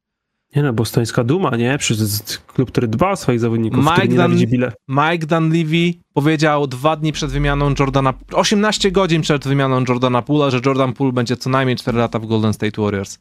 Nie 0.55 0.63
no, 0.63 0.73
bostońska 0.73 1.23
duma, 1.23 1.55
nie? 1.55 1.77
Przecież 1.77 2.07
klub, 2.47 2.71
który 2.71 2.87
dba 2.87 3.11
o 3.11 3.15
swoich 3.15 3.39
zawodników, 3.39 3.79
Mike 3.79 3.93
który 3.93 4.07
nienawidzi 4.07 4.47
bile. 4.47 4.71
Mike 4.87 5.25
Dunleavy 5.27 5.93
powiedział 6.13 6.67
dwa 6.67 6.95
dni 6.95 7.11
przed 7.11 7.31
wymianą 7.31 7.73
Jordana, 7.79 8.13
18 8.33 8.91
godzin 8.91 9.21
przed 9.21 9.47
wymianą 9.47 9.83
Jordana 9.89 10.21
Poola, 10.21 10.49
że 10.49 10.59
Jordan 10.65 10.93
Poole 10.93 11.13
będzie 11.13 11.37
co 11.37 11.49
najmniej 11.49 11.77
4 11.77 11.97
lata 11.97 12.19
w 12.19 12.25
Golden 12.25 12.53
State 12.53 12.81
Warriors. 12.81 13.19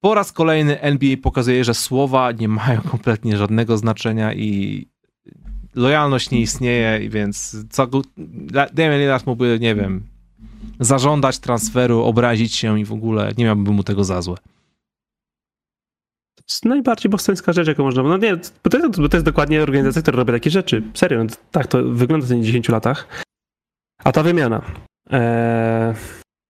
Po 0.00 0.14
raz 0.14 0.32
kolejny 0.32 0.80
NBA 0.80 1.16
pokazuje, 1.22 1.64
że 1.64 1.74
słowa 1.74 2.32
nie 2.32 2.48
mają 2.48 2.80
kompletnie 2.90 3.36
żadnego 3.36 3.76
znaczenia 3.76 4.34
i 4.34 4.86
lojalność 5.74 6.30
nie 6.30 6.40
istnieje, 6.40 7.10
więc 7.10 7.56
co 7.70 7.88
Damian 8.72 9.00
Lillard 9.00 9.26
mógłby, 9.26 9.58
nie 9.60 9.74
wiem, 9.74 10.02
zażądać 10.80 11.38
transferu, 11.38 12.02
obrazić 12.02 12.54
się 12.54 12.80
i 12.80 12.84
w 12.84 12.92
ogóle 12.92 13.32
nie 13.38 13.44
miałby 13.44 13.70
mu 13.70 13.82
tego 13.82 14.04
za 14.04 14.22
złe 14.22 14.36
najbardziej 16.64 17.10
bostońska 17.10 17.52
rzecz, 17.52 17.68
jaką 17.68 17.84
można... 17.84 18.02
No 18.02 18.16
nie, 18.16 18.36
bo 18.64 18.70
to, 18.70 18.78
jest, 18.78 19.00
bo 19.00 19.08
to 19.08 19.16
jest 19.16 19.26
dokładnie 19.26 19.62
organizacja, 19.62 20.02
która 20.02 20.16
robi 20.16 20.32
takie 20.32 20.50
rzeczy. 20.50 20.82
Serio, 20.94 21.24
no, 21.24 21.30
tak 21.50 21.66
to 21.66 21.82
wygląda 21.82 22.26
w 22.26 22.28
tych 22.28 22.42
10 22.42 22.68
latach. 22.68 23.08
A 24.04 24.12
ta 24.12 24.22
wymiana... 24.22 24.62
Eee, 25.10 25.94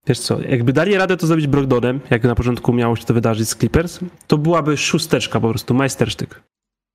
wiesz 0.07 0.19
co, 0.19 0.41
jakby 0.41 0.73
dali 0.73 0.97
radę 0.97 1.17
to 1.17 1.27
zrobić 1.27 1.47
Brogdonem, 1.47 2.01
jak 2.11 2.25
na 2.25 2.35
początku 2.35 2.73
miało 2.73 2.97
się 2.97 3.05
to 3.05 3.15
wydarzyć 3.15 3.49
z 3.49 3.57
Clippers, 3.57 4.01
to 4.27 4.39
byłaby 4.39 4.77
szósteczka 4.77 5.41
po 5.41 5.49
prostu, 5.49 5.75
majstersztyk. 5.75 6.43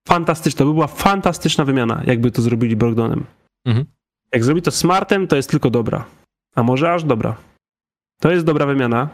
Fantastyczna, 0.08 0.58
to 0.58 0.66
by 0.66 0.74
była 0.74 0.88
fantastyczna 0.88 1.66
wymiana, 1.66 2.04
jakby 2.06 2.32
to 2.32 2.42
zrobili 2.42 2.76
Brogdonem. 2.76 3.26
Mhm. 3.66 3.86
Jak 4.34 4.44
zrobi 4.44 4.62
to 4.62 4.72
Smartem, 4.72 5.28
to 5.28 5.36
jest 5.36 5.50
tylko 5.50 5.70
dobra. 5.70 6.06
A 6.56 6.64
może 6.64 6.94
aż 6.94 7.04
dobra. 7.04 7.36
To 8.22 8.32
jest 8.32 8.46
dobra 8.46 8.66
wymiana 8.66 9.10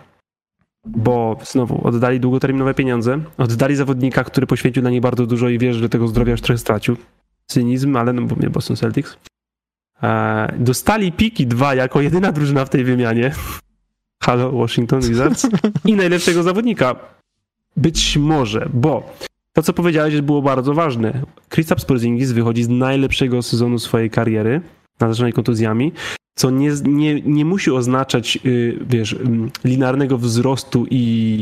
bo 0.86 1.38
znowu 1.44 1.88
oddali 1.88 2.20
długoterminowe 2.20 2.74
pieniądze, 2.74 3.20
oddali 3.38 3.76
zawodnika, 3.76 4.24
który 4.24 4.48
poświęcił 4.48 4.84
na 4.84 4.90
nich 4.90 5.02
bardzo 5.02 5.26
dużo 5.26 5.50
i 5.50 5.60
wiesz, 5.60 5.76
że 5.76 5.90
tego 5.90 6.08
zdrowia 6.08 6.32
już 6.32 6.42
trochę 6.42 6.58
stracił. 6.58 6.98
Cynizm, 7.48 7.96
ale 7.96 8.14
no 8.14 8.22
bo 8.22 8.36
mnie 8.36 8.50
Boston 8.50 8.78
Celtics. 8.78 9.18
E, 10.04 10.54
dostali 10.60 11.12
piki 11.12 11.48
dwa 11.48 11.76
jako 11.76 12.02
jedyna 12.02 12.32
drużyna 12.32 12.66
w 12.66 12.70
tej 12.70 12.84
wymianie. 12.84 13.32
Halo, 14.24 14.52
Washington 14.52 15.02
Wizards. 15.02 15.48
I 15.86 15.94
najlepszego 15.94 16.44
zawodnika. 16.44 16.96
Być 17.78 18.18
może, 18.18 18.70
bo 18.74 19.14
to, 19.54 19.64
co 19.64 19.74
powiedziałeś, 19.74 20.22
było 20.22 20.42
bardzo 20.42 20.74
ważne. 20.74 21.22
Kristaps 21.50 21.86
Porzingis 21.86 22.32
wychodzi 22.32 22.64
z 22.64 22.70
najlepszego 22.70 23.42
sezonu 23.42 23.80
swojej 23.80 24.10
kariery, 24.10 24.62
naznaczonej 25.00 25.34
kontuzjami 25.34 25.92
co 26.36 26.50
nie, 26.50 26.72
nie, 26.84 27.22
nie 27.22 27.46
musi 27.46 27.72
oznaczać, 27.72 28.40
y, 28.46 28.80
wiesz, 28.90 29.14
mm, 29.14 29.52
linearnego 29.64 30.18
wzrostu 30.18 30.86
i, 30.90 30.96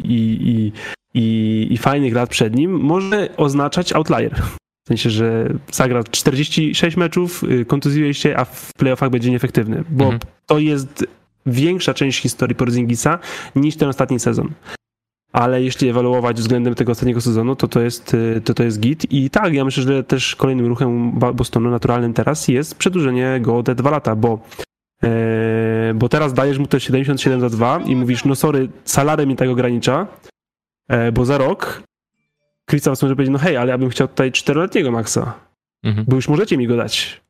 i, 0.05 0.49
i, 0.49 0.71
i, 1.13 1.67
i 1.73 1.77
fajnych 1.77 2.13
lat 2.13 2.29
przed 2.29 2.55
nim, 2.55 2.79
może 2.79 3.29
oznaczać 3.37 3.93
outlier. 3.93 4.41
W 4.85 4.87
sensie, 4.87 5.09
że 5.09 5.53
zagra 5.71 6.03
46 6.03 6.97
meczów, 6.97 7.43
y, 7.43 7.65
kontuzjuje 7.65 8.13
się, 8.13 8.37
a 8.37 8.45
w 8.45 8.73
playoffach 8.73 9.09
będzie 9.09 9.31
nieefektywny, 9.31 9.83
bo 9.89 10.03
mhm. 10.03 10.21
to 10.45 10.59
jest 10.59 11.05
większa 11.45 11.93
część 11.93 12.21
historii 12.21 12.55
Porzingisa 12.55 13.19
niż 13.55 13.75
ten 13.75 13.89
ostatni 13.89 14.19
sezon. 14.19 14.49
Ale 15.33 15.63
jeśli 15.63 15.89
ewaluować 15.89 16.37
względem 16.37 16.75
tego 16.75 16.91
ostatniego 16.91 17.21
sezonu, 17.21 17.55
to 17.55 17.67
to 17.67 17.81
jest, 17.81 18.13
y, 18.13 18.41
to 18.41 18.53
to 18.53 18.63
jest 18.63 18.79
git. 18.79 19.11
I 19.11 19.29
tak, 19.29 19.53
ja 19.53 19.65
myślę, 19.65 19.83
że 19.83 20.03
też 20.03 20.35
kolejnym 20.35 20.65
ruchem 20.65 21.11
Bostonu 21.11 21.69
naturalnym 21.69 22.13
teraz 22.13 22.47
jest 22.47 22.75
przedłużenie 22.75 23.39
go 23.41 23.57
o 23.57 23.63
te 23.63 23.75
dwa 23.75 23.89
lata, 23.89 24.15
bo 24.15 24.39
e, 25.03 25.93
bo 25.95 26.09
teraz 26.09 26.33
dajesz 26.33 26.57
mu 26.57 26.67
te 26.67 26.79
77 26.79 27.41
za 27.41 27.49
2 27.49 27.79
i 27.85 27.95
mówisz, 27.95 28.25
no 28.25 28.35
sorry, 28.35 28.69
salary 28.85 29.27
mi 29.27 29.35
tak 29.35 29.49
ogranicza, 29.49 30.07
e, 30.87 31.11
bo 31.11 31.25
za 31.25 31.37
rok 31.37 31.83
Kristaps 32.65 33.01
może 33.01 33.15
powiedzieć, 33.15 33.33
no 33.33 33.39
hej, 33.39 33.57
ale 33.57 33.71
ja 33.71 33.77
bym 33.77 33.89
chciał 33.89 34.07
tutaj 34.07 34.31
czteroletniego 34.31 34.91
maksa, 34.91 35.33
mhm. 35.83 36.05
bo 36.09 36.15
już 36.15 36.27
możecie 36.27 36.57
mi 36.57 36.67
go 36.67 36.77
dać. 36.77 37.21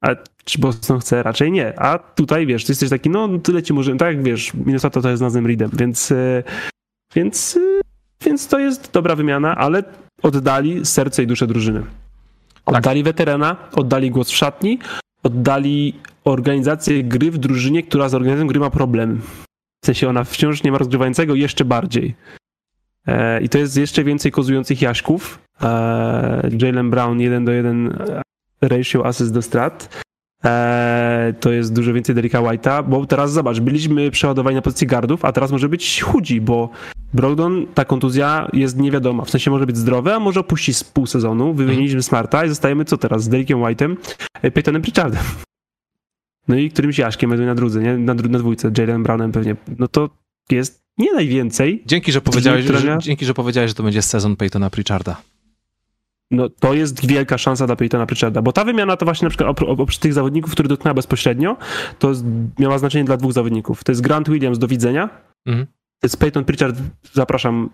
A 0.00 0.08
czy 0.44 0.58
Boston 0.58 1.00
chce? 1.00 1.22
Raczej 1.22 1.52
nie. 1.52 1.80
A 1.80 1.98
tutaj, 1.98 2.46
wiesz, 2.46 2.64
ty 2.64 2.72
jesteś 2.72 2.90
taki, 2.90 3.10
no 3.10 3.38
tyle 3.38 3.62
ci 3.62 3.72
może, 3.72 3.96
tak 3.96 4.14
jak 4.14 4.24
wiesz, 4.24 4.54
Minnesota 4.54 5.00
to 5.00 5.10
jest 5.10 5.22
nazem 5.22 5.46
Reedem, 5.46 5.70
więc, 5.72 6.12
e, 6.12 6.42
więc, 7.14 7.56
e, 7.56 7.80
więc 8.24 8.48
to 8.48 8.58
jest 8.58 8.92
dobra 8.92 9.16
wymiana, 9.16 9.56
ale 9.56 9.84
oddali 10.22 10.86
serce 10.86 11.22
i 11.22 11.26
duszę 11.26 11.46
drużyny. 11.46 11.82
Tak. 12.64 12.76
Oddali 12.76 13.00
tak. 13.00 13.04
weterana, 13.04 13.56
oddali 13.76 14.10
głos 14.10 14.30
w 14.30 14.36
szatni, 14.36 14.78
oddali 15.22 15.94
organizację 16.24 17.04
gry 17.04 17.30
w 17.30 17.38
drużynie, 17.38 17.82
która 17.82 18.08
z 18.08 18.14
organizacją 18.14 18.46
gry 18.46 18.60
ma 18.60 18.70
problem. 18.70 19.20
W 19.82 19.86
sensie 19.86 20.08
ona 20.08 20.24
wciąż 20.24 20.62
nie 20.62 20.72
ma 20.72 20.78
rozgrywającego 20.78 21.34
jeszcze 21.34 21.64
bardziej. 21.64 22.14
E, 23.06 23.42
I 23.42 23.48
to 23.48 23.58
jest 23.58 23.76
jeszcze 23.76 24.04
więcej 24.04 24.32
kozujących 24.32 24.82
jaśków. 24.82 25.38
E, 25.62 26.48
Jalen 26.60 26.90
Brown 26.90 27.20
1 27.20 27.44
do 27.44 27.52
1 27.52 27.98
ratio 28.60 29.06
asyst 29.06 29.34
do 29.34 29.42
strat. 29.42 30.04
E, 30.44 31.34
to 31.40 31.52
jest 31.52 31.74
dużo 31.74 31.92
więcej 31.92 32.14
Derricka 32.14 32.40
White'a, 32.40 32.88
bo 32.88 33.06
teraz 33.06 33.32
zobacz, 33.32 33.60
byliśmy 33.60 34.10
przeładowani 34.10 34.56
na 34.56 34.62
pozycji 34.62 34.86
gardów, 34.86 35.24
a 35.24 35.32
teraz 35.32 35.52
może 35.52 35.68
być 35.68 36.00
chudzi, 36.02 36.40
bo 36.40 36.70
Brogdon, 37.14 37.66
ta 37.74 37.84
kontuzja 37.84 38.48
jest 38.52 38.78
niewiadoma. 38.78 39.24
W 39.24 39.30
sensie 39.30 39.50
może 39.50 39.66
być 39.66 39.76
zdrowy, 39.76 40.14
a 40.14 40.20
może 40.20 40.40
opuścić 40.40 40.76
z 40.76 40.84
pół 40.84 41.06
sezonu. 41.06 41.54
Wymieniliśmy 41.54 42.02
Smarta 42.02 42.44
i 42.44 42.48
zostajemy 42.48 42.84
co 42.84 42.98
teraz? 42.98 43.24
Z 43.24 43.28
Derrickiem 43.28 43.58
White'em, 43.58 43.96
Peytonem 44.52 44.82
Pritchardem. 44.82 45.22
No 46.48 46.56
i 46.56 46.70
którymś 46.70 46.98
Jaśkiem 46.98 47.46
na 47.46 47.54
drudze, 47.54 47.80
nie? 47.80 47.96
Na, 47.98 48.14
na 48.14 48.38
dwójce, 48.38 48.70
Jalen 48.78 49.02
Brownem 49.02 49.32
pewnie. 49.32 49.56
No 49.78 49.88
to 49.88 50.10
jest 50.50 50.84
nie 50.98 51.12
najwięcej. 51.12 51.82
Dzięki, 51.86 52.12
że 52.12 52.20
powiedziałeś, 52.20 52.64
że, 52.64 52.98
dzięki, 53.00 53.26
że 53.26 53.34
powiedziałeś, 53.34 53.70
że 53.70 53.74
to 53.74 53.82
będzie 53.82 54.02
sezon 54.02 54.36
Peytona 54.36 54.70
Pritcharda. 54.70 55.16
No 56.30 56.48
to 56.48 56.74
jest 56.74 57.06
wielka 57.06 57.38
szansa 57.38 57.66
dla 57.66 57.76
Peytona 57.76 58.06
Pritcharda, 58.06 58.42
bo 58.42 58.52
ta 58.52 58.64
wymiana 58.64 58.96
to 58.96 59.04
właśnie 59.04 59.26
na 59.26 59.30
przykład 59.30 59.62
oprócz 59.62 59.98
tych 59.98 60.12
zawodników, 60.12 60.52
które 60.52 60.68
dotknęła 60.68 60.94
bezpośrednio, 60.94 61.56
to 61.98 62.12
miała 62.58 62.78
znaczenie 62.78 63.04
dla 63.04 63.16
dwóch 63.16 63.32
zawodników. 63.32 63.84
To 63.84 63.92
jest 63.92 64.02
Grant 64.02 64.30
Williams, 64.30 64.58
do 64.58 64.68
widzenia. 64.68 65.08
Mhm. 65.46 65.66
To 65.66 66.06
jest 66.06 66.16
Peyton 66.16 66.44
Pritchard, 66.44 66.76
zapraszam, 67.12 67.70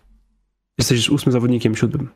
jesteś 0.78 1.08
ósmym 1.08 1.32
zawodnikiem, 1.32 1.76
siódmym. 1.76 2.08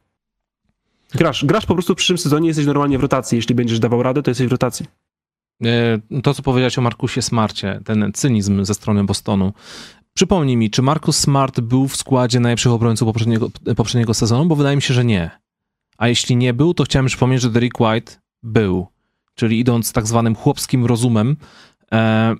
Grasz, 1.14 1.44
grasz 1.44 1.66
po 1.66 1.74
prostu 1.74 1.92
w 1.94 1.96
przyszłym 1.96 2.18
sezonie, 2.18 2.48
jesteś 2.48 2.66
normalnie 2.66 2.98
w 2.98 3.02
rotacji. 3.02 3.36
Jeśli 3.36 3.54
będziesz 3.54 3.78
dawał 3.78 4.02
radę, 4.02 4.22
to 4.22 4.30
jesteś 4.30 4.46
w 4.46 4.52
rotacji. 4.52 4.86
E, 5.64 6.20
to, 6.22 6.34
co 6.34 6.42
powiedziałeś 6.42 6.78
o 6.78 6.82
Markusie 6.82 7.22
Smarcie, 7.22 7.80
ten 7.84 8.12
cynizm 8.14 8.64
ze 8.64 8.74
strony 8.74 9.04
Bostonu. 9.04 9.52
Przypomnij 10.14 10.56
mi, 10.56 10.70
czy 10.70 10.82
Markus 10.82 11.16
Smart 11.16 11.60
był 11.60 11.88
w 11.88 11.96
składzie 11.96 12.40
najlepszych 12.40 12.72
obrońców 12.72 13.06
poprzedniego, 13.06 13.50
poprzedniego 13.76 14.14
sezonu? 14.14 14.46
Bo 14.46 14.56
wydaje 14.56 14.76
mi 14.76 14.82
się, 14.82 14.94
że 14.94 15.04
nie. 15.04 15.43
A 15.98 16.08
jeśli 16.08 16.36
nie 16.36 16.54
był, 16.54 16.74
to 16.74 16.84
chciałem 16.84 17.06
przypomnieć, 17.06 17.42
że 17.42 17.50
Derek 17.50 17.80
White 17.80 18.12
był. 18.42 18.86
Czyli 19.34 19.58
idąc 19.58 19.92
tak 19.92 20.06
zwanym 20.06 20.34
chłopskim 20.34 20.86
rozumem, 20.86 21.36
e, 21.92 22.34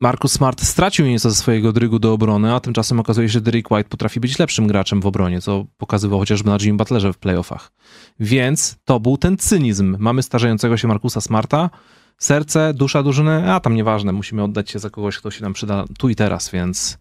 Marcus 0.00 0.32
Smart 0.32 0.62
stracił 0.62 1.06
nieco 1.06 1.30
ze 1.30 1.36
swojego 1.36 1.72
drygu 1.72 1.98
do 1.98 2.12
obrony, 2.12 2.54
a 2.54 2.60
tymczasem 2.60 3.00
okazuje 3.00 3.28
się, 3.28 3.32
że 3.32 3.40
Derek 3.40 3.70
White 3.70 3.88
potrafi 3.88 4.20
być 4.20 4.38
lepszym 4.38 4.66
graczem 4.66 5.00
w 5.00 5.06
obronie, 5.06 5.40
co 5.40 5.64
pokazywał 5.76 6.18
chociażby 6.18 6.50
na 6.50 6.58
Jimmy 6.60 6.76
Butlerze 6.76 7.12
w 7.12 7.18
playoffach. 7.18 7.72
Więc 8.20 8.76
to 8.84 9.00
był 9.00 9.16
ten 9.16 9.36
cynizm. 9.36 9.96
Mamy 9.98 10.22
starzejącego 10.22 10.76
się 10.76 10.88
Markusa 10.88 11.20
Smarta, 11.20 11.70
serce, 12.18 12.74
dusza 12.74 13.02
drużyny, 13.02 13.52
a 13.52 13.60
tam 13.60 13.74
nieważne, 13.74 14.12
musimy 14.12 14.42
oddać 14.42 14.70
się 14.70 14.78
za 14.78 14.90
kogoś, 14.90 15.18
kto 15.18 15.30
się 15.30 15.42
nam 15.42 15.52
przyda 15.52 15.84
tu 15.98 16.08
i 16.08 16.14
teraz, 16.14 16.50
więc 16.50 16.98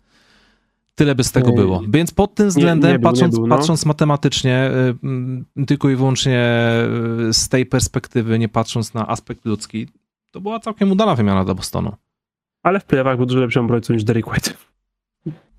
tyle 0.98 1.16
by 1.16 1.24
z 1.24 1.32
tego 1.32 1.52
było. 1.52 1.82
Więc 1.90 2.12
pod 2.12 2.36
tym 2.36 2.48
względem, 2.48 2.92
nie, 2.92 2.98
nie 2.98 3.04
patrząc, 3.04 3.36
był, 3.36 3.48
no. 3.48 3.58
patrząc 3.58 3.86
matematycznie, 3.86 4.72
y, 5.58 5.66
tylko 5.66 5.90
i 5.90 5.96
wyłącznie 5.96 6.52
y, 7.30 7.34
z 7.34 7.50
tej 7.50 7.66
perspektywy, 7.66 8.40
nie 8.40 8.50
patrząc 8.50 8.94
na 8.94 9.08
aspekt 9.08 9.46
ludzki, 9.46 9.88
to 10.32 10.42
była 10.42 10.60
całkiem 10.60 10.92
udana 10.92 11.16
wymiana 11.16 11.46
do 11.46 11.56
Bostonu. 11.56 11.96
Ale 12.64 12.80
w 12.80 12.86
playoffach 12.86 13.18
był 13.18 13.26
dużo 13.26 13.40
lepszym 13.40 13.66
obrońcą 13.66 13.94
niż 13.94 14.04
Derek 14.04 14.28
White. 14.28 14.52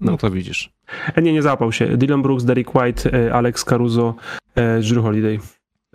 No 0.00 0.16
to 0.16 0.30
widzisz. 0.30 0.72
E, 1.14 1.22
nie, 1.22 1.32
nie 1.32 1.42
załapał 1.42 1.72
się. 1.72 1.96
Dylan 1.96 2.22
Brooks, 2.22 2.44
Derek 2.44 2.74
White, 2.74 3.12
e, 3.12 3.34
Alex 3.34 3.64
Caruso, 3.64 4.14
e, 4.54 4.80
Drew 4.80 5.02
Holiday 5.02 5.38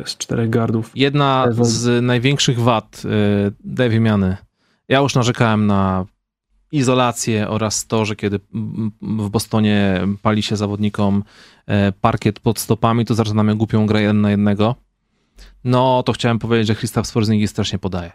z 0.05 0.17
czterech 0.17 0.49
gardów. 0.49 0.91
Jedna 0.95 1.45
z 1.61 2.03
największych 2.03 2.59
wad 2.59 3.03
y, 3.05 3.75
tej 3.75 3.89
wymiany. 3.89 4.37
Ja 4.89 4.99
już 4.99 5.15
narzekałem 5.15 5.67
na 5.67 6.05
izolację 6.73 7.49
oraz 7.49 7.87
to, 7.87 8.05
że 8.05 8.15
kiedy 8.15 8.39
w 9.01 9.29
Bostonie 9.29 10.07
pali 10.21 10.43
się 10.43 10.55
zawodnikom 10.55 11.23
e, 11.65 11.91
parkiet 11.91 12.39
pod 12.39 12.59
stopami, 12.59 13.05
to 13.05 13.15
zaczynamy 13.15 13.55
głupią 13.55 13.85
grę 13.85 14.01
jeden 14.01 14.21
na 14.21 14.31
jednego. 14.31 14.75
No, 15.63 16.03
to 16.03 16.13
chciałem 16.13 16.39
powiedzieć, 16.39 16.67
że 16.67 16.75
Kristaps 16.75 17.11
Porzingis 17.11 17.51
strasznie 17.51 17.79
podaje. 17.79 18.11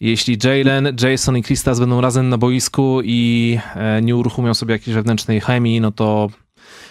Jeśli 0.00 0.38
Jalen, 0.44 0.96
Jason 1.02 1.36
i 1.36 1.42
Kristaps 1.42 1.80
będą 1.80 2.00
razem 2.00 2.28
na 2.28 2.38
boisku 2.38 3.00
i 3.04 3.58
e, 3.74 4.02
nie 4.02 4.16
uruchomią 4.16 4.54
sobie 4.54 4.72
jakiejś 4.72 4.94
wewnętrznej 4.94 5.40
chemii, 5.40 5.80
no 5.80 5.92
to 5.92 6.28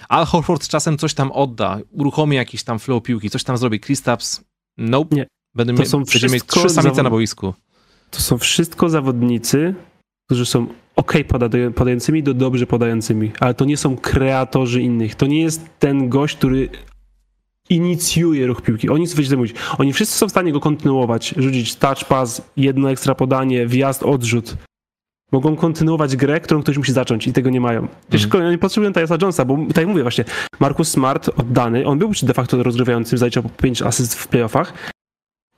Al 0.09 0.25
Horford 0.25 0.67
czasem 0.67 0.97
coś 0.97 1.13
tam 1.13 1.31
odda, 1.31 1.79
uruchomi 1.91 2.35
jakiś 2.35 2.63
tam 2.63 2.79
flow 2.79 3.03
piłki, 3.03 3.29
coś 3.29 3.43
tam 3.43 3.57
zrobi. 3.57 3.79
Kristaps, 3.79 4.41
nope. 4.77 5.15
Nie. 5.15 5.27
Będę 5.55 5.73
to 5.73 5.85
są 5.85 5.99
mieć 6.31 6.43
trzy 6.43 6.69
samice 6.69 7.03
na 7.03 7.09
boisku. 7.09 7.53
To 8.11 8.21
są 8.21 8.37
wszystko 8.37 8.89
zawodnicy, 8.89 9.75
którzy 10.25 10.45
są 10.45 10.67
ok 10.95 11.13
podającymi 11.75 12.23
do 12.23 12.33
dobrze 12.33 12.67
podającymi, 12.67 13.31
ale 13.39 13.53
to 13.53 13.65
nie 13.65 13.77
są 13.77 13.97
kreatorzy 13.97 14.81
innych. 14.81 15.15
To 15.15 15.27
nie 15.27 15.41
jest 15.41 15.69
ten 15.79 16.09
gość, 16.09 16.37
który 16.37 16.69
inicjuje 17.69 18.47
ruch 18.47 18.61
piłki. 18.61 18.89
Oni 18.89 19.07
sobie 19.07 19.37
mówić. 19.37 19.55
Oni 19.77 19.93
wszyscy 19.93 20.17
są 20.17 20.27
w 20.27 20.31
stanie 20.31 20.51
go 20.51 20.59
kontynuować, 20.59 21.33
rzucić 21.37 21.75
touch 21.75 22.05
pass, 22.05 22.41
jedno 22.57 22.91
ekstra 22.91 23.15
podanie, 23.15 23.67
wjazd, 23.67 24.03
odrzut 24.03 24.55
mogą 25.33 25.55
kontynuować 25.55 26.15
grę, 26.15 26.39
którą 26.39 26.61
ktoś 26.61 26.77
musi 26.77 26.93
zacząć 26.93 27.27
i 27.27 27.33
tego 27.33 27.49
nie 27.49 27.61
mają. 27.61 27.87
Wiesz, 28.09 28.25
mm. 28.25 28.47
oni 28.47 28.57
potrzebują 28.57 28.93
Tyasa 28.93 29.17
Jonesa, 29.21 29.45
bo 29.45 29.57
tak 29.67 29.77
jak 29.77 29.87
mówię 29.87 30.01
właśnie, 30.01 30.25
Markus 30.59 30.89
Smart 30.89 31.29
oddany, 31.37 31.85
on 31.85 31.99
był 31.99 32.11
de 32.23 32.33
facto 32.33 32.63
rozgrywającym, 32.63 33.17
zaliczał 33.17 33.43
5 33.61 33.81
asyst 33.81 34.15
w 34.15 34.27
playoffach. 34.27 34.92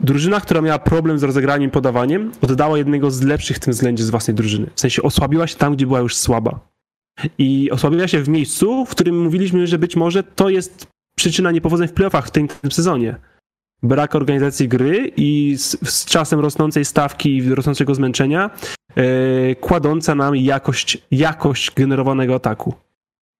Drużyna, 0.05 0.41
która 0.41 0.61
miała 0.61 0.79
problem 0.79 1.19
z 1.19 1.23
rozegraniem 1.23 1.71
podawaniem, 1.71 2.31
oddała 2.41 2.77
jednego 2.77 3.11
z 3.11 3.21
lepszych 3.21 3.57
w 3.57 3.59
tym 3.59 3.73
względzie 3.73 4.03
z 4.03 4.09
własnej 4.09 4.35
drużyny. 4.35 4.67
W 4.75 4.79
sensie 4.79 5.01
osłabiła 5.01 5.47
się 5.47 5.55
tam, 5.55 5.75
gdzie 5.75 5.87
była 5.87 5.99
już 5.99 6.15
słaba. 6.15 6.59
I 7.37 7.71
osłabiła 7.71 8.07
się 8.07 8.23
w 8.23 8.29
miejscu, 8.29 8.85
w 8.85 8.89
którym 8.89 9.23
mówiliśmy, 9.23 9.67
że 9.67 9.77
być 9.77 9.95
może 9.95 10.23
to 10.23 10.49
jest 10.49 10.87
przyczyna 11.17 11.51
niepowodzeń 11.51 11.87
w 11.87 11.93
playoffach 11.93 12.27
w 12.27 12.31
tym, 12.31 12.47
tym 12.47 12.71
sezonie 12.71 13.15
brak 13.83 14.15
organizacji 14.15 14.67
gry 14.67 15.11
i 15.17 15.55
z, 15.57 15.89
z, 15.89 16.05
czasem 16.05 16.39
rosnącej 16.39 16.85
stawki 16.85 17.37
i 17.37 17.55
rosnącego 17.55 17.95
zmęczenia 17.95 18.49
E, 18.95 19.55
kładąca 19.55 20.15
nam 20.15 20.35
jakość, 20.35 20.97
jakość 21.11 21.71
generowanego 21.75 22.35
ataku. 22.35 22.73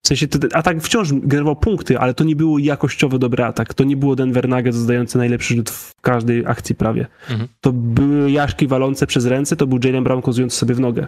W 0.06 0.08
sensie 0.08 0.28
atak 0.53 0.82
wciąż 0.82 1.14
generował 1.14 1.56
punkty, 1.56 1.99
ale 1.99 2.14
to 2.14 2.24
nie 2.24 2.36
było 2.36 2.60
jakościowo 2.60 3.20
dobry 3.20 3.43
atak. 3.43 3.74
To 3.74 3.84
nie 3.84 3.97
było 3.97 4.16
Denver 4.16 4.49
Nuggets 4.49 4.76
zdający 4.76 5.18
najlepszy 5.18 5.56
rzut 5.56 5.70
w 5.70 6.01
każdej 6.01 6.45
akcji 6.45 6.76
prawie. 6.76 7.08
Mhm. 7.30 7.49
To 7.62 7.72
były 7.72 8.32
Jaszki 8.32 8.68
walące 8.68 9.08
przez 9.08 9.26
ręce, 9.26 9.56
to 9.56 9.68
był 9.68 9.80
Jalen 9.84 10.03
Brown 10.03 10.22
kozujący 10.22 10.58
sobie 10.58 10.76
w 10.76 10.80
nogę 10.80 11.08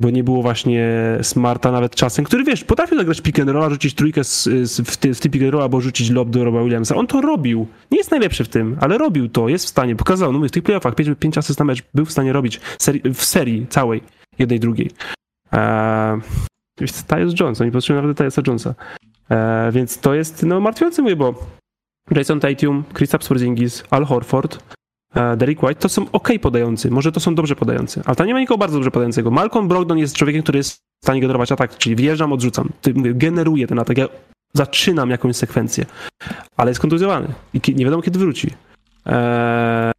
bo 0.00 0.10
nie 0.10 0.24
było 0.24 0.42
właśnie 0.42 0.88
Smarta 1.22 1.72
nawet 1.72 1.94
czasem, 1.94 2.24
który 2.24 2.44
wiesz, 2.44 2.64
potrafił 2.64 2.98
zagrać 2.98 3.20
pick 3.20 3.38
and 3.38 3.50
rolla, 3.50 3.70
rzucić 3.70 3.94
trójkę 3.94 4.24
z, 4.24 4.44
z, 4.44 4.80
w, 4.80 4.96
ty, 4.96 5.14
w 5.14 5.20
ty 5.20 5.30
pick 5.30 5.44
and 5.44 5.52
roll, 5.52 5.62
albo 5.62 5.80
rzucić 5.80 6.10
lob 6.10 6.30
do 6.30 6.44
Roba 6.44 6.62
Williamsa. 6.62 6.96
On 6.96 7.06
to 7.06 7.20
robił. 7.20 7.66
Nie 7.90 7.98
jest 7.98 8.10
najlepszy 8.10 8.44
w 8.44 8.48
tym, 8.48 8.76
ale 8.80 8.98
robił 8.98 9.28
to, 9.28 9.48
jest 9.48 9.64
w 9.64 9.68
stanie, 9.68 9.96
pokazał, 9.96 10.32
no 10.32 10.38
mówię, 10.38 10.48
w 10.48 10.52
tych 10.52 10.62
playoffach 10.62 10.94
5, 10.94 11.10
5 11.18 11.38
asyst 11.38 11.58
na 11.58 11.64
mecz 11.64 11.82
był 11.94 12.04
w 12.04 12.12
stanie 12.12 12.32
robić 12.32 12.60
seri 12.78 13.00
w 13.14 13.24
serii 13.24 13.66
całej, 13.66 14.02
jednej, 14.38 14.60
drugiej. 14.60 14.90
Eee, 15.52 16.20
Tyus 16.86 17.40
Jones, 17.40 17.60
oni 17.60 17.70
potrzebują 17.70 18.02
nawet 18.02 18.18
Tyusa 18.18 18.42
Jonesa. 18.46 18.74
Eee, 19.30 19.72
więc 19.72 19.98
to 19.98 20.14
jest 20.14 20.42
no, 20.42 20.60
martwiące, 20.60 21.02
mówię, 21.02 21.16
bo 21.16 21.34
Jason 22.10 22.40
Tatum, 22.40 22.84
Kristaps 22.92 23.28
Porzingis, 23.28 23.84
Al 23.90 24.04
Horford, 24.04 24.58
E, 25.14 25.36
Derek 25.36 25.62
White, 25.62 25.80
to 25.80 25.88
są 25.88 26.10
ok 26.12 26.28
podający, 26.40 26.90
może 26.90 27.12
to 27.12 27.20
są 27.20 27.34
dobrze 27.34 27.56
podający, 27.56 28.02
ale 28.04 28.16
tam 28.16 28.26
nie 28.26 28.34
ma 28.34 28.40
nikogo 28.40 28.58
bardzo 28.58 28.74
dobrze 28.74 28.90
podającego. 28.90 29.30
Malcolm 29.30 29.68
Brogdon 29.68 29.98
jest 29.98 30.16
człowiekiem, 30.16 30.42
który 30.42 30.56
jest 30.56 30.74
w 30.74 31.04
stanie 31.04 31.20
generować 31.20 31.52
atak, 31.52 31.78
czyli 31.78 31.96
wjeżdżam, 31.96 32.32
odrzucam, 32.32 32.68
generuję 33.14 33.66
ten 33.66 33.78
atak, 33.78 33.98
ja 33.98 34.08
zaczynam 34.54 35.10
jakąś 35.10 35.36
sekwencję, 35.36 35.86
ale 36.56 36.70
jest 36.70 36.80
kontuzjowany 36.80 37.28
i 37.54 37.74
nie 37.74 37.84
wiadomo 37.84 38.02
kiedy 38.02 38.18
wróci. 38.18 38.50
Eee, 39.06 39.92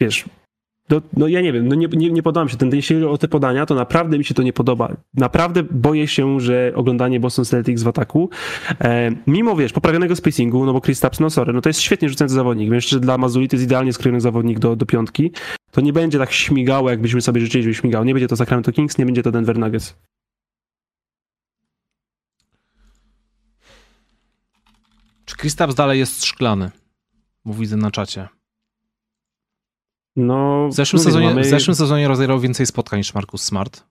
wiesz, 0.00 0.24
no, 0.90 1.02
no 1.16 1.28
ja 1.28 1.40
nie 1.40 1.52
wiem, 1.52 1.68
no 1.68 1.74
nie, 1.74 1.86
nie, 1.86 2.10
nie 2.10 2.22
podoba 2.22 2.44
mi 2.44 2.50
się 2.50 2.56
ten, 2.56 2.74
jeśli 2.74 2.96
chodzi 2.96 3.06
o 3.06 3.18
te 3.18 3.28
podania, 3.28 3.66
to 3.66 3.74
naprawdę 3.74 4.18
mi 4.18 4.24
się 4.24 4.34
to 4.34 4.42
nie 4.42 4.52
podoba. 4.52 4.96
Naprawdę 5.14 5.62
boję 5.62 6.08
się, 6.08 6.40
że 6.40 6.72
oglądanie 6.74 7.20
Boston 7.20 7.44
Celtics 7.44 7.82
w 7.82 7.88
ataku, 7.88 8.30
e, 8.80 9.10
mimo 9.26 9.56
wiesz, 9.56 9.72
poprawionego 9.72 10.16
spacingu, 10.16 10.66
no 10.66 10.72
bo 10.72 10.80
Chris 10.80 11.00
Tapps, 11.00 11.20
no 11.20 11.30
sorry, 11.30 11.52
no 11.52 11.60
to 11.60 11.68
jest 11.68 11.80
świetnie 11.80 12.08
rzucający 12.08 12.34
zawodnik, 12.34 12.70
myślę, 12.70 12.90
że 12.90 13.00
dla 13.00 13.18
Mazuli 13.18 13.48
to 13.48 13.56
jest 13.56 13.64
idealnie 13.64 13.92
skrojony 13.92 14.20
zawodnik 14.20 14.58
do, 14.58 14.76
do 14.76 14.86
piątki, 14.86 15.30
to 15.70 15.80
nie 15.80 15.92
będzie 15.92 16.18
tak 16.18 16.32
śmigało, 16.32 16.90
jakbyśmy 16.90 17.20
sobie 17.20 17.40
życzyli, 17.40 17.64
żeby 17.64 17.74
śmigał. 17.74 18.04
Nie 18.04 18.14
będzie 18.14 18.28
to 18.28 18.36
Sacramento 18.36 18.72
Kings, 18.72 18.98
nie 18.98 19.06
będzie 19.06 19.22
to 19.22 19.30
Denver 19.30 19.58
Nuggets. 19.58 19.94
Czy 25.24 25.36
Kristaps 25.36 25.74
dalej 25.74 25.98
jest 25.98 26.24
szklany? 26.24 26.70
Widzę 27.46 27.76
na 27.76 27.90
czacie. 27.90 28.37
No, 30.18 30.68
W 30.68 30.74
zeszłym, 30.74 30.98
mówię, 31.00 31.04
sezonie, 31.10 31.26
mamy- 31.28 31.42
w 31.42 31.46
zeszłym 31.46 31.74
sezonie 31.74 32.08
rozegrał 32.08 32.40
więcej 32.40 32.66
spotkań 32.66 33.00
niż 33.00 33.14
Marcus 33.14 33.42
Smart. 33.42 33.84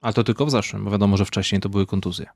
Ale 0.00 0.12
to 0.14 0.24
tylko 0.24 0.46
w 0.46 0.50
zeszłym, 0.50 0.84
bo 0.84 0.90
wiadomo, 0.90 1.16
że 1.16 1.24
wcześniej 1.24 1.60
to 1.60 1.68
były 1.68 1.86
kontuzje. 1.86 2.26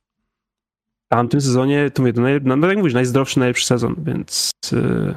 w 1.05 1.09
tamtym 1.09 1.40
sezonie, 1.40 1.90
to 1.90 2.03
mówię, 2.03 2.12
to 2.12 2.20
naj, 2.20 2.40
no, 2.43 2.57
no 2.57 2.66
jak 2.69 2.78
mówisz, 2.78 2.94
najzdrowszy, 2.94 3.39
najlepszy 3.39 3.66
sezon, 3.66 3.94
więc 3.98 4.51
yy, 4.73 5.16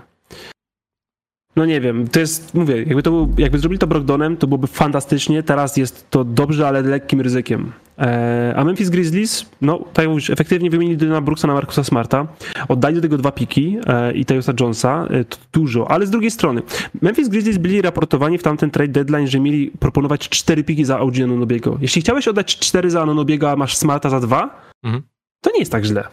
no 1.56 1.66
nie 1.66 1.82
wiem, 1.82 2.08
to 2.08 2.20
jest, 2.20 2.54
mówię, 2.54 2.78
jakby 2.78 3.04
to 3.04 3.12
był, 3.12 3.34
jakby 3.38 3.60
zrobili 3.60 3.80
to 3.80 3.88
Brogdonem, 3.88 4.38
to 4.38 4.48
byłoby 4.48 4.68
fantastycznie, 4.68 5.44
teraz 5.44 5.78
jest 5.78 6.10
to 6.10 6.24
dobrze, 6.24 6.68
ale 6.68 6.82
lekkim 6.82 7.22
ryzykiem. 7.22 7.72
E, 8.00 8.54
a 8.58 8.64
Memphis 8.64 8.90
Grizzlies, 8.90 9.46
no 9.62 9.78
tak 9.94 10.04
jak 10.04 10.10
mówisz, 10.10 10.30
efektywnie 10.30 10.70
wymienili 10.70 10.98
Dyna 10.98 11.22
Brooksa 11.22 11.48
na 11.48 11.54
Markusa 11.54 11.84
Smarta, 11.84 12.28
oddali 12.68 12.96
do 12.96 13.02
tego 13.02 13.18
dwa 13.18 13.32
piki 13.32 13.78
e, 13.88 14.12
i 14.14 14.26
Tajosa 14.26 14.54
Jonesa, 14.60 15.08
e, 15.10 15.24
to 15.26 15.38
dużo, 15.54 15.92
ale 15.92 16.06
z 16.08 16.10
drugiej 16.10 16.32
strony, 16.32 16.62
Memphis 17.02 17.28
Grizzlies 17.30 17.58
byli 17.58 17.82
raportowani 17.82 18.38
w 18.38 18.44
tamten 18.44 18.72
trade 18.72 18.92
deadline, 18.94 19.28
że 19.28 19.40
mieli 19.40 19.72
proponować 19.80 20.30
cztery 20.30 20.64
piki 20.64 20.86
za 20.86 21.00
OG 21.00 21.16
Anunobiego. 21.24 21.78
Jeśli 21.82 22.02
chciałeś 22.02 22.28
oddać 22.28 22.58
cztery 22.60 22.92
za 22.92 23.02
Anunobiego, 23.02 23.52
a 23.52 23.56
masz 23.56 23.76
Smarta 23.78 24.10
za 24.10 24.20
dwa, 24.20 24.70
Mhm. 24.84 25.04
to 25.42 25.52
nie 25.52 25.60
jest 25.60 25.72
tak 25.72 25.86
źle. 25.86 26.04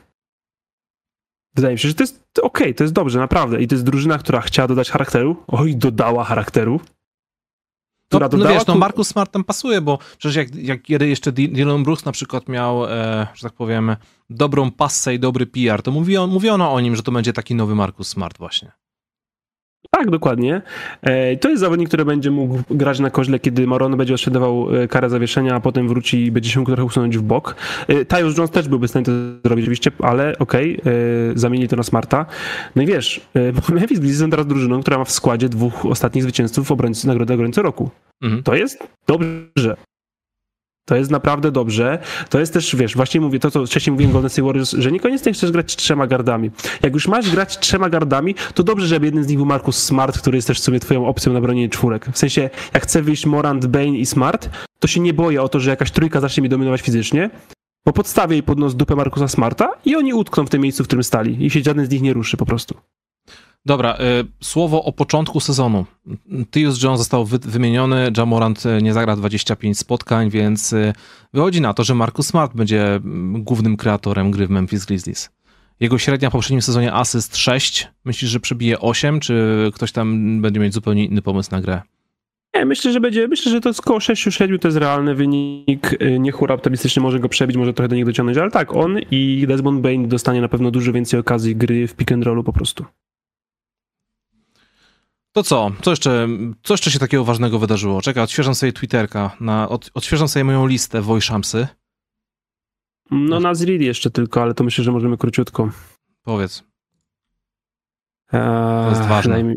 Wydaje 1.57 1.75
mi 1.75 1.79
się, 1.79 1.89
że 1.89 1.95
to 1.95 2.03
jest 2.03 2.25
okej, 2.43 2.75
to 2.75 2.85
jest 2.85 2.95
dobrze, 2.95 3.19
naprawdę. 3.19 3.63
I 3.63 3.69
to 3.69 3.75
jest 3.75 3.85
drużyna, 3.85 4.19
która 4.19 4.41
chciała 4.41 4.69
dodać 4.69 4.91
charakteru. 4.91 5.37
Oj, 5.47 5.77
dodała 5.77 6.25
charakteru. 6.25 6.81
No, 6.83 8.09
Która 8.09 8.27
no 8.27 8.29
dodała 8.39 8.55
wiesz, 8.59 8.67
no 8.67 8.73
ku- 8.75 8.81
Marcus 8.81 9.09
Smart 9.09 9.33
tam 9.33 9.45
pasuje, 9.45 9.81
bo 9.81 9.99
przecież 10.19 10.37
jak, 10.37 10.55
jak 10.55 10.83
kiedy 10.83 11.09
jeszcze 11.09 11.33
Dy- 11.33 11.49
Dylan 11.49 11.83
Brooks 11.85 12.05
na 12.05 12.13
przykład 12.13 12.49
miał, 12.49 12.87
e, 12.87 13.27
że 13.35 13.43
tak 13.43 13.53
powiem, 13.53 13.97
dobrą 14.31 14.71
passę 14.71 15.15
i 15.15 15.19
dobry 15.19 15.47
PR, 15.47 15.83
to 15.83 15.91
mówiono, 15.91 16.33
mówiono 16.33 16.73
o 16.73 16.81
nim, 16.81 16.97
że 16.97 17.03
to 17.03 17.13
będzie 17.13 17.33
taki 17.33 17.55
nowy 17.55 17.75
Marcus 17.75 18.09
Smart 18.09 18.39
właśnie. 18.39 18.73
Tak, 19.97 20.11
dokładnie. 20.11 20.63
E, 21.03 21.37
To 21.37 21.49
jest 21.49 21.61
zawodnik, 21.61 21.89
który 21.89 22.05
będzie 22.05 22.31
mógł 22.31 22.59
grać 22.71 23.01
na 23.01 23.11
koźle, 23.11 23.39
kiedy 23.39 23.67
Maron 23.67 23.97
będzie 23.97 24.15
odsiadował 24.15 24.77
e, 24.77 24.89
karę 24.89 25.11
zawieszenia, 25.11 25.55
a 25.55 25.61
potem 25.61 25.89
wróci 25.89 26.25
i 26.25 26.31
będzie 26.33 26.51
się 26.51 26.65
trochę 26.65 26.85
usunąć 26.85 27.19
w 27.19 27.23
bok. 27.23 27.57
E, 27.89 28.05
Tyus 28.05 28.39
Jones 28.39 28.51
też 28.51 28.69
byłby 28.69 28.87
w 28.87 28.91
stanie 28.91 29.07
to 29.07 29.13
zrobić 29.45 29.65
oczywiście, 29.65 29.91
ale 29.99 30.39
okej, 30.39 30.81
zamienili 31.35 31.69
to 31.69 31.77
na 31.77 31.83
Smarta. 31.83 32.27
No 32.77 32.83
i 32.83 32.87
wiesz, 32.87 33.21
Memphis 33.75 33.99
Grizzlies 33.99 34.19
są 34.19 34.31
teraz 34.31 34.47
drużyną, 34.47 34.81
która 34.81 34.99
ma 34.99 35.05
w 35.05 35.11
składzie 35.11 35.49
dwóch 35.49 35.87
ostatnich 35.87 36.23
zwycięzców 36.23 36.73
obrońcy 36.73 37.07
nagrody 37.07 37.35
obrońcy 37.35 37.63
roku. 37.63 37.91
Mhm. 38.23 38.43
To 38.43 38.55
jest 38.55 38.89
dobrze. 39.07 39.77
To 40.89 40.97
jest 40.97 41.11
naprawdę 41.11 41.51
dobrze. 41.51 41.99
To 42.31 42.41
jest 42.41 42.53
też, 42.53 42.77
wiesz, 42.77 42.97
właśnie 42.97 43.21
mówię 43.21 43.39
to, 43.39 43.51
co 43.51 43.67
wcześniej 43.67 43.93
mówiłem 43.93 44.13
Golden 44.13 44.31
State 44.31 44.47
Warriors, 44.47 44.73
że 44.73 44.93
niekoniecznie 44.93 45.33
chcesz 45.33 45.51
grać 45.51 45.77
trzema 45.77 46.07
gardami. 46.07 46.51
Jak 46.83 46.95
już 46.95 47.09
masz 47.09 47.31
grać 47.31 47.59
trzema 47.59 47.91
gardami, 47.91 48.35
to 48.55 48.63
dobrze, 48.63 48.87
żeby 48.87 49.07
jeden 49.07 49.25
z 49.25 49.29
nich 49.29 49.37
był 49.37 49.47
Marcus 49.47 49.83
Smart, 49.83 50.19
który 50.19 50.39
jest 50.39 50.49
też 50.49 50.61
w 50.61 50.63
sumie 50.63 50.81
twoją 50.81 51.07
opcją 51.07 51.33
na 51.33 51.41
bronienie 51.41 51.69
czwórek. 51.69 52.07
W 52.13 52.19
sensie, 52.19 52.51
jak 52.75 52.83
chce 52.83 53.03
wyjść 53.03 53.27
Morant, 53.27 53.67
Bane 53.67 53.99
i 53.99 54.07
Smart, 54.07 54.51
to 54.79 54.89
się 54.89 55.01
nie 55.01 55.15
boję 55.15 55.43
o 55.43 55.49
to, 55.49 55.61
że 55.61 55.71
jakaś 55.71 55.91
trójka 55.91 56.21
zacznie 56.21 56.43
mi 56.43 56.49
dominować 56.49 56.81
fizycznie, 56.81 57.31
bo 57.87 57.93
podstawię 57.93 58.35
jej 58.37 58.43
pod 58.43 58.59
nos 58.59 58.77
dupę 58.77 58.97
Markusa 58.97 59.29
Smarta 59.29 59.69
i 59.85 59.97
oni 59.97 60.15
utkną 60.15 60.47
w 60.47 60.51
tym 60.51 60.63
miejscu, 60.63 60.85
w 60.85 60.87
którym 60.87 61.05
stali 61.05 61.47
i 61.47 61.51
się 61.51 61.61
żaden 61.61 61.87
z 61.87 61.91
nich 61.91 62.03
nie 62.03 62.13
ruszy 62.13 62.37
po 62.37 62.47
prostu. 62.47 62.75
Dobra, 63.67 63.95
y, 63.95 64.45
słowo 64.45 64.85
o 64.85 64.93
początku 64.93 65.41
sezonu. 65.41 65.85
Tyus 66.51 66.83
Jones 66.83 66.99
został 66.99 67.25
wy, 67.25 67.39
wymieniony, 67.39 68.13
Jamorant 68.17 68.67
y, 68.67 68.83
nie 68.83 68.93
zagra 68.93 69.17
25 69.17 69.79
spotkań, 69.79 70.31
więc 70.31 70.73
y, 70.73 70.93
wychodzi 71.33 71.61
na 71.61 71.75
to, 71.75 71.85
że 71.85 71.95
Marcus 71.95 72.27
Smart 72.27 72.55
będzie 72.55 72.95
mm, 72.95 73.45
głównym 73.45 73.77
kreatorem 73.77 74.31
gry 74.31 74.47
w 74.47 74.51
Memphis 74.51 74.85
Grizzlies. 74.85 75.31
Jego 75.81 75.99
średnia 75.99 76.31
w 76.31 76.33
poprzednim 76.33 76.63
sezonie 76.63 76.93
asyst 76.93 77.37
6. 77.37 77.89
Myślisz, 78.05 78.31
że 78.31 78.41
przebije 78.41 78.81
8, 78.81 79.21
czy 79.21 79.71
ktoś 79.75 79.93
tam 79.93 80.41
będzie 80.43 80.61
mieć 80.61 80.75
zupełnie 80.75 81.05
inny 81.05 81.23
pomysł 81.23 81.51
na 81.51 81.61
grę? 81.61 81.83
Nie, 82.55 82.65
myślę, 82.65 82.93
że 82.93 83.01
będzie, 83.01 83.29
myślę, 83.29 83.53
że 83.53 83.61
to 83.61 83.69
jest 83.69 83.81
około 83.81 83.99
6-7 83.99 84.59
to 84.59 84.69
jest 84.69 84.79
realny 84.79 85.15
wynik. 85.15 85.91
Nie 86.19 86.33
hura 86.33 86.55
optymistycznie 86.55 87.03
może 87.03 87.21
go 87.21 87.29
przebić, 87.29 87.57
może 87.57 87.75
trochę 87.75 87.89
do 87.89 87.97
niego 87.97 88.11
dociągnąć, 88.11 88.39
ale 88.39 88.51
tak, 88.51 88.77
on 88.77 88.99
i 89.11 89.45
Desmond 89.49 89.81
Bain 89.81 90.09
dostanie 90.09 90.41
na 90.41 90.49
pewno 90.49 90.71
dużo 90.71 90.93
więcej 90.93 91.21
okazji 91.21 91.57
gry 91.57 91.87
w 91.87 91.95
pick 91.95 92.13
and 92.13 92.25
rollu 92.25 92.45
po 92.45 92.53
prostu. 92.53 92.85
To 95.37 95.43
co? 95.43 95.71
Co 95.83 95.91
jeszcze, 95.91 96.29
co 96.63 96.75
jeszcze 96.75 96.91
się 96.91 96.99
takiego 96.99 97.25
ważnego 97.25 97.59
wydarzyło? 97.59 98.03
Czekaj, 98.03 98.25
odświeżam 98.25 98.55
sobie 98.55 98.73
Twitterka, 98.73 99.37
na, 99.41 99.69
od, 99.69 99.91
odświeżam 99.95 100.29
sobie 100.29 100.45
moją 100.45 100.67
listę 100.67 101.03
Wojszamsy. 101.03 101.69
No 103.11 103.41
na 103.41 103.55
Zreed 103.55 103.81
jeszcze 103.81 104.11
tylko, 104.11 104.43
ale 104.43 104.55
to 104.55 104.65
myślę, 104.65 104.85
że 104.85 104.93
możemy 104.93 105.17
króciutko. 105.17 105.71
Powiedz. 106.23 106.65
to 108.33 108.89
jest 108.91 109.03
ważne. 109.03 109.55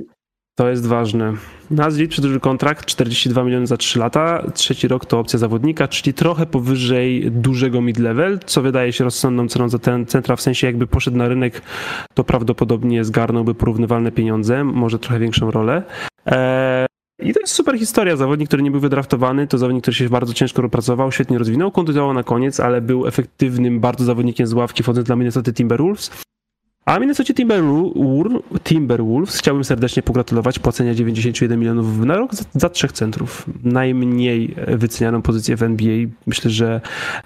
To 0.60 0.70
jest 0.70 0.88
ważne. 0.88 1.34
Nazrid 1.72 2.12
przedłużył 2.12 2.40
kontrakt 2.40 2.86
42 2.86 3.44
miliony 3.44 3.68
za 3.68 3.78
3 3.78 4.00
lata. 4.00 4.44
Trzeci 4.54 4.88
rok 4.88 5.06
to 5.06 5.20
opcja 5.20 5.40
zawodnika, 5.40 5.88
czyli 5.88 6.14
trochę 6.14 6.46
powyżej 6.46 7.32
dużego 7.32 7.82
mid-level, 7.82 8.40
co 8.46 8.62
wydaje 8.62 8.94
się 8.94 9.04
rozsądną 9.04 9.48
ceną 9.48 9.70
za 9.70 9.80
ten 9.80 10.06
centra, 10.06 10.36
w 10.36 10.42
sensie 10.42 10.68
jakby 10.68 10.88
poszedł 10.88 11.18
na 11.18 11.28
rynek, 11.28 11.62
to 12.14 12.24
prawdopodobnie 12.24 13.04
zgarnąłby 13.04 13.56
porównywalne 13.56 14.12
pieniądze, 14.12 14.64
może 14.64 15.00
trochę 15.00 15.20
większą 15.20 15.52
rolę. 15.52 15.84
Eee, 16.26 16.88
i 17.20 17.34
to 17.34 17.40
jest 17.40 17.54
super 17.54 17.80
historia. 17.80 18.16
Zawodnik, 18.16 18.48
który 18.48 18.64
nie 18.64 18.72
był 18.72 18.80
wydraftowany, 18.80 19.48
to 19.48 19.58
zawodnik, 19.58 19.84
który 19.84 19.96
się 19.96 20.10
bardzo 20.10 20.34
ciężko 20.34 20.62
rozpracował, 20.62 21.12
świetnie 21.12 21.38
rozwinął, 21.38 21.72
kontynuował 21.72 22.14
na 22.14 22.24
koniec, 22.24 22.60
ale 22.60 22.82
był 22.82 23.08
efektywnym 23.08 23.80
bardzo 23.80 24.06
zawodnikiem 24.06 24.48
z 24.48 24.54
ławki 24.54 24.84
wchodząc 24.84 25.08
dla 25.08 25.16
Minnesota 25.16 25.54
Timberwolves. 25.54 26.12
A 26.90 27.00
Minnesota 27.00 27.34
Timberwolves, 28.64 29.38
chciałbym 29.38 29.64
serdecznie 29.64 30.04
pogratulować 30.04 30.60
płacenia 30.60 30.94
91 30.94 31.60
milionów 31.60 32.00
na 32.00 32.18
rok 32.18 32.36
za, 32.36 32.44
za 32.54 32.70
trzech 32.70 32.92
centrów. 32.92 33.46
Najmniej 33.64 34.56
wycenianą 34.68 35.22
pozycję 35.22 35.56
w 35.56 35.64
NBA. 35.64 35.98
Myślę, 36.28 36.52
że 36.52 36.82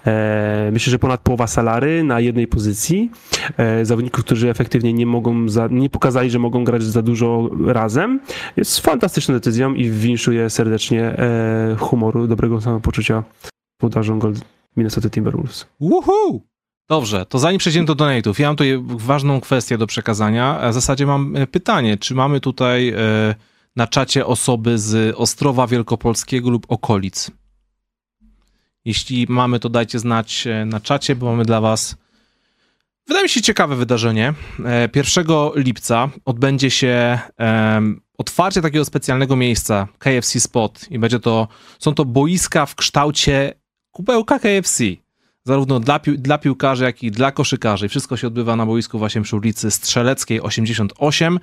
e, 0.06 0.70
myślę, 0.72 0.90
że 0.90 0.98
ponad 0.98 1.20
połowa 1.20 1.46
salary 1.46 2.04
na 2.04 2.20
jednej 2.20 2.46
pozycji. 2.46 3.10
E, 3.56 3.84
zawodników, 3.84 4.24
którzy 4.24 4.50
efektywnie 4.50 4.92
nie 4.92 5.06
mogą, 5.06 5.48
za, 5.48 5.68
nie 5.70 5.90
pokazali, 5.90 6.30
że 6.30 6.38
mogą 6.38 6.64
grać 6.64 6.82
za 6.82 7.02
dużo 7.02 7.50
razem. 7.66 8.20
Jest 8.56 8.80
fantastyczną 8.80 9.34
decyzją 9.34 9.74
i 9.74 9.90
winszuję 9.90 10.50
serdecznie 10.50 11.02
e, 11.02 11.76
humoru, 11.78 12.26
dobrego 12.26 12.60
samopoczucia 12.60 13.24
Gold 14.18 14.44
Minnesota 14.76 15.10
Timberwolves. 15.10 15.66
Woohoo! 15.80 16.53
Dobrze, 16.88 17.26
to 17.26 17.38
zanim 17.38 17.58
przejdziemy 17.58 17.86
do 17.86 17.94
donate'ów, 17.94 18.40
ja 18.40 18.48
mam 18.48 18.56
tutaj 18.56 18.82
ważną 18.86 19.40
kwestię 19.40 19.78
do 19.78 19.86
przekazania. 19.86 20.70
W 20.70 20.74
zasadzie 20.74 21.06
mam 21.06 21.36
e, 21.36 21.46
pytanie, 21.46 21.98
czy 21.98 22.14
mamy 22.14 22.40
tutaj 22.40 22.88
e, 22.88 22.94
na 23.76 23.86
czacie 23.86 24.26
osoby 24.26 24.78
z 24.78 25.14
Ostrowa 25.16 25.66
Wielkopolskiego 25.66 26.50
lub 26.50 26.66
okolic? 26.68 27.30
Jeśli 28.84 29.26
mamy, 29.28 29.60
to 29.60 29.68
dajcie 29.68 29.98
znać 29.98 30.46
e, 30.46 30.64
na 30.64 30.80
czacie, 30.80 31.16
bo 31.16 31.26
mamy 31.26 31.44
dla 31.44 31.60
was 31.60 31.96
wydaje 33.06 33.22
mi 33.22 33.28
się 33.28 33.42
ciekawe 33.42 33.76
wydarzenie. 33.76 34.34
E, 34.64 34.88
1 34.94 35.26
lipca 35.54 36.08
odbędzie 36.24 36.70
się 36.70 37.18
otwarcie 38.18 38.62
takiego 38.62 38.84
specjalnego 38.84 39.36
miejsca 39.36 39.88
KFC 39.98 40.40
Spot 40.40 40.86
i 40.90 40.98
będzie 40.98 41.20
to, 41.20 41.48
są 41.78 41.94
to 41.94 42.04
boiska 42.04 42.66
w 42.66 42.74
kształcie 42.74 43.52
kubełka 43.90 44.38
KFC 44.38 45.03
zarówno 45.46 45.80
dla, 45.80 45.98
pił 45.98 46.16
dla 46.16 46.38
piłkarzy, 46.38 46.84
jak 46.84 47.02
i 47.02 47.10
dla 47.10 47.32
koszykarzy. 47.32 47.88
Wszystko 47.88 48.16
się 48.16 48.26
odbywa 48.26 48.56
na 48.56 48.66
boisku 48.66 48.98
właśnie 48.98 49.22
przy 49.22 49.36
ulicy 49.36 49.70
Strzeleckiej 49.70 50.40
88. 50.42 51.40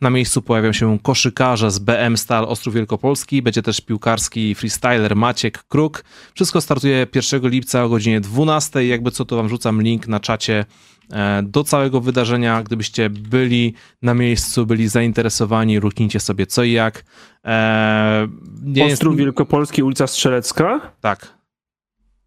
Na 0.00 0.10
miejscu 0.10 0.42
pojawią 0.42 0.72
się 0.72 0.98
koszykarze 1.02 1.70
z 1.70 1.78
BM 1.78 2.16
Stal 2.16 2.44
Ostrów 2.44 2.74
Wielkopolski. 2.74 3.42
Będzie 3.42 3.62
też 3.62 3.80
piłkarski 3.80 4.54
freestyler 4.54 5.16
Maciek 5.16 5.62
Kruk. 5.68 6.04
Wszystko 6.34 6.60
startuje 6.60 7.06
1 7.14 7.50
lipca 7.50 7.84
o 7.84 7.88
godzinie 7.88 8.20
12. 8.20 8.86
Jakby 8.86 9.10
co, 9.10 9.24
to 9.24 9.36
wam 9.36 9.48
rzucam 9.48 9.82
link 9.82 10.08
na 10.08 10.20
czacie 10.20 10.64
e, 11.10 11.42
do 11.42 11.64
całego 11.64 12.00
wydarzenia. 12.00 12.62
Gdybyście 12.62 13.10
byli 13.10 13.74
na 14.02 14.14
miejscu, 14.14 14.66
byli 14.66 14.88
zainteresowani, 14.88 15.80
ruknijcie 15.80 16.20
sobie 16.20 16.46
co 16.46 16.64
i 16.64 16.72
jak. 16.72 17.04
E, 17.44 18.28
nie 18.62 18.82
jest- 18.82 18.92
Ostrów 18.94 19.16
Wielkopolski, 19.16 19.82
ulica 19.82 20.06
Strzelecka. 20.06 20.80
Tak. 21.00 21.41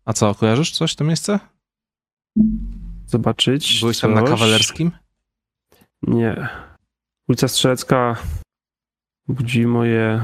A 0.05 0.13
co, 0.13 0.35
kojarzysz 0.35 0.71
coś 0.71 0.95
to 0.95 1.03
miejsce? 1.03 1.39
Zobaczyć. 3.07 3.79
Byłeś 3.79 3.99
tam 3.99 4.13
na 4.13 4.21
coś. 4.21 4.29
kawalerskim? 4.29 4.91
Nie. 6.01 6.47
Ulica 7.29 7.47
Strzelecka 7.47 8.15
budzi 9.27 9.67
moje 9.67 10.21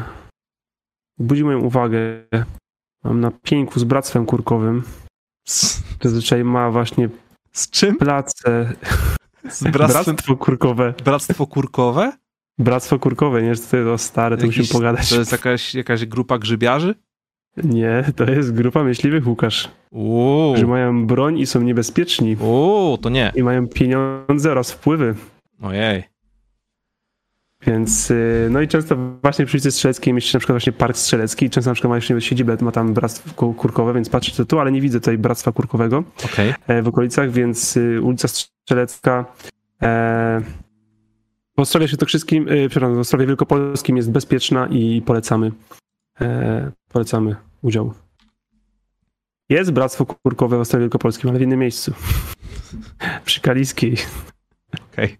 budzi 1.17 1.43
moją 1.43 1.59
uwagę. 1.59 1.99
Mam 3.03 3.19
na 3.19 3.31
pieńku 3.31 3.79
z 3.79 3.83
bractwem 3.83 4.25
kurkowym. 4.25 4.83
Zazwyczaj 6.01 6.43
ma 6.43 6.71
właśnie 6.71 7.09
z 7.51 7.69
czym? 7.69 7.95
place. 7.97 8.73
Z 9.49 9.63
bractwem, 9.63 10.03
Bractwo 10.15 10.37
kurkowe. 10.37 10.93
bractwo 11.05 11.47
kurkowe? 11.47 12.11
Bractwo 12.59 12.99
kurkowe, 12.99 13.41
nie? 13.43 13.55
To 13.55 13.77
jest 13.77 14.05
stare, 14.05 14.37
to 14.37 14.45
Jakiś- 14.45 14.57
musimy 14.57 14.73
pogadać. 14.79 15.09
To 15.09 15.15
jest 15.19 15.31
jakaś, 15.31 15.75
jakaś 15.75 16.05
grupa 16.05 16.39
grzybiarzy? 16.39 16.95
Nie, 17.57 18.03
to 18.15 18.23
jest 18.23 18.53
grupa 18.53 18.83
myśliwych, 18.83 19.27
Łukasz. 19.27 19.69
Uuu, 19.91 20.57
Że 20.57 20.67
mają 20.67 21.07
broń 21.07 21.39
i 21.39 21.45
są 21.45 21.61
niebezpieczni. 21.61 22.35
uuu, 22.35 22.97
to 22.97 23.09
nie. 23.09 23.31
I 23.35 23.43
mają 23.43 23.67
pieniądze 23.67 24.51
oraz 24.51 24.71
wpływy. 24.71 25.15
Ojej. 25.61 26.03
Więc, 27.67 28.11
y, 28.11 28.47
no 28.51 28.61
i 28.61 28.67
często 28.67 28.95
właśnie 29.21 29.45
przy 29.45 29.55
ulicy 29.57 29.71
Strzeleckiej 29.71 30.13
mieści 30.13 30.31
się 30.31 30.35
na 30.35 30.39
przykład 30.39 30.53
właśnie 30.53 30.73
park 30.73 30.97
strzelecki 30.97 31.49
często 31.49 31.69
na 31.69 31.73
przykład 31.73 31.89
ma 31.89 31.95
jeszcze 31.95 32.21
siedzibę, 32.21 32.57
ma 32.61 32.71
tam 32.71 32.93
bractwo 32.93 33.53
kurkowe, 33.53 33.93
więc 33.93 34.09
patrzę 34.09 34.31
to 34.31 34.45
tu, 34.45 34.59
ale 34.59 34.71
nie 34.71 34.81
widzę 34.81 34.99
tutaj 34.99 35.17
bractwa 35.17 35.51
kurkowego 35.51 36.03
Okej. 36.25 36.53
e, 36.67 36.81
w 36.81 36.87
okolicach, 36.87 37.31
więc 37.31 37.77
y, 37.77 38.01
ulica 38.01 38.27
Strzelecka 38.27 39.25
e, 39.81 40.41
w 41.57 41.59
Ostrowie 41.59 41.87
Świętokrzyskim, 41.87 42.47
y, 42.49 42.69
przepraszam, 42.69 42.95
w 42.95 42.99
Ostrowie 42.99 43.25
Wielkopolskim 43.27 43.97
jest 43.97 44.11
bezpieczna 44.11 44.67
i 44.67 45.01
polecamy 45.05 45.51
polecamy 46.89 47.35
udział. 47.61 47.93
Jest 49.49 49.71
bractwo 49.71 50.05
kurkowe 50.05 50.57
w 50.57 50.61
Ostrowie 50.61 50.83
Wielkopolskim, 50.83 51.29
ale 51.29 51.39
w 51.39 51.41
innym 51.41 51.59
miejscu. 51.59 51.93
przy 53.25 53.41
Kaliskiej. 53.41 53.97
Okej. 54.91 55.17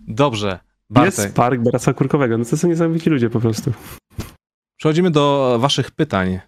Dobrze. 0.00 0.58
Bartek, 0.90 1.18
Jest 1.18 1.36
park 1.36 1.60
bractwa 1.60 1.94
kurkowego, 1.94 2.38
no 2.38 2.44
to 2.44 2.56
są 2.56 2.68
niesamowici 2.68 3.10
ludzie 3.10 3.30
po 3.30 3.40
prostu. 3.40 3.72
przechodzimy 4.76 5.10
do 5.10 5.56
waszych 5.60 5.90
pytań. 5.90 6.40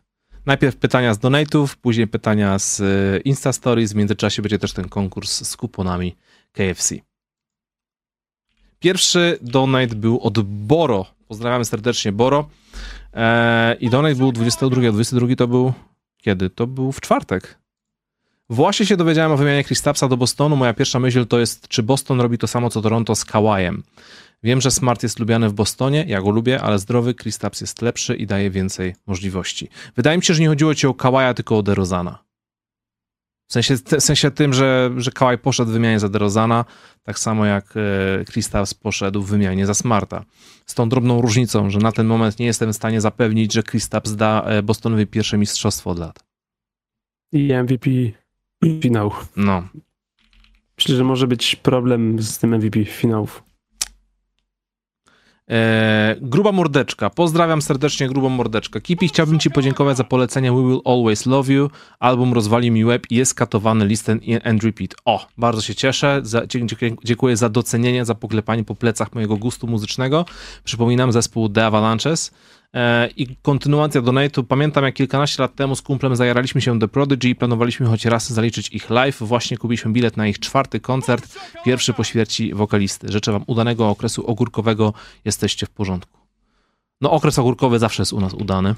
Najpierw 0.46 0.76
pytania 0.76 1.14
z 1.14 1.18
donate'ów, 1.18 1.76
później 1.76 2.06
pytania 2.06 2.58
z 2.58 2.80
y, 2.80 3.20
Insta 3.24 3.52
Stories, 3.52 3.92
w 3.92 3.96
międzyczasie 3.96 4.42
będzie 4.42 4.58
też 4.58 4.72
ten 4.72 4.88
konkurs 4.88 5.48
z 5.48 5.56
kuponami 5.56 6.16
KFC. 6.52 6.94
Pierwszy 8.78 9.38
donate 9.42 9.94
był 9.94 10.20
od 10.20 10.40
Boro. 10.40 11.06
Pozdrawiamy 11.28 11.64
serdecznie 11.64 12.12
Boro. 12.12 12.48
Eee, 13.14 13.76
I 13.80 13.90
donate 13.90 14.14
był 14.14 14.32
22. 14.32 14.92
22 14.92 15.36
to 15.36 15.48
był 15.48 15.72
kiedy? 16.16 16.50
To 16.50 16.66
był 16.66 16.92
w 16.92 17.00
czwartek. 17.00 17.58
Właśnie 18.50 18.86
się 18.86 18.96
dowiedziałem 18.96 19.32
o 19.32 19.36
wymianie 19.36 19.64
Kristapsa 19.64 20.08
do 20.08 20.16
Bostonu. 20.16 20.56
Moja 20.56 20.74
pierwsza 20.74 21.00
myśl 21.00 21.26
to 21.26 21.38
jest, 21.38 21.68
czy 21.68 21.82
Boston 21.82 22.20
robi 22.20 22.38
to 22.38 22.46
samo 22.46 22.70
co 22.70 22.82
Toronto 22.82 23.14
z 23.14 23.24
Kawajem. 23.24 23.82
Wiem, 24.42 24.60
że 24.60 24.70
Smart 24.70 25.02
jest 25.02 25.18
lubiany 25.18 25.48
w 25.48 25.52
Bostonie, 25.52 26.04
ja 26.08 26.20
go 26.20 26.30
lubię, 26.30 26.62
ale 26.62 26.78
zdrowy 26.78 27.14
Kristaps 27.14 27.60
jest 27.60 27.82
lepszy 27.82 28.16
i 28.16 28.26
daje 28.26 28.50
więcej 28.50 28.94
możliwości. 29.06 29.68
Wydaje 29.96 30.16
mi 30.16 30.24
się, 30.24 30.34
że 30.34 30.40
nie 30.40 30.48
chodziło 30.48 30.74
ci 30.74 30.86
o 30.86 30.94
Kawaja, 30.94 31.34
tylko 31.34 31.58
o 31.58 31.62
DeRozana. 31.62 32.18
W 33.46 33.52
sensie, 33.52 33.76
w 33.76 34.00
sensie 34.00 34.30
tym, 34.30 34.52
że, 34.52 34.90
że 34.96 35.10
Kawaj 35.10 35.38
poszedł 35.38 35.70
w 35.70 35.72
wymianie 35.72 36.00
za 36.00 36.08
DeRozana, 36.08 36.64
tak 37.02 37.18
samo 37.18 37.46
jak 37.46 37.74
e, 37.76 38.24
Kristaps 38.24 38.74
poszedł 38.74 39.22
w 39.22 39.30
wymianie 39.30 39.66
za 39.66 39.74
Smarta. 39.74 40.24
Z 40.66 40.74
tą 40.74 40.88
drobną 40.88 41.20
różnicą, 41.20 41.70
że 41.70 41.78
na 41.78 41.92
ten 41.92 42.06
moment 42.06 42.38
nie 42.38 42.46
jestem 42.46 42.72
w 42.72 42.76
stanie 42.76 43.00
zapewnić, 43.00 43.52
że 43.52 43.62
Kristaps 43.62 44.12
da 44.16 44.42
e, 44.42 44.62
Bostonowi 44.62 45.06
pierwsze 45.06 45.38
mistrzostwo 45.38 45.90
od 45.90 45.98
lat. 45.98 46.24
I 47.32 47.52
MVP 47.52 47.90
finał. 48.80 49.12
No, 49.36 49.68
Myślę, 50.78 50.96
że 50.96 51.04
może 51.04 51.26
być 51.26 51.56
problem 51.56 52.22
z 52.22 52.38
tym 52.38 52.54
MVP 52.54 52.84
finałów. 52.84 53.42
E, 55.50 56.16
gruba 56.20 56.52
mordeczka. 56.52 57.10
Pozdrawiam 57.10 57.62
serdecznie 57.62 58.08
grubą 58.08 58.28
mordeczkę. 58.28 58.80
Kipi, 58.80 59.08
chciałbym 59.08 59.38
ci 59.38 59.50
podziękować 59.50 59.96
za 59.96 60.04
polecenie 60.04 60.52
We 60.52 60.62
Will 60.62 60.80
Always 60.84 61.26
Love 61.26 61.52
You. 61.52 61.70
Album 61.98 62.32
rozwali 62.32 62.70
mi 62.70 62.84
łeb 62.84 63.10
i 63.10 63.16
jest 63.16 63.34
katowany 63.34 63.86
listen 63.86 64.20
and 64.44 64.62
repeat. 64.62 64.94
O, 65.04 65.26
bardzo 65.38 65.62
się 65.62 65.74
cieszę. 65.74 66.20
Za, 66.22 66.46
dziękuję, 66.46 66.96
dziękuję 67.04 67.36
za 67.36 67.48
docenienie, 67.48 68.04
za 68.04 68.14
poklepanie 68.14 68.64
po 68.64 68.74
plecach 68.74 69.14
mojego 69.14 69.36
gustu 69.36 69.66
muzycznego. 69.66 70.24
Przypominam 70.64 71.12
zespół 71.12 71.48
The 71.48 71.66
Avalanches. 71.66 72.30
E, 72.74 73.08
I 73.16 73.36
kontynuacja 73.42 74.02
donate'u. 74.02 74.44
Pamiętam, 74.44 74.84
jak 74.84 74.94
kilkanaście 74.94 75.42
lat 75.42 75.54
temu 75.54 75.76
z 75.76 75.82
kumplem 75.82 76.16
zajaraliśmy 76.16 76.60
się 76.60 76.78
The 76.78 76.88
Prodigy 76.88 77.28
i 77.28 77.34
planowaliśmy 77.34 77.86
choć 77.86 78.04
raz 78.04 78.32
zaliczyć 78.32 78.68
ich 78.68 78.90
live. 78.90 79.18
Właśnie 79.20 79.58
kupiliśmy 79.58 79.92
bilet 79.92 80.16
na 80.16 80.26
ich 80.26 80.38
czwarty 80.38 80.80
koncert, 80.80 81.38
pierwszy 81.64 81.92
po 81.92 82.04
śmierci 82.04 82.54
wokalisty. 82.54 83.12
Życzę 83.12 83.32
wam 83.32 83.44
udanego 83.46 83.88
okresu 83.88 84.26
ogórkowego. 84.26 84.92
Jesteście 85.24 85.66
w 85.66 85.70
porządku. 85.70 86.20
No, 87.00 87.10
okres 87.10 87.38
ogórkowy 87.38 87.78
zawsze 87.78 88.02
jest 88.02 88.12
u 88.12 88.20
nas 88.20 88.34
udany. 88.34 88.74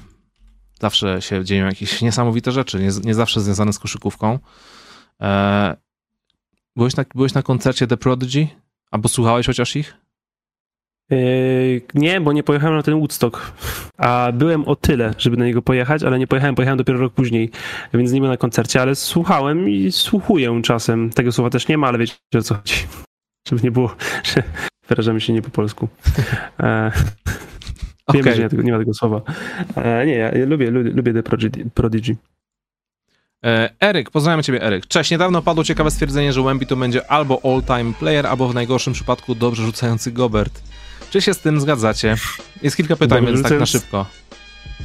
Zawsze 0.81 1.21
się 1.21 1.45
dzieją 1.45 1.65
jakieś 1.65 2.01
niesamowite 2.01 2.51
rzeczy, 2.51 2.79
nie, 2.79 2.89
nie 3.03 3.13
zawsze 3.13 3.41
związane 3.41 3.73
z 3.73 3.79
koszykówką. 3.79 4.39
E, 5.21 5.77
byłeś, 6.75 6.95
na, 6.95 7.05
byłeś 7.15 7.33
na 7.33 7.43
koncercie 7.43 7.87
The 7.87 7.97
Prodigy? 7.97 8.47
Albo 8.91 9.09
słuchałeś 9.09 9.47
chociaż 9.47 9.75
ich? 9.75 10.06
Yy, 11.09 11.81
nie, 11.93 12.21
bo 12.21 12.33
nie 12.33 12.43
pojechałem 12.43 12.75
na 12.75 12.83
ten 12.83 12.95
Woodstock. 12.97 13.51
A 13.97 14.31
byłem 14.33 14.65
o 14.65 14.75
tyle, 14.75 15.13
żeby 15.17 15.37
na 15.37 15.45
niego 15.45 15.61
pojechać, 15.61 16.03
ale 16.03 16.19
nie 16.19 16.27
pojechałem, 16.27 16.55
pojechałem 16.55 16.77
dopiero 16.77 16.99
rok 16.99 17.13
później, 17.13 17.51
więc 17.93 18.11
nie 18.11 18.19
byłem 18.19 18.33
na 18.33 18.37
koncercie, 18.37 18.81
ale 18.81 18.95
słuchałem 18.95 19.69
i 19.69 19.91
słuchuję 19.91 20.61
czasem. 20.63 21.09
Tego 21.09 21.31
słowa 21.31 21.49
też 21.49 21.67
nie 21.67 21.77
ma, 21.77 21.87
ale 21.87 21.97
wiecie 21.97 22.15
o 22.35 22.41
co 22.41 22.55
chodzi. 22.55 22.75
Żeby 23.49 23.61
nie 23.63 23.71
było, 23.71 23.95
że 24.23 24.43
wyrażamy 24.89 25.21
się 25.21 25.33
nie 25.33 25.41
po 25.41 25.49
polsku. 25.49 25.87
E, 26.59 26.91
Wiemy, 28.13 28.31
Okej. 28.31 28.35
że 28.35 28.57
nie, 28.57 28.63
nie 28.63 28.71
ma 28.71 28.79
tego 28.79 28.93
słowa. 28.93 29.21
E, 29.75 30.05
nie, 30.05 30.13
ja, 30.13 30.31
lubię, 30.45 30.71
lubię, 30.71 30.91
lubię 30.91 31.13
The 31.13 31.23
Prodigy. 31.23 31.69
Prodigy. 31.73 32.15
E, 33.45 33.69
Eryk, 33.79 34.11
pozdrawiam 34.11 34.43
ciebie 34.43 34.63
Eryk. 34.63 34.87
Cześć, 34.87 35.11
niedawno 35.11 35.41
padło 35.41 35.63
ciekawe 35.63 35.91
stwierdzenie, 35.91 36.33
że 36.33 36.43
Wemby 36.43 36.65
to 36.65 36.75
będzie 36.75 37.11
albo 37.11 37.41
all-time 37.43 37.93
player, 37.93 38.27
albo 38.27 38.47
w 38.47 38.55
najgorszym 38.55 38.93
przypadku 38.93 39.35
dobrze 39.35 39.63
rzucający 39.63 40.11
Gobert. 40.11 40.66
Czy 41.09 41.21
się 41.21 41.33
z 41.33 41.39
tym 41.39 41.61
zgadzacie? 41.61 42.15
Jest 42.63 42.77
kilka 42.77 42.95
pytań, 42.95 43.19
Dobrze 43.19 43.33
więc 43.33 43.49
tak 43.49 43.59
na 43.59 43.65
szybko. 43.65 44.05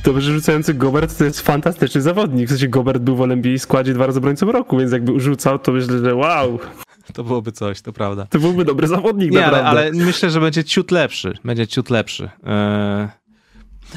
Dobrze 0.05 0.33
rzucający 0.33 0.75
Gobert 0.75 1.19
to 1.19 1.25
jest 1.25 1.41
fantastyczny 1.41 2.01
zawodnik. 2.01 2.47
W 2.47 2.51
sensie 2.51 2.69
Gobert 2.69 3.03
był 3.03 3.17
w 3.17 3.23
NBA 3.23 3.59
składzie 3.59 3.95
dwa 3.95 4.07
razy 4.07 4.19
obrońcą 4.19 4.53
roku, 4.53 4.79
więc 4.79 4.93
jakby 4.93 5.21
rzucał, 5.21 5.59
to 5.59 5.73
myślę, 5.73 5.99
że 5.99 6.15
wow, 6.15 6.59
To 7.15 7.25
byłoby 7.25 7.53
coś, 7.53 7.81
to 7.81 7.93
prawda. 7.93 8.27
to 8.31 8.39
byłby 8.39 8.65
dobry 8.65 8.89
zawodnik 8.89 9.31
Nie, 9.33 9.47
ale, 9.47 9.57
naprawdę. 9.57 9.81
ale 9.81 10.05
myślę, 10.07 10.31
że 10.31 10.41
będzie 10.41 10.65
ciut 10.65 10.91
lepszy. 10.91 11.39
Będzie 11.45 11.67
ciut 11.67 11.91
lepszy. 11.91 12.31
E, 12.47 13.09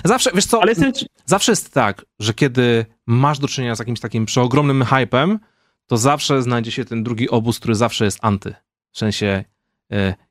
Zawsze, 0.03 0.31
wiesz 0.35 0.45
co, 0.45 0.61
Ale 0.61 0.71
jestem, 0.71 0.91
zawsze 1.25 1.51
jest 1.51 1.73
tak, 1.73 2.05
że 2.19 2.33
kiedy 2.33 2.85
masz 3.05 3.39
do 3.39 3.47
czynienia 3.47 3.75
z 3.75 3.79
jakimś 3.79 3.99
takim 3.99 4.25
przeogromnym 4.25 4.85
hypem, 4.85 5.39
to 5.87 5.97
zawsze 5.97 6.41
znajdzie 6.41 6.71
się 6.71 6.85
ten 6.85 7.03
drugi 7.03 7.29
obóz, 7.29 7.59
który 7.59 7.75
zawsze 7.75 8.05
jest 8.05 8.19
anty. 8.21 8.55
W 8.91 8.97
sensie 8.97 9.43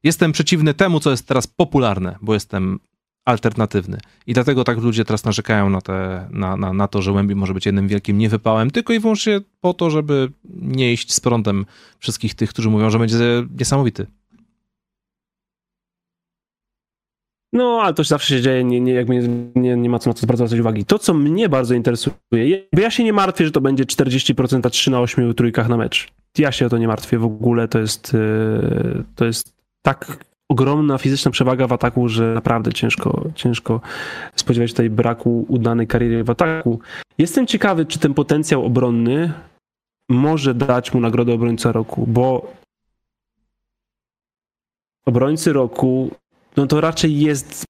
jestem 0.03 0.33
przeciwny 0.33 0.75
temu, 0.75 1.01
co 1.01 1.11
jest 1.11 1.29
teraz 1.29 1.47
popularne, 1.47 2.17
bo 2.23 2.35
jestem 2.35 2.79
alternatywny. 3.25 3.99
I 4.27 4.35
dlatego 4.35 4.65
tak 4.65 4.79
ludzie 4.79 5.05
teraz 5.05 5.25
narzekają 5.25 5.71
na, 5.71 5.81
te, 5.81 6.29
na, 6.31 6.57
na, 6.57 6.73
na 6.73 6.89
to, 6.89 7.03
że 7.03 7.13
Łębi 7.13 7.35
może 7.35 7.55
być 7.55 7.67
jednym 7.67 7.89
wielkim 7.89 8.19
niewypałem, 8.19 8.71
tylko 8.71 8.93
i 8.93 9.01
wyłącznie 9.01 9.41
po 9.61 9.75
to, 9.75 9.91
żeby 9.91 10.31
nie 10.55 10.93
iść 10.93 11.13
z 11.13 11.21
prądem 11.21 11.67
wszystkich 11.99 12.35
tych, 12.35 12.51
którzy 12.51 12.71
mówią, 12.71 12.91
że 12.91 12.99
będzie 12.99 13.17
niesamowity. 13.59 14.07
No, 17.53 17.81
ale 17.83 17.95
to 17.95 18.05
zawsze 18.05 18.37
się 18.37 18.43
dzieje, 18.43 18.65
nie, 18.65 18.81
nie, 18.81 18.93
jakby 18.93 19.15
nie, 19.15 19.29
nie, 19.55 19.77
nie 19.77 19.91
ma 19.91 19.99
co 19.99 20.11
na 20.11 20.15
to 20.15 20.21
zwracać 20.21 20.61
uwagi. 20.61 20.85
To, 20.85 20.99
co 20.99 21.15
mnie 21.15 21.49
bardzo 21.49 21.75
interesuje, 21.75 22.15
bo 22.73 22.81
ja 22.81 22.91
się 22.91 23.05
nie 23.05 23.13
martwię, 23.13 23.45
że 23.45 23.51
to 23.51 23.61
będzie 23.61 23.85
40% 23.85 24.67
a 24.67 24.71
3 24.71 24.91
na 24.91 25.01
8 25.01 25.35
trójkach 25.35 25.69
na 25.69 25.77
mecz. 25.77 26.09
Ja 26.39 26.53
się 26.53 26.67
o 26.67 26.69
to 26.69 26.79
nie 26.79 26.89
martwię 26.89 27.19
w 27.19 27.25
ogóle, 27.25 27.69
to 27.69 27.79
jest, 27.79 28.13
yy, 28.13 29.05
to 29.17 29.25
jest 29.25 29.55
tak 29.83 30.25
ogromna 30.49 30.99
fizyczna 30.99 31.31
przewaga 31.31 31.67
w 31.67 31.73
ataku, 31.73 32.09
że 32.09 32.35
naprawdę 32.35 32.73
ciężko, 32.73 33.25
ciężko 33.35 33.81
spodziewać 34.37 34.71
się 34.71 34.75
tutaj 34.75 34.91
braku 34.91 35.47
udanej 35.49 35.87
kariery 35.87 36.25
w 36.25 36.31
ataku. 36.31 36.81
Jestem 37.19 37.47
ciekawy, 37.47 37.87
czy 37.87 37.99
ten 37.99 38.15
potencjał 38.15 38.65
obronny 38.65 39.33
może 40.09 40.55
dać 40.55 40.95
mu 40.95 41.01
nagrodę 41.01 41.33
obrońca 41.33 41.73
roku, 41.73 42.07
bo 42.07 42.53
obrońcy 45.07 45.53
roku 45.53 46.11
no 46.57 46.67
to 46.67 46.81
raczej 46.81 47.21
jest 47.21 47.65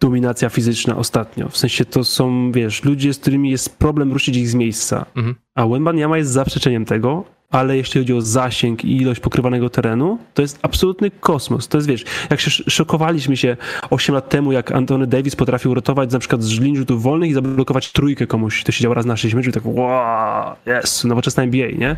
dominacja 0.00 0.48
fizyczna 0.48 0.96
ostatnio. 0.96 1.48
W 1.48 1.56
sensie 1.56 1.84
to 1.84 2.04
są, 2.04 2.52
wiesz, 2.52 2.84
ludzie, 2.84 3.14
z 3.14 3.18
którymi 3.18 3.50
jest 3.50 3.78
problem 3.78 4.12
ruszyć 4.12 4.36
ich 4.36 4.48
z 4.48 4.54
miejsca. 4.54 5.06
Mhm. 5.16 5.34
A 5.54 5.66
Wembanyama 5.66 6.18
jest 6.18 6.30
zaprzeczeniem 6.30 6.84
tego, 6.84 7.24
ale 7.50 7.76
jeśli 7.76 8.00
chodzi 8.00 8.14
o 8.14 8.20
zasięg 8.20 8.84
i 8.84 8.96
ilość 8.96 9.20
pokrywanego 9.20 9.70
terenu, 9.70 10.18
to 10.34 10.42
jest 10.42 10.58
absolutny 10.62 11.10
kosmos. 11.10 11.68
To 11.68 11.78
jest, 11.78 11.88
wiesz, 11.88 12.04
jak 12.30 12.40
się 12.40 12.48
sz- 12.48 12.72
szokowaliśmy 12.74 13.36
się 13.36 13.56
8 13.90 14.14
lat 14.14 14.28
temu, 14.28 14.52
jak 14.52 14.72
Anthony 14.72 15.06
Davis 15.06 15.36
potrafił 15.36 15.74
rotować 15.74 16.12
na 16.12 16.18
przykład 16.18 16.42
z 16.42 16.60
linii 16.60 16.76
rzutów 16.78 17.02
wolnych 17.02 17.30
i 17.30 17.34
zablokować 17.34 17.92
trójkę 17.92 18.26
komuś, 18.26 18.64
to 18.64 18.72
się 18.72 18.82
działo 18.82 18.94
raz 18.94 19.06
na 19.06 19.16
6 19.16 19.34
meczów 19.34 19.48
i 19.48 19.52
tak 19.52 19.66
wow, 19.66 20.56
jest, 20.66 21.04
nowoczesna 21.04 21.42
NBA, 21.42 21.70
nie? 21.70 21.96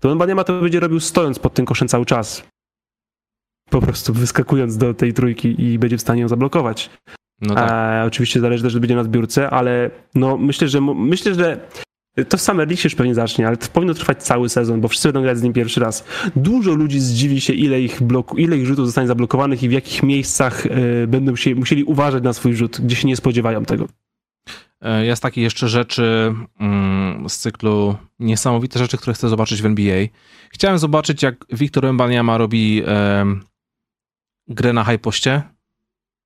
To 0.00 0.08
Wembanyama 0.08 0.44
to 0.44 0.60
będzie 0.60 0.80
robił 0.80 1.00
stojąc 1.00 1.38
pod 1.38 1.54
tym 1.54 1.66
koszem 1.66 1.88
cały 1.88 2.06
czas. 2.06 2.42
Po 3.70 3.80
prostu 3.80 4.12
wyskakując 4.12 4.76
do 4.76 4.94
tej 4.94 5.12
trójki 5.12 5.62
i 5.62 5.78
będzie 5.78 5.98
w 5.98 6.00
stanie 6.00 6.22
ją 6.22 6.28
zablokować. 6.28 6.90
No 7.40 7.54
tak. 7.54 7.70
E, 7.70 8.04
oczywiście 8.06 8.40
zależy 8.40 8.62
też, 8.62 8.72
że 8.72 8.80
będzie 8.80 8.96
na 8.96 9.04
zbiórce, 9.04 9.50
ale 9.50 9.90
no 10.14 10.36
myślę, 10.36 10.68
że 10.68 10.80
myślę, 10.80 11.34
że 11.34 11.60
to 12.28 12.36
w 12.36 12.40
Summer 12.40 12.68
League 12.68 12.80
się 12.80 12.86
już 12.86 12.94
pewnie 12.94 13.14
zacznie, 13.14 13.46
ale 13.46 13.56
to 13.56 13.68
powinno 13.68 13.94
trwać 13.94 14.22
cały 14.22 14.48
sezon, 14.48 14.80
bo 14.80 14.88
wszyscy 14.88 15.08
będą 15.08 15.22
grać 15.22 15.38
z 15.38 15.42
nim 15.42 15.52
pierwszy 15.52 15.80
raz. 15.80 16.04
Dużo 16.36 16.74
ludzi 16.74 17.00
zdziwi 17.00 17.40
się, 17.40 17.52
ile 17.52 17.80
ich, 17.80 18.02
bloku, 18.02 18.36
ile 18.36 18.56
ich 18.56 18.66
rzutów 18.66 18.86
zostanie 18.86 19.08
zablokowanych 19.08 19.62
i 19.62 19.68
w 19.68 19.72
jakich 19.72 20.02
miejscach 20.02 20.66
y, 20.66 21.06
będą 21.08 21.36
się, 21.36 21.54
musieli 21.54 21.84
uważać 21.84 22.24
na 22.24 22.32
swój 22.32 22.54
rzut, 22.54 22.80
gdzie 22.80 22.96
się 22.96 23.08
nie 23.08 23.16
spodziewają 23.16 23.64
tego. 23.64 23.88
E, 24.80 25.04
jest 25.04 25.22
takie 25.22 25.42
jeszcze 25.42 25.68
rzeczy 25.68 26.34
mm, 26.60 27.28
z 27.28 27.38
cyklu 27.38 27.96
niesamowite 28.18 28.78
rzeczy, 28.78 28.96
które 28.96 29.14
chcę 29.14 29.28
zobaczyć 29.28 29.62
w 29.62 29.66
NBA. 29.66 30.06
Chciałem 30.50 30.78
zobaczyć, 30.78 31.22
jak 31.22 31.44
Wiktor 31.52 31.92
Mbaniama 31.92 32.38
robi 32.38 32.82
e, 32.86 33.24
grę 34.48 34.72
na 34.72 34.84
high 34.84 35.00
poście, 35.00 35.42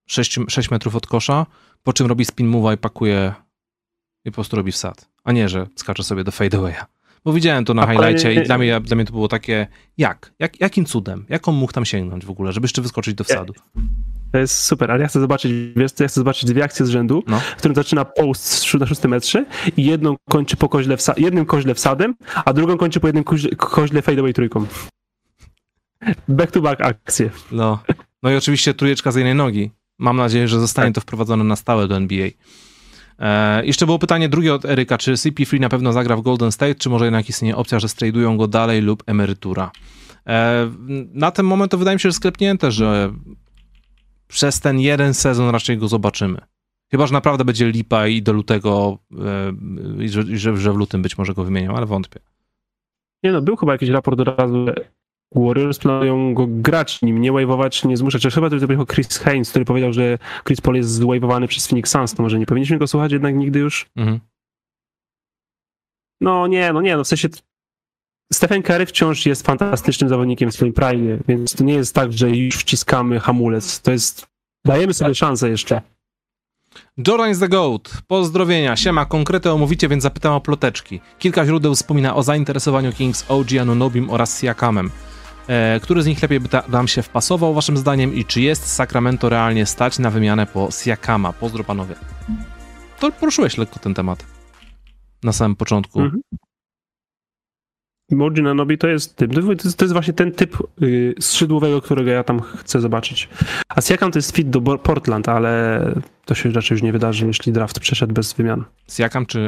6, 0.06 0.38
6 0.48 0.70
metrów 0.70 0.96
od 0.96 1.06
kosza, 1.06 1.46
po 1.82 1.92
czym 1.92 2.06
robi 2.06 2.24
spin 2.24 2.52
move'a 2.52 2.74
i 2.74 2.78
pakuje 2.78 3.34
i 4.24 4.30
po 4.30 4.34
prostu 4.34 4.56
robi 4.56 4.72
wsad. 4.72 5.15
A 5.26 5.32
nie, 5.32 5.48
że 5.48 5.66
skacze 5.76 6.02
sobie 6.04 6.24
do 6.24 6.30
fadeawaya. 6.32 6.84
Bo 7.24 7.32
widziałem 7.32 7.64
to 7.64 7.74
na 7.74 7.86
highlightie 7.86 8.34
i 8.34 8.42
dla 8.42 8.58
mnie, 8.58 8.80
dla 8.80 8.96
mnie 8.96 9.04
to 9.04 9.12
było 9.12 9.28
takie, 9.28 9.66
jak? 9.98 10.32
jak? 10.38 10.60
Jakim 10.60 10.84
cudem? 10.84 11.24
Jak 11.28 11.48
on 11.48 11.54
mógł 11.54 11.72
tam 11.72 11.84
sięgnąć 11.84 12.24
w 12.26 12.30
ogóle, 12.30 12.52
żeby 12.52 12.64
jeszcze 12.64 12.82
wyskoczyć 12.82 13.14
do 13.14 13.24
wsadu? 13.24 13.52
To 14.32 14.38
jest 14.38 14.58
super, 14.64 14.90
ale 14.90 15.02
ja 15.02 15.08
chcę 15.08 15.20
zobaczyć, 15.20 15.52
wiesz, 15.76 15.90
ja 16.00 16.08
chcę 16.08 16.20
zobaczyć 16.20 16.44
dwie 16.44 16.64
akcje 16.64 16.86
z 16.86 16.88
rzędu, 16.88 17.22
No. 17.26 17.40
w 17.40 17.56
którym 17.56 17.74
zaczyna 17.74 18.04
post 18.04 18.74
na 18.74 18.86
szóstym 18.86 19.10
metrze 19.10 19.44
i 19.76 19.84
jedną 19.84 20.16
kończy 20.30 20.56
po 20.56 20.68
koźle 20.68 20.96
wsa- 20.96 21.14
jednym 21.20 21.46
koźle 21.46 21.74
wsadem, 21.74 22.14
a 22.44 22.52
drugą 22.52 22.76
kończy 22.76 23.00
po 23.00 23.08
jednym 23.08 23.24
koźle, 23.24 23.50
koźle 23.56 24.02
fadeaway 24.02 24.32
trójką. 24.34 24.66
Back 26.28 26.50
to 26.52 26.60
back 26.60 26.80
akcje. 26.80 27.30
No. 27.52 27.78
no 28.22 28.30
i 28.30 28.36
oczywiście 28.36 28.74
trójeczka 28.74 29.12
z 29.12 29.16
jednej 29.16 29.34
nogi. 29.34 29.70
Mam 29.98 30.16
nadzieję, 30.16 30.48
że 30.48 30.60
zostanie 30.60 30.92
to 30.92 31.00
wprowadzone 31.00 31.44
na 31.44 31.56
stałe 31.56 31.88
do 31.88 31.96
NBA. 31.96 32.28
E, 33.18 33.66
jeszcze 33.66 33.86
było 33.86 33.98
pytanie 33.98 34.28
drugie 34.28 34.54
od 34.54 34.64
Eryka, 34.64 34.98
czy 34.98 35.12
CP3 35.12 35.60
na 35.60 35.68
pewno 35.68 35.92
zagra 35.92 36.16
w 36.16 36.22
Golden 36.22 36.52
State, 36.52 36.74
czy 36.74 36.88
może 36.88 37.04
jednak 37.04 37.28
istnieje 37.28 37.56
opcja, 37.56 37.80
że 37.80 37.88
stradują 37.88 38.36
go 38.36 38.48
dalej 38.48 38.82
lub 38.82 39.02
emerytura? 39.06 39.70
E, 40.26 40.70
na 41.14 41.30
ten 41.30 41.46
moment 41.46 41.70
to 41.70 41.78
wydaje 41.78 41.96
mi 41.96 42.00
się, 42.00 42.08
że 42.08 42.12
sklepnięte, 42.12 42.70
że 42.70 43.12
przez 44.28 44.60
ten 44.60 44.80
jeden 44.80 45.14
sezon 45.14 45.50
raczej 45.50 45.78
go 45.78 45.88
zobaczymy. 45.88 46.38
Chyba, 46.90 47.06
że 47.06 47.12
naprawdę 47.12 47.44
będzie 47.44 47.70
lipa 47.70 48.06
i 48.06 48.22
do 48.22 48.32
lutego, 48.32 48.98
e, 50.00 50.08
że, 50.08 50.56
że, 50.56 50.72
w 50.72 50.76
lutym 50.76 51.02
być 51.02 51.18
może 51.18 51.34
go 51.34 51.44
wymienią, 51.44 51.76
ale 51.76 51.86
wątpię. 51.86 52.20
Nie 53.22 53.32
no, 53.32 53.42
był 53.42 53.56
chyba 53.56 53.72
jakiś 53.72 53.88
raport 53.88 54.20
od 54.20 54.28
razu, 54.28 54.66
Warriors 55.34 55.78
planują 55.78 56.34
go 56.34 56.46
grać 56.48 57.02
nim, 57.02 57.20
nie 57.20 57.32
wave'ować, 57.32 57.88
nie 57.88 57.96
zmuszać. 57.96 58.22
Czy 58.22 58.30
chyba 58.30 58.50
to 58.50 58.56
był 58.66 58.86
Chris 58.86 59.18
Haynes, 59.18 59.50
który 59.50 59.64
powiedział, 59.64 59.92
że 59.92 60.18
Chris 60.44 60.60
Paul 60.60 60.76
jest 60.76 60.90
zwavowany 60.90 61.48
przez 61.48 61.66
Phoenix 61.66 61.90
Suns, 61.90 62.14
to 62.14 62.22
może 62.22 62.38
nie 62.38 62.46
powinniśmy 62.46 62.78
go 62.78 62.86
słuchać 62.86 63.12
jednak 63.12 63.34
nigdy 63.34 63.58
już? 63.58 63.86
Mhm. 63.96 64.20
No 66.20 66.46
nie, 66.46 66.72
no 66.72 66.82
nie, 66.82 66.96
no 66.96 67.04
w 67.04 67.08
sensie 67.08 67.28
Stephen 68.32 68.62
Curry 68.62 68.86
wciąż 68.86 69.26
jest 69.26 69.46
fantastycznym 69.46 70.08
zawodnikiem 70.08 70.50
w 70.50 70.54
swoim 70.54 70.72
prime, 70.72 71.18
więc 71.28 71.54
to 71.54 71.64
nie 71.64 71.74
jest 71.74 71.94
tak, 71.94 72.12
że 72.12 72.30
już 72.30 72.56
wciskamy 72.56 73.20
hamulec. 73.20 73.80
To 73.80 73.90
jest, 73.90 74.26
dajemy 74.64 74.94
sobie 74.94 75.14
szansę 75.14 75.50
jeszcze. 75.50 75.82
Jordan 77.06 77.30
is 77.30 77.38
the 77.38 77.48
GOAT. 77.48 77.90
Pozdrowienia. 78.06 78.76
Siema, 78.76 79.06
konkrety 79.06 79.50
omówicie, 79.50 79.88
więc 79.88 80.02
zapytam 80.02 80.32
o 80.32 80.40
ploteczki. 80.40 81.00
Kilka 81.18 81.46
źródeł 81.46 81.74
wspomina 81.74 82.16
o 82.16 82.22
zainteresowaniu 82.22 82.92
Kings 82.92 83.24
OG 83.28 83.46
Anunobim 83.60 84.10
oraz 84.10 84.40
Siakamem. 84.40 84.90
E, 85.48 85.80
który 85.80 86.02
z 86.02 86.06
nich 86.06 86.22
lepiej 86.22 86.40
by 86.40 86.48
nam 86.68 86.88
się 86.88 87.02
wpasował, 87.02 87.54
waszym 87.54 87.76
zdaniem? 87.76 88.14
I 88.14 88.24
czy 88.24 88.40
jest 88.40 88.66
Sacramento 88.66 89.28
realnie 89.28 89.66
stać 89.66 89.98
na 89.98 90.10
wymianę 90.10 90.46
po 90.46 90.68
Siakama? 90.70 91.32
Pozdro 91.32 91.64
panowie. 91.64 91.94
To 93.00 93.12
poruszyłeś 93.12 93.58
lekko 93.58 93.78
ten 93.78 93.94
temat. 93.94 94.26
Na 95.22 95.32
samym 95.32 95.56
początku. 95.56 96.00
Mhm. 96.00 96.22
Moji 98.10 98.42
Nanobi 98.42 98.78
to 98.78 98.88
jest 98.88 99.16
typ, 99.16 99.34
to 99.34 99.52
jest, 99.52 99.78
to 99.78 99.84
jest 99.84 99.92
właśnie 99.92 100.12
ten 100.12 100.32
typ 100.32 100.56
y, 100.82 101.14
skrzydłowego, 101.20 101.80
którego 101.80 102.10
ja 102.10 102.24
tam 102.24 102.40
chcę 102.40 102.80
zobaczyć. 102.80 103.28
A 103.68 103.80
Siakam 103.80 104.12
to 104.12 104.18
jest 104.18 104.36
fit 104.36 104.50
do 104.50 104.60
Portland, 104.78 105.28
ale 105.28 105.80
to 106.24 106.34
się 106.34 106.50
raczej 106.50 106.74
już 106.74 106.82
nie 106.82 106.92
wydarzy, 106.92 107.26
jeśli 107.26 107.52
draft 107.52 107.80
przeszedł 107.80 108.14
bez 108.14 108.32
wymian. 108.32 108.64
Siakam 108.88 109.26
czy 109.26 109.38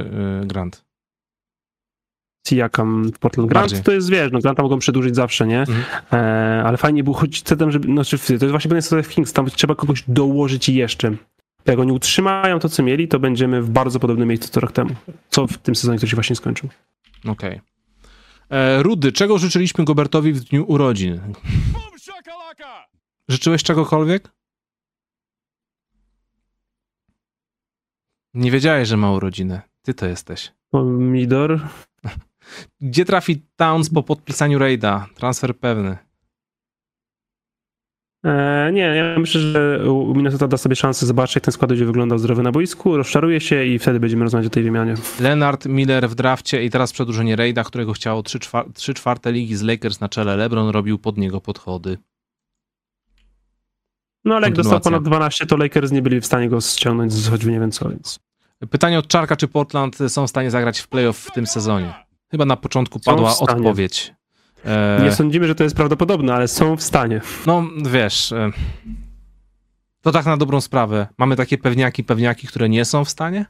y, 0.42 0.46
Grant? 0.46 0.87
Siakam 2.56 3.12
w 3.12 3.18
Portland. 3.18 3.50
Grant 3.50 3.64
Bardziej. 3.64 3.82
to 3.82 3.92
jest, 3.92 4.10
wiesz, 4.10 4.32
no 4.32 4.38
Granta 4.38 4.62
mogą 4.62 4.78
przedłużyć 4.78 5.16
zawsze, 5.16 5.46
nie? 5.46 5.60
Mhm. 5.60 5.84
E, 6.12 6.62
ale 6.64 6.76
fajnie 6.76 7.04
było 7.04 7.16
choć 7.16 7.40
chcę 7.40 7.56
tam, 7.56 7.70
żeby, 7.70 7.88
znaczy 7.88 8.18
to 8.18 8.32
jest 8.32 8.46
właśnie 8.46 8.82
sytuacja 8.82 9.10
w 9.10 9.14
Kings, 9.14 9.32
tam 9.32 9.46
trzeba 9.46 9.74
kogoś 9.74 10.04
dołożyć 10.08 10.68
jeszcze. 10.68 11.16
Jak 11.66 11.78
oni 11.78 11.92
utrzymają 11.92 12.58
to, 12.58 12.68
co 12.68 12.82
mieli, 12.82 13.08
to 13.08 13.18
będziemy 13.18 13.62
w 13.62 13.70
bardzo 13.70 14.00
podobnym 14.00 14.28
miejscu 14.28 14.48
co 14.48 14.60
rok 14.60 14.72
temu. 14.72 14.94
Co 15.30 15.46
w 15.46 15.58
tym 15.58 15.74
sezonie, 15.74 15.98
który 15.98 16.10
się 16.10 16.16
właśnie 16.16 16.36
skończył. 16.36 16.68
Okej. 17.28 17.60
E, 18.50 18.82
Rudy, 18.82 19.12
czego 19.12 19.38
życzyliśmy 19.38 19.84
Gobertowi 19.84 20.32
w 20.32 20.40
dniu 20.40 20.64
urodzin? 20.68 21.20
Życzyłeś 23.28 23.62
czegokolwiek? 23.62 24.28
Nie 28.34 28.50
wiedziałeś, 28.50 28.88
że 28.88 28.96
ma 28.96 29.12
urodziny. 29.12 29.60
Ty 29.82 29.94
to 29.94 30.06
jesteś. 30.06 30.52
Pomidor, 30.70 31.60
Gdzie 32.80 33.04
trafi 33.04 33.42
Towns 33.56 33.90
po 33.90 34.02
podpisaniu 34.02 34.58
Raida? 34.58 35.06
Transfer 35.14 35.58
pewny. 35.58 35.98
E, 38.24 38.70
nie, 38.72 38.80
ja 38.80 39.18
myślę, 39.18 39.40
że 39.40 39.80
Minnesota 40.14 40.48
da 40.48 40.56
sobie 40.56 40.76
szansę 40.76 41.06
zobaczyć, 41.06 41.34
jak 41.34 41.44
ten 41.44 41.52
skład 41.52 41.68
będzie 41.68 41.84
wyglądał 41.84 42.18
zdrowy 42.18 42.42
na 42.42 42.52
boisku, 42.52 42.96
rozczaruje 42.96 43.40
się 43.40 43.64
i 43.64 43.78
wtedy 43.78 44.00
będziemy 44.00 44.24
rozmawiać 44.24 44.46
o 44.46 44.50
tej 44.50 44.62
wymianie. 44.62 44.94
Leonard 45.20 45.66
Miller 45.66 46.08
w 46.08 46.14
drafcie 46.14 46.64
i 46.64 46.70
teraz 46.70 46.92
przedłużenie 46.92 47.36
Raida, 47.36 47.64
którego 47.64 47.92
chciało 47.92 48.22
3, 48.22 48.38
czwar- 48.38 48.72
3 48.72 48.94
czwarte 48.94 49.32
ligi 49.32 49.56
z 49.56 49.62
Lakers 49.62 50.00
na 50.00 50.08
czele. 50.08 50.36
LeBron 50.36 50.68
robił 50.68 50.98
pod 50.98 51.18
niego 51.18 51.40
podchody. 51.40 51.98
No 54.24 54.34
ale 54.34 54.46
jak 54.46 54.56
dostał 54.56 54.80
ponad 54.80 55.02
12, 55.02 55.46
to 55.46 55.56
Lakers 55.56 55.92
nie 55.92 56.02
byli 56.02 56.20
w 56.20 56.26
stanie 56.26 56.48
go 56.48 56.60
ściągnąć 56.60 57.12
z 57.12 57.28
choćby 57.28 57.50
nie 57.50 57.60
wiem 57.60 57.70
co, 57.70 57.88
więc... 57.88 58.18
Pytanie 58.70 58.98
od 58.98 59.08
Czarka, 59.08 59.36
czy 59.36 59.48
Portland 59.48 59.98
są 60.08 60.26
w 60.26 60.30
stanie 60.30 60.50
zagrać 60.50 60.80
w 60.80 60.88
playoff 60.88 61.18
w 61.18 61.30
tym 61.30 61.46
sezonie? 61.46 62.07
Chyba 62.30 62.44
na 62.44 62.56
początku 62.56 62.98
Są 62.98 63.10
padła 63.12 63.38
odpowiedź. 63.38 64.14
E, 64.64 65.00
Nie 65.02 65.12
sądzimy, 65.12 65.46
że 65.46 65.54
to 65.54 65.64
jest 65.64 65.76
prawdopodobne, 65.76 66.34
ale 66.34 66.48
są 66.48 66.76
w 66.76 66.82
stanie. 66.82 67.20
No, 67.46 67.64
wiesz, 67.90 68.32
e, 68.32 68.50
to 70.02 70.12
tak 70.12 70.26
na 70.26 70.36
dobrą 70.36 70.60
sprawę. 70.60 71.06
Mamy 71.18 71.36
takie 71.36 71.58
pewniaki, 71.58 72.04
pewniaki, 72.04 72.46
które 72.46 72.68
nie 72.68 72.84
są 72.84 73.04
w 73.04 73.10
stanie? 73.10 73.46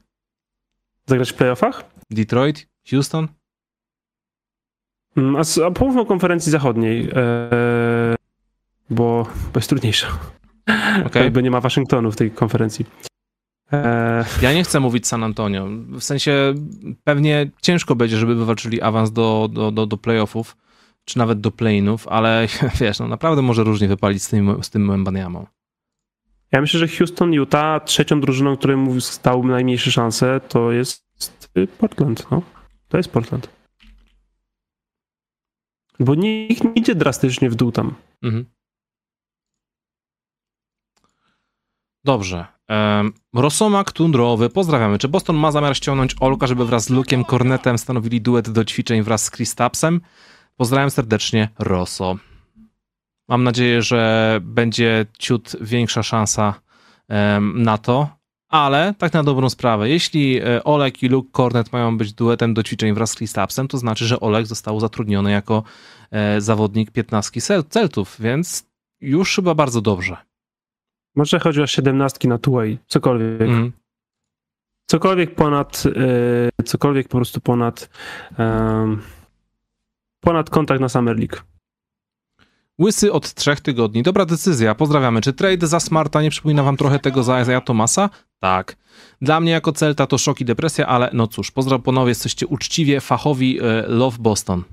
Zagrać 1.07 1.31
w 1.33 1.35
playoffach? 1.35 1.85
Detroit, 2.11 2.67
Houston? 2.91 3.29
Mm, 5.17 5.37
A, 5.37 5.41
a 5.67 5.71
połową 5.71 6.07
konferencji 6.07 6.53
zachodniej, 6.53 7.11
e, 7.15 8.15
bo, 8.91 9.27
bo 9.53 9.59
jest 9.59 9.69
trudniejsza. 9.69 10.07
Okej. 11.07 11.23
Jakby 11.25 11.43
nie 11.43 11.51
ma 11.51 11.61
Waszyngtonu 11.61 12.13
w 12.13 12.17
tej 12.17 12.31
konferencji. 12.31 12.87
E, 13.73 14.25
Ja 14.43 14.53
nie 14.53 14.65
chcę 14.65 14.81
mówić 14.81 15.07
San 15.07 15.25
Antonio. 15.25 15.67
W 15.89 16.03
sensie 16.03 16.55
pewnie 17.05 17.51
ciężko 17.63 17.97
będzie, 17.97 18.17
żeby 18.17 18.35
wywalczyli 18.35 18.81
awans 18.83 19.13
do, 19.13 19.49
do, 19.53 19.71
do, 19.73 19.87
do 19.87 19.97
playoffów, 19.97 20.57
czy 21.05 21.19
nawet 21.19 21.41
do 21.41 21.51
play-inów, 21.51 22.09
ale 22.09 22.47
wiesz, 22.81 22.99
no 22.99 23.09
naprawdę 23.09 23.43
może 23.43 23.65
różnie 23.65 23.89
wypalić 23.89 24.23
z 24.23 24.29
tym, 24.29 24.63
z 24.63 24.71
tym 24.71 25.01
Mbaniamą. 25.01 25.47
ja 26.53 26.61
myślę, 26.61 26.81
że 26.81 26.89
Houston, 26.89 27.33
Utah, 27.33 27.85
trzecią 27.85 28.21
drużyną, 28.21 28.57
której 28.57 28.77
mu 28.77 29.01
stał 29.01 29.45
najmniejsze 29.47 29.91
szanse, 29.91 30.41
to 30.49 30.73
jest 30.73 31.05
Portland. 31.79 32.31
No. 32.31 32.43
To 32.89 32.97
jest 32.97 33.11
Portland. 33.11 33.49
Bo 36.01 36.15
nikt 36.15 36.65
nie 36.65 36.73
idzie 36.73 36.95
drastycznie 36.95 37.51
w 37.51 37.55
dół 37.55 37.73
tam. 37.73 37.95
Mhm. 38.23 38.45
Dobrze. 42.05 42.47
Um, 42.69 43.13
Rosomak 43.35 43.93
Tundrowy, 43.93 44.51
pozdrawiamy. 44.51 44.99
Czy 44.99 45.09
Boston 45.09 45.37
ma 45.37 45.53
zamiar 45.53 45.77
ściągnąć 45.77 46.17
Olka, 46.21 46.47
żeby 46.47 46.65
wraz 46.65 46.85
z 46.85 46.91
Lukiem 46.91 47.25
Cornetem 47.25 47.79
stanowili 47.79 48.21
duet 48.21 48.51
do 48.51 48.65
ćwiczeń 48.65 49.03
wraz 49.03 49.25
z 49.25 49.31
Kristapsem? 49.31 50.01
Pozdrawiam 50.57 50.91
serdecznie, 50.91 51.49
Rosso. 51.59 52.17
Mam 53.29 53.45
nadzieję, 53.45 53.83
że 53.83 54.41
będzie 54.43 55.07
ciut 55.19 55.57
większa 55.61 56.03
szansa 56.03 56.55
em, 57.09 57.63
na 57.63 57.79
to, 57.79 58.09
ale 58.49 58.95
tak 58.99 59.13
na 59.13 59.23
dobrą 59.23 59.51
sprawę, 59.51 59.89
jeśli 59.89 60.39
e, 60.39 60.65
Olek 60.65 61.03
i 61.03 61.09
Luke 61.09 61.31
Cornet 61.33 61.73
mają 61.73 61.99
być 61.99 62.13
duetem 62.13 62.55
do 62.55 62.63
ćwiczeń 62.63 62.93
wraz 62.95 63.11
z 63.11 63.15
Kristapsem, 63.15 63.69
to 63.69 63.79
znaczy, 63.79 64.07
że 64.07 64.21
Olek 64.21 64.47
został 64.47 64.81
zatrudniony 64.81 65.31
jako 65.31 65.63
e, 66.11 66.41
zawodnik 66.41 66.91
15 66.91 67.41
Cel- 67.41 67.65
Celtów, 67.69 68.17
więc 68.21 68.67
już 69.01 69.35
chyba 69.35 69.55
bardzo 69.55 69.81
dobrze. 69.81 70.28
Może 71.19 71.39
chodzi 71.39 71.63
o 71.63 71.67
siedemnastki 71.67 72.29
na 72.29 72.39
two-way, 72.39 72.79
cokolwiek. 72.87 73.41
Mhm. 73.41 73.73
Cokolwiek 74.87 75.35
ponad, 75.35 75.85
y, 76.61 76.65
cokolwiek 76.65 77.09
po 77.09 77.19
prostu 77.19 77.41
ponad, 77.41 77.91
em, 78.39 79.03
ponad 80.21 80.51
kontakt 80.51 80.81
na 80.81 80.89
Summer 80.89 81.17
League. 81.17 81.43
Łysy 82.81 83.13
od 83.13 83.35
trzech 83.35 83.61
tygodni. 83.61 84.03
Dobra 84.03 84.25
decyzja, 84.25 84.75
pozdrawiamy. 84.75 85.21
Czy 85.21 85.33
trade 85.33 85.67
za 85.67 85.81
Smarta 85.81 86.23
nie 86.23 86.31
przypomina 86.31 86.63
wam 86.63 86.77
trochę 86.77 86.99
tego 86.99 87.23
za 87.23 87.41
Isaiah 87.41 87.65
Thomasa? 87.65 88.11
Tak. 88.41 88.77
Dla 89.23 89.41
mnie 89.41 89.53
jako 89.53 89.73
Celta 89.73 90.07
to 90.07 90.19
szok 90.19 90.41
i 90.41 90.45
depresja, 90.45 90.87
ale 90.87 91.11
no 91.13 91.27
cóż, 91.27 91.51
pozdrawiam 91.51 91.83
panowie, 91.83 92.09
jesteście 92.09 92.47
uczciwie, 92.47 93.01
fachowi, 93.01 93.61
e, 93.63 93.85
love 93.89 94.19
Boston. 94.21 94.65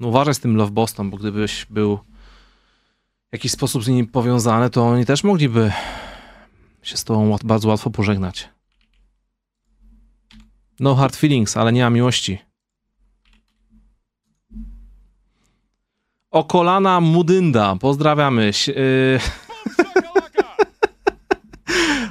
No 0.00 0.08
uważaj 0.08 0.34
z 0.34 0.40
tym 0.40 0.56
love 0.56 0.72
Boston, 0.72 1.10
bo 1.10 1.16
gdybyś 1.16 1.66
był 1.70 1.98
jakiś 3.32 3.52
sposób 3.52 3.84
z 3.84 3.88
nimi 3.88 4.06
powiązany, 4.06 4.70
to 4.70 4.86
oni 4.88 5.06
też 5.06 5.24
mogliby 5.24 5.72
się 6.82 6.96
z 6.96 7.04
tobą 7.04 7.36
bardzo 7.44 7.68
łatwo 7.68 7.90
pożegnać. 7.90 8.48
No 10.80 10.94
hard 10.94 11.16
feelings, 11.16 11.56
ale 11.56 11.72
nie 11.72 11.82
ma 11.82 11.90
miłości. 11.90 12.38
Okolana 16.30 17.00
Mudynda, 17.00 17.76
pozdrawiamy. 17.80 18.52
Si- 18.52 18.74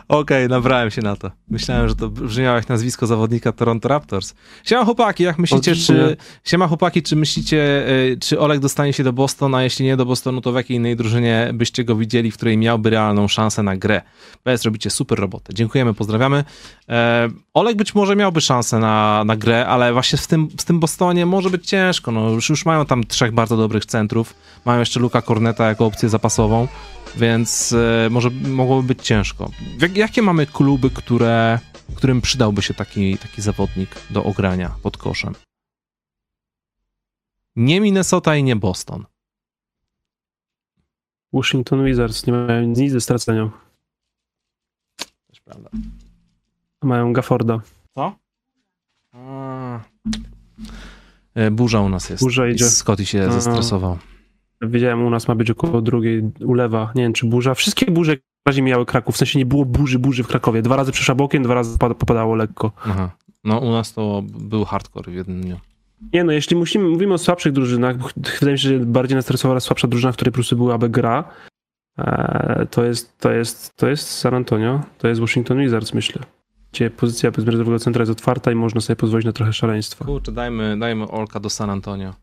Okej, 0.10 0.48
nabrałem 0.48 0.92
się 0.92 1.02
na 1.02 1.16
to. 1.16 1.32
Myślałem, 1.50 1.90
że 1.90 1.96
to 1.96 2.10
brzmiało 2.10 2.56
jak 2.56 2.70
nazwisko 2.70 3.08
zawodnika 3.08 3.52
Toronto 3.52 3.90
Raptors. 3.90 4.34
Siema 4.64 4.86
chłopaki, 4.86 5.24
jak 5.24 5.40
myślicie, 5.40 5.76
czy... 5.76 6.18
Siema 6.44 6.68
chłopaki, 6.68 7.04
czy 7.04 7.16
myślicie, 7.16 7.90
y, 7.90 8.18
czy 8.22 8.40
Olek 8.40 8.60
dostanie 8.60 8.94
się 8.94 9.04
do 9.04 9.14
Bostonu, 9.14 9.58
a 9.58 9.64
jeśli 9.64 9.86
nie 9.86 9.98
do 9.98 10.06
Bostonu, 10.06 10.42
to 10.42 10.52
w 10.52 10.56
jakiej 10.56 10.78
innej 10.78 10.96
drużynie 10.96 11.52
byście 11.54 11.84
go 11.84 11.96
widzieli, 11.96 12.32
w 12.32 12.36
której 12.36 12.58
miałby 12.58 12.90
realną 12.90 13.28
szansę 13.28 13.64
na 13.64 13.78
grę? 13.78 14.02
PS, 14.44 14.66
robicie 14.66 14.90
super 14.90 15.20
robotę. 15.20 15.54
Dziękujemy, 15.54 15.94
pozdrawiamy. 15.94 16.44
E, 16.90 17.30
Olek 17.54 17.78
być 17.78 17.96
może 17.96 18.16
miałby 18.16 18.42
szansę 18.42 18.80
na, 18.80 19.24
na 19.24 19.36
grę, 19.36 19.68
ale 19.68 19.94
właśnie 19.94 20.18
w 20.18 20.28
tym, 20.28 20.48
w 20.58 20.64
tym 20.64 20.80
Bostonie 20.80 21.26
może 21.26 21.50
być 21.50 21.68
ciężko. 21.68 22.12
No, 22.12 22.30
już, 22.30 22.50
już 22.50 22.66
mają 22.66 22.86
tam 22.86 23.04
trzech 23.04 23.32
bardzo 23.32 23.58
dobrych 23.58 23.86
centrów. 23.86 24.34
Mają 24.66 24.80
jeszcze 24.80 25.00
Luka 25.00 25.22
Corneta 25.22 25.68
jako 25.68 25.86
opcję 25.86 26.10
zapasową, 26.10 26.68
więc 27.18 27.74
e, 27.74 28.10
może 28.10 28.30
mogłoby 28.30 28.88
być 28.88 29.02
ciężko. 29.02 29.52
Jak, 29.82 29.98
jakie 29.98 30.22
mamy 30.22 30.46
kluby, 30.46 30.90
które, 30.90 31.60
którym 31.96 32.22
przydałby 32.22 32.62
się 32.62 32.74
taki, 32.74 33.18
taki 33.18 33.42
zawodnik 33.42 33.90
do 34.10 34.24
ogrania 34.24 34.76
pod 34.84 34.98
koszem? 34.98 35.34
Nie 37.56 37.82
Minnesota 37.82 38.36
i 38.36 38.44
nie 38.44 38.56
Boston. 38.56 39.06
Washington 41.34 41.86
Wizards 41.86 42.28
nie 42.28 42.34
mają 42.34 42.62
nic 42.62 42.94
do 42.94 43.02
stracenia. 43.02 43.50
Też 45.28 45.40
prawda. 45.42 45.70
Mają 46.82 47.14
Gafforda. 47.14 47.62
Co? 47.96 48.16
A. 49.12 49.80
E, 51.36 51.52
Burza 51.52 51.82
u 51.82 51.90
nas 51.90 52.10
jest. 52.10 52.24
Burza 52.24 52.48
I 52.48 52.52
idzie. 52.52 52.66
Scotty 52.66 53.06
się 53.06 53.28
A. 53.28 53.32
zestresował. 53.32 53.98
Wiedziałem, 54.62 55.06
u 55.06 55.10
nas 55.10 55.28
ma 55.28 55.36
być 55.36 55.52
około 55.52 55.82
drugiej 55.82 56.32
ulewa. 56.46 56.92
Nie 56.96 57.04
wiem, 57.04 57.14
czy 57.14 57.26
burza. 57.26 57.54
Wszystkie 57.54 57.92
burze 57.92 58.16
w 58.16 58.20
razie 58.48 58.62
miały 58.62 58.86
Kraków. 58.86 59.16
W 59.16 59.18
sensie 59.18 59.40
nie 59.40 59.46
było 59.46 59.66
burzy, 59.66 60.00
burzy 60.00 60.24
w 60.24 60.28
Krakowie. 60.28 60.62
Dwa 60.62 60.76
razy 60.76 60.92
przeszła 60.92 61.16
bokiem, 61.16 61.44
dwa 61.44 61.54
razy 61.54 61.78
pada- 61.78 61.96
popadało 61.96 62.36
lekko. 62.36 62.72
Aha. 62.86 63.12
No 63.44 63.60
u 63.60 63.72
nas 63.72 63.94
to 63.94 64.24
był 64.26 64.66
hardcore 64.66 65.12
w 65.12 65.16
jednym 65.16 65.42
dniu. 65.42 65.58
Nie 66.14 66.24
no, 66.24 66.32
jeśli 66.32 66.56
musimy, 66.56 66.90
mówimy 66.90 67.14
o 67.14 67.18
słabszych 67.18 67.54
drużynach, 67.54 67.96
wydaje 68.40 68.52
mi 68.52 68.60
się, 68.60 68.70
że 68.70 68.80
bardziej 68.80 69.16
nas 69.16 69.26
stresowała 69.26 69.60
słabsza 69.60 69.88
drużyna, 69.88 70.12
w 70.12 70.16
której 70.16 70.32
po 70.32 70.36
prostu 70.36 70.56
byłaby 70.56 70.90
gra, 70.90 71.24
e, 71.98 72.68
to 72.72 72.84
jest, 72.86 73.18
to 73.18 73.32
jest, 73.32 73.76
to 73.76 73.88
jest 73.90 74.10
San 74.12 74.34
Antonio, 74.34 74.82
to 74.98 75.08
jest 75.08 75.22
Washington 75.22 75.58
Wizards, 75.60 75.94
myślę. 75.94 76.22
Gdzie 76.72 76.90
pozycja 76.90 77.32
bezmierzowego 77.32 77.80
centra 77.80 78.02
jest 78.02 78.12
otwarta 78.12 78.52
i 78.52 78.56
można 78.56 78.82
sobie 78.82 78.96
pozwolić 78.96 79.26
na 79.26 79.32
trochę 79.32 79.54
szaleństwa. 79.54 80.06
Kurczę, 80.06 80.32
dajmy, 80.32 80.78
dajmy 80.80 81.08
Olka 81.08 81.40
do 81.40 81.50
San 81.50 81.70
Antonio. 81.70 82.14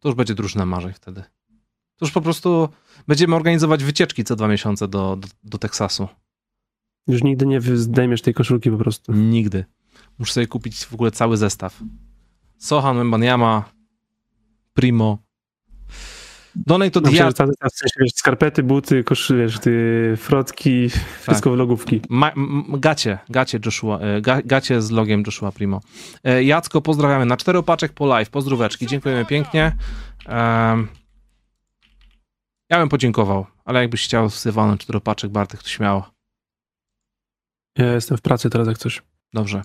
To 0.00 0.08
już 0.08 0.16
będzie 0.16 0.34
drużyna 0.34 0.66
marzeń 0.66 0.92
wtedy. 0.92 1.22
To 1.98 2.06
już 2.06 2.12
po 2.12 2.20
prostu 2.20 2.68
będziemy 3.08 3.36
organizować 3.36 3.84
wycieczki 3.84 4.24
co 4.24 4.36
dwa 4.36 4.48
miesiące 4.48 4.88
do, 4.88 5.16
do, 5.16 5.28
do 5.44 5.58
Teksasu. 5.58 6.08
Już 7.06 7.22
nigdy 7.22 7.46
nie 7.46 7.60
zdejmiesz 7.60 8.22
tej 8.22 8.34
koszulki 8.34 8.70
po 8.70 8.76
prostu. 8.76 9.12
Nigdy. 9.12 9.64
Muszę 10.18 10.32
sobie 10.32 10.46
kupić 10.46 10.84
w 10.84 10.94
ogóle 10.94 11.10
cały 11.10 11.36
zestaw. 11.36 11.82
Sohan, 12.58 13.04
Mbanyama, 13.04 13.64
Primo. 14.74 15.18
Donate 16.66 17.00
że 17.10 17.32
tam- 17.32 17.34
tam 17.34 17.70
w 17.70 17.78
sensie, 17.78 17.94
wiesz, 18.00 18.12
skarpety, 18.14 18.62
buty, 18.62 19.04
koszy, 19.04 19.36
wiesz, 19.36 19.58
ty, 19.58 20.14
frotki, 20.16 20.88
wszystko 21.22 21.50
w 21.50 21.56
logówki. 21.56 22.00
Ma, 22.08 22.32
gacie, 22.68 23.18
gacie 23.28 23.58
Joshua, 23.66 23.98
e, 23.98 24.20
ga, 24.20 24.42
gacie 24.42 24.82
z 24.82 24.90
logiem 24.90 25.22
Joshua 25.26 25.52
Primo. 25.52 25.80
E, 26.24 26.44
Jacko, 26.44 26.80
pozdrawiamy. 26.80 27.26
Na 27.26 27.36
cztero 27.36 27.62
paczek 27.62 27.92
po 27.92 28.06
live. 28.06 28.30
Pozdróweczki. 28.30 28.86
Dziękujemy 28.86 29.24
pięknie. 29.24 29.76
Em, 30.26 30.88
ja 32.70 32.78
bym 32.78 32.88
podziękował, 32.88 33.46
ale 33.64 33.80
jakbyś 33.80 34.04
chciał 34.04 34.30
wsywał 34.30 34.66
na 34.66 34.78
cztero 34.78 35.00
paczek, 35.00 35.30
Bartek, 35.30 35.62
to 35.62 35.68
śmiało. 35.68 36.10
Ja 37.78 37.92
jestem 37.92 38.16
w 38.16 38.20
pracy 38.20 38.50
teraz 38.50 38.68
jak 38.68 38.78
coś. 38.78 39.02
Dobrze. 39.32 39.62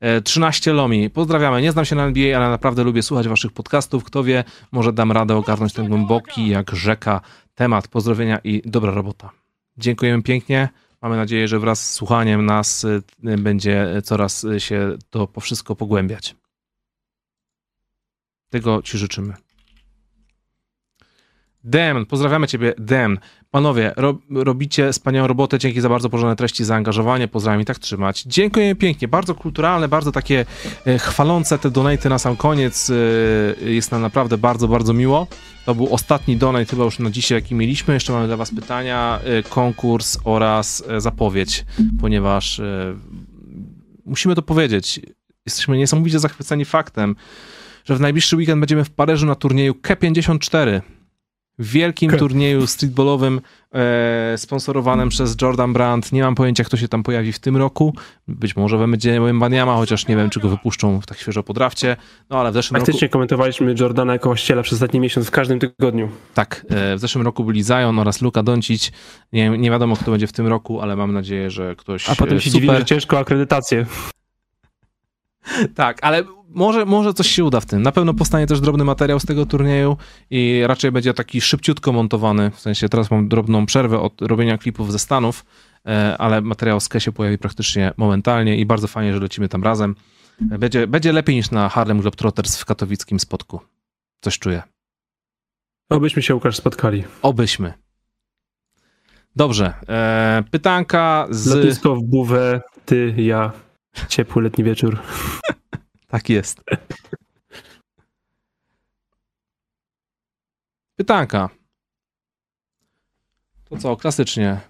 E, 0.00 0.20
13 0.20 0.72
Lomi. 0.72 1.10
Pozdrawiamy. 1.10 1.62
Nie 1.62 1.72
znam 1.72 1.84
się 1.84 1.96
na 1.96 2.04
NBA, 2.04 2.36
ale 2.36 2.50
naprawdę 2.50 2.84
lubię 2.84 3.02
słuchać 3.02 3.28
waszych 3.28 3.52
podcastów. 3.52 4.04
Kto 4.04 4.24
wie, 4.24 4.44
może 4.72 4.92
dam 4.92 5.12
radę 5.12 5.36
ogarnąć 5.36 5.72
ten 5.72 5.88
głęboki 5.88 6.48
jak 6.48 6.70
rzeka 6.70 7.20
temat. 7.54 7.88
Pozdrowienia 7.88 8.38
i 8.44 8.62
dobra 8.64 8.90
robota. 8.90 9.30
Dziękujemy 9.76 10.22
pięknie. 10.22 10.68
Mamy 11.02 11.16
nadzieję, 11.16 11.48
że 11.48 11.58
wraz 11.58 11.90
z 11.90 11.94
słuchaniem 11.94 12.46
nas 12.46 12.84
y, 12.84 13.02
będzie 13.38 14.02
coraz 14.04 14.46
się 14.58 14.96
to 15.10 15.26
po 15.26 15.40
wszystko 15.40 15.76
pogłębiać. 15.76 16.36
Tego 18.50 18.82
ci 18.82 18.98
życzymy. 18.98 19.34
Dem, 21.64 22.06
pozdrawiamy 22.06 22.46
ciebie, 22.46 22.74
Dem. 22.78 23.18
Panowie, 23.50 23.92
ro, 23.96 24.18
robicie 24.30 24.92
wspaniałą 24.92 25.28
robotę, 25.28 25.58
dzięki 25.58 25.80
za 25.80 25.88
bardzo 25.88 26.10
porządne 26.10 26.36
treści, 26.36 26.64
zaangażowanie, 26.64 27.28
pozdrawiam 27.28 27.60
i 27.60 27.64
tak 27.64 27.78
trzymać. 27.78 28.22
Dziękuję 28.22 28.74
pięknie, 28.74 29.08
bardzo 29.08 29.34
kulturalne, 29.34 29.88
bardzo 29.88 30.12
takie 30.12 30.46
e, 30.86 30.98
chwalące 30.98 31.58
te 31.58 31.70
donaty 31.70 32.08
na 32.08 32.18
sam 32.18 32.36
koniec, 32.36 32.90
e, 32.90 33.70
jest 33.70 33.92
nam 33.92 34.02
naprawdę 34.02 34.38
bardzo, 34.38 34.68
bardzo 34.68 34.92
miło. 34.92 35.26
To 35.66 35.74
był 35.74 35.94
ostatni 35.94 36.36
donate 36.36 36.64
chyba 36.64 36.84
już 36.84 36.98
na 36.98 37.10
dzisiaj, 37.10 37.38
jaki 37.38 37.54
mieliśmy. 37.54 37.94
Jeszcze 37.94 38.12
mamy 38.12 38.26
dla 38.26 38.36
was 38.36 38.54
pytania, 38.54 39.20
e, 39.24 39.42
konkurs 39.42 40.18
oraz 40.24 40.84
e, 40.88 41.00
zapowiedź, 41.00 41.64
ponieważ 42.00 42.60
e, 42.60 42.96
musimy 44.06 44.34
to 44.34 44.42
powiedzieć. 44.42 45.00
Jesteśmy 45.46 45.78
niesamowicie 45.78 46.18
zachwyceni 46.18 46.64
faktem, 46.64 47.16
że 47.84 47.96
w 47.96 48.00
najbliższy 48.00 48.36
weekend 48.36 48.60
będziemy 48.60 48.84
w 48.84 48.90
Paryżu 48.90 49.26
na 49.26 49.34
turnieju 49.34 49.72
K54 49.72 50.80
wielkim 51.60 52.10
Ke- 52.10 52.16
turnieju 52.16 52.66
streetballowym 52.66 53.40
e, 53.74 54.38
sponsorowanym 54.38 55.08
przez 55.08 55.36
Jordan 55.42 55.72
Brand. 55.72 56.12
Nie 56.12 56.22
mam 56.22 56.34
pojęcia, 56.34 56.64
kto 56.64 56.76
się 56.76 56.88
tam 56.88 57.02
pojawi 57.02 57.32
w 57.32 57.38
tym 57.38 57.56
roku. 57.56 57.94
Być 58.28 58.56
może 58.56 58.78
będzie 58.78 59.20
Wembaniama, 59.20 59.76
chociaż 59.76 60.08
nie 60.08 60.16
wiem, 60.16 60.30
czy 60.30 60.40
go 60.40 60.48
wypuszczą 60.48 61.00
tak 61.06 61.18
świeżo 61.18 61.42
po 61.42 61.52
drafcie. 61.52 61.96
No 62.30 62.40
ale 62.40 62.50
w 62.50 62.54
zeszłym 62.54 62.76
roku... 62.76 62.86
Faktycznie 62.86 63.08
komentowaliśmy 63.08 63.74
Jordana 63.80 64.12
jako 64.12 64.28
właściciela 64.28 64.62
przez 64.62 64.72
ostatni 64.72 65.00
miesiąc 65.00 65.26
w 65.26 65.30
każdym 65.30 65.58
tygodniu. 65.58 66.08
Tak, 66.34 66.66
e, 66.68 66.96
w 66.96 67.00
zeszłym 67.00 67.24
roku 67.24 67.44
byli 67.44 67.64
Zion 67.64 67.98
oraz 67.98 68.22
Luka 68.22 68.42
Doncic. 68.42 68.92
Nie, 69.32 69.50
nie 69.50 69.70
wiadomo, 69.70 69.96
kto 69.96 70.10
będzie 70.10 70.26
w 70.26 70.32
tym 70.32 70.46
roku, 70.46 70.80
ale 70.80 70.96
mam 70.96 71.12
nadzieję, 71.12 71.50
że 71.50 71.76
ktoś 71.76 72.10
A 72.10 72.14
potem 72.14 72.38
e, 72.38 72.40
się 72.40 72.50
super... 72.50 72.62
dziwimy, 72.62 72.78
że 72.78 72.84
ciężko 72.84 73.18
akredytację. 73.18 73.86
Tak, 75.74 75.98
ale 76.02 76.24
może, 76.48 76.84
może 76.84 77.14
coś 77.14 77.26
się 77.26 77.44
uda 77.44 77.60
w 77.60 77.66
tym. 77.66 77.82
Na 77.82 77.92
pewno 77.92 78.14
powstanie 78.14 78.46
też 78.46 78.60
drobny 78.60 78.84
materiał 78.84 79.20
z 79.20 79.24
tego 79.24 79.46
turnieju 79.46 79.96
i 80.30 80.62
raczej 80.66 80.92
będzie 80.92 81.14
taki 81.14 81.40
szybciutko 81.40 81.92
montowany. 81.92 82.50
W 82.50 82.60
sensie 82.60 82.88
teraz 82.88 83.10
mam 83.10 83.28
drobną 83.28 83.66
przerwę 83.66 84.00
od 84.00 84.22
robienia 84.22 84.58
klipów 84.58 84.92
ze 84.92 84.98
Stanów, 84.98 85.44
e, 85.86 86.18
ale 86.18 86.40
materiał 86.40 86.80
z 86.80 86.88
Ke 86.88 87.00
się 87.00 87.12
pojawi 87.12 87.38
praktycznie 87.38 87.92
momentalnie 87.96 88.56
i 88.56 88.66
bardzo 88.66 88.88
fajnie, 88.88 89.12
że 89.14 89.20
lecimy 89.20 89.48
tam 89.48 89.64
razem. 89.64 89.94
E, 90.52 90.58
Będzie, 90.58 90.86
będzie 90.86 91.12
lepiej 91.12 91.36
niż 91.36 91.50
na 91.50 91.68
Harlem 91.68 92.00
Globetrotters 92.00 92.56
w 92.58 92.64
katowickim 92.64 93.20
spotku. 93.20 93.60
Coś 94.20 94.38
czuję. 94.38 94.62
Obyśmy 95.90 96.22
się, 96.22 96.34
Łukasz, 96.34 96.56
spotkali. 96.56 97.04
Obyśmy. 97.22 97.72
Dobrze. 99.36 99.74
E, 99.88 100.42
pytanka 100.50 101.26
z... 101.30 101.46
Lotnisko 101.46 101.96
w 101.96 102.02
Buwę, 102.02 102.60
ty, 102.84 103.14
ja. 103.16 103.52
Ciepły 104.08 104.42
letni 104.42 104.64
wieczór. 104.64 104.98
Tak 106.08 106.28
jest. 106.28 106.60
Pytanka. 110.96 111.48
To 113.64 113.76
co, 113.76 113.96
klasycznie. 113.96 114.60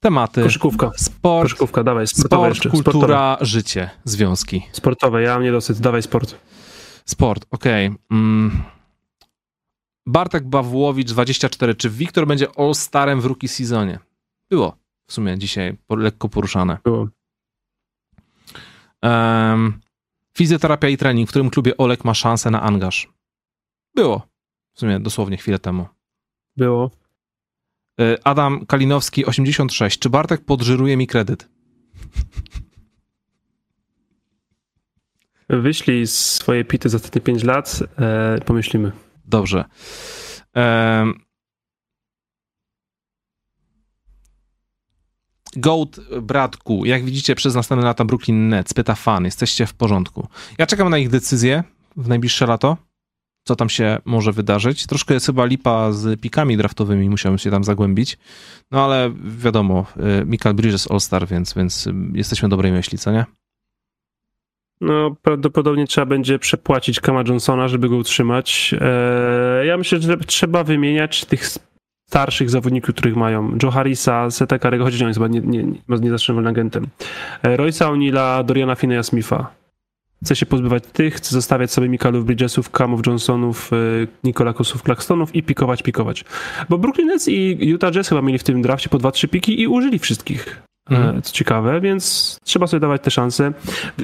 Tematy. 0.00 0.42
Koszykówka. 0.42 0.90
Sport, 0.96 1.44
Koszykówka, 1.44 1.84
dawaj, 1.84 2.06
sportowe 2.06 2.36
sport 2.36 2.54
jeszcze. 2.54 2.70
kultura, 2.70 2.98
Sportowe. 3.00 3.46
życie, 3.46 3.90
związki. 4.04 4.62
sportowe, 4.72 5.22
ja 5.22 5.34
mam 5.34 5.42
niedosyt, 5.42 5.78
dawaj 5.80 6.02
sport. 6.02 6.36
Sport, 7.04 7.46
okej. 7.50 7.90
Mm. 8.10 8.62
Bartek 10.06 10.44
Bawłowicz, 10.48 11.08
24. 11.08 11.74
Czy 11.74 11.90
Wiktor 11.90 12.26
będzie 12.26 12.46
All-Starem 12.58 13.20
w 13.20 13.26
rookie 13.26 13.48
sezonie? 13.48 13.98
Było 14.50 14.76
w 15.06 15.12
sumie 15.12 15.38
dzisiaj 15.38 15.76
lekko 15.90 16.28
poruszane. 16.28 16.78
Było. 16.84 17.08
Um, 19.02 19.80
fizjoterapia 20.36 20.88
i 20.88 20.96
trening, 20.96 21.28
w 21.28 21.30
którym 21.30 21.50
klubie 21.50 21.76
Olek 21.76 22.04
ma 22.04 22.14
szansę 22.14 22.50
na 22.50 22.62
angaż. 22.62 23.08
Było. 23.94 24.28
W 24.72 24.80
sumie 24.80 25.00
dosłownie 25.00 25.36
chwilę 25.36 25.58
temu. 25.58 25.86
Było. 26.56 26.90
Y, 28.00 28.24
Adam 28.24 28.66
Kalinowski, 28.66 29.26
86. 29.26 29.98
Czy 29.98 30.10
Bartek 30.10 30.44
podżyruje 30.44 30.96
mi 30.96 31.06
kredyt? 31.06 31.48
Wyślij 35.48 36.06
swoje 36.06 36.64
pity 36.64 36.88
za 36.88 36.96
ostatnie 36.96 37.20
5 37.20 37.44
lat, 37.44 37.78
e, 37.98 38.38
pomyślimy. 38.40 38.92
Dobrze. 39.24 39.64
Em, 40.54 41.25
Goat 45.56 46.00
Bratku, 46.22 46.84
jak 46.84 47.04
widzicie 47.04 47.34
przez 47.34 47.54
następne 47.54 47.86
lata 47.86 48.04
Brooklyn 48.04 48.48
Nets, 48.48 48.74
pyta 48.74 48.94
fan, 48.94 49.24
jesteście 49.24 49.66
w 49.66 49.74
porządku. 49.74 50.28
Ja 50.58 50.66
czekam 50.66 50.90
na 50.90 50.98
ich 50.98 51.08
decyzję 51.08 51.64
w 51.96 52.08
najbliższe 52.08 52.46
lato, 52.46 52.76
co 53.44 53.56
tam 53.56 53.68
się 53.68 53.98
może 54.04 54.32
wydarzyć. 54.32 54.86
Troszkę 54.86 55.14
jest 55.14 55.26
chyba 55.26 55.44
lipa 55.44 55.92
z 55.92 56.20
pikami 56.20 56.56
draftowymi, 56.56 57.10
musiałem 57.10 57.38
się 57.38 57.50
tam 57.50 57.64
zagłębić. 57.64 58.18
No 58.70 58.84
ale 58.84 59.12
wiadomo, 59.24 59.86
y, 60.22 60.26
Michael 60.26 60.54
Bridges 60.54 60.90
All-Star, 60.90 61.28
więc, 61.28 61.54
więc 61.54 61.86
y, 61.86 61.94
jesteśmy 62.12 62.48
dobrej 62.48 62.72
myśli, 62.72 62.98
co 62.98 63.12
nie? 63.12 63.24
No, 64.80 65.16
prawdopodobnie 65.22 65.86
trzeba 65.86 66.06
będzie 66.06 66.38
przepłacić 66.38 67.00
Kama 67.00 67.22
Johnsona, 67.28 67.68
żeby 67.68 67.88
go 67.88 67.96
utrzymać. 67.96 68.74
E, 68.80 69.66
ja 69.66 69.76
myślę, 69.76 70.00
że 70.00 70.16
trzeba 70.16 70.64
wymieniać 70.64 71.24
tych 71.24 71.50
starszych 72.08 72.50
zawodników, 72.50 72.94
których 72.94 73.16
mają. 73.16 73.58
Joe 73.62 73.70
Harrisa, 73.70 74.30
Seta 74.30 74.58
Karego, 74.58 74.84
chociaż 74.84 75.00
on 75.02 75.08
jest 75.08 75.18
chyba 75.18 75.28
nie, 75.28 75.40
nie, 75.40 75.64
nie, 75.88 76.10
zastrzeżonym 76.10 76.46
agentem. 76.46 76.86
E, 77.42 77.56
Royce'a 77.56 77.92
O'Neilla, 77.92 78.44
Doriana 78.44 78.74
Fineya 78.74 79.02
Smitha. 79.02 79.50
Chce 80.24 80.36
się 80.36 80.46
pozbywać 80.46 80.82
tych, 80.92 81.14
chce 81.14 81.30
zostawiać 81.30 81.70
sobie 81.72 81.88
Mikalów 81.88 82.24
Bridgesów, 82.24 82.70
Kamów 82.70 83.06
Johnsonów, 83.06 83.70
e, 83.72 83.76
Nikolakosów 84.24 84.82
Claxtonów 84.82 85.34
i 85.34 85.42
pikować, 85.42 85.82
pikować. 85.82 86.24
Bo 86.68 86.78
Brooklyn 86.78 87.06
Nets 87.06 87.28
i 87.28 87.58
Utah 87.60 87.92
Jazz 87.92 88.08
chyba 88.08 88.22
mieli 88.22 88.38
w 88.38 88.44
tym 88.44 88.62
drafcie 88.62 88.88
po 88.88 88.98
2-3 88.98 89.28
piki 89.28 89.60
i 89.60 89.66
użyli 89.66 89.98
wszystkich. 89.98 90.62
Mhm. 90.90 91.18
E, 91.18 91.22
Co 91.22 91.32
ciekawe, 91.32 91.80
więc 91.80 92.36
trzeba 92.44 92.66
sobie 92.66 92.80
dawać 92.80 93.02
te 93.02 93.10
szanse. 93.10 93.52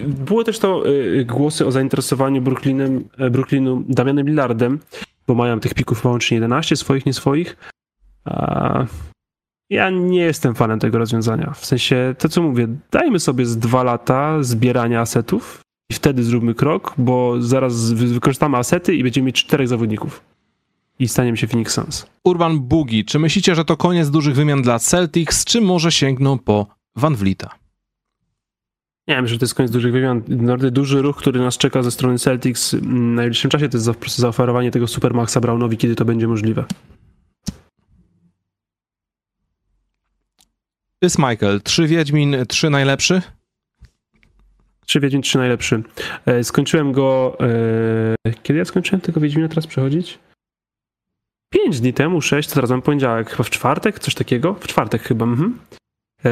Było 0.07 0.45
też 0.45 0.59
to 0.59 0.83
głosy 1.25 1.67
o 1.67 1.73
zainteresowaniu 1.73 2.43
Brooklynem, 2.43 3.05
Brooklynu 3.31 3.85
Damianem 3.89 4.27
Lillardem, 4.27 4.79
bo 5.27 5.35
mają 5.35 5.61
tych 5.61 5.75
pików 5.75 6.05
łącznie 6.05 6.35
11, 6.35 6.77
swoich, 6.77 7.07
nie 7.07 7.13
swoich. 7.13 7.57
Ja 9.71 9.91
nie 9.91 10.21
jestem 10.21 10.55
fanem 10.55 10.79
tego 10.79 10.99
rozwiązania. 10.99 11.53
W 11.55 11.67
sensie, 11.67 12.15
to 12.19 12.29
co 12.29 12.43
mówię, 12.43 12.69
dajmy 12.91 13.21
sobie 13.21 13.47
z 13.47 13.59
dwa 13.59 13.83
lata 13.83 14.43
zbierania 14.43 15.01
asetów 15.01 15.61
i 15.91 15.95
wtedy 15.95 16.25
zróbmy 16.25 16.55
krok, 16.55 16.95
bo 16.99 17.43
zaraz 17.43 17.93
wy- 17.93 18.07
wykorzystamy 18.07 18.57
asety 18.57 18.95
i 18.95 19.03
będziemy 19.03 19.27
mieć 19.27 19.45
czterech 19.45 19.69
zawodników. 19.69 20.21
I 20.99 21.09
staniemy 21.09 21.37
się 21.37 21.47
Phoenix 21.47 21.73
Suns. 21.75 22.07
Urban 22.25 22.61
Boogie, 22.61 23.05
czy 23.05 23.19
myślicie, 23.19 23.55
że 23.55 23.65
to 23.65 23.77
koniec 23.77 24.11
dużych 24.11 24.35
wymian 24.35 24.63
dla 24.63 24.79
Celtics, 24.79 25.45
czy 25.45 25.61
może 25.61 25.93
sięgną 25.93 26.39
po 26.39 26.67
Van 26.97 27.15
Vlieta? 27.17 27.51
Nie 29.09 29.15
wiem, 29.15 29.27
że 29.27 29.39
to 29.39 29.45
jest 29.45 29.55
koniec 29.55 29.73
dużych 29.73 29.93
wymian. 29.93 30.23
Duży 30.71 31.03
ruch, 31.03 31.17
który 31.17 31.41
nas 31.41 31.59
czeka 31.59 31.83
ze 31.83 31.91
strony 31.91 32.19
Celtics 32.19 32.75
w 32.75 32.87
najbliższym 32.93 33.51
czasie, 33.51 33.69
to 33.69 33.77
jest 33.77 33.89
po 33.89 33.95
prostu 33.95 34.23
zaoferowanie 34.23 34.71
tego 34.71 34.87
Supermaxa 34.87 35.41
Brownowi, 35.41 35.77
kiedy 35.77 35.95
to 35.95 36.05
będzie 36.05 36.29
możliwe. 36.29 36.65
Jest 41.03 41.19
Michael, 41.19 41.61
trzy 41.63 41.87
Wiedźmin, 41.87 42.37
trzy 42.49 42.71
najlepszy? 42.71 43.23
Trzy 44.87 45.01
Wiedźmin, 45.01 45.23
trzy 45.23 45.39
najlepszy. 45.39 45.83
E, 46.27 46.45
skończyłem 46.45 46.93
go... 46.93 47.37
E, 48.27 48.33
kiedy 48.43 48.59
ja 48.59 48.65
skończyłem 48.65 49.01
tego 49.01 49.21
Wiedźmina 49.21 49.49
teraz 49.49 49.67
przechodzić? 49.67 50.19
Pięć 51.53 51.81
dni 51.81 51.93
temu, 51.93 52.21
sześć, 52.21 52.49
to 52.49 52.67
mam 52.67 52.83
poniedziałek, 52.83 53.31
chyba 53.31 53.45
w 53.45 53.51
czwartek, 53.51 53.99
coś 53.99 54.15
takiego? 54.15 54.55
W 54.55 54.67
czwartek 54.67 55.03
chyba, 55.03 55.25
mhm. 55.25 55.59
E, 56.25 56.31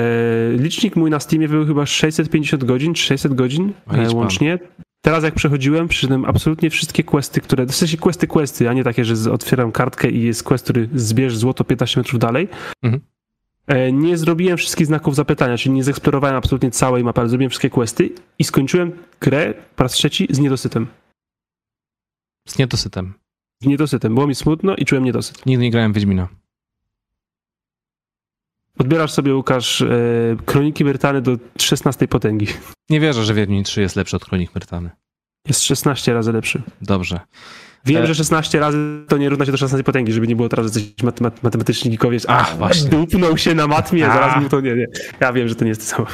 licznik 0.57 0.97
mój 0.97 1.11
na 1.11 1.21
Steamie 1.21 1.49
był 1.49 1.67
chyba 1.67 1.87
650 1.87 2.65
godzin, 2.65 2.95
czy 2.95 3.03
600 3.03 3.35
godzin 3.35 3.73
łącznie. 4.15 4.59
Teraz 5.05 5.25
jak 5.25 5.35
przechodziłem, 5.35 5.89
przyszedłem 5.89 6.25
absolutnie 6.25 6.71
wszystkie 6.71 7.05
questy, 7.05 7.41
które, 7.41 7.67
w 7.67 7.75
sensie 7.75 7.97
questy, 7.97 8.27
questy, 8.27 8.69
a 8.69 8.73
nie 8.73 8.85
takie, 8.85 9.05
że 9.05 9.33
otwieram 9.33 9.73
kartkę 9.73 10.11
i 10.11 10.23
jest 10.23 10.43
quest, 10.43 10.65
który 10.65 10.89
zbierz 10.95 11.37
złoto 11.37 11.65
15 11.65 12.01
metrów 12.01 12.19
dalej. 12.21 12.49
Mhm. 12.83 13.03
E, 13.71 13.93
Nie 13.93 14.19
zrobiłem 14.19 14.57
wszystkich 14.57 14.87
znaków 14.87 15.15
zapytania, 15.15 15.57
czyli 15.59 15.75
nie 15.75 15.85
zeksplorowałem 15.85 16.37
absolutnie 16.37 16.71
całej 16.71 17.05
mapy, 17.05 17.21
ale 17.21 17.29
zrobiłem 17.29 17.51
wszystkie 17.51 17.71
questy 17.71 18.15
i 18.39 18.45
skończyłem 18.45 18.93
grę 19.21 19.55
po 19.77 19.83
raz 19.83 19.93
trzeci 19.93 20.27
z 20.31 20.39
niedosytem. 20.39 20.87
Z 22.49 22.59
niedosytem. 22.59 23.15
Z 23.63 23.67
niedosytem. 23.67 24.15
Było 24.15 24.27
mi 24.27 24.35
smutno 24.35 24.77
i 24.77 24.85
czułem 24.85 25.05
niedosyt. 25.05 25.47
Nigdy 25.47 25.65
nie 25.65 25.71
grałem 25.71 25.93
w 25.93 25.95
Wiedźmina. 25.95 26.29
Odbierasz 28.79 29.13
sobie, 29.13 29.35
Łukasz, 29.35 29.83
e, 29.83 29.89
Kroniki 30.47 30.85
Myrtany 30.85 31.23
do 31.23 31.37
16 31.59 32.09
potęgi. 32.09 32.47
Nie 32.91 33.01
wierzę, 33.01 33.25
że 33.25 33.35
Wiedźmin 33.35 33.65
3 33.65 33.81
jest 33.81 33.97
lepszy 33.97 34.17
od 34.17 34.25
Kronik 34.25 34.55
Myrtany. 34.55 34.91
Jest 35.49 35.63
16 35.63 36.15
razy 36.15 36.33
lepszy. 36.33 36.63
Dobrze. 36.83 37.21
Wiem, 37.85 38.02
E- 38.02 38.07
że 38.07 38.15
16 38.15 38.61
razy 38.61 38.78
to 39.09 39.16
nie 39.19 39.28
równa 39.28 39.47
się 39.47 39.52
do 39.52 39.59
16 39.59 39.85
potęgi, 39.85 40.12
żeby 40.12 40.27
nie 40.27 40.36
było 40.36 40.48
teraz, 40.48 40.66
że 40.66 40.73
coś 40.73 40.82
mat- 41.02 41.20
mat- 41.20 41.43
matematyczni 41.43 41.90
geekowie 41.90 42.15
jest, 42.15 42.27
Ach, 42.28 42.59
właśnie. 42.59 42.90
dupnął 42.90 43.39
się 43.39 43.55
na 43.55 43.66
matmie, 43.66 44.11
A. 44.11 44.15
zaraz 44.15 44.43
mu 44.43 44.48
to 44.48 44.61
nie, 44.61 44.74
nie. 44.77 44.86
Ja 45.20 45.32
wiem, 45.32 45.48
że 45.48 45.55
to 45.55 45.65
nie 45.65 45.69
jest 45.69 45.81
to 45.90 45.97
samo. 45.97 46.07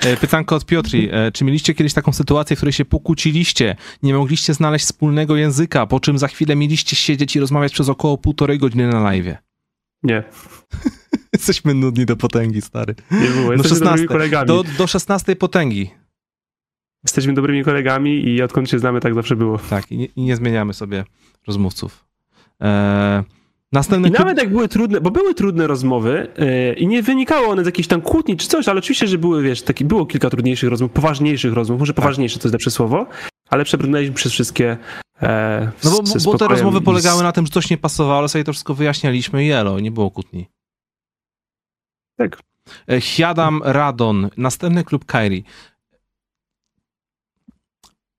E, 0.00 0.16
Pytanko 0.16 0.56
od 0.56 0.66
Piotri. 0.66 1.08
E, 1.12 1.32
Czy 1.32 1.44
mieliście 1.44 1.74
kiedyś 1.74 1.92
taką 1.94 2.12
sytuację, 2.12 2.56
w 2.56 2.58
której 2.58 2.72
się 2.72 2.84
pokłóciliście, 2.84 3.76
nie 4.02 4.14
mogliście 4.14 4.54
znaleźć 4.54 4.84
wspólnego 4.84 5.36
języka, 5.36 5.86
po 5.86 6.00
czym 6.00 6.18
za 6.18 6.28
chwilę 6.28 6.56
mieliście 6.56 6.96
siedzieć 6.96 7.36
i 7.36 7.40
rozmawiać 7.40 7.72
przez 7.72 7.88
około 7.88 8.18
półtorej 8.18 8.58
godziny 8.58 8.88
na 8.88 9.00
live? 9.00 9.34
Nie, 10.02 10.22
Jesteśmy 11.32 11.74
nudni 11.74 12.06
do 12.06 12.16
potęgi, 12.16 12.62
stary. 12.62 12.94
nie 13.10 13.18
było. 13.28 13.52
Jesteśmy 13.52 13.76
16. 13.78 13.84
dobrymi 13.84 14.08
kolegami. 14.08 14.46
Do, 14.46 14.64
do 14.78 14.86
16 14.86 15.36
potęgi. 15.36 15.90
Jesteśmy 17.04 17.34
dobrymi 17.34 17.64
kolegami 17.64 18.28
i 18.28 18.42
odkąd 18.42 18.70
się 18.70 18.78
znamy, 18.78 19.00
tak 19.00 19.14
zawsze 19.14 19.36
było. 19.36 19.58
Tak, 19.58 19.92
i 19.92 19.98
nie, 19.98 20.06
i 20.06 20.22
nie 20.22 20.36
zmieniamy 20.36 20.74
sobie 20.74 21.04
rozmówców. 21.46 22.04
E, 22.62 23.24
następny 23.72 24.08
I 24.08 24.10
nawet 24.12 24.38
jak 24.38 24.50
były 24.50 24.68
trudne, 24.68 25.00
bo 25.00 25.10
były 25.10 25.34
trudne 25.34 25.66
rozmowy 25.66 26.28
yy, 26.38 26.74
i 26.74 26.86
nie 26.86 27.02
wynikało 27.02 27.48
one 27.48 27.62
z 27.62 27.66
jakiejś 27.66 27.88
tam 27.88 28.00
kłótni 28.00 28.36
czy 28.36 28.48
coś, 28.48 28.68
ale 28.68 28.78
oczywiście, 28.78 29.06
że 29.06 29.18
były, 29.18 29.42
wiesz, 29.42 29.62
taki, 29.62 29.84
było 29.84 30.06
kilka 30.06 30.30
trudniejszych 30.30 30.70
rozmów, 30.70 30.90
poważniejszych 30.90 31.52
rozmów, 31.52 31.78
może 31.80 31.92
Tak. 31.92 32.02
poważniejsze 32.02 32.38
to 32.38 32.48
jest 32.48 32.52
lepsze 32.52 32.70
słowo, 32.70 33.06
ale 33.50 33.64
przebrnęliśmy 33.64 34.14
przez 34.14 34.32
wszystkie 34.32 34.76
e, 35.22 35.72
No 35.84 35.90
bo, 35.90 36.02
bo 36.24 36.38
te 36.38 36.48
rozmowy 36.48 36.80
polegały 36.80 37.18
z- 37.20 37.22
na 37.22 37.32
tym, 37.32 37.46
że 37.46 37.52
coś 37.52 37.70
nie 37.70 37.78
pasowało, 37.78 38.18
ale 38.18 38.28
sobie 38.28 38.44
to 38.44 38.52
wszystko 38.52 38.74
wyjaśnialiśmy 38.74 39.44
i 39.44 39.50
elo, 39.50 39.80
nie 39.80 39.90
było 39.90 40.10
kłótni. 40.10 40.46
Tak. 42.16 42.38
E, 42.90 43.00
Hiadam 43.00 43.60
Radon, 43.64 44.30
następny 44.36 44.84
klub 44.84 45.04
Kairi. 45.04 45.44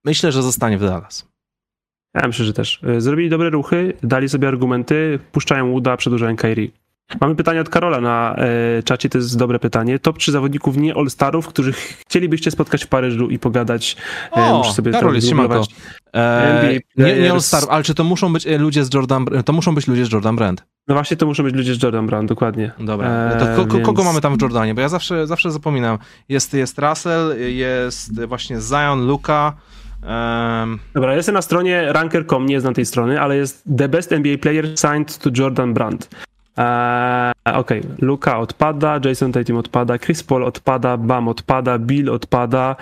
Myślę, 0.06 0.32
że 0.32 0.44
zostanie 0.44 0.78
w 0.78 0.82
Dallas. 0.82 1.28
Ja 2.14 2.28
myślę, 2.28 2.46
że 2.46 2.54
też. 2.54 2.82
E, 2.84 3.02
Zrobili 3.02 3.30
dobre 3.30 3.50
ruchy, 3.50 3.94
dali 4.04 4.30
sobie 4.30 4.48
argumenty, 4.48 5.20
puszczają 5.32 5.72
Uda, 5.72 5.98
przedłużają 5.98 6.36
Kairi. 6.36 6.72
Mamy 7.22 7.36
pytanie 7.36 7.62
od 7.62 7.70
Karola 7.70 8.02
na 8.02 8.36
e, 8.36 8.84
czacie, 8.84 9.10
to 9.10 9.18
jest 9.18 9.38
dobre 9.38 9.60
pytanie. 9.60 10.00
Top 10.00 10.18
3 10.18 10.32
zawodników 10.32 10.78
nie 10.78 10.96
All-Starów, 10.96 11.48
których 11.48 11.78
chcielibyście 11.78 12.52
spotkać 12.52 12.84
w 12.84 12.88
Paryżu 12.88 13.30
i 13.30 13.40
pogadać. 13.40 13.98
E, 14.38 14.42
O, 14.44 14.58
muszę 14.58 14.74
sobie 14.74 14.92
Karol 14.92 15.10
to 15.10 15.16
jest, 15.16 15.30
wygooglować. 15.30 15.70
E, 16.14 16.64
nie, 16.64 16.74
nie 16.74 16.82
players. 16.96 17.34
All 17.34 17.42
Star, 17.42 17.64
ale 17.70 17.84
czy 17.84 17.96
to 17.96 18.04
muszą 18.04 18.34
być 18.34 18.48
e, 18.48 18.58
ludzie 18.58 18.86
z 18.86 18.94
Jordan, 18.94 19.26
to 19.46 19.54
muszą 19.54 19.76
być 19.76 19.88
ludzie 19.88 20.06
z 20.06 20.12
Jordan 20.12 20.36
Brand? 20.36 20.64
No 20.88 20.96
właśnie, 20.96 21.18
to 21.18 21.26
muszą 21.26 21.44
być 21.44 21.56
ludzie 21.56 21.76
z 21.76 21.84
Jordan 21.84 22.08
Brown, 22.08 22.26
dokładnie. 22.26 22.72
Dobra, 22.80 23.08
E, 23.08 23.40
to 23.40 23.56
ko, 23.56 23.66
ko, 23.78 23.80
kogo 23.80 24.04
mamy 24.04 24.22
tam 24.22 24.38
w 24.38 24.42
Jordanie? 24.42 24.74
Bo 24.76 24.82
ja 24.82 24.90
zawsze, 24.90 25.28
zawsze 25.28 25.52
zapominam. 25.52 25.98
Jest, 26.30 26.54
jest 26.54 26.80
Russell, 26.80 27.36
jest 27.54 28.26
właśnie 28.26 28.58
Zion, 28.62 29.08
Luka, 29.08 29.54
em, 30.06 30.80
Dobra, 30.94 31.14
jestem 31.14 31.36
na 31.36 31.42
stronie 31.42 31.94
ranker.com, 31.94 32.46
nie 32.46 32.62
znam 32.62 32.74
tej 32.74 32.86
strony, 32.86 33.20
ale 33.20 33.36
jest 33.36 33.64
The 33.78 33.88
Best 33.88 34.12
NBA 34.12 34.38
Player 34.38 34.78
Signed 34.78 35.18
to 35.18 35.30
Jordan 35.34 35.74
Brand. 35.74 36.10
Eee, 36.58 37.34
Okej, 37.54 37.82
Luka 38.02 38.38
odpada, 38.38 39.00
Jason 39.06 39.32
Tatum 39.32 39.58
odpada, 39.58 39.98
Chris 39.98 40.24
Paul 40.24 40.44
odpada, 40.44 40.98
Bam 40.98 41.28
odpada, 41.28 41.78
Bill 41.78 42.10
odpada, 42.10 42.76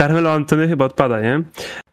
Carmelo 0.00 0.32
Anthony 0.32 0.68
chyba 0.68 0.84
odpada, 0.84 1.20
nie? 1.20 1.42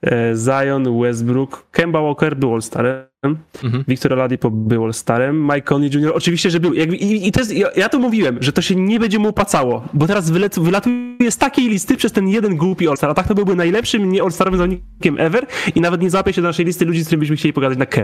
Eee, 0.04 0.36
Zion, 0.36 1.02
Westbrook, 1.02 1.66
Kemba 1.72 2.02
Walker 2.02 2.38
był 2.38 2.54
All-Starem, 2.54 3.38
mhm. 3.64 3.84
Victor 3.88 4.14
Oladipo 4.14 4.52
był 4.52 4.84
All-Starem, 4.84 5.44
Mike 5.44 5.62
Conley 5.62 5.90
Jr. 5.94 6.12
oczywiście, 6.16 6.50
że 6.50 6.60
był. 6.60 6.74
I, 6.74 7.28
i 7.28 7.32
to 7.32 7.40
jest, 7.40 7.54
ja, 7.76 7.90
to 7.90 8.00
mówiłem, 8.00 8.38
że 8.42 8.54
to 8.54 8.62
się 8.62 8.76
nie 8.76 9.00
będzie 9.00 9.20
mu 9.20 9.30
opłacało, 9.30 9.84
bo 9.94 10.08
teraz 10.08 10.30
wylet, 10.30 10.60
wylatuje 10.60 11.32
z 11.32 11.38
takiej 11.38 11.70
listy 11.70 11.98
przez 11.98 12.12
ten 12.12 12.28
jeden 12.28 12.56
głupi 12.56 12.88
All-Star, 12.88 13.10
a 13.10 13.14
tak 13.14 13.28
to 13.28 13.36
byłby 13.36 13.56
najlepszym 13.56 14.12
nie 14.12 14.22
All-Starowym 14.24 14.58
zawodnikiem 14.58 15.20
ever 15.20 15.46
i 15.76 15.82
nawet 15.82 16.02
nie 16.02 16.10
załapie 16.10 16.34
się 16.34 16.42
do 16.42 16.48
naszej 16.48 16.66
listy 16.66 16.86
ludzi, 16.86 17.02
z 17.02 17.06
którymi 17.06 17.20
byśmy 17.20 17.36
chcieli 17.36 17.54
pogadać 17.54 17.78
na 17.78 17.86
K. 17.86 18.02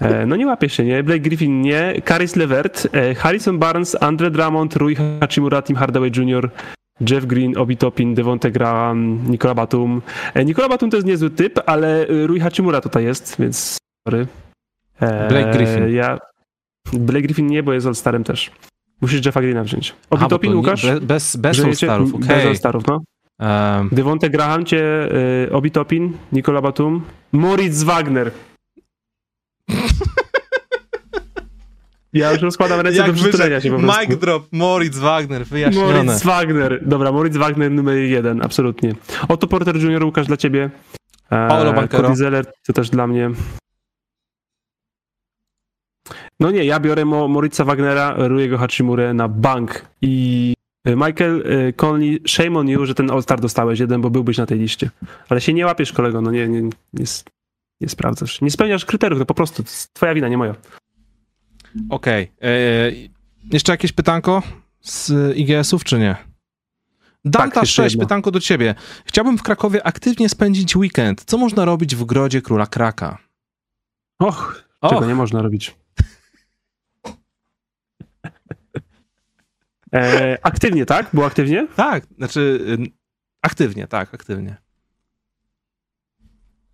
E, 0.00 0.26
no 0.26 0.36
nie 0.36 0.46
łapie 0.46 0.68
się, 0.68 0.84
nie? 0.84 1.02
Blake 1.02 1.20
Griffin 1.20 1.60
nie, 1.60 2.02
Caris 2.08 2.36
LeVert, 2.36 2.88
e, 2.92 3.14
Harrison 3.14 3.58
Barnes, 3.58 3.96
Andre 4.00 4.30
Drummond, 4.30 4.76
Rui 4.76 4.96
Hachimura, 5.20 5.62
Tim 5.62 5.76
Hardaway 5.76 6.10
Jr., 6.16 6.50
Jeff 7.00 7.26
Green, 7.26 7.58
Obi 7.58 7.76
Toppin, 7.76 8.14
Devonte 8.14 8.50
Graham, 8.50 9.30
Nikola 9.30 9.54
Batum. 9.54 10.02
E, 10.34 10.44
Nikola 10.44 10.68
Batum 10.68 10.90
to 10.90 10.96
jest 10.96 11.06
niezły 11.06 11.30
typ, 11.30 11.60
ale 11.66 12.06
e, 12.08 12.26
Rui 12.26 12.40
Hachimura 12.40 12.80
tutaj 12.80 13.04
jest, 13.04 13.36
więc 13.38 13.78
sorry. 14.08 14.26
E, 15.00 15.28
Blake 15.28 15.50
Griffin. 15.50 15.88
Ja... 15.94 16.18
Blake 16.92 17.22
Griffin 17.22 17.46
nie, 17.46 17.62
bo 17.62 17.72
jest 17.72 17.86
All-Starem 17.86 18.24
też. 18.24 18.50
Musisz 19.00 19.26
Jeffa 19.26 19.40
Greena 19.40 19.64
wziąć. 19.64 19.90
Aha, 19.90 19.96
bo 20.10 20.16
Obi-Topin, 20.36 20.50
to 20.50 20.54
nie- 20.54 20.56
Łukasz? 20.56 20.86
be- 20.86 21.00
Bez, 21.00 21.36
bez? 21.36 21.64
All-Starów, 21.64 22.12
Bez 22.18 22.24
okej. 22.30 22.46
All-Starów, 22.48 22.84
no. 22.86 23.00
Em, 23.40 23.88
Devonte 23.92 24.30
Graham 24.30 24.64
cię, 24.64 25.08
y, 25.48 25.52
Obi-Topin, 25.52 26.12
Nikola 26.32 26.60
Batum, 26.62 27.02
Moritz 27.32 27.82
Wagner. 27.82 28.30
Ja 32.16 32.32
już 32.32 32.42
rozkładam 32.42 32.80
ręce 32.80 33.04
do 33.04 33.12
przytulenia 33.12 33.60
się 33.60 33.70
po 33.70 33.78
prostu. 33.78 34.00
Mic 34.00 34.20
drop, 34.20 34.46
Moritz 34.52 34.96
Wagner, 34.96 35.46
wyjaśnione. 35.46 36.04
Moritz 36.04 36.22
Wagner. 36.22 36.80
Dobra, 36.86 37.12
Moritz 37.12 37.36
Wagner 37.36 37.70
numer 37.70 37.96
jeden, 37.96 38.42
absolutnie. 38.42 38.94
Otto 39.28 39.46
Porter 39.46 39.76
Jr. 39.76 40.04
Łukasz 40.04 40.26
dla 40.26 40.36
ciebie. 40.36 40.70
E, 41.30 41.48
Paolo 41.48 41.72
Banchero. 41.72 42.02
Cody 42.02 42.16
Zeller 42.16 42.52
to 42.66 42.72
też 42.72 42.90
dla 42.90 43.06
mnie. 43.06 43.30
No 46.40 46.50
nie, 46.50 46.64
ja 46.64 46.80
biorę 46.80 47.04
Mo 47.04 47.28
Moritza 47.28 47.64
Wagnera, 47.64 48.14
Rujego 48.16 48.58
Hachimurę 48.58 49.14
na 49.14 49.28
bank 49.28 49.86
i 50.02 50.54
e, 50.84 50.96
Michael 50.96 51.42
e, 51.46 51.72
Conley, 51.72 52.22
shame 52.26 52.58
on 52.58 52.68
you, 52.68 52.86
że 52.86 52.94
ten 52.94 53.10
All-Star 53.10 53.40
dostałeś 53.40 53.80
jeden, 53.80 54.00
bo 54.00 54.10
byłbyś 54.10 54.38
na 54.38 54.46
tej 54.46 54.58
liście. 54.58 54.90
Ale 55.28 55.40
się 55.40 55.52
nie 55.52 55.66
łapiesz, 55.66 55.92
kolego, 55.92 56.20
no 56.20 56.30
nie, 56.30 56.48
nie, 56.48 56.62
nie, 56.62 57.04
nie 57.80 57.88
sprawdzasz. 57.88 58.40
Nie 58.40 58.50
spełniasz 58.50 58.84
kryteriów, 58.84 59.18
to 59.18 59.26
po 59.26 59.34
prostu 59.34 59.62
to 59.62 59.70
twoja 59.92 60.14
wina, 60.14 60.28
nie 60.28 60.38
moja. 60.38 60.54
Okej. 61.90 62.32
e, 62.42 62.48
Jeszcze 63.52 63.72
jakieś 63.72 63.92
pytanko 63.92 64.42
z 64.80 65.12
IGS-ów, 65.36 65.84
czy 65.84 65.98
nie? 65.98 66.16
Danta 67.24 67.54
Tak, 67.54 67.62
jeszcze 67.62 67.82
6, 67.82 67.94
jedno. 67.94 68.06
pytanko 68.06 68.30
do 68.30 68.40
ciebie. 68.40 68.74
Chciałbym 69.04 69.38
w 69.38 69.42
Krakowie 69.42 69.86
aktywnie 69.86 70.28
spędzić 70.28 70.76
weekend. 70.76 71.24
Co 71.24 71.38
można 71.38 71.64
robić 71.64 71.96
w 71.96 72.04
Grodzie 72.04 72.42
Króla 72.42 72.66
Kraka? 72.66 73.18
Och, 74.18 74.64
Och, 74.80 74.90
czego 74.90 75.06
nie 75.06 75.14
można 75.14 75.42
robić. 75.42 75.74
E, 79.94 80.38
aktywnie, 80.42 80.86
tak? 80.86 81.10
Było 81.12 81.26
aktywnie? 81.26 81.66
tak, 81.76 82.06
znaczy 82.18 82.40
y, 82.80 82.90
aktywnie, 83.42 83.86
tak, 83.86 84.14
aktywnie. 84.14 84.56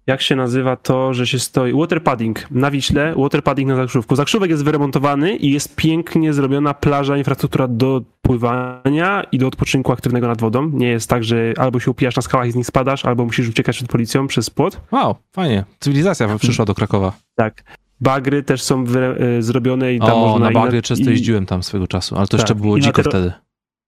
Jak 0.06 0.22
się 0.22 0.36
nazywa 0.36 0.76
to, 0.76 1.14
że 1.14 1.26
się 1.26 1.38
stoi? 1.38 1.72
Waterpadding 1.72 2.50
na 2.50 2.70
Wiśle, 2.70 3.14
waterpadding 3.16 3.68
na 3.68 3.76
Zakrzówku. 3.76 4.16
Zakrzówek 4.16 4.50
jest 4.50 4.64
wyremontowany 4.64 5.36
i 5.36 5.50
jest 5.52 5.76
pięknie 5.76 6.32
zrobiona 6.32 6.74
plaża, 6.74 7.16
infrastruktura 7.16 7.68
do 7.68 8.02
pływania 8.22 9.22
i 9.32 9.38
do 9.38 9.46
odpoczynku 9.46 9.92
aktywnego 9.92 10.28
nad 10.28 10.40
wodą. 10.40 10.70
Nie 10.72 10.86
jest 10.88 11.10
tak, 11.10 11.24
że 11.24 11.52
albo 11.58 11.80
się 11.80 11.90
upijasz 11.90 12.16
na 12.16 12.22
skałach 12.22 12.48
i 12.48 12.52
z 12.52 12.54
nich 12.54 12.66
spadasz, 12.66 13.04
albo 13.04 13.24
musisz 13.24 13.48
uciekać 13.48 13.76
przed 13.76 13.88
policją 13.88 14.26
przez 14.26 14.50
płot. 14.50 14.80
Wow, 14.92 15.14
fajnie. 15.32 15.64
Cywilizacja 15.80 16.38
przyszła 16.38 16.64
do 16.64 16.74
Krakowa. 16.74 17.12
Tak. 17.36 17.62
Bagry 18.00 18.42
też 18.42 18.62
są 18.62 18.84
wyre- 18.84 19.20
e, 19.38 19.42
zrobione 19.42 19.94
i 19.94 19.98
tam 20.00 20.10
O, 20.10 20.16
można... 20.28 20.44
na 20.46 20.50
i 20.50 20.54
bagnie 20.54 20.82
często 20.82 21.10
jeździłem 21.10 21.46
tam 21.46 21.62
swego 21.62 21.86
czasu, 21.86 22.16
ale 22.16 22.26
to 22.26 22.30
Tak, 22.30 22.40
jeszcze 22.40 22.54
było 22.54 22.76
na 22.76 22.82
dziko 22.82 23.02
tero- 23.02 23.10
wtedy. 23.10 23.32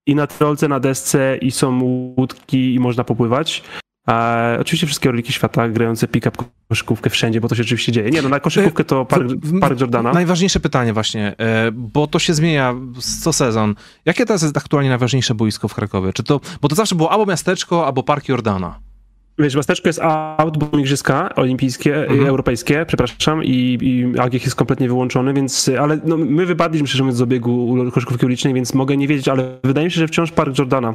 i 0.07 0.15
na 0.15 0.27
trolce, 0.27 0.69
na 0.69 0.81
desce 0.81 1.37
i 1.41 1.51
są 1.51 1.81
łódki 2.19 2.75
i 2.75 2.81
można 2.81 3.05
popływać. 3.05 3.63
Oczywiście 4.61 4.87
wszystkie 4.87 5.09
orliki 5.09 5.33
świata 5.33 5.69
grające 5.69 6.09
pick-up 6.09 6.45
koszykówkę 6.69 7.11
wszędzie, 7.11 7.41
bo 7.41 7.49
to 7.49 7.55
się 7.55 7.63
oczywiście 7.63 7.93
dzieje. 7.93 8.11
Nie 8.11 8.23
no, 8.23 8.29
na 8.29 8.41
koszykówkę 8.41 8.85
to 8.85 9.05
Park, 9.05 9.25
park 9.61 9.81
Jordana. 9.81 10.13
Najważniejsze 10.13 10.61
pytanie 10.61 10.93
właśnie, 10.93 11.35
e, 11.39 11.71
bo 11.73 12.07
to 12.07 12.19
się 12.19 12.35
zmienia 12.35 12.75
co 13.23 13.33
sezon. 13.33 13.75
Jakie 14.05 14.27
teraz 14.27 14.43
jest 14.43 14.57
aktualnie 14.57 14.89
najważniejsze 14.89 15.35
boisko 15.35 15.69
w 15.69 15.75
Krakowie? 15.75 16.13
Czy 16.13 16.23
to, 16.23 16.41
bo 16.61 16.69
to 16.69 16.75
zawsze 16.75 16.95
było 16.95 17.11
albo 17.11 17.27
miasteczko, 17.27 17.87
albo 17.87 18.03
park 18.03 18.29
Jordana. 18.29 18.79
Wiesz, 19.39 19.55
miasteczko 19.57 19.89
jest 19.89 20.01
out, 20.03 20.59
bo 20.59 20.79
igrzyska 20.79 21.35
olimpijskie, 21.35 22.03
Mhm. 22.03 22.27
europejskie, 22.27 22.85
przepraszam, 22.87 23.45
i, 23.45 23.79
i 23.83 24.19
AGH 24.21 24.33
jest 24.35 24.55
kompletnie 24.55 24.89
wyłączony, 24.89 25.35
więc, 25.35 25.71
ale 25.81 25.99
no, 26.05 26.17
my 26.17 26.47
wypadliśmy 26.47 26.89
szczerze 26.89 27.05
mówiąc 27.05 27.19
z 27.19 27.23
obiegu 27.23 27.77
koszykówki 27.93 28.27
ulicznej, 28.27 28.55
więc 28.55 28.75
mogę 28.75 28.97
nie 28.97 29.09
wiedzieć, 29.09 29.29
ale 29.29 29.59
wydaje 29.65 29.85
mi 29.85 29.91
się, 29.91 30.01
że 30.01 30.09
wciąż 30.09 30.31
Park 30.33 30.59
Jordana 30.59 30.95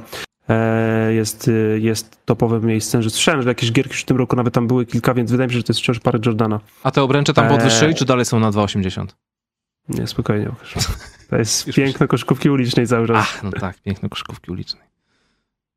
jest, 1.09 1.47
e, 1.47 1.79
jest 1.79 2.25
topowym 2.25 2.65
miejscem, 2.65 3.01
że 3.01 3.09
słyszałem, 3.09 3.41
że 3.41 3.49
jakieś 3.49 3.71
gierki 3.71 3.91
już 3.91 4.01
w 4.01 4.05
tym 4.05 4.17
roku 4.17 4.35
nawet 4.35 4.53
tam 4.53 4.67
były 4.67 4.85
kilka, 4.85 5.13
więc 5.13 5.31
wydaje 5.31 5.47
mi 5.47 5.53
się, 5.53 5.57
że 5.59 5.63
to 5.63 5.73
jest 5.73 5.79
wciąż 5.79 5.99
Park 5.99 6.25
Jordana. 6.25 6.59
A 6.83 6.91
te 6.91 7.01
obręcze 7.01 7.33
tam 7.33 7.45
Eee. 7.45 7.51
podwyższyli, 7.51 7.95
czy 7.95 8.05
dalej 8.05 8.25
są 8.25 8.39
na 8.39 8.51
2,80? 8.51 9.05
Nie, 9.89 10.07
spokojnie. 10.07 10.49
Łukasz. 10.49 10.75
To 11.29 11.37
jest 11.37 11.73
piękno 11.73 12.07
koszykówki 12.07 12.49
ulicznej 12.49 12.87
cały 12.87 13.07
czas. 13.07 13.17
Ach, 13.17 13.43
no 13.43 13.51
tak, 13.51 13.81
piękne 13.81 14.09
koszykówki 14.09 14.51
ulicznej. 14.51 14.83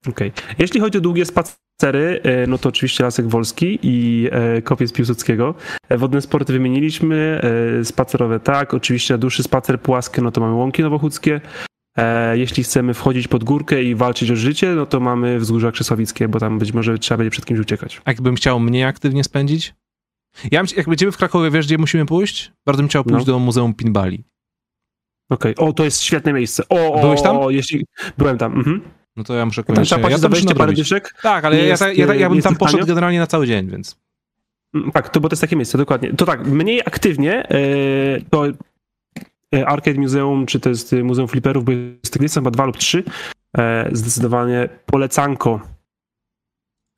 Okej. 0.09 0.33
Jeśli 0.59 0.81
chodzi 0.81 0.99
o 0.99 1.01
długie 1.01 1.25
spacery, 1.27 2.21
e, 2.23 2.47
no 2.47 2.59
to 2.59 2.69
oczywiście 2.69 3.05
Lasek 3.05 3.29
Wolski 3.29 3.79
i 3.83 4.29
e, 4.33 4.63
kopiec 4.63 4.93
Piłsudskiego. 4.93 5.55
E, 5.89 5.99
Wodne 5.99 6.21
sporty 6.21 6.53
wymieniliśmy, 6.53 7.41
e, 7.81 7.85
spacerowe 7.85 8.41
tak, 8.41 8.75
oczywiście 8.75 9.15
na 9.15 9.19
dłuższy 9.19 9.43
spacer 9.43 9.81
płaskie, 9.81 10.23
no 10.23 10.31
to 10.31 10.41
mamy 10.41 10.55
Łąki 10.55 10.83
Nowochódzkie. 10.83 11.41
E, 11.97 12.39
Jeśli 12.39 12.65
chcemy 12.65 12.95
wchodzić 12.95 13.29
pod 13.29 13.45
górkę 13.45 13.83
i 13.83 13.95
walczyć 13.95 14.31
o 14.31 14.37
życie, 14.37 14.69
no 14.75 14.87
to 14.87 15.01
mamy 15.01 15.39
Wzgórza 15.39 15.73
Krzesowickie, 15.73 16.29
bo 16.29 16.41
tam 16.41 16.59
być 16.59 16.73
może 16.73 16.99
trzeba 16.99 17.19
będzie 17.19 17.31
przed 17.31 17.45
kimś 17.47 17.61
uciekać. 17.61 18.01
A 18.05 18.11
jakbym 18.11 18.35
chciał 18.35 18.61
mniej 18.61 18.85
aktywnie 18.85 19.25
spędzić? 19.25 19.75
Ja 20.51 20.63
jak 20.77 20.89
będziemy 20.89 21.13
w 21.13 21.17
Krakowie, 21.17 21.51
wiesz, 21.51 21.67
gdzie 21.67 21.79
musimy 21.79 22.07
pójść? 22.07 22.53
Bardzo 22.67 22.83
bym 22.83 22.89
chciał 22.89 23.05
pójść 23.05 23.27
No. 23.27 23.33
do 23.33 23.39
Muzeum 23.39 23.75
Pinbali. 23.75 24.25
Okej, 25.31 25.57
o, 25.57 25.73
to 25.73 25.85
jest 25.85 26.03
świetne 26.03 26.33
miejsce. 26.33 26.63
O, 26.69 27.01
Byłeś 27.01 27.23
tam? 27.23 27.37
O, 27.37 27.51
jeśli... 27.51 27.85
Byłem 28.19 28.39
tam, 28.39 28.53
mhm. 28.57 28.81
No 29.17 29.25
to 29.25 29.35
ja 29.35 29.47
muszę 29.47 29.63
Tam 29.65 29.75
koniecznie... 29.75 29.87
trzeba 29.87 30.01
płacić 30.01 30.13
Ja 30.13 30.19
za 30.19 30.29
wejście 30.29 30.55
parę 30.55 30.73
dyszek. 30.73 31.15
Tak, 31.23 31.45
ale 31.45 31.57
Nie 31.57 31.63
ja, 31.63 31.69
jest, 31.69 31.83
ja, 31.83 31.93
ja, 31.93 32.15
ja 32.15 32.29
bym 32.29 32.37
jest 32.37 32.45
tam 32.49 32.57
tanio? 32.57 32.59
poszedł 32.71 32.87
generalnie 32.87 33.19
na 33.19 33.27
cały 33.27 33.47
dzień, 33.47 33.71
więc... 33.71 33.97
Mm, 34.75 34.93
Tak, 34.93 35.09
to 35.09 35.21
bo 35.21 35.29
to 35.29 35.33
jest 35.33 35.41
takie 35.41 35.57
miejsce, 35.57 35.79
dokładnie. 35.79 36.13
To 36.13 36.27
tak, 36.27 36.47
mniej 36.47 36.81
aktywnie 36.81 37.49
e, 37.49 37.57
to 38.31 38.45
Arcade 39.67 40.01
Museum, 40.01 40.47
czy 40.47 40.61
to 40.61 40.69
jest 40.69 40.93
e, 40.93 41.03
Muzeum 41.05 41.29
Flipperów, 41.29 41.65
bo 41.65 41.73
jest 41.73 42.13
tych 42.19 42.33
chyba 42.33 42.51
dwa 42.51 42.65
lub 42.65 42.77
trzy, 42.77 43.05
e, 43.59 43.89
zdecydowanie 43.93 44.69
polecanko, 44.87 45.61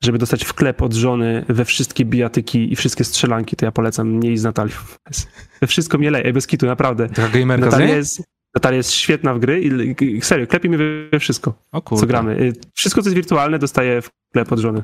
żeby 0.03 0.17
dostać 0.17 0.43
wklep 0.45 0.81
od 0.81 0.93
żony 0.93 1.45
we 1.49 1.65
wszystkie 1.65 2.05
bijatyki 2.05 2.73
i 2.73 2.75
wszystkie 2.75 3.03
strzelanki, 3.03 3.55
to 3.55 3.65
ja 3.65 3.71
polecam 3.71 4.07
mnie 4.09 4.31
i 4.31 4.37
z 4.37 4.43
Natalią. 4.43 4.73
We 5.61 5.67
wszystko 5.67 5.97
mnie 5.97 6.11
leje, 6.11 6.33
bez 6.33 6.47
kitu, 6.47 6.65
naprawdę. 6.65 7.09
Taka 7.09 7.29
gamerka 7.29 7.69
z 7.69 7.71
Natalia 7.71 7.95
jest, 7.95 8.23
Natalia 8.55 8.77
jest 8.77 8.91
świetna 8.91 9.33
w 9.33 9.39
gry 9.39 9.61
i 10.01 10.21
serio, 10.21 10.47
klepie 10.47 10.69
mnie 10.69 10.77
we, 11.11 11.19
wszystko, 11.19 11.53
co 11.99 12.07
gramy. 12.07 12.31
E, 12.49 12.69
Wszystko, 12.73 13.01
co 13.01 13.09
jest 13.09 13.15
wirtualne, 13.15 13.59
dostaję 13.59 14.01
wklep 14.01 14.51
od 14.51 14.59
żony. 14.59 14.83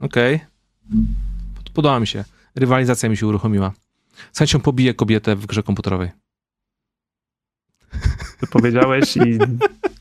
Okej. 0.00 0.40
Pod- 1.56 1.70
Podoba 1.70 2.00
mi 2.00 2.06
się. 2.06 2.24
Rywalizacja 2.56 3.08
mi 3.08 3.16
się 3.16 3.26
uruchomiła. 3.26 3.72
Z 4.32 4.38
chęcią 4.38 4.60
pobiję 4.60 4.94
kobietę 4.94 5.36
w 5.36 5.46
grze 5.46 5.62
komputerowej. 5.62 6.10
To 8.40 8.46
powiedziałeś 8.46 9.16
i 9.16 9.20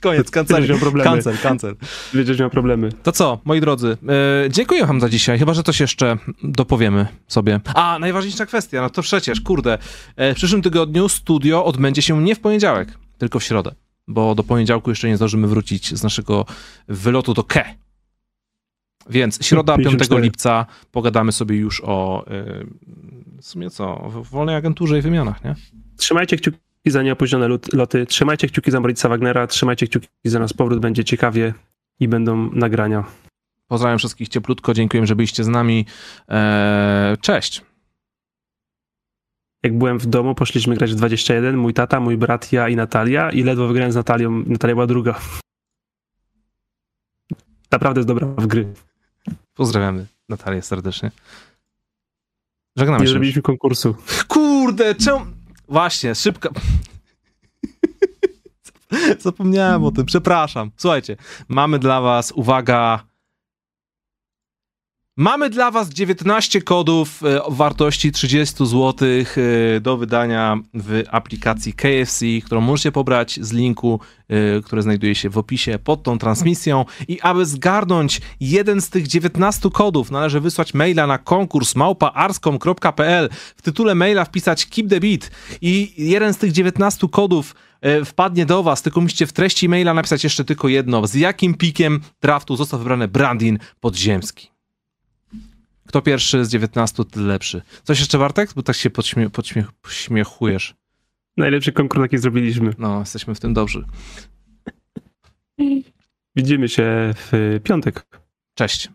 Koniec, 0.02 0.32
problemy. 0.80 1.10
Cancel, 1.10 1.38
cancel. 1.38 1.76
Będziesz 2.14 2.40
miał 2.40 2.50
problemy. 2.50 2.92
To 3.04 3.12
co, 3.12 3.42
moi 3.46 3.62
drodzy, 3.62 3.98
e, 4.46 4.50
dziękuję 4.50 4.86
wam 4.86 5.02
za 5.02 5.10
dzisiaj, 5.10 5.40
chyba, 5.40 5.54
że 5.54 5.64
coś 5.64 5.80
jeszcze 5.80 6.18
dopowiemy 6.44 7.08
sobie. 7.28 7.60
A, 7.74 8.00
najważniejsza 8.00 8.46
kwestia, 8.46 8.82
no 8.82 8.90
to 8.90 9.02
przecież, 9.02 9.42
kurde, 9.42 9.78
e, 10.16 10.34
w 10.34 10.36
przyszłym 10.36 10.62
tygodniu 10.62 11.10
studio 11.10 11.66
odbędzie 11.66 12.02
się 12.02 12.24
nie 12.24 12.36
w 12.36 12.40
poniedziałek, 12.40 12.98
tylko 13.18 13.40
w 13.40 13.44
środę, 13.44 13.76
bo 14.08 14.36
do 14.36 14.44
poniedziałku 14.44 14.90
jeszcze 14.90 15.08
nie 15.08 15.18
zdążymy 15.18 15.48
wrócić 15.48 15.98
z 15.98 16.04
naszego 16.04 16.46
wylotu 16.88 17.34
do 17.34 17.44
Ke. 17.44 17.76
Więc 19.10 19.46
środa 19.46 19.74
5 19.74 19.86
54. 19.86 20.22
lipca 20.22 20.66
pogadamy 20.92 21.32
sobie 21.32 21.56
już 21.56 21.82
o 21.86 22.26
e, 22.28 22.66
w 23.42 23.46
sumie 23.46 23.70
co, 23.70 24.10
w 24.10 24.30
wolnej 24.30 24.56
agenturze 24.56 25.00
i 25.00 25.02
wymianach, 25.02 25.44
nie? 25.44 25.56
Trzymajcie 25.98 26.38
kciuki 26.38 26.69
za 26.86 27.04
nieopóźnione 27.04 27.48
loty, 27.74 28.06
trzymajcie 28.06 28.48
kciuki 28.48 28.72
za 28.72 28.80
Moritza 28.80 29.10
Wagnera, 29.10 29.48
trzymajcie 29.48 29.88
kciuki 29.88 30.08
za 30.26 30.40
nas 30.40 30.54
powrót, 30.54 30.80
będzie 30.80 31.04
ciekawie 31.04 31.54
i 32.00 32.08
będą 32.08 32.52
nagrania. 32.52 33.04
Pozdrawiam 33.68 33.98
wszystkich 33.98 34.30
cieplutko, 34.30 34.74
dziękuję, 34.74 35.06
że 35.06 35.16
byliście 35.16 35.44
z 35.44 35.48
nami. 35.48 35.86
E, 36.30 37.18
cześć. 37.22 37.62
Jak 39.64 39.78
byłem 39.78 40.00
w 40.00 40.06
domu, 40.06 40.36
poszliśmy 40.36 40.76
grać 40.76 40.92
w 40.92 40.96
21, 40.96 41.58
mój 41.58 41.74
tata, 41.74 42.00
mój 42.00 42.18
brat, 42.18 42.52
ja 42.52 42.70
i 42.70 42.76
Natalia 42.76 43.32
i 43.32 43.44
ledwo 43.44 43.68
wygrałem 43.68 43.92
z 43.92 43.96
Natalią, 43.96 44.32
Natalia 44.32 44.76
była 44.76 44.88
druga. 44.88 45.20
Naprawdę 47.72 48.00
jest 48.00 48.08
dobra 48.08 48.28
w 48.28 48.48
gry. 48.48 48.74
Pozdrawiamy 49.54 50.06
Natalię 50.30 50.62
serdecznie. 50.62 51.12
Żegnamy 52.76 53.00
Nie 53.00 53.00
się. 53.00 53.04
już. 53.04 53.12
zrobiliśmy 53.12 53.42
konkursu. 53.42 53.96
Kurde, 54.28 54.96
czemu... 54.96 55.26
Właśnie, 55.70 56.16
szybka... 56.16 56.50
Zapomniałem 59.20 59.84
o 59.84 59.92
tym, 59.92 60.06
przepraszam. 60.06 60.72
Słuchajcie, 60.78 61.16
mamy 61.48 61.80
dla 61.80 62.02
was, 62.02 62.32
uwaga... 62.32 63.09
Mamy 65.20 65.50
dla 65.50 65.72
Was 65.72 65.90
19 65.90 66.62
kodów 66.62 67.24
e, 67.24 67.44
o 67.44 67.52
wartości 67.52 68.12
30 68.12 68.56
zł 68.66 68.94
e, 69.78 69.80
do 69.80 69.98
wydania 69.98 70.58
w 70.74 71.04
aplikacji 71.12 71.74
KFC, 71.74 72.26
którą 72.46 72.62
możecie 72.62 72.92
pobrać 72.92 73.40
z 73.42 73.52
linku, 73.52 74.00
e, 74.30 74.62
który 74.62 74.82
znajduje 74.82 75.16
się 75.16 75.30
w 75.30 75.38
opisie 75.38 75.80
pod 75.84 76.04
tą 76.04 76.18
transmisją. 76.18 76.86
I 77.08 77.22
aby 77.22 77.46
zgarnąć 77.46 78.22
jeden 78.40 78.82
z 78.82 78.90
tych 78.90 79.08
19 79.08 79.70
kodów, 79.70 80.12
należy 80.12 80.40
wysłać 80.40 80.74
maila 80.74 81.08
na 81.08 81.18
konkurs 81.18 81.76
małpaarskom.pl. 81.76 83.30
W 83.56 83.62
tytule 83.62 83.96
maila 83.96 84.26
wpisać 84.26 84.66
Keep 84.66 84.90
the 84.90 85.00
Beat 85.00 85.32
i 85.62 85.94
jeden 85.98 86.34
z 86.34 86.38
tych 86.38 86.52
19 86.52 87.08
kodów 87.12 87.56
wpadnie 88.06 88.46
do 88.46 88.64
Was, 88.64 88.82
tylko 88.82 89.02
musicie 89.02 89.28
w 89.28 89.34
treści 89.34 89.70
maila 89.70 89.94
napisać 89.94 90.24
jeszcze 90.24 90.46
tylko 90.46 90.68
jedno. 90.68 91.08
Z 91.08 91.16
jakim 91.16 91.54
pikiem 91.54 92.02
draftu 92.22 92.56
został 92.56 92.80
wybrany 92.80 93.08
Brandin 93.08 93.60
Podziemski? 93.80 94.59
Kto 95.90 96.02
pierwszy 96.02 96.46
z 96.46 96.50
19, 96.50 97.06
ty 97.06 97.20
lepszy. 97.20 97.62
Coś 97.84 98.00
jeszcze, 98.00 98.18
Bartek? 98.18 98.54
Bo 98.56 98.64
tak 98.64 98.76
się 98.76 98.90
podśmie, 98.90 99.30
podśmiech, 99.30 99.72
podśmiechujesz. 99.72 100.76
Najlepszy 101.38 101.72
konkurs, 101.72 102.02
jaki 102.02 102.18
zrobiliśmy. 102.18 102.74
No, 102.78 103.00
jesteśmy 103.00 103.36
w 103.36 103.40
tym 103.40 103.54
dobrzy. 103.54 103.86
Widzimy 106.36 106.70
się 106.70 107.14
w 107.16 107.60
piątek. 107.64 108.08
Cześć. 108.54 108.90